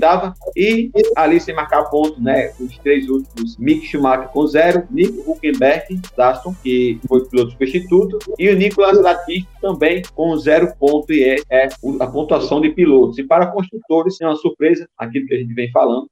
e 0.56 0.90
ali 1.16 1.40
sem 1.40 1.54
marcar 1.54 1.84
ponto, 1.84 2.20
né? 2.20 2.52
Os 2.60 2.76
três 2.78 3.08
últimos, 3.08 3.56
Mick 3.56 3.86
Schumacher 3.86 4.28
com 4.28 4.46
0, 4.46 4.86
Nico 4.90 5.30
Huckenberg 5.30 6.00
Aston, 6.18 6.54
que 6.62 6.98
foi 7.06 7.24
piloto 7.26 7.52
substituto, 7.52 8.18
e 8.38 8.48
o 8.48 8.56
Nicolas 8.56 9.00
Latifi 9.00 9.46
também 9.60 10.02
com 10.14 10.36
0 10.36 10.74
ponto 10.78 11.12
e 11.12 11.24
é, 11.24 11.36
é 11.50 11.68
a 12.00 12.06
pontuação 12.06 12.60
de 12.60 12.70
pilotos. 12.70 13.18
E 13.18 13.24
para 13.24 13.46
construtores, 13.46 14.20
é 14.20 14.26
uma 14.26 14.36
surpresa, 14.36 14.86
aquilo 14.98 15.26
que 15.26 15.34
a 15.34 15.38
gente 15.38 15.54
vem 15.54 15.70
falando, 15.70 16.08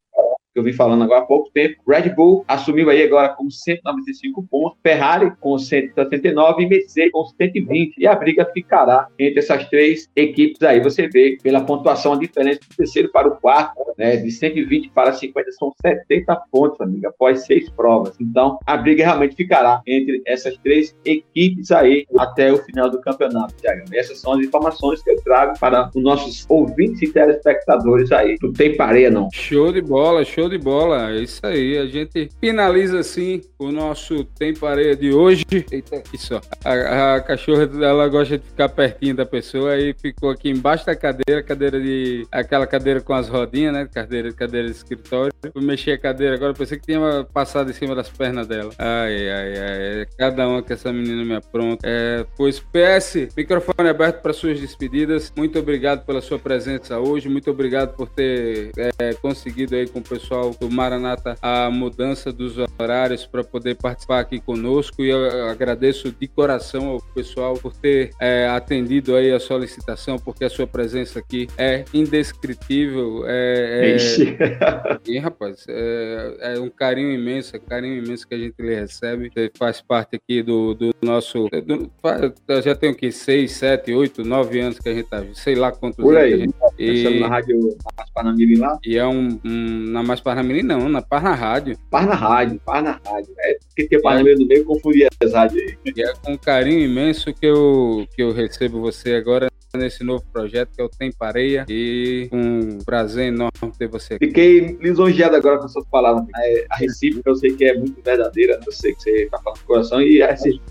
que 0.53 0.59
eu 0.59 0.63
vim 0.63 0.73
falando 0.73 1.05
agora 1.05 1.21
há 1.21 1.27
pouco 1.27 1.51
tempo. 1.51 1.77
Red 1.87 2.11
Bull 2.11 2.45
assumiu 2.47 2.91
aí 2.91 3.03
agora 3.03 3.31
com 3.31 3.51
195 3.51 4.43
pontos, 4.45 4.79
Ferrari 4.83 5.33
com 5.41 5.59
179 5.59 6.63
e 6.63 6.69
Mercedes 6.69 7.13
com 7.13 7.25
120. 7.25 7.95
E 7.99 8.07
a 8.07 8.15
briga 8.15 8.45
ficará 8.53 9.09
entre 9.19 9.41
essas 9.41 9.69
três 9.69 10.09
equipes 10.15 10.63
aí. 10.63 10.81
Você 10.81 11.09
vê 11.09 11.39
pela 11.43 11.63
pontuação 11.63 12.13
a 12.13 12.19
diferença 12.19 12.61
do 12.69 12.77
terceiro 12.77 13.11
para 13.11 13.29
o 13.29 13.37
quarto, 13.37 13.83
né, 13.97 14.17
de 14.17 14.31
120 14.31 14.91
para 14.91 15.13
50 15.13 15.53
são 15.53 15.73
70 15.81 16.37
pontos, 16.51 16.81
amiga, 16.81 17.09
após 17.09 17.45
seis 17.45 17.69
provas. 17.71 18.15
Então, 18.21 18.59
a 18.67 18.77
briga 18.77 19.05
realmente 19.05 19.37
ficará 19.37 19.81
entre 19.87 20.23
essas 20.27 20.57
três 20.59 20.97
equipes 21.05 21.71
aí 21.71 22.07
até 22.19 22.53
o 22.53 22.59
final 22.59 22.91
do 22.91 23.01
campeonato, 23.01 23.55
Thiago. 23.55 23.83
Essas 23.93 24.19
são 24.19 24.33
as 24.33 24.41
informações 24.41 25.03
que 25.03 25.11
eu 25.11 25.23
trago 25.23 25.59
para 25.59 25.91
os 25.95 26.03
nossos 26.03 26.45
ouvintes 26.49 27.03
e 27.03 27.13
telespectadores 27.13 28.11
aí. 28.13 28.37
Não 28.43 28.53
tem 28.53 28.77
pareia, 28.77 29.11
não. 29.11 29.29
Show 29.33 29.73
de 29.73 29.81
bola, 29.81 30.25
show 30.25 30.42
Show 30.43 30.49
de 30.49 30.59
bola, 30.59 31.13
é 31.13 31.21
isso 31.21 31.41
aí. 31.45 31.79
A 31.79 31.87
gente 31.87 32.29
finaliza 32.41 32.99
assim 32.99 33.41
o 33.61 33.71
nosso 33.71 34.25
Tempo 34.25 34.67
Areia 34.67 34.97
de 34.97 35.13
hoje. 35.13 35.45
Eita, 35.71 35.99
aqui 35.99 36.19
só. 36.19 36.41
A, 36.65 37.15
a, 37.15 37.21
cachorra, 37.21 37.71
ela 37.81 38.09
gosta 38.09 38.37
de 38.37 38.45
ficar 38.45 38.69
pertinho 38.71 39.15
da 39.15 39.25
pessoa 39.25 39.79
e 39.79 39.95
ficou 39.95 40.31
aqui 40.31 40.51
embaixo 40.51 40.85
da 40.85 40.97
cadeira, 40.97 41.45
cadeira 41.45 41.81
de. 41.81 42.27
aquela 42.33 42.67
cadeira 42.67 43.01
com 43.01 43.15
as 43.15 43.29
rodinhas, 43.29 43.73
né? 43.73 43.89
Cadeira, 43.93 44.33
cadeira 44.33 44.67
de 44.67 44.75
escritório. 44.75 45.33
Fui 45.53 45.63
mexer 45.63 45.93
a 45.93 45.99
cadeira 45.99 46.35
agora, 46.35 46.53
pensei 46.55 46.77
que 46.77 46.87
tinha 46.87 47.25
passado 47.33 47.71
em 47.71 47.75
cima 47.75 47.95
das 47.95 48.09
pernas 48.09 48.49
dela. 48.49 48.73
Ai, 48.77 49.31
ai, 49.31 49.55
ai. 49.59 50.07
Cada 50.19 50.49
uma 50.49 50.61
que 50.61 50.73
essa 50.73 50.93
menina 50.93 51.25
me 51.25 51.37
apronta. 51.37 51.87
É, 51.87 52.27
pois, 52.37 52.59
PS, 52.59 53.29
microfone 53.37 53.89
aberto 53.89 54.21
para 54.21 54.33
suas 54.33 54.59
despedidas. 54.59 55.33
Muito 55.37 55.57
obrigado 55.61 56.05
pela 56.05 56.21
sua 56.21 56.39
presença 56.41 56.99
hoje. 56.99 57.29
Muito 57.29 57.49
obrigado 57.49 57.95
por 57.95 58.09
ter 58.09 58.73
é, 58.99 59.15
conseguido 59.15 59.77
aí 59.77 59.87
com 59.87 60.01
o 60.01 60.03
pessoal 60.03 60.32
pessoal 60.33 60.57
do 60.59 60.71
Maranata 60.71 61.37
a 61.43 61.71
mudança 61.71 62.33
dos 62.33 62.57
horários 62.79 63.27
para 63.27 63.45
poder 63.45 63.77
participar 63.77 64.21
aqui 64.21 64.41
conosco 64.41 65.03
e 65.03 65.11
eu 65.11 65.49
agradeço 65.49 66.11
de 66.11 66.27
coração 66.27 66.89
ao 66.89 67.01
pessoal 67.15 67.55
por 67.55 67.75
ter 67.75 68.11
é, 68.19 68.47
atendido 68.47 69.15
aí 69.15 69.31
a 69.31 69.39
solicitação, 69.39 70.19
porque 70.19 70.45
a 70.45 70.51
sua 70.51 70.67
presença 70.67 71.19
aqui 71.19 71.49
é 71.59 71.85
indescritível. 71.93 73.25
É, 73.27 73.95
é... 73.95 75.01
e, 75.07 75.19
rapaz, 75.19 75.67
é, 75.69 76.55
é, 76.55 76.61
um 76.61 76.71
carinho 76.71 77.13
imenso, 77.13 77.55
é 77.55 77.59
carinho 77.59 78.03
imenso 78.03 78.27
que 78.27 78.35
a 78.35 78.39
gente 78.39 78.55
lhe 78.59 78.75
recebe. 78.75 79.31
Você 79.33 79.51
faz 79.59 79.83
parte 79.83 80.17
aqui 80.17 80.43
do, 80.43 80.73
do 80.75 80.95
nosso. 81.03 81.49
Do, 81.49 81.91
já 82.63 82.75
tem 82.75 82.91
o 82.91 82.95
que? 82.95 83.13
Seis, 83.13 83.53
sete, 83.53 83.93
oito, 83.93 84.25
nove 84.25 84.61
anos 84.61 84.79
que 84.79 84.89
a 84.89 84.95
gente 84.95 85.09
tá, 85.09 85.23
sei 85.35 85.55
lá 85.55 85.71
quantos 85.73 86.03
Por 86.03 86.17
aí. 86.17 86.35
anos. 86.35 86.55
Gente... 86.79 87.17
E... 87.17 87.21
na 87.21 87.29
rádio 87.29 87.77
Mais 87.97 88.59
lá. 88.59 88.79
E 88.85 88.97
é 88.97 89.07
um, 89.07 89.39
um 89.45 89.91
na 89.91 90.03
Mais 90.03 90.22
Parnamirim, 90.23 90.63
não, 90.63 90.89
na 90.89 91.03
Parna 91.03 91.35
Rádio. 91.35 91.77
Parna 91.91 92.15
Rádio, 92.15 92.61
Parna 92.65 93.01
Rádio. 93.05 93.35
É 93.39 93.59
porque 93.69 93.89
tem 93.89 94.01
Parnamirim 94.01 94.41
no 94.41 94.47
meio, 94.47 94.65
confundia 94.65 95.09
as 95.23 95.33
rádios 95.33 95.63
aí. 95.63 95.77
E 95.95 96.03
é 96.03 96.13
com 96.23 96.37
carinho 96.39 96.81
imenso 96.81 97.33
que 97.33 97.47
eu, 97.47 98.07
que 98.15 98.23
eu 98.23 98.33
recebo 98.33 98.81
você 98.81 99.15
agora 99.15 99.53
nesse 99.79 100.05
novo 100.05 100.25
projeto 100.33 100.71
que 100.75 100.81
é 100.81 100.85
o 100.85 100.89
Tempo 100.89 101.17
Areia 101.21 101.65
e 101.69 102.29
um 102.33 102.79
prazer 102.85 103.29
enorme 103.29 103.73
ter 103.79 103.89
você 103.89 104.15
aqui. 104.15 104.27
Fiquei 104.27 104.77
lisonjeado 104.81 105.37
agora 105.37 105.59
com 105.59 105.69
suas 105.69 105.87
palavras. 105.87 106.27
A 106.71 106.77
recíproca 106.77 107.31
eu 107.31 107.37
sei 107.37 107.55
que 107.55 107.65
é 107.65 107.75
muito 107.77 108.01
verdadeira, 108.03 108.61
eu 108.65 108.73
sei 108.73 108.95
que 108.95 109.03
você 109.03 109.25
está 109.25 109.39
falando 109.39 109.61
do 109.61 109.65
coração 109.65 110.03
e 110.03 110.21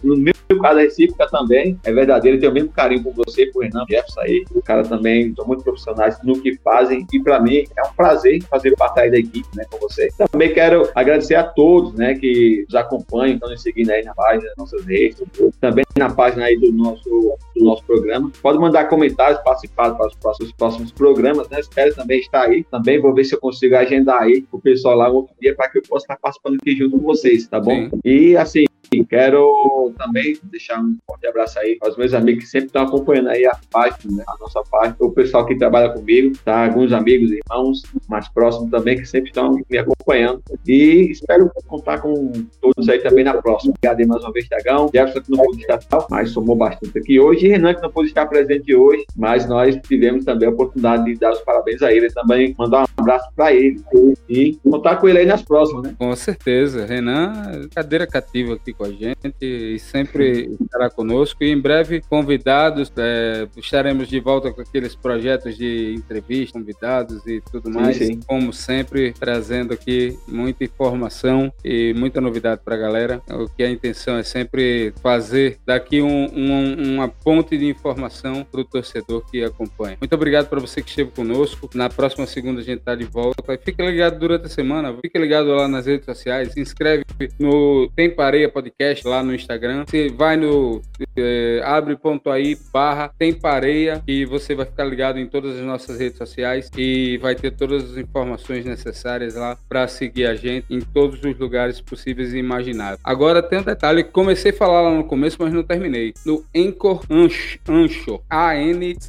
no 0.03 0.17
meu 0.17 0.33
caso 0.61 0.79
a 0.79 0.81
recíproca 0.81 1.27
também 1.27 1.79
é 1.83 1.91
verdadeira, 1.91 2.39
tenho 2.39 2.51
o 2.51 2.53
mesmo 2.53 2.71
carinho 2.71 3.03
por 3.03 3.13
você, 3.13 3.47
por 3.47 3.63
Renan 3.63 3.85
Jefferson 3.89 4.21
aí, 4.21 4.45
o 4.51 4.61
cara 4.61 4.83
também 4.83 5.33
são 5.35 5.45
muito 5.47 5.63
profissionais 5.63 6.17
no 6.23 6.39
que 6.39 6.57
fazem 6.57 7.05
e 7.11 7.19
para 7.21 7.39
mim 7.39 7.63
é 7.75 7.83
um 7.83 7.93
prazer 7.93 8.43
fazer 8.43 8.75
parte 8.75 9.09
da 9.09 9.17
equipe, 9.17 9.40
né, 9.55 9.65
com 9.69 9.77
você. 9.79 10.09
Também 10.31 10.53
quero 10.53 10.89
agradecer 10.95 11.35
a 11.35 11.43
todos, 11.43 11.93
né, 11.93 12.15
que 12.15 12.65
nos 12.65 12.75
acompanham, 12.75 13.35
estão 13.35 13.49
nos 13.49 13.61
seguindo 13.61 13.89
aí 13.91 14.03
na 14.03 14.13
página, 14.13 14.51
nossas 14.57 14.85
redes, 14.85 15.21
também 15.59 15.85
na 15.97 16.09
página 16.09 16.45
aí 16.45 16.57
do 16.57 16.71
nosso, 16.71 17.09
do 17.55 17.63
nosso 17.63 17.83
programa. 17.85 18.31
Pode 18.41 18.57
mandar 18.57 18.85
comentários, 18.85 19.41
participar 19.43 19.91
para 19.91 20.07
os 20.07 20.15
próximos, 20.15 20.51
próximos 20.53 20.91
programas, 20.91 21.49
né? 21.49 21.59
Espero 21.59 21.93
também 21.95 22.19
estar 22.19 22.43
aí. 22.43 22.63
Também 22.63 22.99
vou 22.99 23.13
ver 23.13 23.23
se 23.23 23.35
eu 23.35 23.39
consigo 23.39 23.75
agendar 23.75 24.23
aí 24.23 24.45
o 24.51 24.59
pessoal 24.59 24.95
lá 24.95 25.09
outro 25.09 25.33
dia 25.39 25.55
para 25.55 25.69
que 25.69 25.79
eu 25.79 25.83
possa 25.83 26.05
estar 26.05 26.17
participando 26.17 26.55
aqui 26.55 26.75
junto 26.75 26.97
com 26.97 27.03
vocês, 27.03 27.47
tá 27.47 27.59
bom? 27.59 27.89
Sim. 27.89 27.99
E 28.03 28.37
assim, 28.37 28.65
quero 28.99 29.93
também 29.97 30.37
deixar 30.43 30.81
um 30.81 30.97
forte 31.07 31.25
abraço 31.25 31.57
aí 31.59 31.77
aos 31.81 31.95
meus 31.95 32.13
amigos 32.13 32.43
que 32.43 32.49
sempre 32.49 32.67
estão 32.67 32.83
acompanhando 32.83 33.29
aí 33.29 33.45
a 33.45 33.57
página, 33.71 34.17
né? 34.17 34.23
a 34.27 34.35
nossa 34.39 34.61
página, 34.69 34.97
o 34.99 35.11
pessoal 35.11 35.45
que 35.45 35.55
trabalha 35.55 35.89
comigo, 35.89 36.37
tá? 36.43 36.65
Alguns 36.65 36.91
amigos, 36.91 37.31
irmãos 37.31 37.81
mais 38.09 38.27
próximos 38.27 38.69
também 38.69 38.97
que 38.97 39.05
sempre 39.05 39.29
estão 39.29 39.53
me 39.69 39.77
acompanhando. 39.77 40.41
E 40.67 41.09
espero 41.09 41.49
contar 41.67 42.01
com 42.01 42.31
todos 42.59 42.89
aí 42.89 42.99
também 42.99 43.23
na 43.23 43.33
próxima. 43.41 43.73
Obrigado 43.77 43.99
aí 43.99 44.05
mais 44.05 44.23
uma 44.23 44.33
vez, 44.33 44.47
Tiagão. 44.47 44.89
Jefferson 44.93 45.21
que 45.21 45.31
não 45.31 45.43
pôde 45.43 45.61
estar, 45.61 45.79
mas 46.09 46.31
somou 46.31 46.55
bastante 46.55 46.97
aqui 46.97 47.19
hoje. 47.19 47.45
E 47.45 47.49
Renan 47.49 47.73
que 47.73 47.81
não 47.81 47.91
pôde 47.91 48.09
estar 48.09 48.25
presente 48.25 48.75
hoje, 48.75 49.05
mas 49.15 49.47
nós 49.47 49.77
tivemos 49.87 50.25
também 50.25 50.49
a 50.49 50.51
oportunidade 50.51 51.05
de 51.05 51.15
dar 51.15 51.31
os 51.31 51.39
parabéns 51.41 51.81
a 51.81 51.93
ele, 51.93 52.11
também 52.11 52.53
mandar 52.57 52.83
um 52.99 53.00
abraço 53.01 53.29
para 53.35 53.53
ele 53.53 53.81
e 54.29 54.57
contar 54.63 54.97
com 54.97 55.07
ele 55.07 55.19
aí 55.19 55.25
nas 55.25 55.41
próximas, 55.41 55.83
né? 55.83 55.95
Com 55.97 56.15
certeza. 56.15 56.85
Renan, 56.85 57.67
cadeira 57.73 58.07
cativa 58.07 58.53
aqui 58.53 58.73
com 58.73 58.85
a 58.85 58.91
gente 58.91 59.35
e 59.41 59.79
sempre 59.79 60.55
estará 60.61 60.89
conosco. 60.89 61.43
E 61.43 61.51
em 61.51 61.59
breve, 61.59 62.01
convidados, 62.01 62.91
é, 62.97 63.47
estaremos 63.57 64.07
de 64.07 64.19
volta 64.19 64.51
com 64.51 64.61
aqueles 64.61 64.95
projetos 64.95 65.57
de 65.57 65.95
entrevista, 65.95 66.57
convidados 66.57 67.25
e 67.27 67.41
tudo 67.51 67.69
mais. 67.69 67.97
Sim, 67.97 68.05
sim. 68.05 68.19
Como 68.25 68.53
sempre, 68.53 69.13
trazendo 69.13 69.73
aqui 69.73 70.17
muita 70.27 70.63
informação 70.63 71.51
e 71.63 71.93
muita 71.93 72.21
novidade 72.21 72.61
para 72.63 72.75
a 72.75 72.77
galera. 72.77 73.21
O 73.29 73.47
que 73.47 73.63
a 73.63 73.69
intenção 73.69 74.17
é 74.17 74.23
sempre 74.23 74.93
fazer 75.01 75.57
daqui 75.65 76.01
um, 76.01 76.25
um, 76.33 76.95
uma 76.95 77.07
ponte 77.07 77.57
de 77.57 77.67
informação 77.67 78.45
para 78.49 78.61
o 78.61 78.65
torcedor 78.65 79.25
que 79.29 79.43
acompanha. 79.43 79.97
Muito 79.99 80.13
obrigado 80.13 80.47
para 80.47 80.59
você 80.59 80.81
que 80.81 80.89
esteve 80.89 81.11
conosco. 81.11 81.69
Na 81.73 81.89
próxima 81.89 82.25
segunda 82.25 82.61
a 82.61 82.63
gente 82.63 82.79
está 82.79 82.90
de 82.95 83.05
volta. 83.05 83.57
Fique 83.63 83.81
ligado 83.81 84.19
durante 84.19 84.45
a 84.45 84.49
semana, 84.49 84.95
fique 85.01 85.17
ligado 85.17 85.47
lá 85.49 85.67
nas 85.67 85.85
redes 85.85 86.05
sociais, 86.05 86.53
se 86.53 86.59
inscreve 86.59 87.03
no 87.39 87.89
Tempo 87.95 88.21
Areia 88.21 88.49
Podcast 88.49 89.07
lá 89.07 89.23
no 89.23 89.33
Instagram. 89.33 89.85
Você 89.87 90.09
vai 90.09 90.37
no 90.37 90.81
é, 91.15 91.61
abre.ai 91.63 92.57
barra 92.73 93.11
Tempareia 93.17 94.01
e 94.07 94.25
você 94.25 94.55
vai 94.55 94.65
ficar 94.65 94.85
ligado 94.85 95.19
em 95.19 95.27
todas 95.27 95.57
as 95.57 95.65
nossas 95.65 95.99
redes 95.99 96.17
sociais 96.17 96.69
e 96.77 97.17
vai 97.17 97.35
ter 97.35 97.51
todas 97.51 97.91
as 97.91 97.97
informações 97.97 98.65
necessárias 98.65 99.35
lá 99.35 99.57
para 99.67 99.87
seguir 99.87 100.25
a 100.25 100.35
gente 100.35 100.65
em 100.69 100.79
todos 100.79 101.23
os 101.23 101.37
lugares 101.37 101.81
possíveis 101.81 102.33
e 102.33 102.37
imagináveis. 102.37 102.99
Agora 103.03 103.41
tem 103.43 103.59
um 103.59 103.63
detalhe 103.63 104.03
que 104.03 104.11
comecei 104.11 104.51
a 104.51 104.53
falar 104.53 104.81
lá 104.81 104.93
no 104.93 105.03
começo, 105.03 105.37
mas 105.39 105.53
não 105.53 105.63
terminei. 105.63 106.13
No 106.25 106.43
Anchor 106.55 107.01
Anchor, 107.09 108.21
A-N-C-H-O-R 108.29 109.01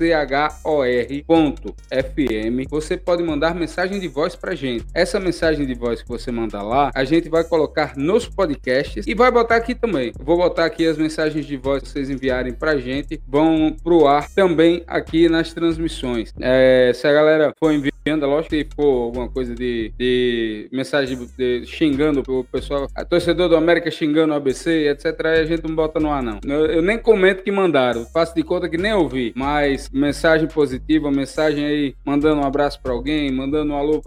FM, 1.91 2.69
você 2.69 2.97
pode 2.97 3.23
mandar 3.23 3.55
mensagem 3.55 3.72
de 4.01 4.09
voz 4.09 4.37
pra 4.37 4.55
gente. 4.55 4.85
Essa 4.95 5.19
mensagem 5.19 5.67
de 5.67 5.75
voz 5.75 6.03
que 6.03 6.09
você 6.09 6.31
mandar 6.31 6.63
lá, 6.63 6.91
a 6.95 7.05
gente 7.05 7.29
vai 7.29 7.43
colocar 7.43 7.97
nos 7.97 8.29
podcasts 8.29 9.07
e 9.07 9.15
vai 9.15 9.31
botar 9.31 9.57
aqui 9.57 9.75
também. 9.75 10.13
vou 10.19 10.37
botar 10.37 10.67
aqui 10.67 10.87
as 10.87 10.99
mensagens 10.99 11.47
de 11.47 11.57
voz 11.57 11.83
que 11.83 11.89
vocês 11.89 12.11
enviarem 12.11 12.53
pra 12.53 12.77
gente, 12.77 13.21
vão 13.27 13.75
pro 13.83 14.07
ar 14.07 14.29
também 14.31 14.83
aqui 14.87 15.29
nas 15.29 15.53
transmissões. 15.53 16.33
É, 16.41 16.93
se 16.95 17.07
a 17.07 17.13
galera 17.13 17.55
for 17.59 17.73
enviar 17.73 17.92
anda, 18.11 18.27
lógico 18.27 18.55
que 18.55 18.67
for 18.75 19.05
alguma 19.05 19.29
coisa 19.29 19.55
de, 19.55 19.93
de 19.99 20.69
mensagem 20.73 21.17
de, 21.39 21.65
xingando 21.67 22.23
o 22.27 22.45
pessoal, 22.45 22.89
a 22.95 23.05
torcedor 23.05 23.49
do 23.49 23.57
América 23.57 23.91
xingando 23.91 24.33
o 24.33 24.37
ABC, 24.37 24.89
etc. 24.89 25.27
Aí 25.27 25.41
a 25.41 25.45
gente 25.45 25.63
não 25.67 25.75
bota 25.75 26.01
no 26.01 26.11
ar, 26.11 26.23
não. 26.23 26.41
Eu, 26.45 26.67
eu 26.67 26.83
nem 26.83 26.99
comento 26.99 27.43
que 27.43 27.53
mandaram, 27.53 28.05
faço 28.07 28.35
de 28.35 28.43
conta 28.43 28.69
que 28.69 28.77
nem 28.77 28.93
ouvi, 28.93 29.33
mas 29.37 29.89
mensagem 29.91 30.49
positiva, 30.49 31.11
mensagem 31.11 31.65
aí 31.65 31.95
mandando 32.05 32.41
um 32.41 32.45
abraço 32.45 32.81
para 32.83 32.93
alguém, 32.93 33.31
mandando 33.31 33.73
um 33.73 33.77
alô 33.77 34.03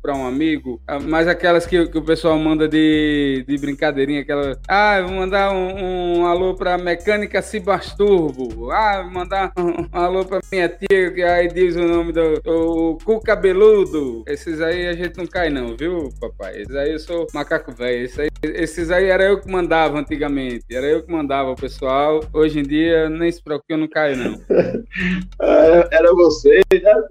para 0.00 0.16
um 0.16 0.26
amigo, 0.26 0.80
ah, 0.86 0.98
mas 0.98 1.28
aquelas 1.28 1.66
que, 1.66 1.86
que, 1.86 1.98
o 1.98 2.02
pessoal 2.02 2.38
manda 2.38 2.68
de, 2.68 3.44
de 3.46 3.58
brincadeirinha, 3.58 4.22
aquela, 4.22 4.58
ah, 4.66 5.00
vou 5.02 5.12
mandar 5.12 5.52
um, 5.52 6.20
um 6.20 6.26
alô 6.26 6.54
para 6.54 6.76
mecânica 6.78 7.40
Cibasturbo, 7.42 8.70
ah, 8.72 9.02
vou 9.02 9.12
mandar 9.12 9.52
um, 9.56 9.82
um 9.82 9.88
alô 9.92 10.24
para 10.24 10.40
minha 10.50 10.68
tia, 10.68 11.10
que 11.12 11.22
aí 11.22 11.48
diz 11.48 11.76
o 11.76 11.86
nome 11.86 12.12
do 12.12 12.40
o 12.46 12.98
cu 13.04 13.20
cabeludo. 13.28 14.24
Esses 14.26 14.58
aí 14.58 14.86
a 14.86 14.94
gente 14.94 15.18
não 15.18 15.26
cai 15.26 15.50
não, 15.50 15.76
viu, 15.76 16.08
papai? 16.18 16.62
Esses 16.62 16.74
aí 16.74 16.92
eu 16.92 16.98
sou 16.98 17.26
macaco 17.34 17.70
velho. 17.72 18.06
Esses 18.06 18.18
aí, 18.18 18.28
esses 18.42 18.90
aí 18.90 19.04
era 19.04 19.24
eu 19.24 19.38
que 19.38 19.50
mandava 19.50 19.98
antigamente, 19.98 20.64
era 20.72 20.86
eu 20.86 21.02
que 21.02 21.12
mandava 21.12 21.50
o 21.50 21.54
pessoal. 21.54 22.20
Hoje 22.32 22.60
em 22.60 22.62
dia, 22.62 23.10
nem 23.10 23.30
se 23.30 23.42
preocupe, 23.42 23.74
eu 23.74 23.76
não 23.76 23.86
caio 23.86 24.16
não. 24.16 24.40
era 25.92 26.10
você, 26.14 26.62
né? 26.72 27.02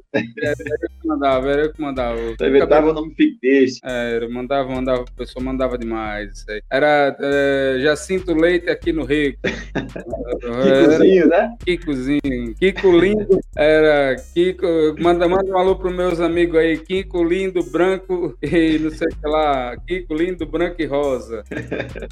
Era 0.41 0.55
eu 0.81 0.89
que 1.01 1.07
mandava, 1.07 1.51
era 1.51 1.61
eu 1.65 1.73
que 1.73 1.81
mandava. 1.81 2.17
Você 2.17 2.47
inventava 2.47 2.89
o 2.89 2.93
nome 2.93 3.13
fictício. 3.13 3.79
Era, 3.87 4.27
mandava, 4.27 4.69
mandava, 4.69 5.01
o 5.01 5.11
pessoal 5.15 5.45
mandava 5.45 5.77
demais. 5.77 6.31
Isso 6.31 6.49
aí. 6.49 6.61
Era 6.71 7.15
é, 7.19 7.77
Jacinto 7.81 8.33
Leite 8.33 8.71
aqui 8.71 8.91
no 8.91 9.05
Rico. 9.05 9.37
Kikozinho, 10.41 11.27
né? 11.27 11.55
Kikozinho. 11.63 12.55
Kiko 12.59 12.99
lindo. 12.99 13.39
Era 13.55 14.15
Kiko. 14.33 14.67
Manda, 14.99 15.27
manda 15.27 15.51
um 15.51 15.57
alô 15.57 15.75
pros 15.75 15.95
meus 16.07 16.21
amigos 16.21 16.57
aí. 16.57 16.77
Kiko 16.77 17.23
lindo, 17.23 17.63
branco 17.63 18.37
e 18.41 18.79
não 18.79 18.89
sei 18.89 19.07
o 19.07 19.15
que 19.15 19.27
lá. 19.27 19.75
Kiko 19.85 20.13
lindo, 20.13 20.45
branco 20.45 20.81
e 20.81 20.85
rosa. 20.85 21.43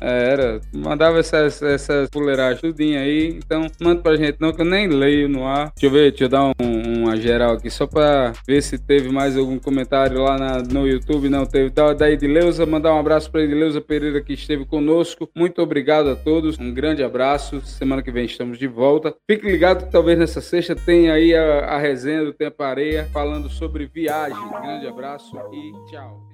É, 0.02 0.32
era. 0.32 0.62
Mandava 0.74 1.20
essas, 1.20 1.62
essas 1.62 2.10
fuleiragens 2.12 2.60
tudinho 2.60 3.00
aí. 3.00 3.30
Então, 3.30 3.68
manda 3.82 4.02
pra 4.02 4.16
gente 4.16 4.38
não, 4.40 4.52
que 4.52 4.62
eu 4.62 4.66
nem 4.66 4.88
leio 4.88 5.30
no 5.30 5.46
ar. 5.46 5.72
Deixa 5.76 5.86
eu 5.86 5.92
ver, 5.92 6.12
deixa 6.12 6.26
eu 6.26 6.30
dar 6.30 6.46
um, 6.46 7.04
uma 7.04 7.16
geral 7.16 7.54
aqui 7.54 7.70
só 7.70 7.88
pra 7.88 8.34
ver 8.48 8.62
se 8.62 8.78
teve 8.78 9.10
mais 9.10 9.38
algum 9.38 9.58
comentário 9.58 10.22
lá 10.22 10.38
na, 10.38 10.62
no 10.62 10.88
YouTube. 10.88 11.30
Não 11.30 11.46
teve. 11.46 11.70
Da, 11.70 11.94
da 11.94 12.12
Edileuza, 12.12 12.66
mandar 12.66 12.94
um 12.94 13.00
abraço 13.00 13.32
pra 13.32 13.42
Edileuza 13.42 13.80
Pereira 13.80 14.22
que 14.22 14.34
esteve 14.34 14.66
conosco. 14.66 15.30
Muito 15.36 15.62
obrigado 15.62 16.10
a 16.10 16.16
todos. 16.16 16.60
Um 16.60 16.74
grande 16.74 17.04
abraço. 17.04 17.62
Semana 17.62 18.02
que 18.02 18.12
vem 18.12 18.26
estamos 18.26 18.58
de 18.58 18.68
volta. 18.68 19.16
Fique 19.30 19.50
ligado 19.50 19.86
que 19.86 19.92
talvez 19.92 20.18
nessa 20.18 20.42
sexta 20.42 20.76
tenha 20.76 21.14
aí 21.14 21.34
a, 21.34 21.60
a 21.66 21.78
resenha 21.78 22.26
do 22.26 22.34
Tempo 22.34 22.62
Areia 22.62 23.08
falando 23.14 23.50
sobre 23.50 23.85
viagem. 23.88 24.50
Grande 24.50 24.88
abraço 24.88 25.38
e 25.54 25.72
tchau. 25.90 26.26